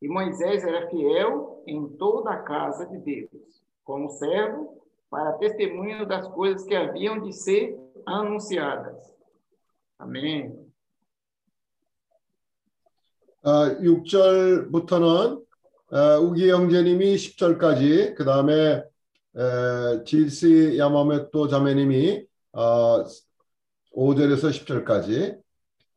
E 0.00 0.08
Moisés 0.08 0.64
era 0.64 0.88
fiel 0.88 1.62
em 1.66 1.88
toda 1.96 2.30
a 2.30 2.42
casa 2.42 2.86
de 2.86 2.98
Deus, 2.98 3.62
como 3.84 4.08
servo, 4.10 4.82
para 5.10 5.34
testemunho 5.34 6.06
das 6.06 6.26
coisas 6.28 6.64
que 6.64 6.74
haviam 6.74 7.20
de 7.20 7.32
ser 7.32 7.78
anunciadas. 8.06 9.12
Amém. 9.98 10.72
어, 13.44 13.76
6절부터는 13.80 15.44
어, 15.90 16.20
우기 16.20 16.48
형제님이 16.48 17.16
10절까지 17.16 18.14
그 18.14 18.24
다음에 18.24 18.84
질시 20.04 20.78
야마메토 20.78 21.48
자매님이 21.48 22.24
어, 22.52 23.04
5절에서 23.94 24.50
10절까지 24.50 25.42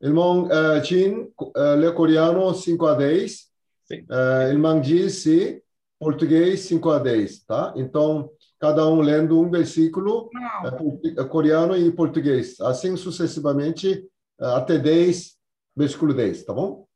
Irmão 0.01 0.47
uh, 0.51 0.81
Jean, 0.83 1.31
uh, 1.39 1.75
Le 1.75 1.91
Coreano 1.93 2.53
5 2.53 2.85
a 2.85 2.95
10. 2.95 3.48
Uh, 3.90 4.50
irmão 4.50 4.82
Gilce, 4.82 5.62
português 5.98 6.60
5 6.60 6.90
a 6.90 6.98
10, 6.98 7.44
tá? 7.44 7.74
Então, 7.76 8.30
cada 8.58 8.86
um 8.86 9.00
lendo 9.00 9.40
um 9.40 9.50
versículo 9.50 10.30
uh, 10.64 11.28
coreano 11.28 11.76
e 11.76 11.90
português. 11.90 12.60
Assim 12.60 12.96
sucessivamente 12.96 14.06
uh, 14.40 14.54
até 14.56 14.78
10, 14.78 15.36
versículo 15.76 16.14
10, 16.14 16.44
tá 16.44 16.52
bom? 16.52 16.86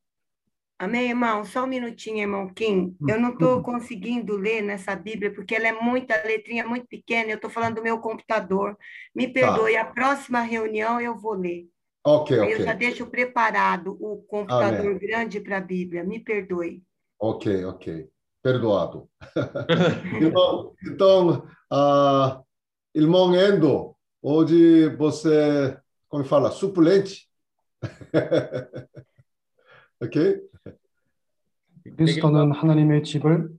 Amém, 0.79 1.09
irmão? 1.09 1.45
Só 1.45 1.65
um 1.65 1.69
minutinho, 1.69 2.19
irmão 2.19 2.53
Kim. 2.53 2.97
Eu 3.09 3.21
não 3.21 3.31
estou 3.31 3.63
conseguindo 3.63 4.37
ler 4.37 4.61
nessa 4.61 4.95
Bíblia, 4.95 5.33
porque 5.33 5.55
ela 5.55 5.69
é 5.69 5.73
muita 5.73 6.21
letrinha, 6.25 6.67
muito 6.67 6.87
pequena. 6.87 7.31
Eu 7.31 7.37
estou 7.37 7.49
falando 7.49 7.77
do 7.77 7.83
meu 7.83 7.99
computador. 8.01 8.77
Me 9.15 9.29
perdoe, 9.29 9.77
a 9.77 9.85
próxima 9.85 10.41
reunião 10.41 11.01
eu 11.01 11.17
vou 11.17 11.35
ler. 11.35 11.69
Ok, 12.04 12.40
Aí 12.40 12.52
eu 12.54 12.58
já 12.60 12.72
ok. 12.74 12.80
deixo 12.80 13.08
preparado 13.08 13.98
o 14.00 14.24
computador 14.24 14.98
grande 15.00 15.40
para 15.42 15.58
a 15.58 15.62
Bíblia. 15.62 16.04
Me 16.04 16.20
perdoe. 16.20 16.82
Ok, 17.20 17.66
ok. 17.66 18.10
Perdoado. 18.42 19.10
irmão, 20.22 20.74
então, 20.88 21.46
ah, 21.70 22.42
irmão 22.96 23.36
Endo, 23.36 23.96
hoje 24.22 24.88
você, 24.96 25.78
como 26.08 26.24
fala, 26.24 26.52
suplente? 26.52 27.28
ok? 30.02 30.42
그리스도는 31.98 32.52
하나님의 32.54 33.04
집을 33.04 33.50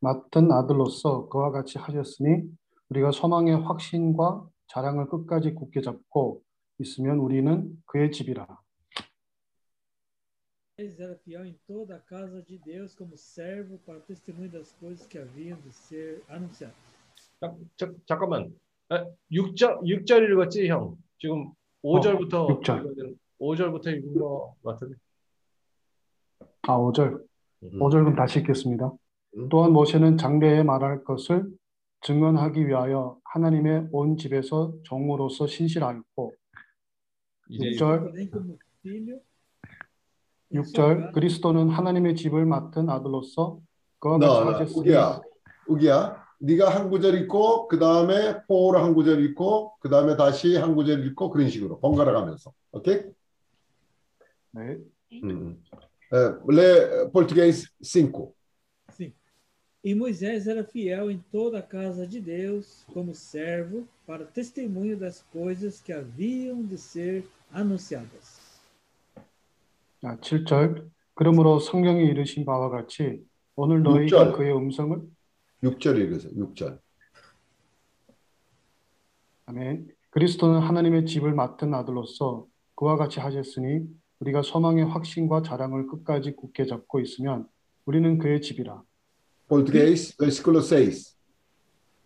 맡은 0.00 0.50
아들로서 0.50 1.28
그와 1.28 1.50
같이 1.50 1.78
하셨으니 1.78 2.42
우리가 2.88 3.10
소망의 3.12 3.60
확신과 3.62 4.46
자랑을 4.68 5.08
끝까지 5.08 5.52
굳게 5.52 5.82
잡고 5.82 6.42
있으면 6.79 7.17
우리는 7.19 7.81
그의 7.85 8.11
집이라. 8.11 8.47
Moisés 10.77 10.99
era 10.99 11.15
fiel 11.15 11.45
em 11.45 11.55
toda 11.65 11.95
a 11.95 11.99
casa 11.99 12.41
de 12.43 12.57
Deus 12.57 12.93
como 12.95 13.15
servo 13.15 13.79
para 13.85 14.01
testemunho 14.01 14.51
das 14.51 14.73
coisas 14.73 15.07
que 15.07 15.17
haviam 15.17 15.57
de 15.61 15.71
ser 15.71 16.21
anunciadas. 16.27 16.75
잠깐만. 18.05 18.53
6절 19.31 19.81
6절 19.83 20.29
읽었지, 20.31 20.67
형? 20.67 20.97
지금 21.17 21.53
5절부터 21.81 22.49
육 22.49 22.63
절. 22.63 22.83
5절부터 23.39 23.87
읽은 23.87 24.19
거 24.19 24.53
같은데. 24.63 24.95
아, 26.63 26.77
5절. 26.77 27.25
5절 27.63 27.91
그럼 27.91 28.15
다시 28.15 28.39
읽겠습니다. 28.39 28.91
또한 29.49 29.71
모세는 29.71 30.17
장래에 30.17 30.63
말할 30.63 31.03
것을 31.03 31.47
증언하기 32.01 32.67
위하여 32.67 33.17
하나님의 33.23 33.87
온 33.91 34.17
집에서 34.17 34.73
종으로서 34.83 35.47
신실하였고 35.47 36.33
6절 37.49 38.11
Porém, 38.11 38.29
como 38.31 38.57
filho, 38.81 39.19
6절 40.53 41.11
그리스도는 41.13 41.69
하나님의 41.69 42.15
집을 42.15 42.45
맡은 42.45 42.89
아들로서 42.89 43.59
그와 43.99 44.19
같이 44.19 44.33
하셨으니 44.33 44.79
우기야, 44.79 45.21
우기야. 45.67 46.25
네가 46.39 46.69
한 46.69 46.89
구절 46.89 47.15
읽고 47.21 47.67
그 47.67 47.79
다음에 47.79 48.43
포로 48.45 48.79
한 48.79 48.93
구절 48.93 49.23
읽고 49.23 49.77
그 49.79 49.89
다음에 49.89 50.15
다시 50.15 50.55
한 50.55 50.75
구절 50.75 51.05
읽고 51.07 51.29
그런 51.29 51.49
식으로 51.49 51.79
번갈아 51.79 52.11
가면서. 52.11 52.53
오케이? 52.71 53.01
네. 54.51 54.77
음. 55.23 55.61
에, 56.13 56.17
lê 56.49 57.11
português 57.11 57.67
5. 57.81 58.34
E 59.85 59.93
Moisés 59.93 60.47
era 60.47 60.63
fiel 60.63 61.11
em 61.11 61.23
toda 61.31 61.59
a 61.59 61.61
casa 61.61 62.07
de 62.07 62.19
Deus 62.19 62.83
como 62.91 63.13
servo 63.13 63.87
para 64.07 64.25
testemunho 64.25 64.97
das 64.97 65.21
coisas 65.31 65.79
que 65.79 65.93
haviam 65.93 66.63
de 66.65 66.75
ser 66.75 67.23
anunciadas. 67.53 68.41
아, 70.01 70.17
7절 70.17 70.89
그러므로 71.13 71.59
성경이 71.59 72.03
이르신 72.03 72.45
바와 72.45 72.69
같이 72.69 73.23
오늘 73.55 73.83
너희가 73.83 74.07
절. 74.07 74.33
그의 74.33 74.57
음성을 74.57 75.03
6절 75.61 75.99
읽으세요. 75.99 76.33
6절. 76.33 76.79
아멘. 79.45 79.87
그리스도는 80.09 80.61
하나님의 80.61 81.05
집을 81.05 81.31
맡은 81.35 81.75
아들로서 81.75 82.47
그와 82.73 82.97
같이 82.97 83.19
하셨으니 83.19 83.85
우리가 84.17 84.41
소망의 84.41 84.85
확신과 84.85 85.43
자랑을 85.43 85.85
끝까지 85.85 86.35
굳게 86.35 86.65
잡고 86.65 86.99
있으면 87.01 87.47
우리는 87.85 88.17
그의 88.17 88.41
집이라. 88.41 88.81
Português, 89.48 90.14
versículo 90.18 90.62
6. 90.62 91.16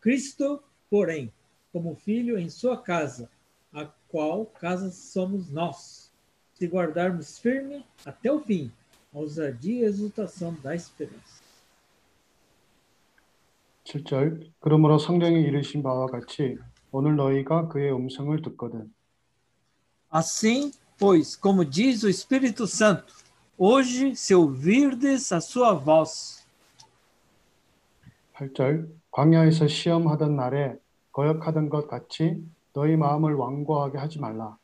Cristo, 0.00 0.62
porém, 0.90 1.32
como 1.72 1.94
filho 1.96 2.38
em 2.38 2.48
sua 2.48 2.76
casa, 2.76 3.28
a 3.72 3.86
qual 4.08 4.46
casa 4.46 4.90
somos 4.90 5.50
nós, 5.50 6.12
se 6.54 6.66
guardarmos 6.66 7.38
firme 7.38 7.84
até 8.04 8.30
o 8.30 8.40
fim, 8.40 8.70
a 9.12 9.18
ousadia 9.18 9.80
e 9.80 9.84
exultação 9.84 10.56
da 10.62 10.74
esperança. 10.74 11.44
7절 13.84 14.50
그러므로 14.60 14.98
성경이 14.98 15.42
이르신 15.42 15.82
바와 15.82 16.06
같이 16.06 16.56
오늘 16.90 17.16
너희가 17.16 17.68
그의 17.68 17.92
음성을 17.92 18.40
듣거든 18.42 18.90
Assim, 20.10 20.70
pois, 20.96 21.34
como 21.34 21.64
diz 21.64 22.04
o 22.04 22.08
Espírito 22.08 22.68
Santo, 22.68 23.12
hoje, 23.58 24.14
se 24.14 24.32
ouvirdes 24.32 25.32
a 25.32 25.40
sua 25.40 25.74
voz, 25.74 26.37
8절 28.39 28.87
광야에서 29.11 29.67
시험하던 29.67 30.35
날에 30.37 30.77
거역하던 31.11 31.69
것 31.69 31.87
같이 31.87 32.41
너희 32.73 32.95
마음을 32.95 33.33
완고하게 33.35 33.97
하지 33.97 34.19
말라. 34.19 34.57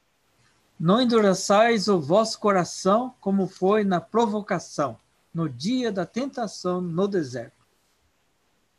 não 0.79 1.01
endureçais 1.01 1.87
o 1.87 1.99
vosso 2.01 2.37
coração, 2.39 3.13
como 3.21 3.47
foi 3.47 3.83
na 3.85 4.01
provocação, 4.01 4.97
no 5.33 5.49
dia 5.49 5.91
da 5.91 6.05
tentação 6.05 6.81
no 6.81 7.07
deserto. 7.07 7.55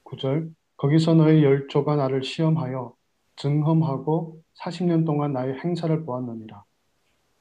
9절 0.05 0.52
거기서 0.77 1.14
너희 1.14 1.43
열조가 1.43 1.97
나를 1.97 2.23
시험하여 2.23 2.94
증험하고 3.36 4.40
40년 4.60 5.05
동안 5.05 5.32
나의 5.32 5.59
행사를 5.62 6.05
보았느니라. 6.05 6.64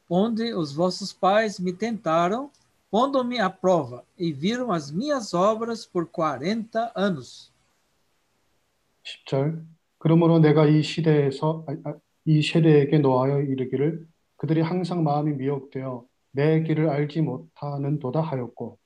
onde 0.09 0.53
os 0.53 0.73
vossos 0.73 1.13
pais 1.13 1.59
me 1.59 1.71
tentaram, 1.73 2.49
pondo-me 2.94 3.38
à 3.38 3.48
prova, 3.48 4.04
e 4.18 4.32
viram 4.32 4.72
as 4.72 4.90
minhas 4.90 5.32
obras 5.32 5.86
por 5.86 6.06
quarenta 6.06 6.90
anos. 6.94 7.50
10절 9.04 9.64
그러므로 9.98 10.38
내가 10.38 10.66
이 10.66 10.82
시대에서 10.82 11.64
아, 11.66 11.76
아, 11.84 11.94
이 12.24 12.42
세대에게 12.42 12.98
노하여 12.98 13.42
이르기를 13.42 14.06
그들이 14.36 14.60
항상 14.60 15.02
마음이 15.02 15.32
미혹되어 15.34 16.04
내 16.32 16.62
길을 16.62 16.88
알지 16.88 17.22
못하는도다 17.22 18.20
하였고 18.20 18.78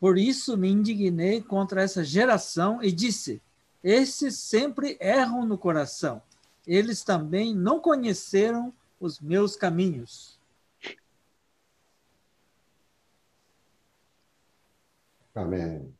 Por 0.00 0.16
isso 0.16 0.56
me 0.56 0.68
indignei 0.68 1.42
contra 1.42 1.82
essa 1.82 2.04
geração 2.04 2.80
e 2.80 2.92
disse: 2.92 3.42
Esses 3.82 4.38
sempre 4.38 4.96
erram 5.00 5.44
no 5.44 5.58
coração. 5.58 6.22
Eles 6.64 7.02
também 7.02 7.52
não 7.52 7.80
conheceram 7.80 8.72
os 9.00 9.18
meus 9.18 9.56
caminhos. 9.56 10.38
아멘. 15.35 15.97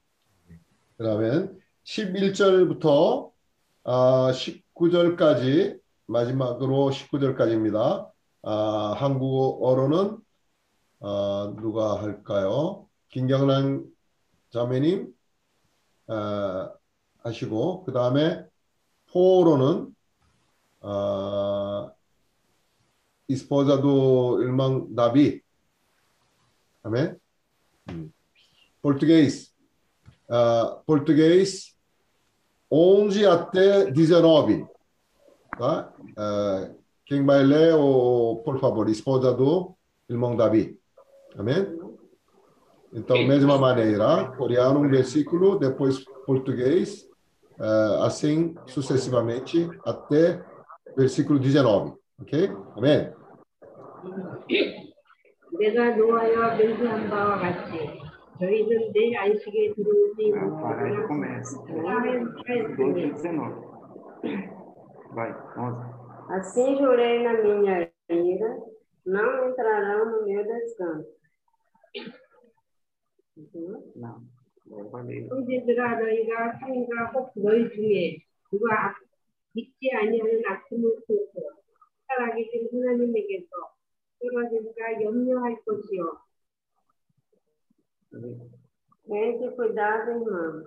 그러면 0.97 1.59
11절부터 1.83 3.31
아, 3.83 4.31
19절까지 4.31 5.79
마지막으로 6.05 6.91
19절까지입니다. 6.91 8.11
아, 8.43 8.95
한국어로는 8.97 10.19
아, 10.99 11.53
누가 11.57 12.01
할까요? 12.01 12.87
김경란 13.09 13.85
자매님 14.51 15.11
아, 16.07 16.71
하시고 17.23 17.85
그 17.85 17.91
다음에 17.91 18.45
포로는 19.11 19.95
아, 20.81 21.91
do 23.81 24.37
irmão 24.41 24.87
Davi. 24.93 25.41
Amém? 26.83 27.17
Hum. 27.89 28.12
Português. 28.82 29.52
Ah, 30.28 30.80
português 30.86 31.74
11 32.70 33.26
até 33.26 33.90
19. 33.90 34.66
Tá? 35.58 35.92
Ah, 36.16 36.70
quem 37.06 37.24
vai 37.24 37.42
ler, 37.42 37.74
o, 37.74 38.42
por 38.44 38.60
favor, 38.60 38.88
esposa 38.88 39.32
do 39.32 39.74
irmão 40.08 40.36
Davi. 40.36 40.78
Amém? 41.36 41.78
Então, 42.92 43.26
mesma 43.26 43.58
maneira, 43.58 44.32
coreano 44.36 44.80
um 44.80 44.88
versículo, 44.88 45.58
depois 45.58 46.04
português, 46.26 47.06
ah, 47.58 48.06
assim 48.06 48.54
sucessivamente 48.66 49.68
até 49.84 50.44
versículo 50.96 51.38
19. 51.38 51.94
Ok? 52.20 52.50
Amém? 52.76 53.12
내가 55.58 55.96
노하여 55.96 56.56
맹세한 56.56 57.10
바와 57.10 57.38
같이 57.38 57.98
reason 58.47 58.91
they 58.93 59.13
istigate 59.13 59.75
to 59.75 60.13
the... 60.17 60.33
Agora 60.33 60.89
ele 60.89 61.07
começa. 61.07 61.63
19. 61.63 63.53
Vai, 65.13 65.31
11. 65.57 65.93
Assim 66.29 66.77
jurei 66.77 67.23
na 67.23 67.33
minha 67.43 67.91
ira, 68.09 68.57
não 69.05 69.49
entrarão 69.49 70.11
no 70.11 70.25
meu 70.25 70.43
descanso. 70.43 71.07
Não. 73.95 74.23
Considerada 75.29 76.13
engraça, 76.13 76.69
engraça 76.69 77.31
dois 77.35 77.77
meses. 77.77 78.23
Dua, 78.51 78.95
dikti 79.53 79.89
hanya 79.93 80.23
nasmu 80.23 80.89
suku. 81.05 81.43
Kalau 82.07 82.29
kita 82.37 82.57
guna 82.69 82.93
ni 82.93 83.05
mungkin 83.09 83.41
tu, 83.49 83.63
kalau 84.21 84.45
kita 84.45 84.85
yang 85.01 85.17
nyawa 85.25 85.49
ikut 85.57 85.77
siapa. 85.89 86.32
Tente 89.06 89.56
cuidado, 89.56 90.10
irmãos. 90.10 90.64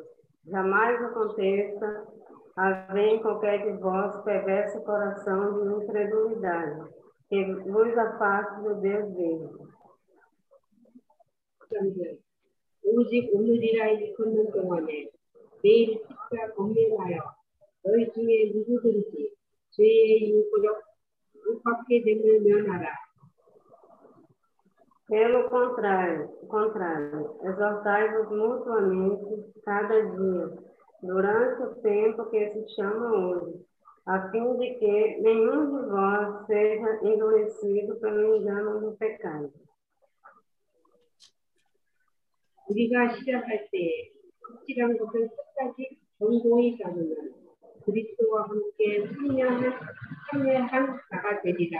Jamais 0.47 1.03
aconteça 1.03 2.07
haver 2.55 3.15
em 3.15 3.21
qualquer 3.21 3.63
de 3.63 3.79
vós 3.79 4.23
perverso 4.23 4.81
coração 4.83 5.63
de 5.63 5.83
incredulidade, 5.83 6.89
que 7.29 7.45
vos 7.69 7.97
afaste 7.97 8.61
do 8.63 8.75
Deus 8.81 9.15
vivo. 9.15 9.71
오직 12.83 13.29
오늘이라 13.33 13.87
일컫는 13.87 14.51
동안에 14.51 15.07
매일 15.63 16.01
십자 16.03 16.51
검명하여 16.53 17.21
너희 17.83 18.11
중에 18.11 18.51
누구든지 18.53 19.33
죄의 19.71 20.31
유고력 20.33 20.83
윽박게 21.47 22.03
됨을 22.03 22.41
면하라. 22.41 23.04
Pelo 25.07 25.49
contrário, 25.49 26.29
contrário, 26.47 27.35
exortai-vos 27.43 28.29
mutuamente 28.29 29.51
cada 29.65 30.01
dia, 30.01 30.57
durante 31.03 31.63
o 31.63 31.75
tempo 31.81 32.29
que 32.29 32.53
se 32.53 32.75
chama 32.75 33.11
hoje, 33.11 33.65
a 34.05 34.29
fim 34.31 34.57
de 34.57 34.73
que 34.75 35.21
nenhum 35.21 35.81
de 35.81 35.89
vós 35.89 36.45
seja 36.47 36.99
endurecido 37.03 37.99
pelo 37.99 38.35
engano 38.35 38.79
do 38.79 38.97
pecado. 38.97 39.51
우리가 42.69 43.15
시작할 43.15 43.67
때 43.69 44.11
확실한 44.41 44.97
것을 44.97 45.29
끝까지 45.29 45.99
견고히 46.19 46.77
잡으면 46.77 47.33
그리스도와 47.83 48.43
함께 48.43 49.03
참여한, 49.07 49.73
참여한 50.31 50.99
자가 51.09 51.41
되리라. 51.41 51.79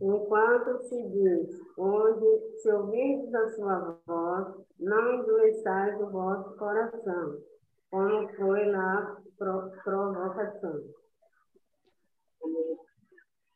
Enquanto 0.00 0.82
se 0.84 1.02
diz, 1.10 1.60
onde 1.76 2.56
se 2.56 2.72
ouvirdes 2.72 3.34
a 3.34 3.48
sua 3.50 4.00
voz, 4.06 4.64
não 4.78 5.14
endureçais 5.14 6.00
o 6.00 6.10
vosso 6.10 6.56
coração, 6.56 7.38
como 7.90 8.28
foi 8.34 8.64
na 8.66 9.20
pro, 9.36 9.70
provocação. 9.84 10.80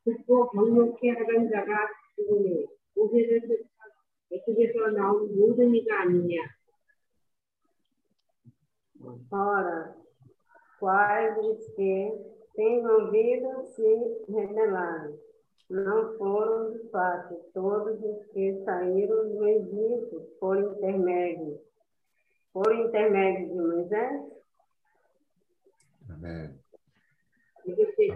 Desculpa, 0.05 0.59
eu 0.59 0.93
quero 0.95 1.27
ganhar 1.27 1.91
o 2.19 2.41
meu. 2.41 2.69
O 2.97 3.07
regional 4.53 5.27
muda 5.29 5.65
me 5.65 5.83
ganha. 5.83 6.43
Ora, 9.33 9.97
quais 10.79 11.39
os 11.39 11.67
que 11.69 12.13
têm 12.55 12.87
ouvido 12.87 13.65
se 13.65 14.25
rebelaram? 14.29 15.19
Não 15.70 16.18
foram, 16.18 16.74
de 16.74 16.90
fato, 16.90 17.36
todos 17.54 18.02
os 18.02 18.26
que 18.32 18.64
saíram 18.66 19.30
do 19.30 19.48
Egito 19.48 20.28
por 20.40 20.58
intermédio, 20.58 21.62
por 22.52 22.74
intermédio 22.74 23.48
de 23.50 23.62
Moisés? 23.62 24.40
아멘. 26.10 26.60
이것이 27.66 28.12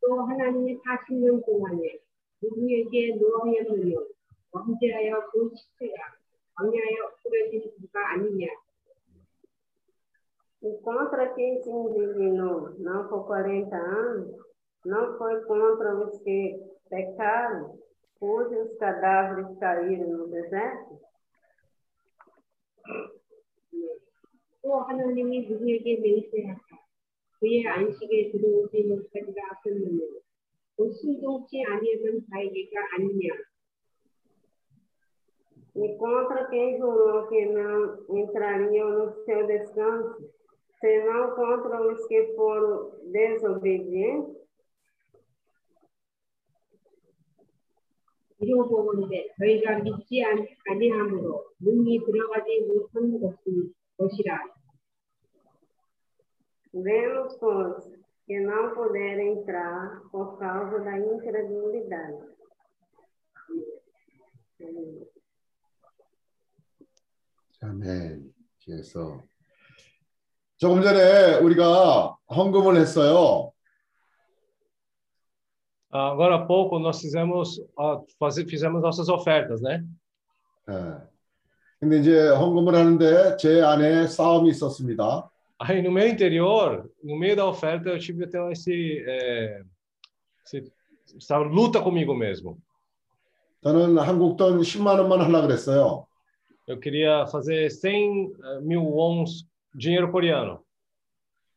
또 0.00 0.22
하나님이 0.22 0.78
40년 0.78 1.44
동안에 1.44 1.98
누구에게 2.42 3.16
노하였느냐 3.16 3.96
언제하여 4.52 5.30
그 5.30 5.50
시체가 5.54 6.16
광야에 6.54 6.96
뿌려진 7.22 7.70
그가 7.76 8.12
아니냐 8.12 8.48
E 10.62 10.80
contra 10.82 11.32
quem 11.34 11.62
se 11.62 11.70
indignou, 11.70 12.70
não 12.78 13.06
por 13.08 13.26
40 13.26 13.76
anos, 13.76 14.34
não 14.84 15.18
foi 15.18 15.40
contra 15.44 15.94
os 15.96 16.18
que 16.22 16.60
pecaram, 16.88 17.78
cujos 18.18 18.76
cadáveres 18.78 19.58
caíram 19.58 20.08
no 20.08 20.28
deserto? 20.28 21.00
또 24.66 24.80
하나님이 24.80 25.48
누구에게 25.48 26.00
맹세하사 26.00 26.76
그의 27.38 27.64
안식에 27.66 28.32
들어오지 28.32 28.82
못하리라 28.82 29.42
하셨느냐 29.50 30.00
그 30.76 30.90
순종치 30.92 31.62
아니하던 31.62 32.26
자에게가 32.28 32.80
아니냐 32.94 33.30
E 35.76 35.98
contra 35.98 36.48
quem 36.48 36.78
jurou 36.78 37.28
que 37.28 37.44
não 37.44 38.16
entrariam 38.16 38.88
no 38.92 39.24
seu 39.26 39.46
descanso, 39.46 40.32
senão 40.80 41.34
contra 41.34 41.82
os 41.82 42.06
que 42.06 42.32
foram 42.34 42.92
desobedientes? 43.12 44.39
이루어보건대 48.41 49.27
저희가 49.37 49.79
믿지 49.79 50.23
아니- 50.23 50.47
아니함으로 50.69 51.45
능히 51.59 51.99
들어가지 52.03 52.61
못한 52.67 53.19
것이 53.19 53.73
것이라 53.97 54.61
Vemos, 56.73 57.37
pois, 57.37 57.83
que 58.25 58.39
não 58.39 58.73
puderam 58.73 59.19
entrar 59.19 60.01
por 60.09 60.39
causa 60.39 60.79
da 60.79 60.95
incredulidade. 60.95 62.31
아멘. 67.61 68.33
그래서 68.65 69.21
조금 70.57 70.81
전에 70.81 71.39
우리가 71.39 72.17
헌금을 72.29 72.77
했어요. 72.77 73.50
Ah, 75.90 76.08
Agora 76.10 76.36
há 76.36 76.44
pouco 76.46 76.78
nós 76.78 77.00
fizemos, 77.00 77.60
ah, 77.78 78.00
faze- 78.18 78.44
fizemos 78.46 78.82
nossas 78.82 79.08
ofertas, 79.08 79.60
né? 79.62 79.84
예. 80.68 80.96
근데 81.78 81.98
이제 82.00 82.28
헌금을 82.30 82.74
하는데 82.74 83.36
제 83.36 83.60
안에 83.62 84.06
싸움이 84.06 84.50
있었습니다. 84.50 85.28
Aí 85.58 85.80
no 85.80 85.90
meu 85.90 86.06
interior, 86.06 86.90
no 87.02 87.16
meio 87.16 87.34
da 87.36 87.46
oferta, 87.46 87.88
eu 87.90 87.98
tive 87.98 88.24
até 88.24 88.38
esse, 88.52 89.02
é, 89.06 89.62
esse- 90.44 90.70
essa 91.16 91.38
luta 91.38 91.80
comigo 91.80 92.14
mesmo. 92.14 92.58
저는 93.62 93.96
한국 93.98 94.36
돈 94.36 94.60
10만 94.60 94.98
원만 94.98 95.20
하려고 95.20 95.46
그랬어요. 95.46 96.06
Eu 96.68 96.78
queria 96.80 97.26
fazer 97.28 97.70
100 97.70 98.32
eh, 98.44 98.60
mil 98.62 98.80
wons, 98.82 99.46
dinheiro 99.74 100.10
coreano. 100.10 100.62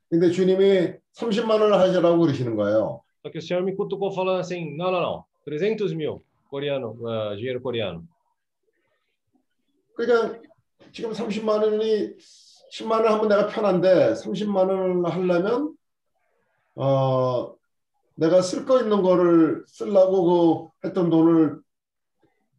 근데 0.10 0.32
주님이 0.32 0.94
30만 1.14 1.60
원을 1.62 1.74
하시라고 1.78 2.20
그러시는 2.20 2.56
거예요. 2.56 3.02
Só 3.24 3.30
que 3.30 3.38
o 3.38 3.42
senhor 3.42 3.64
me 3.64 3.76
cutucou 3.76 4.12
falando 4.12 4.40
assim, 4.40 4.76
não, 4.76 4.92
não, 4.92 5.02
não, 5.02 5.26
300 5.46 5.94
mil 5.94 6.24
coreano, 6.50 6.98
ah, 7.08 7.36
dinheiro 7.36 7.62
coreano. 7.62 8.08
그러니까 9.96 10.40
지금 10.94 11.12
30만 11.12 11.62
원이 11.62 12.16
10만 12.72 13.04
원 13.04 13.08
하면 13.08 13.28
내가 13.28 13.48
편한데 13.48 14.14
30만 14.14 14.70
원을 14.70 15.12
하려면 15.12 15.76
어 16.76 17.54
내가 18.16 18.42
쓸 18.42 18.66
거 18.66 18.80
있는 18.80 19.02
거를 19.02 19.64
쓰려고 19.68 20.72
그 20.80 20.88
했던 20.88 21.10
돈을 21.10 21.60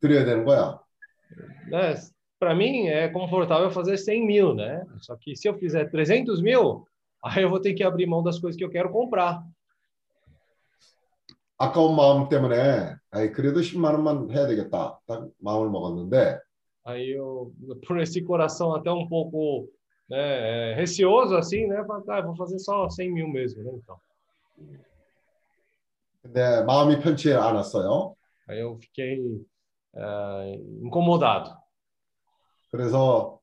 드려야 0.01 0.25
되는 0.25 0.45
거야. 0.45 0.81
Né? 1.71 1.95
Para 2.39 2.55
mim 2.55 2.89
é 2.89 3.09
confortável 3.09 3.71
fazer 3.71 3.99
100 3.99 4.27
mil, 4.27 4.55
né? 4.55 4.83
Só 5.01 5.15
que 5.17 5.37
se 5.37 5.47
eu 5.47 5.55
fizer 5.59 5.91
300 5.91 6.41
mil, 6.41 6.87
aí 7.23 7.43
eu 7.43 7.51
vou 7.51 7.61
ter 7.61 7.75
que 7.75 7.85
abrir 7.85 8.07
mão 8.07 8.23
das 8.23 8.39
coisas 8.39 8.57
que 8.57 8.65
eu 8.65 8.71
quero 8.71 8.91
comprar. 8.91 9.45
아까운 11.58 11.96
마음 11.96 12.30
때문에 12.30 12.96
아이 13.12 13.32
그래도 13.32 13.62
10만 13.62 13.94
원만 13.94 14.30
해야 14.32 14.48
되겠다. 14.48 15.00
딱 15.08 15.28
마음을 15.40 15.70
먹었는데 15.70 16.40
eu, 16.88 17.52
por 17.88 18.00
esse 18.00 18.22
coração 18.22 18.76
até 18.76 18.92
um 18.92 19.08
pouco 19.08 19.68
né, 20.08 20.76
receoso 20.76 21.36
assim, 21.36 21.66
né? 21.66 21.84
Ah, 22.10 22.22
vou 22.22 22.36
fazer 22.36 22.60
só 22.60 22.88
100 22.90 23.12
mil 23.12 23.28
mesmo, 23.28 23.64
né? 23.64 23.72
Então. 23.74 23.98
근데 26.22 26.64
마음이 26.64 27.00
편치 27.00 27.34
않았어요. 27.34 28.16
Aí 28.48 28.60
eu 28.60 28.78
fiquei 28.78 29.20
ah, 29.96 30.44
incomodado. 30.84 31.56
그래서 32.72 33.40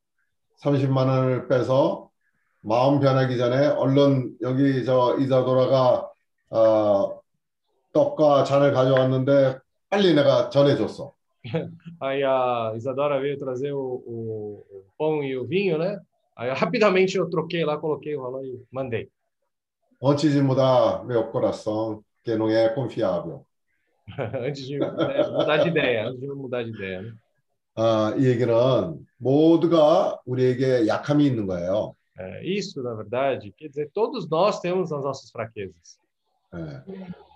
30만 0.62 1.09
원을 1.09 1.48
빼서 1.48 2.10
마음 2.60 3.01
변하기 3.01 3.36
전에 3.39 3.66
얼른 3.66 4.36
여기 4.43 4.84
저 4.84 5.16
이사도라가 5.18 6.12
어, 6.51 7.21
떡과 7.93 8.43
잔을 8.43 8.71
가져왔는데 8.73 9.59
빨리 9.89 10.13
내가 10.13 10.49
전해줬어. 10.49 11.13
Aí 12.01 12.23
a 12.23 12.73
Isadora 12.75 13.19
veio 13.21 13.38
trazer 13.38 13.71
o, 13.71 13.79
o- 14.05 14.65
o 14.69 14.84
pão 14.97 15.23
e 15.23 15.38
o 15.38 15.45
vinho, 15.47 15.77
né? 15.77 15.97
Aí 16.35 16.51
rapidamente 16.51 17.17
eu 17.17 17.29
troquei 17.29 17.63
lá, 17.63 17.77
coloquei 17.77 18.15
o 18.17 18.21
valor 18.21 18.43
e 18.45 18.61
mandei. 18.71 19.09
Antes 20.03 20.31
de 20.34 20.41
mudar 20.41 21.03
meu 21.05 21.23
coração, 21.31 22.03
que 22.23 22.35
não 22.35 22.49
é 22.49 22.69
confiável. 22.69 23.45
antes 24.35 24.67
de 24.67 24.75
é, 24.75 25.31
mudar 25.31 25.57
de 25.57 25.69
ideia, 25.69 26.07
antes 26.07 26.19
de 26.19 26.27
mudar 26.27 26.63
de 26.63 26.69
ideia. 26.71 27.01
Né? 27.01 27.13
아, 27.75 28.13
이 28.17 28.25
얘기는 28.25 28.51
모두가 29.17 30.19
우리에게 30.25 30.88
약함이 30.88 31.25
있는 31.25 31.45
거예요. 31.47 31.93
É, 32.19 32.43
isso, 32.43 32.81
na 32.81 32.95
verdade, 32.95 33.53
quer 33.55 33.67
dizer, 33.69 33.91
todos 33.93 34.27
nós 34.27 34.59
temos 34.59 34.91
as 34.91 35.03
nossas 35.03 35.29
fraquezas. 35.29 35.99
예. 36.54 36.82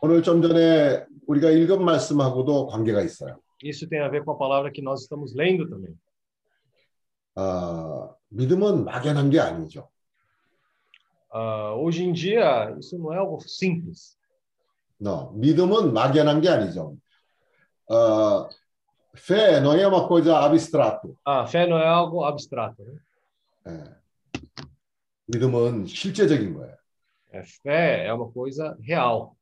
오늘 0.02 0.22
좀 0.22 0.42
전에 0.42 1.04
우리가 1.26 1.50
읽은 1.50 1.84
말씀하고도 1.84 2.66
관계가 2.68 3.00
있어요. 3.02 3.38
Isso 3.62 3.88
tem 3.88 4.02
a 4.02 4.08
ver 4.08 4.22
com 4.22 4.32
a 4.32 4.38
palavra 4.38 4.70
que 4.70 4.82
nós 4.82 5.02
estamos 5.02 5.34
lendo 5.34 5.68
também. 5.68 5.96
아, 7.34 8.14
믿음은 8.28 8.84
막연한 8.84 9.30
게 9.30 9.40
아니죠. 9.40 9.88
Ah, 11.32 11.74
hoje 11.74 12.04
em 12.04 12.12
dia, 12.12 12.74
isso 12.78 12.98
não 12.98 13.12
é 13.12 13.18
algo 13.18 13.38
simples. 13.40 14.16
No, 15.00 15.32
믿음은 15.32 15.92
막연한 15.92 16.40
게 16.40 16.48
아니죠. 16.48 16.96
어, 17.88 18.48
fé 19.14 19.60
não 19.60 19.72
é 19.72 19.86
uma 19.86 20.06
coisa 20.06 20.38
abstrata. 20.38 21.08
A 21.24 21.46
fé 21.46 21.66
não 21.66 21.78
é 21.78 21.86
algo 21.86 22.24
abstrato. 22.24 22.82
Né? 22.82 23.00
예. 23.68 23.84
믿음은 25.26 25.86
실제적인 25.86 26.54
거예요. 26.54 26.76
É, 27.36 27.42
fé 27.62 28.06
é 28.06 28.12
uma 28.12 28.30
coisa 28.30 28.76
real. 28.80 29.36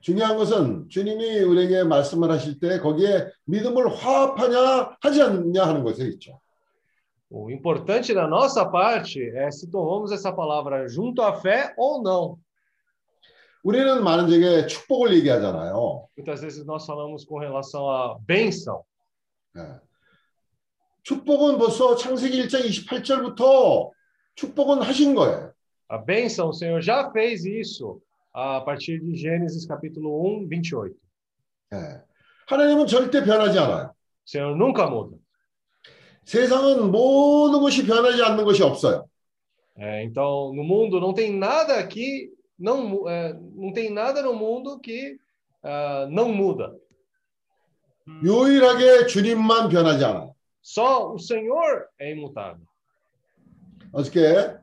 중요한 0.00 0.36
것은 0.36 0.88
주님이 0.88 1.40
우리에게 1.40 1.82
말씀을 1.84 2.30
하실 2.30 2.60
때 2.60 2.78
거기에 2.78 3.30
믿음을 3.46 3.88
화합하냐 3.88 4.96
하지 5.00 5.22
않냐 5.22 5.66
하는 5.66 5.82
것에 5.82 6.06
있죠. 6.08 6.40
O 7.30 7.50
importante 7.50 8.14
da 8.14 8.26
nossa 8.26 8.64
parte 8.70 9.20
é 9.36 9.50
se 9.50 9.70
tomamos 9.70 10.12
essa 10.12 10.32
palavra 10.32 10.88
junto 10.88 11.20
à 11.22 11.34
fé 11.34 11.74
ou 11.76 12.02
não. 12.02 12.38
우리는 13.64 14.02
많은 14.04 14.28
적에 14.30 14.66
축복을 14.66 15.14
얘기하잖아요. 15.16 16.08
Muitas 16.16 16.40
vezes 16.40 16.64
nós 16.64 16.86
falamos 16.86 17.24
com 17.24 17.38
relação 17.38 17.90
à 17.90 18.18
bênção. 18.26 18.82
예. 19.56 19.80
축복은 21.02 21.58
벌써 21.58 21.96
창세기 21.96 22.44
1장 22.44 22.62
28절부터 22.64 23.90
축복은 24.36 24.82
하신 24.82 25.14
거예요. 25.14 25.52
A 25.89 25.97
bênção, 25.97 26.49
o 26.49 26.53
Senhor 26.53 26.81
já 26.81 27.11
fez 27.11 27.45
isso 27.45 28.01
a 28.33 28.61
partir 28.61 28.99
de 28.99 29.15
Gênesis 29.15 29.65
capítulo 29.65 30.25
1, 30.43 30.47
28. 30.47 30.95
예. 31.73 32.01
하나님은 32.47 32.87
절대 32.87 33.23
변하지 33.23 33.57
않아요. 33.59 33.93
O 34.25 34.29
Senhor 34.29 34.55
nunca 34.55 34.87
muda. 34.89 35.17
세상은 36.25 36.89
모든 36.91 37.59
것이 37.59 37.85
변하지 37.85 38.21
않는 38.23 38.43
것이 38.45 38.63
없어요. 38.63 39.05
É, 39.75 40.03
então, 40.03 40.53
no 40.53 40.63
mundo 40.63 40.99
não 40.99 41.13
tem 41.13 41.35
nada 41.37 41.85
que 41.87 42.31
não 42.57 42.87
mu- 42.87 43.09
é, 43.09 43.33
não 43.55 43.73
tem 43.73 43.89
nada 43.91 44.21
no 44.21 44.33
mundo 44.33 44.79
que 44.79 45.17
ah, 45.63 46.07
não 46.09 46.29
muda. 46.31 46.73
유일하게 48.23 49.07
주님만 49.07 49.69
변하지 49.69 50.03
않아요. 50.05 50.33
Só 50.61 51.11
o 51.13 51.19
Senhor 51.19 51.87
é 51.99 52.11
imutável. 52.11 52.65
어저께 53.91 54.57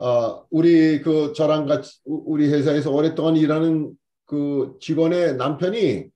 어, 0.00 0.44
우리 0.50 1.00
그 1.02 1.32
저랑 1.32 1.66
같이 1.66 1.98
우- 2.04 2.22
우리 2.26 2.48
회사에서 2.48 2.92
오랫동안 2.92 3.36
일하는 3.36 3.92
그 4.26 4.76
직원의 4.80 5.36
남편이 5.36 6.06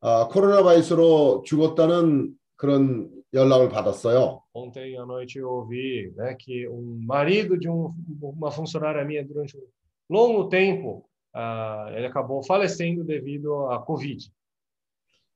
아, 0.00 0.28
코로나 0.28 0.62
바이러스로 0.62 1.42
죽었다는 1.46 2.32
그런 2.56 3.10
연락을 3.34 3.68
받았어요. 3.68 4.42
Ontem 4.54 4.96
à 4.98 5.04
noite 5.06 5.38
eu 5.38 5.48
ouvi 5.48 6.12
né, 6.16 6.36
que 6.38 6.68
um 6.68 7.00
marido 7.06 7.58
de 7.58 7.68
um- 7.68 7.94
uma 8.20 8.50
funcionária 8.50 9.04
minha 9.04 9.24
durante 9.24 9.56
um 9.56 9.62
longo 10.10 10.48
tempo 10.48 11.04
ah, 11.34 11.86
ele 11.96 12.06
acabou 12.06 12.42
falecendo 12.42 13.04
devido 13.04 13.68
à 13.70 13.82
Covid. 13.84 14.30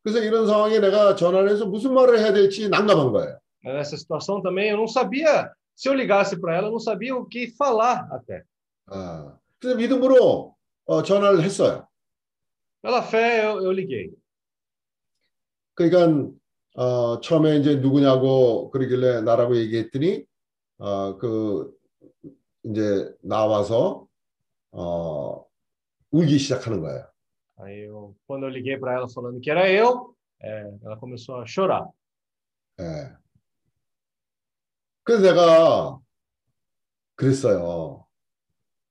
그래서 0.02 0.20
이런 0.22 0.46
상황에 0.46 0.78
내가 0.78 1.16
전화를 1.16 1.50
해서 1.50 1.66
무슨 1.66 1.94
말을 1.94 2.18
해야 2.18 2.32
될지 2.32 2.68
난감한 2.68 3.12
거예요. 3.12 3.38
Nessa 3.64 3.96
situação 3.96 4.40
também 4.42 4.70
eu 4.70 4.76
não 4.76 4.86
sabia 4.86 5.50
se 5.76 5.88
eu 5.88 5.94
ligasse 5.94 6.40
para 6.40 6.56
ela, 6.56 6.68
eu 6.68 6.72
não 6.72 6.80
sabia 6.80 7.14
o 7.14 7.26
que 7.26 7.50
falar 7.54 8.08
até. 8.10 8.42
아, 8.86 9.38
그래서 9.60 9.76
믿음으로 9.76 10.56
어, 10.86 11.02
전화를 11.02 11.42
했어요. 11.42 11.86
Pela 12.82 13.02
fé 13.02 13.44
eu, 13.44 13.62
eu 13.62 13.72
liguei. 13.72 14.10
그러니까 15.74 16.32
어, 16.76 17.20
처음에 17.20 17.56
이제 17.58 17.76
누구냐고 17.76 18.70
그러길래 18.70 19.20
나라고 19.20 19.56
얘기했더니 19.56 20.24
어, 20.78 21.18
그 21.18 21.72
이제 22.64 23.12
나와서 23.22 24.06
어, 24.72 25.44
울기 26.10 26.38
시작하는 26.38 26.80
거예요. 26.80 27.06
Aí 27.58 27.86
eu, 27.86 28.14
quando 28.26 28.44
eu 28.44 28.50
liguei 28.50 28.78
para 28.78 28.94
ela 28.94 29.08
falando 29.08 29.40
que 29.40 29.50
era 29.50 29.70
eu, 29.70 30.14
é, 30.42 30.70
ela 30.84 30.96
começou 30.98 31.40
a 31.40 31.46
chorar. 31.46 31.86
예. 32.78 33.16
그래서 35.06 35.22
내가 35.22 36.00
그랬어요. 37.14 38.04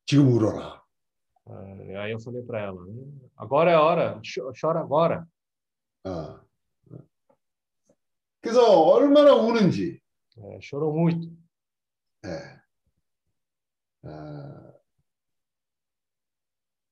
지금 0.05 0.31
울어라. 0.31 0.81
Ah, 1.47 1.61
aí 2.01 2.11
eu 2.11 2.19
falei 2.19 2.41
para 2.41 2.59
ela, 2.63 2.79
agora 3.35 3.69
é 3.69 3.75
a 3.75 3.81
hora, 3.83 4.19
cho- 4.23 4.51
chora 4.59 4.79
agora. 4.79 5.27
어. 6.05 6.39
그래서 8.41 8.81
얼마나 8.81 9.33
우는지. 9.35 10.01
É, 10.37 10.59
chorou 10.61 10.93
muito. 10.93 11.29
예. 12.25 12.59
아, 14.03 14.73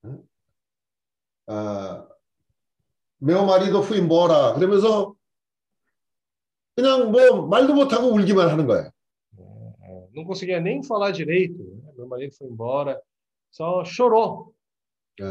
응? 0.04 0.28
아, 1.46 2.06
meu 3.20 3.44
marido 3.46 3.82
fui 3.82 3.98
embora. 3.98 4.54
그러면서 4.54 5.14
그냥 6.76 7.10
뭐 7.10 7.46
말도 7.48 7.74
못하고 7.74 8.08
울기만 8.12 8.48
하는 8.50 8.66
거예요. 8.66 8.90
Não 10.14 10.24
conseguia 10.24 10.60
nem 10.60 10.82
falar 10.82 11.10
direito. 11.10 11.58
né? 11.58 11.92
Meu 11.96 12.06
marido 12.06 12.34
foi 12.34 12.46
embora, 12.48 13.00
só 13.50 13.84
chorou. 13.84 14.54
예. 15.20 15.24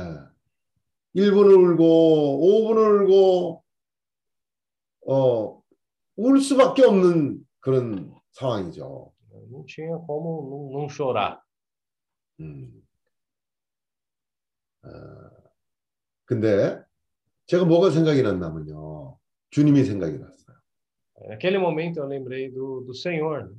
1분을 1.15 1.77
울고 1.77 2.39
5분을 2.41 3.01
울고 3.01 3.63
어, 5.05 5.61
울 6.15 6.41
수밖에 6.41 6.83
없는 6.85 7.45
그런 7.59 8.13
상황이죠. 8.31 9.11
Não 9.51 9.65
tinha 9.65 9.97
como 9.99 10.71
não, 10.71 10.79
não 10.79 10.89
chorar. 10.89 11.39
음. 12.39 12.81
어, 14.83 14.89
근데 16.25 16.81
제가 17.45 17.65
뭐가 17.65 17.91
생각이 17.91 18.21
났냐면요. 18.23 19.17
주님이 19.51 19.83
생각이 19.83 20.17
났어요. 20.17 20.57
Naquele 21.27 21.57
momento 21.59 21.99
eu 21.99 22.07
lembrei 22.07 22.49
do, 22.49 22.81
do 22.81 22.93
Senhor. 22.93 23.49
né? 23.49 23.55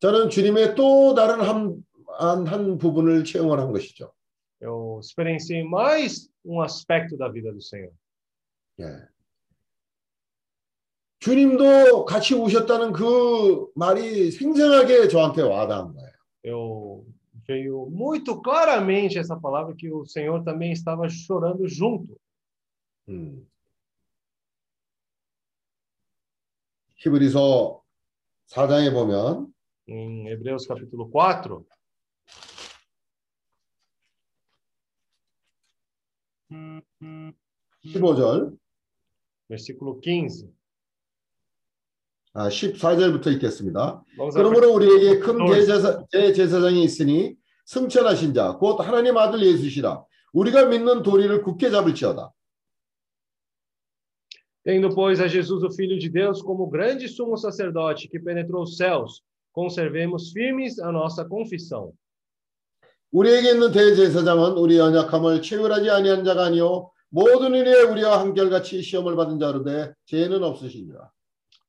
저는 0.00 0.30
주님의 0.30 0.74
또 0.74 1.14
다른 1.14 1.40
한, 1.40 1.82
한, 2.18 2.46
한 2.46 2.78
부분을 2.78 3.24
체험을 3.24 3.58
한 3.58 3.72
것이죠. 3.72 4.12
Eu 4.60 5.00
experienciei 5.02 5.62
mais 5.62 6.30
um 6.44 6.62
aspecto 6.62 7.16
da 7.16 7.28
vida 7.28 7.52
do 7.52 7.60
Senhor. 7.60 7.92
예. 8.80 9.08
주님도 11.18 12.04
같이 12.04 12.34
우셨다는 12.34 12.92
그 12.92 13.68
말이 13.74 14.30
생생하게 14.30 15.08
저한테 15.08 15.42
와닿은 15.42 15.94
거예요. 15.94 16.12
Eu 16.44 17.04
veio 17.46 17.86
muito 17.90 18.40
claramente 18.40 19.18
essa 19.18 19.36
palavra 19.36 19.74
que 19.76 19.90
o 19.90 20.04
Senhor 20.06 20.42
também 20.44 20.72
estava 20.72 21.08
chorando 21.08 21.66
junto. 21.68 22.16
음. 23.08 23.46
히브리서 26.96 27.82
4장에 28.48 28.92
보면 28.92 29.52
Em 29.88 30.26
Hebreus 30.26 30.66
capítulo 30.66 31.08
4, 31.12 31.64
15절, 37.84 38.56
versículo 39.48 40.00
15. 40.00 40.52
아, 42.32 42.48
14절부터 42.48 43.32
읽겠습니다. 43.34 44.02
그러므로 44.34 44.72
우리에게 44.74 45.20
큰. 45.20 45.46
대제사, 45.46 46.04
대제사장이 46.10 46.82
있으니 46.82 47.36
승천하신 47.64 48.34
자, 48.34 48.56
곧 48.56 48.80
하나님 48.80 49.16
아들 49.16 49.40
예수시라. 49.40 50.04
우리가 50.32 50.66
믿는 50.66 51.04
도리를 51.04 51.42
굳게 51.42 51.70
잡을지어다. 51.70 52.32
Tendo, 54.64 54.92
pois, 54.92 55.20
a 55.20 55.28
Jesus, 55.28 55.62
o 55.62 55.70
Filho 55.70 55.96
de 55.96 56.08
Deus, 56.08 56.42
como 56.42 56.68
grande 56.68 57.06
sumo 57.06 57.36
sacerdote 57.36 58.08
que 58.08 58.18
penetrou 58.18 58.62
os 58.62 58.76
céus, 58.76 59.22
conservemos 59.55 60.31
firmes 60.31 60.79
a 60.79 60.91
nossa 60.91 61.27
confissão. 61.27 61.93
우리에게 63.11 63.51
있는 63.51 63.71
대제사장은 63.71 64.53
우리 64.53 64.77
연약함을 64.77 65.41
체휼하지 65.41 65.89
아니한 65.89 66.23
자가 66.23 66.45
아니요 66.45 66.91
모든 67.09 67.53
일에 67.53 67.81
우리와 67.83 68.21
한결같이 68.21 68.81
시험을 68.81 69.15
받은 69.17 69.37
자로되 69.37 69.93
죄는 70.05 70.43
없으시니라. 70.43 71.11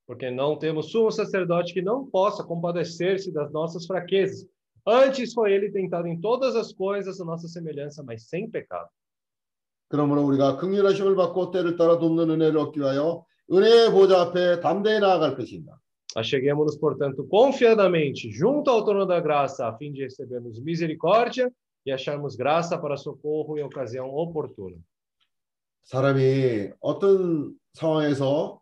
Porque 0.06 0.30
não 0.30 0.59
temos 0.59 0.90
sumo 0.90 1.10
sacerdote 1.10 1.72
que 1.72 1.82
não 1.82 2.06
possa 2.06 2.44
compadecer-se 2.44 3.32
das 3.32 3.51
nossas 3.52 3.86
fraquezas. 3.86 4.47
Antes 4.86 5.32
foi 5.32 5.52
ele 5.52 5.70
tentado 5.70 6.06
em 6.06 6.20
todas 6.20 6.55
as 6.56 6.72
coisas 6.72 7.20
a 7.20 7.24
nossa 7.24 7.48
semelhança, 7.48 8.02
mas 8.02 8.28
sem 8.28 8.51
pecado. 8.51 8.89
그러므로 9.89 10.24
우리가 10.26 10.56
극률하심을 10.56 11.16
받고 11.16 11.51
때를 11.51 11.76
따라 11.76 11.98
돕는 11.98 12.30
은혜를 12.30 12.59
얻기 12.59 12.80
위하여 12.80 13.24
은혜의 13.52 13.90
보좌 13.90 14.22
앞에 14.22 14.60
담대히 14.60 15.01
나아갈 15.01 15.36
것입니다. 15.36 15.78
Acheguemos-nos, 16.16 16.76
portanto, 16.76 17.26
confiadamente 17.26 18.30
junto 18.30 18.70
ao 18.70 18.84
trono 18.84 19.06
da 19.06 19.18
graça, 19.18 19.66
a 19.66 19.76
fim 19.76 19.93
de 19.93 20.02
recebermos 20.02 20.60
misericórdia 20.60 21.51
e 21.86 21.90
acharmos 21.90 22.36
graça 22.36 22.78
para 22.78 22.97
socorro 22.97 23.59
em 23.59 23.62
ocasião 23.62 24.09
oportuna. 24.14 24.76
사람이 25.84 26.70
어떤 26.80 27.55
상황에서 27.74 28.60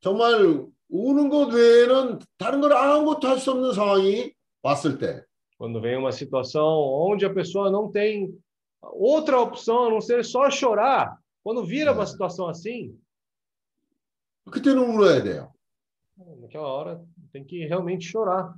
정말 0.00 0.66
우는 0.88 1.28
것 1.28 1.52
외에는 1.52 2.18
다른 2.36 2.60
걸 2.60 2.72
아무것도 2.72 3.28
할 3.28 3.38
수 3.38 3.52
없는 3.52 3.72
상황이 3.72 4.32
왔을 4.62 4.98
때 4.98 5.24
Quando 5.58 5.80
vem 5.80 5.96
uma 5.96 6.12
situação 6.12 6.64
onde 6.64 7.26
a 7.26 7.34
pessoa 7.34 7.68
não 7.68 7.90
tem 7.90 8.32
outra 8.80 9.40
opção 9.40 9.86
a 9.86 9.90
não 9.90 10.00
ser 10.00 10.24
só 10.24 10.48
chorar, 10.50 11.18
quando 11.42 11.64
vira 11.64 11.92
uma 11.92 12.06
situação 12.06 12.48
assim, 12.48 12.96
그때는 14.52 14.78
울어야 14.78 15.22
돼요. 15.22 15.51
naquela 16.40 16.66
hora 16.66 17.04
tem 17.32 17.44
que 17.44 17.66
realmente 17.66 18.10
chorar. 18.10 18.54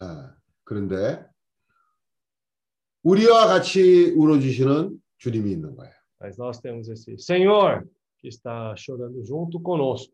아, 0.00 0.34
그런데 0.64 1.24
우리와 3.02 3.46
같이 3.46 4.12
울어주시는 4.16 5.00
주님이 5.18 5.52
있는 5.52 5.74
거예요. 5.76 5.92
Mas 6.20 6.36
nós 6.38 6.60
temos 6.60 6.88
esse 6.88 7.18
Senhor 7.18 7.84
que 8.18 8.28
está 8.28 8.74
chorando 8.76 9.24
junto 9.24 9.60
conosco. 9.60 10.12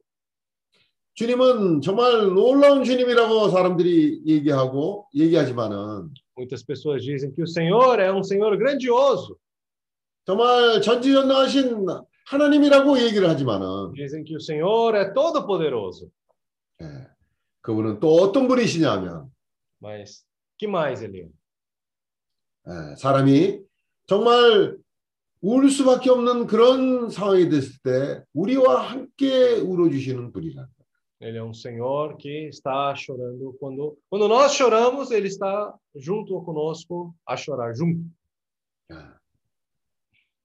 주님은 1.15 1.81
정말 1.81 2.33
놀라운 2.33 2.85
주님이라고 2.85 3.49
사람들이 3.51 4.23
얘기하고 4.27 5.09
얘기하지만은 5.15 6.15
Muitas 6.37 6.63
pessoas 6.63 7.03
dizem 7.03 7.33
que 7.33 7.43
o 7.43 7.47
Senhor 7.47 7.99
é 7.99 8.13
um 8.13 8.23
Senhor 8.23 8.57
grandioso. 8.57 9.37
정말 10.25 10.81
전지전능하신 10.81 11.87
하나님이라고 12.27 12.99
얘기를 13.01 13.29
하지만은 13.29 13.93
Dizem 13.95 14.23
que 14.25 14.37
o 14.37 14.41
Senhor 14.41 14.95
é 14.95 15.13
todo 15.13 15.45
poderoso. 15.47 16.11
예, 17.64 17.66
그분은 17.66 18.00
또 18.00 18.16
어떤 18.16 18.48
분이시냐면 18.48 19.32
Mas 19.82 20.26
que 20.58 20.70
mais, 20.70 21.04
Elias? 21.04 21.32
예, 22.68 22.96
사람이 22.96 23.62
정말 24.06 24.78
울 25.42 25.70
수밖에 25.70 26.10
없는 26.10 26.48
그런 26.48 27.10
상황이 27.10 27.50
됐을 27.50 27.80
때 27.84 28.24
우리와 28.34 28.90
함께 28.92 29.56
울어주시는 29.56 30.32
분이라. 30.32 30.68
Ele 31.22 31.38
é 31.38 31.44
um 31.44 31.54
Senhor 31.54 32.18
que 32.18 32.50
está 32.50 32.94
chorando 32.96 33.56
quando 33.58 33.98
quando 34.10 34.28
nós 34.28 34.54
choramos, 34.54 35.10
ele 35.10 35.28
está 35.28 35.74
junto 35.96 36.44
conosco 36.44 37.16
a 37.26 37.38
chorar 37.38 37.74
junto. 37.74 38.04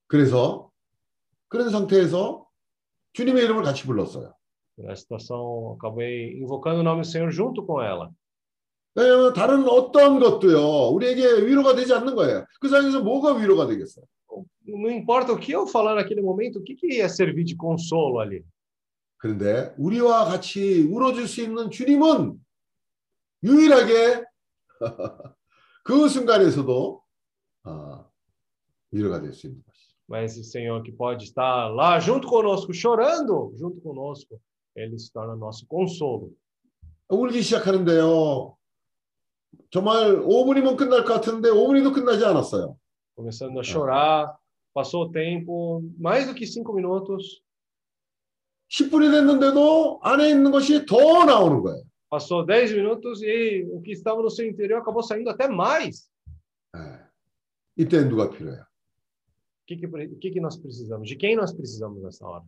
그래서 0.07 0.71
그런 1.49 1.69
상태에서 1.69 2.47
주님의 3.13 3.43
이름을 3.43 3.63
같이 3.63 3.85
불렀어요. 3.85 4.33
Na 4.78 4.96
situação, 4.96 5.76
acabei 5.78 6.36
invocando 6.40 6.80
o 6.80 6.82
nome 6.82 7.02
do 7.02 7.06
Senhor 7.06 7.30
junto 7.30 7.64
com 7.64 7.80
ela. 7.80 8.10
왜냐하면 8.96 9.32
다른 9.34 9.68
어떤 9.68 10.20
것도요 10.20 10.90
우리에게 10.94 11.46
위로가 11.46 11.74
되지 11.74 11.92
않는 11.94 12.14
거예요. 12.14 12.44
그 12.60 12.68
상황에서 12.68 13.00
뭐가 13.02 13.34
위로가 13.34 13.66
되겠어요? 13.66 14.04
Não 14.66 14.90
importa 14.90 15.32
o 15.32 15.38
que 15.38 15.52
eu 15.52 15.66
falar 15.66 15.94
naquele 15.94 16.22
momento, 16.22 16.58
o 16.58 16.62
que, 16.62 16.74
que 16.74 16.94
ia 16.96 17.08
servir 17.08 17.44
de 17.44 17.56
consolo 17.56 18.20
ali? 18.20 18.44
그런데 19.18 19.74
우리와 19.78 20.26
같이 20.26 20.82
울어줄 20.82 21.26
수 21.28 21.40
있는 21.40 21.70
주님은 21.70 22.38
유일하게 23.42 24.24
그 25.84 26.08
순간에서도 26.08 27.02
아, 27.64 28.06
위로가 28.90 29.20
될 29.20 29.32
수 29.32 29.46
있는 29.46 29.62
것이죠. 29.66 29.94
Mas 30.06 30.36
o 30.36 30.44
Senhor 30.44 30.82
que 30.82 30.92
pode 30.92 31.24
estar 31.24 31.68
lá 31.68 31.98
junto 31.98 32.28
conosco, 32.28 32.72
chorando 32.74 33.54
junto 33.56 33.80
conosco, 33.80 34.38
ele 34.78 34.98
se 34.98 35.12
torna 35.12 35.34
nosso 35.34 35.66
consolo. 35.66 36.30
울기 37.08 37.42
시작하는데요. 37.42 38.56
정말 39.70 40.16
5분이면 40.22 40.76
끝날 40.76 41.04
것 41.04 41.14
같은데 41.14 41.50
5분이도 41.50 41.94
끝나지 41.94 42.24
않았어요. 42.24 42.76
Começando 43.16 43.60
a 43.60 43.62
chorar, 43.62 44.36
passou 44.72 45.04
o 45.04 45.12
tempo, 45.12 45.82
mais 45.98 46.26
do 46.26 46.34
que 46.34 46.46
cinco 46.46 46.72
minutos, 46.72 47.42
10분이 48.70 49.10
됐는데도 49.12 50.00
안에 50.02 50.30
있는 50.30 50.50
것이 50.50 50.84
더 50.86 51.24
나오는 51.24 51.62
거예요. 51.62 51.84
passou 52.10 52.44
10 52.46 52.72
minutos 52.72 53.22
e 53.22 53.66
o 53.72 53.80
que 53.80 53.92
estava 53.92 54.22
no 54.22 54.30
seu 54.30 54.46
interior 54.46 54.80
acabou 54.80 55.02
saindo 55.02 55.30
até 55.30 55.48
mais. 55.48 56.08
이때 57.76 58.04
누가 58.08 58.30
필요해요? 58.30 58.62
O 58.62 59.66
que, 59.66 59.76
que, 59.76 59.86
o 59.86 60.18
que, 60.18 60.30
que 60.30 60.40
nós 60.40 60.56
precisamos? 60.56 61.08
De 61.08 61.16
quem 61.16 61.34
nós 61.36 61.52
precisamos 61.52 62.02
nessa 62.02 62.26
hora? 62.26 62.44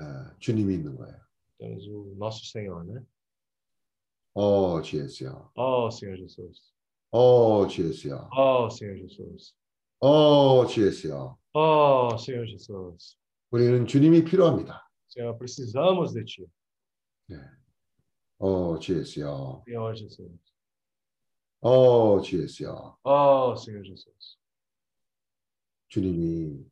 예, 0.00 0.04
주님이 0.38 0.74
있는 0.74 0.96
거예요. 0.96 1.16
Temos 1.57 1.87
o 1.87 2.15
nosso 2.17 2.45
Senhor, 2.45 2.83
né? 2.85 3.03
어, 4.33 4.81
주 4.83 4.97
예수야. 4.97 5.49
Oh, 5.55 5.89
Senhor 5.89 6.15
Jesus. 6.17 6.71
어, 7.11 7.65
주 7.67 7.87
예수야. 7.87 8.29
Oh, 8.37 8.69
Senhor 8.69 8.97
Jesus. 8.99 9.55
어, 9.99 10.65
주 10.67 10.85
예수야. 10.85 11.35
Oh, 11.53 12.15
Senhor 12.19 12.45
Jesus. 12.47 13.17
우리는 13.49 13.87
주님이 13.87 14.23
필요합니다. 14.23 14.87
Senhor, 15.09 15.35
precisamos 15.39 16.13
de 16.13 16.23
Ti. 16.23 16.45
어, 18.37 18.77
주 18.77 18.99
예수야. 18.99 19.63
Senhor 19.65 19.95
Jesus. 19.95 20.37
어, 21.61 22.21
주 22.21 22.43
예수야. 22.43 22.69
Oh, 23.03 23.55
Senhor 23.57 23.83
Jesus. 23.83 24.37
주님이 25.87 26.63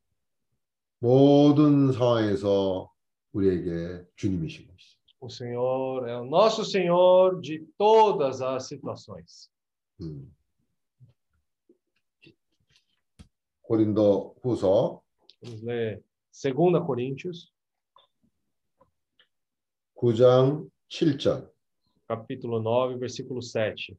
모든 0.99 1.91
상황에서 1.91 2.91
우리에게 3.34 4.04
주님이신 4.16 4.66
것이죠. 4.66 5.00
O 5.22 5.28
Senhor 5.28 6.08
é 6.08 6.16
o 6.16 6.24
nosso 6.24 6.64
Senhor 6.64 7.40
de 7.40 7.66
todas 7.76 8.40
as 8.40 8.66
situações. 8.66 9.50
음. 10.00 10.34
고린도 13.62 14.36
후서 14.42 15.02
Vamos 15.42 15.62
ler 15.62 16.02
2 16.32 16.52
Coríntios, 16.86 17.52
9장 19.94 20.68
7절. 20.88 21.50
capítulo 22.08 22.60
9, 22.60 22.98
versículo 22.98 23.40
7. 23.40 23.96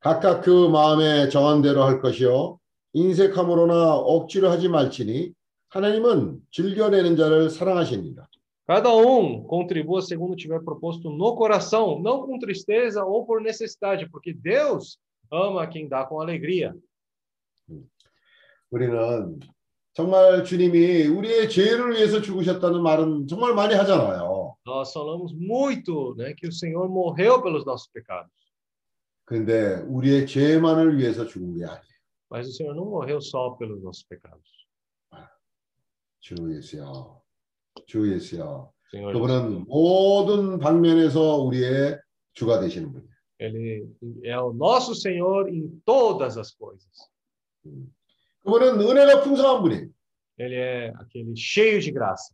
각각 0.00 0.42
그 0.42 0.68
마음에 0.68 1.28
정한 1.28 1.60
대로 1.62 1.82
할 1.82 2.00
것이요 2.00 2.58
인색함으로나 2.92 3.96
억지로 3.96 4.48
하지 4.48 4.68
말지니 4.68 5.32
하나님은 5.70 6.40
즐겨내는 6.50 7.16
자를 7.16 7.50
사랑하십니다. 7.50 8.28
Cada 8.66 8.92
um 8.94 9.44
contribua 9.46 10.02
segundo 10.02 10.34
tiver 10.34 10.60
proposto 10.64 11.08
no 11.08 11.36
coração, 11.36 12.00
não 12.02 12.26
com 12.26 12.36
tristeza 12.38 13.04
ou 13.04 13.24
por 13.24 13.40
necessidade, 13.40 14.08
porque 14.10 14.32
Deus 14.32 14.98
ama 15.30 15.66
quem 15.68 15.88
dá 15.88 16.04
com 16.04 16.20
alegria. 16.20 16.74
우리는 18.70 19.38
정말 19.92 20.44
주님이 20.44 21.06
우리의 21.06 21.48
죄를 21.48 21.92
위해서 21.92 22.20
죽으셨다는 22.20 22.82
말은 22.82 23.28
정말 23.28 23.54
많이 23.54 23.74
하잖아요. 23.74 24.56
Nós 24.66 24.92
falamos 24.92 25.32
muito 25.32 26.14
né, 26.16 26.34
que 26.34 26.48
o 26.48 26.52
Senhor 26.52 26.88
morreu 26.88 27.40
pelos 27.40 27.64
nossos 27.64 27.88
pecados, 27.92 28.32
그런데 29.24 29.84
우리의 29.86 30.26
죄만을 30.26 30.98
위해서 30.98 31.24
죽은 31.24 31.56
게 31.56 31.64
아니에요. 31.64 31.96
mas 32.28 32.48
o 32.48 32.52
Senhor 32.52 32.74
não 32.74 32.86
morreu 32.86 33.20
só 33.20 33.50
pelos 33.50 33.80
nossos 33.80 34.02
pecados. 34.02 34.59
주 36.21 36.35
예수야. 36.55 36.85
주. 37.87 38.05
Senhor 38.05 39.13
그분은 39.13 39.65
모든 39.67 40.59
방면에서 40.59 41.37
우리의 41.37 41.99
주가 42.33 42.59
되시는 42.59 42.91
분이에요. 42.91 43.11
Ele 43.39 43.87
é 44.23 44.37
o 44.37 44.53
nosso 44.53 44.93
Senhor 44.93 45.49
em 45.49 45.81
todas 45.85 46.37
as 46.37 46.55
coisas. 46.55 47.09
그분은 48.43 48.79
은혜가 48.79 49.21
풍성한 49.21 49.61
분이에요. 49.63 49.89
Ele 50.39 50.55
é 50.55 50.93
aquele 50.99 51.33
cheio 51.35 51.79
de 51.79 51.91
graça. 51.91 52.33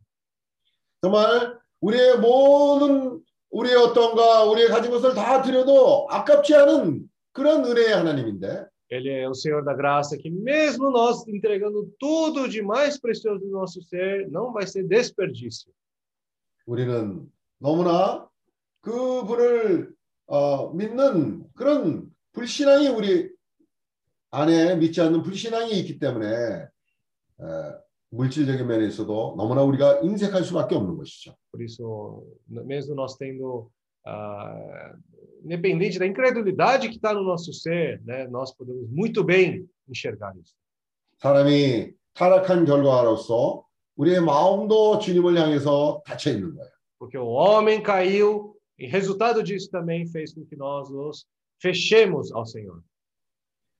정말 1.02 1.58
우리의 1.80 2.20
모든 2.20 3.22
우리의 3.52 3.76
어떤가 3.76 4.44
우리의 4.46 4.68
가진 4.70 4.92
것을 4.92 5.14
다 5.14 5.42
드려도 5.42 6.08
아깝지 6.10 6.56
않은 6.56 7.08
그런 7.32 7.64
은혜의 7.64 7.94
하나님인데 7.94 8.66
Ele 8.90 9.10
é 9.10 9.28
o 9.28 9.34
Senhor 9.34 9.64
da 9.64 9.74
graça 9.74 10.18
que 10.18 10.30
mesmo 10.30 10.90
nós 10.90 11.28
entregando 11.28 11.94
tudo 12.00 12.48
de 12.48 12.62
mais 12.62 13.00
precioso 13.00 13.40
do 13.46 13.50
nosso 13.50 13.82
ser, 13.82 14.30
não 14.32 14.54
vai 14.54 14.66
ser 14.66 14.84
desperdício. 14.84 15.72
우리는 16.66 17.30
너무나 17.60 18.28
그분을 18.82 19.94
어, 20.28 20.74
믿는 20.74 21.46
그런 21.54 22.10
불신앙이 22.34 22.90
우리 22.90 23.32
안에 24.32 24.76
믿지 24.76 25.02
않는 25.02 25.24
불신앙이 25.24 25.72
있기 25.80 26.00
때문에 26.00 26.28
에, 26.28 26.68
물질적인 28.10 28.68
면에 28.68 28.88
있어도 28.88 29.36
너무나 29.38 29.64
우리가 29.64 30.00
인색할 30.02 30.44
수밖에 30.44 30.76
없는 30.76 30.98
것이죠. 30.98 31.36
Por 31.52 31.64
isso, 31.64 32.24
mesmo 32.48 32.96
nós 32.96 33.18
tendo, 33.18 33.72
ah, 34.07 34.95
independente 35.45 35.99
da 35.99 36.07
incredulidade 36.07 36.89
que 36.89 36.97
está 36.97 37.13
no 37.13 37.23
nosso 37.23 37.53
ser, 37.53 38.01
né, 38.05 38.27
nós 38.29 38.55
podemos 38.55 38.89
muito 38.91 39.25
bem 39.25 39.69
enxergar 39.89 40.35
isso. 40.37 40.55
사람이 41.19 41.93
타락한 42.15 42.65
결과로서 42.65 43.65
우리의 43.97 44.21
마음도 44.21 44.99
주님을 44.99 45.37
향해서 45.37 46.03
닫혀 46.05 46.31
있는 46.31 46.55
거예요. 46.55 46.71
Porque 46.99 47.19
o 47.19 47.27
homem 47.27 47.83
caiu 47.83 48.57
e 48.79 48.87
resultado 48.87 49.43
disso 49.43 49.71
também 49.71 50.07
fez 50.07 50.35
com 50.35 50.45
que 50.45 50.57
nós 50.57 50.91
nos 50.91 51.27
fechemos 51.61 52.33
ao 52.33 52.45
Senhor. 52.45 52.83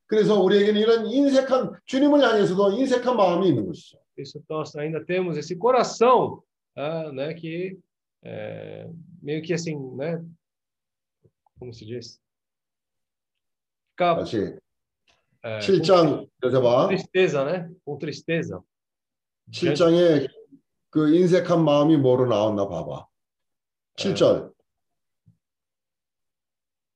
그래서 0.07 0.41
우리에게는 0.41 0.81
이런 0.81 1.07
인색한 1.07 1.73
주님을 1.87 2.21
향해서도 2.21 2.73
인색한 2.73 3.17
마음이 3.17 3.49
있는 3.49 3.67
것이죠. 3.67 3.99
Por 4.15 4.23
isso 4.23 4.43
nós 4.49 4.77
ainda 4.77 5.03
temos 5.05 5.37
esse 5.37 5.57
coração, 5.57 6.43
ah, 6.77 7.11
né, 7.13 7.35
que 7.35 7.79
é, 8.23 8.89
meio 9.21 9.43
que 9.43 9.53
assim, 9.53 9.77
né, 9.97 10.25
como 11.59 11.73
se 11.73 11.85
diz? 11.85 12.21
Fica, 13.93 14.17
다시 14.17 14.59
é, 15.45 15.59
7장 15.59 16.27
com 16.27 16.47
여자봐 16.47 16.89
tristeza, 16.89 17.45
né? 17.45 17.71
Com 17.85 17.99
tristeza. 17.99 18.63
7장에 19.51 20.29
그 20.91 21.15
인색한 21.15 21.65
마음이 21.65 21.97
뭐로 21.97 22.27
나왔나 22.27 22.69
봐봐. 22.69 23.07
7절 23.97 24.53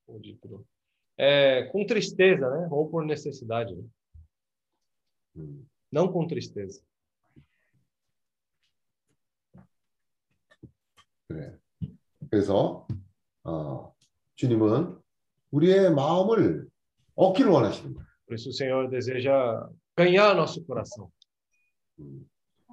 Onde 0.09 0.36
tudo. 0.40 0.64
É, 1.18 1.64
com 1.72 1.84
tristeza, 1.84 2.48
né? 2.48 2.68
Ou 2.70 2.88
por 2.88 3.05
necessidade. 3.05 3.74
né? 3.74 3.84
Não 5.90 6.12
com 6.12 6.26
tristeza. 6.26 6.82
그래. 11.30 11.52
그래서 12.30 12.86
어, 13.44 13.93
주님은 14.36 14.97
우리의 15.51 15.93
마음을 15.94 16.66
얻기를 17.14 17.51
원하시는 17.51 17.94
거예요. 17.94 18.06
Por 18.26 18.34
isso 18.34 18.48
o 18.48 18.52
Senhor 18.52 18.90
deseja 18.90 19.68
ganhar 19.97 20.34
nosso 20.36 20.64
coração 20.66 21.09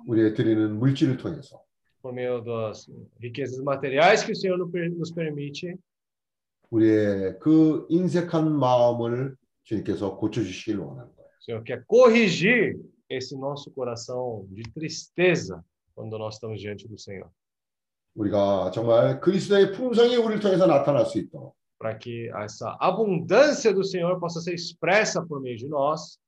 우리의 0.08 0.34
드리는 0.34 0.78
물질을 0.80 1.18
통해서 1.18 1.62
por 2.02 2.12
meio 2.14 2.42
das 2.44 2.90
riquezas 3.22 3.62
materiais 3.64 4.24
que 4.26 4.32
o 4.34 4.36
Senhor 4.36 4.58
no- 4.58 4.70
nos 4.98 5.12
permite. 5.14 5.78
우리의 6.72 7.40
그 7.40 7.86
인색한 7.90 8.52
마음을 8.52 9.36
주님께서 9.64 10.18
고쳐주시길 10.18 10.80
원하는 10.80 11.12
거예요. 11.16 11.30
O 11.30 11.44
Senhor 11.44 11.64
quer 11.64 11.86
corrigir 11.86 12.76
esse 13.10 13.38
nosso 13.38 13.72
coração 13.72 14.46
de 14.50 14.64
tristeza 14.74 15.64
quando 15.96 16.18
nós 16.18 16.36
estamos 16.36 16.60
diante 16.60 16.88
do 16.88 16.98
Senhor, 16.98 17.30
우리가 18.19 18.73
정말 18.73 19.21
그리스도의 19.21 19.73
풍성이 19.73 20.17
우리를 20.17 20.41
통해서 20.41 20.67
나타날 20.67 21.07
수 21.07 21.19
있도록 21.19 21.55
para 21.81 21.97
que 21.97 22.29
essa 22.43 22.77
abundância 22.81 23.73
do 23.73 23.85
Senhor 23.85 24.19
possa 24.19 24.41
ser 24.41 24.53
expressa 24.53 25.25
por 25.25 25.41
meio 25.41 25.57
de 25.57 25.69
nós. 25.69 26.19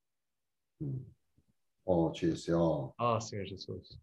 어, 1.84 2.12
주였어요. 2.12 2.92
Ah, 2.96 3.18
Senhor 3.20 3.44
Jesus. 3.48 3.98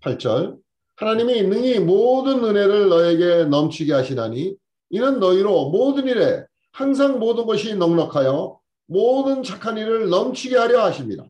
8절 0.00 0.58
하나님이 0.96 1.42
능히 1.42 1.78
모든 1.78 2.42
은혜를 2.42 2.88
너에게 2.88 3.44
넘치게 3.44 3.92
하시나니 3.92 4.56
이는 4.88 5.20
너희로 5.20 5.68
모든 5.68 6.06
일에 6.06 6.46
항상 6.72 7.18
모든 7.18 7.44
것이 7.44 7.76
넉넉하여 7.76 8.58
모든 8.86 9.42
착한 9.42 9.76
일을 9.76 10.08
넘치게 10.08 10.56
하려 10.56 10.82
하십니다. 10.84 11.28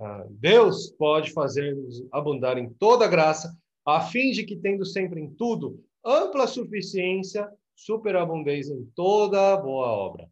Ah, 0.00 0.24
Deus 0.30 0.96
pode 0.96 1.30
fazer-nos 1.32 2.02
abundar 2.10 2.56
em 2.56 2.70
toda 2.78 3.06
graça, 3.06 3.54
a 3.85 4.01
fim 4.01 4.31
de 4.31 4.43
que, 4.43 4.55
tendo 4.55 4.85
sempre 4.85 5.21
em 5.21 5.29
tudo 5.33 5.83
ampla 6.05 6.47
suficiência, 6.47 7.49
superabundez 7.75 8.69
em 8.69 8.85
toda 8.95 9.57
boa 9.57 9.87
obra. 9.87 10.27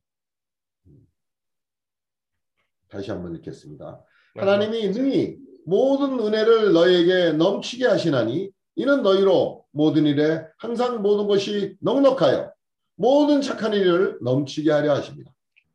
다시 2.90 3.12
한번 3.12 3.36
읽겠습니다. 3.36 4.04
하나님이 4.36 4.90
능히 4.90 5.38
모든 5.66 6.20
은혜를 6.20 6.74
너희에게 6.74 7.34
넘치게 7.34 7.86
하시나니 7.86 8.50
이는 8.76 9.04
너희로 9.04 9.66
모든 9.72 10.06
일에 10.06 10.42
항상 10.58 11.02
모든 11.02 11.28
것이 11.28 11.76
넉넉하여 11.82 12.52
모든 12.96 13.42
착한 13.42 13.74
일을 13.74 14.18
넘치게 14.22 14.72
하려 14.72 14.96
하십니다. 14.96 15.32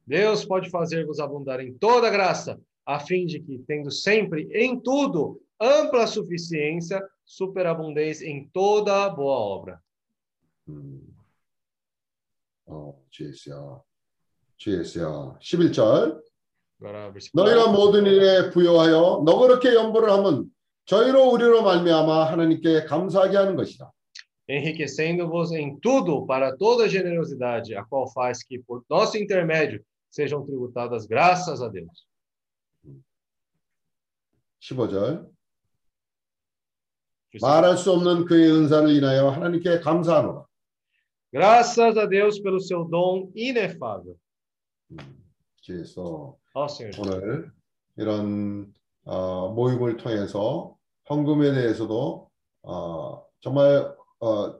Deus 0.06 0.44
pode 0.44 0.68
fazer-vos 0.68 1.18
abundar 1.20 1.60
em 1.60 1.72
toda 1.78 2.10
graça, 2.10 2.60
a 2.84 2.98
fim 2.98 3.24
de 3.26 3.40
que, 3.40 3.58
tendo 3.66 3.90
sempre 3.90 4.48
em 4.52 4.78
tudo 4.78 5.40
ampla 5.60 6.06
suficiência, 6.06 7.00
superabundez 7.24 8.22
em 8.22 8.48
toda 8.52 9.08
boa 9.10 9.38
obra. 9.38 9.80
어, 12.66 12.98
주예수야. 13.10 13.80
주예수야. 14.56 15.38
11절 15.40 16.22
Agora, 16.80 17.10
versículo 17.12 17.44
너희가 17.44 17.72
모든 17.72 18.06
일에 18.06 18.50
부여하여 18.50 19.22
너그럽게 19.24 19.74
연보를 19.74 20.10
하면 20.10 20.50
저희로 20.86 21.30
우리로 21.30 21.62
말미암아 21.62 22.30
하나님께 22.32 22.84
감사하게 22.84 23.36
하는 23.36 23.56
것이다. 23.56 23.90
enriquecendo-vos 24.46 25.52
em 25.52 25.78
tudo 25.80 26.26
para 26.26 26.54
toda 26.56 26.86
generosidade, 26.86 27.74
a 27.74 27.82
qual 27.84 28.06
faz 28.12 28.42
que, 28.42 28.58
por 28.58 28.84
nosso 28.90 29.16
intermédio, 29.16 29.82
sejam 30.10 30.44
tributadas 30.44 31.06
graças 31.06 31.62
a 31.62 31.68
Deus. 31.68 32.06
15절 34.60 35.26
말할 37.41 37.77
수 37.77 37.91
없는 37.91 38.25
그의 38.25 38.51
은사를 38.51 38.89
인하여 38.89 39.29
하나님께 39.29 39.79
감사하노라. 39.81 40.45
Graças 41.31 41.97
a 41.97 42.07
Deus 42.09 42.41
pelo 42.41 42.59
seu 42.59 42.89
dom 42.89 43.31
inefável. 43.35 44.15
그래서 45.65 46.35
Ó 46.55 46.65
Senhor. 46.65 46.99
오늘 46.99 47.51
이런 47.97 48.73
어, 49.05 49.49
모임을 49.49 49.97
통해서 49.97 50.75
헌금에 51.09 51.51
대해서도 51.53 52.29
어, 52.63 53.23
정말 53.41 53.93
어, 54.19 54.55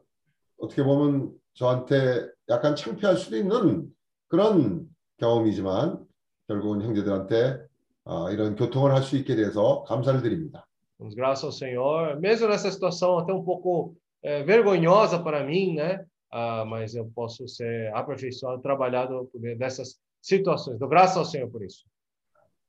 어떻게 0.60 0.84
보면 0.84 1.34
저한테 1.56 2.28
약간 2.50 2.76
창피할 2.76 3.18
수도 3.18 3.38
있는 3.38 3.88
그런 4.28 4.88
경험이지만 5.18 6.06
결국은 6.48 6.82
형제들한테 6.84 7.66
어, 8.04 8.32
이런 8.32 8.56
교통을 8.56 8.94
할 8.94 9.02
수 9.02 9.18
있게 9.18 9.36
돼서 9.36 9.84
감사를 9.88 10.22
드립니다. 10.22 10.68
Damos 10.99 11.15
graças 11.15 11.45
ao 11.45 11.53
Senhor, 11.53 12.19
mesmo 12.21 12.49
nessa 12.49 12.71
situação 12.71 13.19
até 13.19 13.33
um 13.33 13.43
pouco 13.43 13.97
eh, 14.23 14.43
vergonhosa 14.45 15.19
para 15.19 15.45
mim, 15.45 15.75
né? 15.75 16.05
Ah, 16.31 16.65
mas 16.65 16.95
eu 16.95 17.11
posso 17.15 17.47
ser 17.47 17.95
aperfeiçoado, 17.95 18.61
trabalhado 18.61 19.29
por 19.31 19.41
meio 19.41 19.57
dessas 19.57 20.01
situações. 20.21 20.79
Dou 20.79 20.89
graças 20.89 21.17
ao 21.17 21.25
Senhor 21.25 21.49
por 21.51 21.63
isso. 21.63 21.85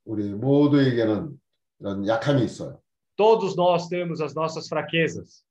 우리 0.06 0.34
모두에게는 0.34 1.40
이런 1.80 2.06
약함이 2.08 2.44
있어요. 2.44 2.80
Todos 3.16 3.56
nós 3.56 3.88
temos 3.88 4.22
as 4.22 4.36
nossas 4.36 4.68
fraquezas. 4.68 5.44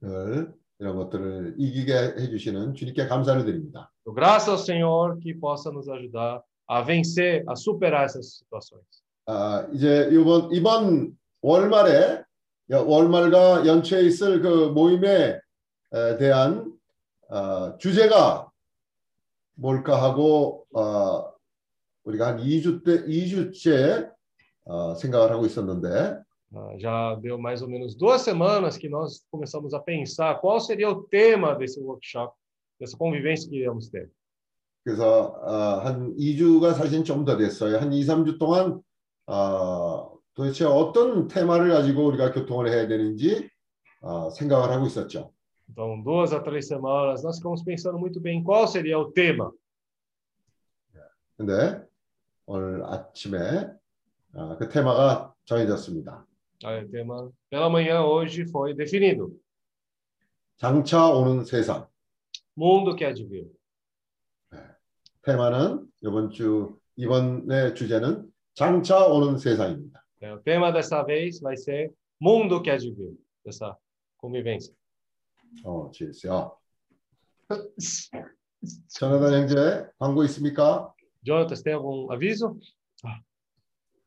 늘 0.00 0.54
이런 0.78 0.96
것들을 0.96 1.56
이기게 1.58 1.92
해주시는 2.18 2.74
주님께 2.74 3.06
감사를 3.08 3.44
드립니다. 3.44 3.90
Dou 4.06 4.14
graças 4.14 4.48
ao 4.48 4.58
Senhor 4.58 5.18
que 5.18 5.34
possa 5.34 5.70
nos 5.70 5.88
ajudar 5.88 6.42
a 6.66 6.82
vencer, 6.82 7.44
a 7.46 7.56
superar 7.56 8.04
essas 8.04 8.38
situações. 8.38 8.84
아, 9.26 9.66
이제 9.72 10.08
이번 10.12 10.50
이번 10.52 11.18
월말에 11.43 12.23
여- 12.71 12.83
월말과 12.85 13.67
연초에 13.67 14.01
있을 14.03 14.41
그 14.41 14.71
모임에 14.73 15.37
에, 15.93 16.17
대한 16.17 16.71
어, 17.29 17.77
주제가 17.77 18.49
뭘까 19.55 20.01
하고 20.01 20.65
어, 20.73 21.31
우리가 22.05 22.27
한 22.27 22.37
2주 22.39 22.83
때 22.83 23.03
2주째 23.05 24.09
어, 24.65 24.95
생각을 24.95 25.31
하고 25.31 25.45
있었는데 25.45 26.23
Ah, 26.55 26.69
já 26.77 27.15
deu 27.19 27.35
mais 27.39 27.63
ou 27.63 27.67
menos 27.67 27.95
duas 27.97 28.21
semanas 28.21 28.77
que 28.77 28.87
nós 28.87 29.25
começamos 29.31 29.73
a 29.73 29.79
pensar 29.79 30.39
qual 30.39 30.59
seria 30.59 30.87
o 30.87 31.01
tema 31.09 31.55
desse 31.57 31.79
workshop, 31.81 32.31
dessa 32.79 32.95
convivência 32.95 33.49
que 33.49 33.55
iríamos 33.57 33.89
ter. 33.89 34.07
그래서 34.85 35.33
어, 35.41 35.81
한 35.83 36.13
2주가 36.15 36.75
사실 36.75 37.03
좀 37.03 37.25
더 37.25 37.37
됐어요. 37.37 37.79
한 37.81 37.91
2, 37.91 38.05
3주 38.05 38.37
동안 38.37 38.79
어, 39.25 40.12
도대체 40.35 40.65
어떤 40.65 41.27
테마를 41.27 41.69
가지고 41.69 42.07
우리가 42.07 42.31
교통을 42.31 42.69
해야 42.69 42.87
되는지 42.87 43.49
어, 44.01 44.29
생각을 44.29 44.71
하고 44.71 44.85
있었죠. 44.87 45.31
Então, 45.69 46.03
duas 46.03 46.33
a 46.33 46.43
três 46.43 46.67
semanas, 46.67 47.23
nós 47.23 47.37
ficamos 47.37 47.63
pensando 47.63 47.97
muito 47.97 48.19
bem 48.19 48.43
qual 48.43 48.67
seria 48.67 48.99
o 48.99 49.11
tema. 49.11 49.51
근데 51.37 51.81
오늘 52.45 52.83
아침에 52.85 53.71
어, 54.33 54.57
그 54.57 54.67
테마가 54.69 55.33
정해졌습니다. 55.45 56.25
Aí, 56.65 56.83
o 56.83 56.89
tema 56.89 57.31
pela 57.49 57.69
manhã 57.69 58.03
hoje 58.03 58.45
foi 58.49 58.73
definido: 58.75 59.31
장차 60.57 61.09
오는 61.09 61.43
세상. 61.45 61.87
mundo 62.55 62.95
que 62.95 63.05
há 63.05 63.13
de 63.13 63.25
vir. 63.25 63.49
테마는 65.23 65.87
이번 66.01 66.29
주 66.29 66.77
이번의 66.97 67.75
주제는 67.75 68.29
장차 68.53 69.07
오는 69.07 69.37
세상입니다. 69.37 70.02
É, 70.22 70.32
o 70.32 70.38
tema 70.40 70.70
dessa 70.72 71.02
vez 71.02 71.40
vai 71.40 71.56
ser 71.56 71.92
mundo 72.20 72.60
que 72.62 72.70
há 72.70 72.76
de 72.76 72.90
vir, 72.92 73.16
dessa 73.44 73.76
convivência. 74.16 74.74
어, 75.64 75.90
지혜요. 75.90 76.56
전하단 78.88 79.32
형제, 79.34 79.90
광고 79.98 80.24
있습니까? 80.24 80.92
Jonatas, 81.24 81.62
tem 81.62 81.72
algum 81.74 82.10
aviso? 82.12 82.58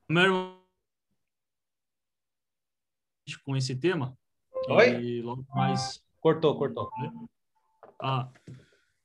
Meu 0.10 0.24
irmão, 0.24 0.62
com 3.46 3.56
esse 3.56 3.76
tema. 3.76 4.18
Oi? 4.70 5.02
E 5.02 5.22
logo 5.22 5.46
mais. 5.50 6.04
Cortou, 6.20 6.58
cortou. 6.58 6.90
Ah, 8.00 8.30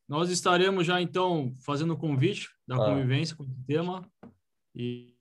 nós 0.08 0.30
estaremos 0.30 0.86
já 0.86 1.00
então 1.00 1.54
fazendo 1.64 1.94
o 1.94 1.96
convite 1.98 2.50
da 2.66 2.74
Ah. 2.76 2.78
convivência 2.90 3.36
com 3.36 3.44
esse 3.44 3.64
tema. 3.66 4.02
E 4.74 5.16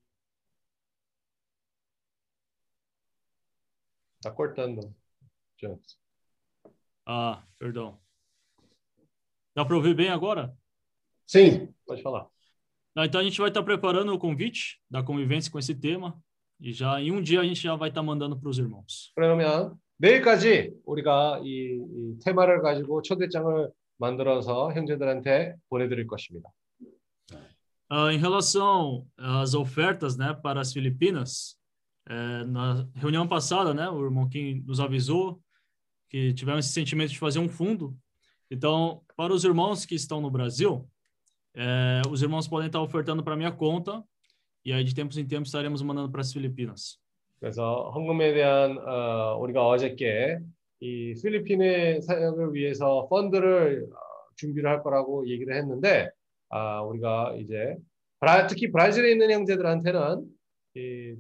Tá 4.22 4.32
cortando, 4.32 4.94
Jonatas. 5.58 5.98
ah, 7.06 7.44
perdão. 7.60 8.00
Dá 9.56 9.64
para 9.64 9.76
ouvir 9.76 9.96
bem 9.96 10.10
agora? 10.10 10.56
Sim. 11.26 11.74
Pode 11.86 12.02
falar. 12.02 12.28
Ah, 12.96 13.06
então 13.06 13.22
a 13.22 13.24
gente 13.24 13.40
vai 13.40 13.50
estar 13.50 13.64
preparando 13.64 14.14
o 14.14 14.20
convite 14.20 14.82
da 14.90 15.04
convivência 15.04 15.52
com 15.52 15.60
esse 15.60 15.76
tema 15.76 16.18
e 16.60 16.72
já 16.72 17.00
em 17.02 17.12
um 17.12 17.22
dia 17.22 17.42
a 17.42 17.44
gente 17.44 17.62
já 17.62 17.76
vai 17.76 17.90
estar 17.90 18.02
mandando 18.02 18.40
para 18.40 18.50
os 18.50 18.58
irmãos. 18.58 19.12
그러면 19.16 19.78
내일까지 19.98 20.74
우리가 20.86 21.42
이, 21.44 21.80
이 21.80 22.20
테마를 22.24 22.62
가지고 22.62 23.02
초대장을 23.02 23.70
만들어서 23.98 24.74
형제들한테 24.74 25.56
보내드릴 25.70 26.08
것입니다. 26.08 26.50
Ah, 27.88 28.12
em 28.12 28.18
relação 28.18 29.06
às 29.16 29.54
ofertas, 29.54 30.18
né, 30.18 30.34
para 30.34 30.60
as 30.60 30.74
Filipinas, 30.74 31.56
eh, 32.10 32.44
na 32.46 32.88
reunião 32.96 33.28
passada, 33.28 33.74
né, 33.74 33.90
o 33.90 34.04
irmão 34.04 34.30
Kim 34.30 34.64
nos 34.66 34.80
avisou 34.80 35.42
que 36.10 36.34
tivemos 36.34 36.66
esse 36.66 36.74
sentimento 36.74 37.12
de 37.12 37.20
fazer 37.20 37.40
um 37.40 37.50
fundo. 37.50 37.96
Então, 38.50 39.02
para 39.18 39.34
os 39.34 39.44
irmãos 39.44 39.86
que 39.86 39.96
estão 39.96 40.22
no 40.22 40.30
Brasil, 40.30 40.88
eh, 41.56 42.02
os 42.10 42.22
irmãos 42.22 42.48
podem 42.48 42.68
estar 42.68 42.82
ofertando 42.82 43.24
para 43.24 43.36
minha 43.36 43.52
conta 43.52 44.04
e 44.64 44.74
aí 44.74 44.84
de 44.84 44.96
tempos 44.96 45.18
em 45.18 45.26
tempos 45.26 45.50
estaremos 45.50 45.82
mandando 45.82 46.12
para 46.12 46.22
as 46.22 46.34
Filipinas. 46.34 47.00
그래서 47.40 47.92
헌금에 47.94 48.34
대한 48.34 48.78
어, 48.78 49.38
우리가 49.40 49.68
어저께 49.68 50.40
이 50.80 51.14
필리핀의 51.22 52.02
사역을 52.02 52.54
위해서 52.54 53.08
펀드를 53.08 53.88
어, 53.92 53.98
준비를 54.36 54.70
할 54.70 54.82
거라고 54.82 55.28
얘기를 55.30 55.56
했는데 55.56 56.10
아, 56.50 56.82
우리가 56.82 57.36
이제 57.38 57.76
브라, 58.20 58.48
특히 58.48 58.72
브라질에 58.72 59.12
있는 59.12 59.32
형제들한테는 59.32 60.24
이, 60.24 60.28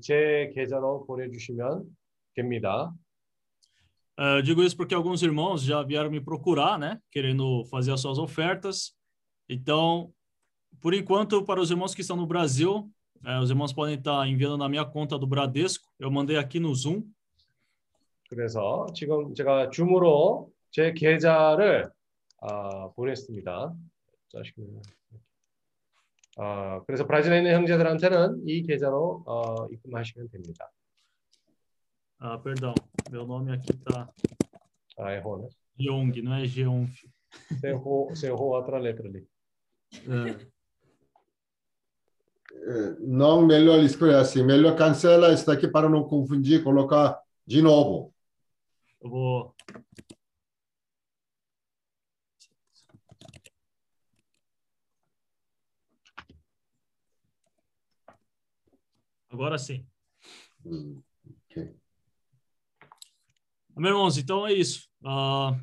제 0.02 0.52
계좌로 0.53 1.06
보내주시면 1.06 1.85
됩니다. 2.35 2.94
Eh, 4.18 4.38
eu 4.38 4.42
digo 4.42 4.64
isso 4.64 4.77
porque 4.77 4.95
alguns 4.95 5.22
irmãos 5.22 5.61
já 5.61 5.84
vieram 5.84 6.10
me 6.10 6.22
procurar, 6.22 6.80
né, 6.80 7.00
querendo 7.11 7.66
fazer 7.66 7.92
as 7.92 8.00
suas 8.02 8.18
ofertas. 8.18 8.95
Então, 9.50 10.14
por 10.82 10.94
enquanto, 10.94 11.44
para 11.44 11.60
os 11.60 11.69
irmãos 11.69 11.94
que 11.94 12.02
estão 12.02 12.16
no 12.16 12.26
Brasil, 12.26 12.90
eh, 13.26 13.40
os 13.40 13.50
irmãos 13.50 13.74
podem 13.74 13.95
estar 13.95 14.26
enviando 14.27 14.58
na 14.58 14.69
minha 14.69 14.85
conta 14.85 15.18
do 15.18 15.27
Bradesco. 15.27 15.85
Eu 16.00 16.10
mandei 16.10 16.38
aqui 16.38 16.60
no 16.60 16.74
Zoom. 16.74 17.03
그래서 18.30 18.88
지금 18.94 19.34
제가 19.34 19.69
줌으로 19.69 20.52
제 20.72 20.94
계좌를 20.94 21.92
아, 22.42 22.90
보냈습니다. 22.95 23.74
자식들. 24.32 24.82
아, 26.43 26.81
그래서 26.86 27.07
브라질에 27.07 27.39
있는 27.39 27.52
형제들한테는 27.55 28.49
이 28.49 28.62
계좌로 28.62 29.23
어, 29.27 29.67
입금하시면 29.70 30.31
됩니다. 30.31 30.70
Ah, 32.23 32.39
perdão, 32.43 32.75
meu 33.10 33.27
nome 33.27 33.51
aqui 33.51 33.73
tá 33.78 34.07
Ah, 34.99 35.12
errou, 35.12 35.39
né? 35.39 35.49
Jeong, 35.78 36.20
não 36.23 36.35
é 36.35 36.47
Jeonf. 36.47 36.93
Você 37.51 37.69
errou, 37.69 38.09
você 38.10 38.27
errou 38.27 38.55
outra 38.55 38.78
letra 38.78 39.09
ali. 39.09 39.27
É. 39.94 40.47
Eh, 42.52 42.97
não 43.01 43.47
melhor 43.47 43.83
escolher 43.83 44.17
assim. 44.17 44.43
Melhor 44.43 44.77
cancela 44.77 45.33
isso 45.33 45.47
daqui 45.47 45.67
para 45.67 45.89
não 45.89 46.05
confundir, 46.05 46.62
colocar 46.62 47.19
de 47.47 47.62
novo. 47.62 48.12
Eu 49.01 49.10
vou. 49.10 49.55
Agora 59.31 59.57
sim. 59.59 59.86
Hum, 60.65 61.00
ok. 61.50 61.75
Irmãos, 63.76 64.18
então 64.18 64.47
é 64.47 64.52
isso. 64.52 64.89
Ah, 65.05 65.59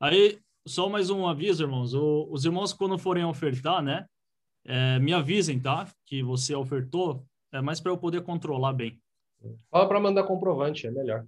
aí, 0.00 0.40
só 0.66 0.88
mais 0.88 1.10
um 1.10 1.26
aviso, 1.26 1.62
irmãos. 1.62 1.94
O- 1.94 2.26
os 2.30 2.44
irmãos, 2.44 2.72
quando 2.72 2.98
forem 2.98 3.24
ofertar, 3.24 3.82
né? 3.82 4.06
eh, 4.68 4.98
me 4.98 5.12
avisem, 5.12 5.60
tá? 5.60 5.88
Que 6.04 6.24
você 6.24 6.52
ofertou. 6.52 7.24
É 7.52 7.60
mais 7.60 7.80
para 7.80 7.92
eu 7.92 7.96
poder 7.98 8.22
controlar 8.22 8.72
bem. 8.72 9.00
Fala 9.70 9.86
para 9.86 10.00
mandar 10.00 10.24
comprovante, 10.24 10.88
é 10.88 10.90
melhor. 10.90 11.24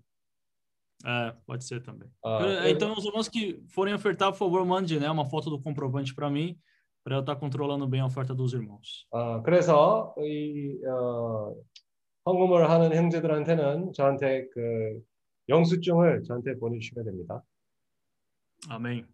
É, 1.04 1.32
pode 1.46 1.64
ser 1.64 1.80
também. 1.80 2.10
Ah, 2.24 2.68
então, 2.68 2.92
os 2.94 3.04
irmãos 3.04 3.28
que 3.28 3.62
forem 3.68 3.94
ofertar, 3.94 4.32
por 4.32 4.38
favor, 4.38 4.64
mande 4.66 4.98
né, 4.98 5.08
uma 5.08 5.24
foto 5.24 5.48
do 5.50 5.60
comprovante 5.60 6.12
para 6.12 6.28
mim, 6.28 6.58
para 7.08 7.20
estar 7.20 7.36
controlando 7.36 7.86
bem 7.86 8.00
a 8.00 8.06
oferta 8.06 8.34
dos 8.34 8.52
irmãos. 8.52 9.06
아, 9.10 9.40
그래서 9.42 10.14
이 10.18 10.78
어, 10.86 11.54
헌금을 12.26 12.68
하는 12.68 12.94
형제들한테는 12.94 13.94
저한테 13.94 14.46
그 14.52 15.00
영수증을 15.48 16.24
저한테 16.24 16.58
보내주시면 16.58 17.06
됩니다. 17.06 17.42
Amém. 18.70 19.06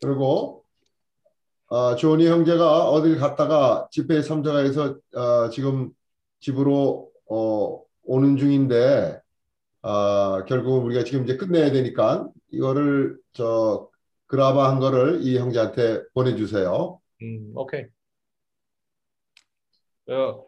그리고 0.00 0.64
어, 1.66 1.96
조니 1.96 2.28
형제가 2.28 2.88
어딜 2.90 3.18
갔다가 3.18 3.88
집회에 3.90 4.22
참석해서 4.22 4.98
어, 5.16 5.50
지금 5.50 5.90
집으로 6.38 7.10
어, 7.28 7.82
오는 8.04 8.36
중인데 8.36 9.20
어, 9.82 10.44
결국 10.44 10.84
우리가 10.84 11.02
지금 11.02 11.24
이제 11.24 11.36
끝내야 11.36 11.72
되니까 11.72 12.28
이거를 12.52 13.18
저 13.32 13.90
그라바 14.27 14.69
한 14.69 14.79
거를 14.79 15.21
이 15.21 15.37
형제한테 15.37 16.09
보내주세요. 16.13 16.99
음, 17.21 17.51
ok. 17.55 17.89
Eu, 20.05 20.45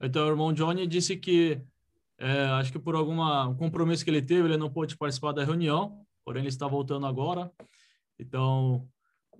Então, 0.00 0.26
o 0.26 0.30
irmão 0.30 0.52
Johnny 0.52 0.86
disse 0.86 1.16
que, 1.16 1.60
é, 2.18 2.44
acho 2.60 2.70
que 2.70 2.78
por 2.78 2.94
algum 2.94 3.16
compromisso 3.56 4.04
que 4.04 4.10
ele 4.10 4.20
teve, 4.20 4.48
ele 4.48 4.56
não 4.56 4.70
pôde 4.70 4.96
participar 4.96 5.32
da 5.32 5.44
reunião, 5.44 6.04
porém 6.24 6.42
ele 6.42 6.48
está 6.48 6.66
voltando 6.68 7.06
agora. 7.06 7.50
Então, 8.18 8.86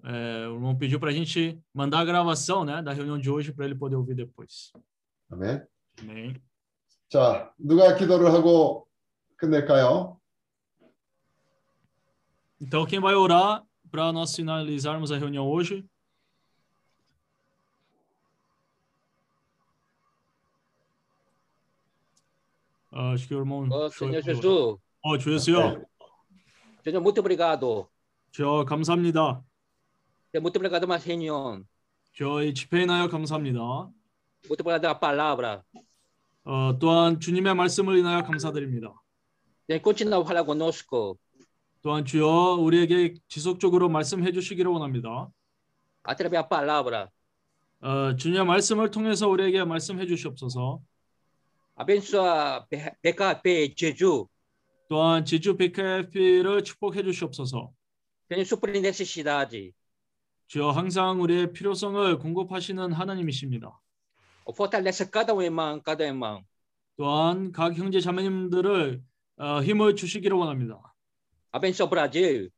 é, 0.02 0.48
o 0.48 0.54
irmão 0.54 0.76
pediu 0.76 0.98
para 0.98 1.10
a 1.10 1.12
gente 1.12 1.60
mandar 1.74 2.00
a 2.00 2.04
gravação 2.04 2.64
né, 2.64 2.82
da 2.82 2.92
reunião 2.92 3.18
de 3.18 3.30
hoje 3.30 3.52
para 3.52 3.64
ele 3.66 3.74
poder 3.74 3.96
ouvir 3.96 4.14
depois. 4.14 4.72
아멘. 5.30 5.66
Amém. 6.00 6.34
자, 7.08 7.52
누가 7.58 7.96
기도를 7.96 8.32
하고 8.32 8.86
끝낼까요? 9.36 10.18
Então, 12.61 12.85
quem 12.85 12.99
vai 12.99 13.15
orar 13.15 13.63
para 13.89 14.13
nós 14.13 14.35
finalizarmos 14.35 15.11
a 15.11 15.17
reunião 15.17 15.49
hoje? 15.49 15.83
Ah, 22.91 23.13
acho 23.13 23.27
que 23.27 23.33
o 23.33 23.39
irmão. 23.39 23.67
Choi 23.89 24.09
Senhor. 24.09 24.21
Jesus. 24.21 24.77
Ó, 25.03 25.17
주여, 25.17 25.39
Senhor, 25.39 27.01
muito 27.01 27.19
obrigado. 27.19 27.89
저 28.31 28.63
감사합니다. 28.65 29.43
Senhor, 30.31 30.41
muito 30.43 30.57
obrigado 30.57 30.87
mais 30.87 31.03
reunião. 31.03 31.65
저희 32.13 32.53
집회에 32.53 32.83
인하여 32.83 33.07
감사합니다. 33.09 33.59
Muito 34.47 34.61
obrigado 34.61 34.85
a 34.85 34.93
palavra. 34.93 35.63
어, 36.43 36.77
또한 36.77 37.19
주님의 37.19 37.55
말씀을 37.55 37.97
인하여 37.97 38.21
감사드립니다. 38.23 38.93
Senhor, 39.67 39.81
continua 39.81 40.21
a 40.21 40.25
falar 40.25 40.45
conosco. 40.45 41.17
또한 41.81 42.05
주여 42.05 42.57
우리에게 42.59 43.15
지속적으로 43.27 43.89
말씀해 43.89 44.31
주시기를 44.31 44.69
원합니다. 44.71 45.29
Através 46.07 46.31
da 46.31 46.47
palavra. 46.47 47.09
어, 47.81 48.15
주님의 48.15 48.45
말씀을 48.45 48.91
통해서 48.91 49.27
우리에게 49.27 49.63
말씀해 49.63 50.05
주시옵소서. 50.05 50.81
Abençoa 51.75 52.65
PKP 53.01 53.73
Jesus. 53.75 54.25
또한 54.87 55.25
지주 55.25 55.57
BKF를 55.57 56.63
축복해 56.63 57.01
주시옵소서. 57.01 57.71
Senhor, 58.29 58.45
suprir 58.45 58.77
necessidade. 58.77 59.71
주여 60.47 60.69
항상 60.71 61.21
우리의 61.21 61.53
필요성을 61.53 62.19
공급하시는 62.19 62.91
하나님이십니다. 62.91 63.79
Fortalece 64.53 65.09
cada 65.09 65.33
um 65.33 65.41
irmão, 65.41 65.81
cada 65.81 66.03
irmão. 66.05 66.43
또한 66.97 67.51
각 67.51 67.73
형제 67.77 67.99
자매님들을 67.99 69.01
어, 69.37 69.63
힘을 69.63 69.95
주시기를 69.95 70.35
원합니다. 70.37 70.90
Abençoa 71.51 71.85
o 71.85 71.89
Brasil. 71.89 72.49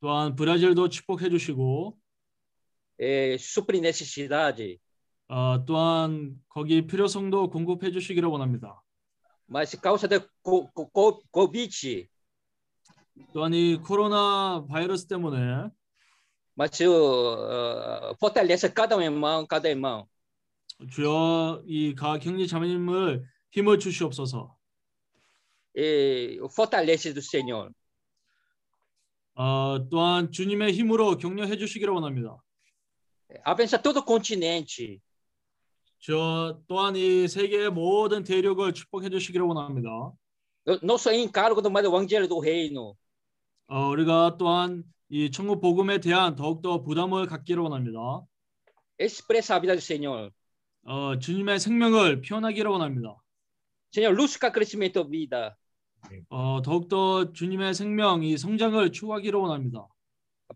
또한 0.00 0.34
브라질도 0.36 0.88
축복해 0.88 1.28
주시고 1.30 1.98
Eh, 2.98 3.36
suprir 3.38 3.80
necessidade. 3.80 4.78
어, 5.28 5.64
또한 5.66 6.36
거기 6.48 6.86
필요성도 6.86 7.50
공급해 7.50 7.90
주시기를 7.90 8.28
원합니다. 8.28 8.82
Mas 9.48 9.76
causa 9.80 10.08
da 10.08 10.18
co- 10.42 10.70
co- 10.74 10.90
co- 10.92 11.22
Covid, 11.32 12.08
또한 13.32 13.52
이 13.54 13.76
코로나 13.76 14.64
바이러스 14.66 15.06
때문에 15.06 15.70
mas 16.58 16.80
uh, 16.80 18.14
fortalece 18.18 18.72
cada 18.72 18.96
um 18.96 19.02
irmão, 19.02 19.46
cada 19.46 19.68
irmão. 19.68 20.06
주여 20.90 21.62
이각 21.66 22.24
형제 22.24 22.46
자매님을 22.46 23.26
힘을 23.50 23.78
주시옵소서. 23.78 24.56
E 25.76 26.38
fortalece 26.50 27.12
do 27.12 27.20
Senhor. 27.20 27.70
어, 29.36 29.88
또한 29.90 30.32
주님의 30.32 30.72
힘으로 30.72 31.16
격려해 31.18 31.56
주시기를 31.58 31.92
원합니다. 31.92 32.42
Abençoa 33.44 33.82
todo 33.82 34.00
o 34.00 34.04
continente. 34.06 35.00
저 35.98 36.60
또한 36.66 36.96
이 36.96 37.28
세계의 37.28 37.70
모든 37.70 38.22
대륙을 38.22 38.72
축복해 38.72 39.10
주시기를 39.10 39.44
원합니다. 39.44 40.12
Não 40.82 40.96
sou 40.96 41.12
encargo 41.12 41.60
do 41.60 41.68
evangelho 41.68 42.26
do 42.28 42.40
reino. 42.40 42.96
어, 43.68 43.88
우리가 43.88 44.36
또한 44.38 44.84
이 45.10 45.30
천국 45.30 45.60
복음에 45.60 46.00
대한 46.00 46.34
더욱더 46.34 46.82
부담을 46.82 47.26
갖기를 47.26 47.62
원합니다. 47.62 48.24
Expressa 48.98 49.56
a 49.56 49.60
vida 49.60 49.74
do 49.74 49.80
Senhor. 49.80 50.30
어, 50.84 51.18
주님의 51.18 51.60
생명을 51.60 52.22
표현하기를 52.22 52.70
원합니다. 52.70 53.16
Senhor, 53.92 54.16
busca 54.16 54.50
crescimento 54.50 55.04
vida. 55.04 55.54
어, 56.28 56.62
더욱더 56.62 57.32
주님의 57.32 57.74
생명, 57.74 58.22
이 58.22 58.36
성장을 58.36 58.92
추구하기를 58.92 59.38
원합니다. 59.38 59.86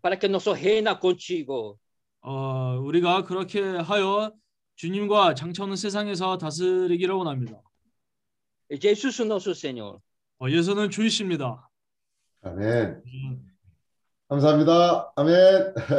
Para 0.01 0.17
que 0.17 0.29
nosso 0.29 0.51
reina 0.53 0.97
contigo. 0.99 1.77
어, 2.21 2.77
우리가 2.79 3.23
그렇게 3.23 3.61
하여 3.61 4.31
주님과 4.75 5.35
장차오는 5.35 5.75
세상에서 5.75 6.37
다스리기를 6.37 7.13
원합니다. 7.13 7.61
Jesus 8.79 9.21
nosso 9.23 9.51
Senhor. 9.51 9.99
어, 10.39 10.49
예수는 10.49 10.89
주이십니다. 10.89 11.69
아멘. 12.41 13.03
감사합니다. 14.29 15.11
아멘. 15.15 15.73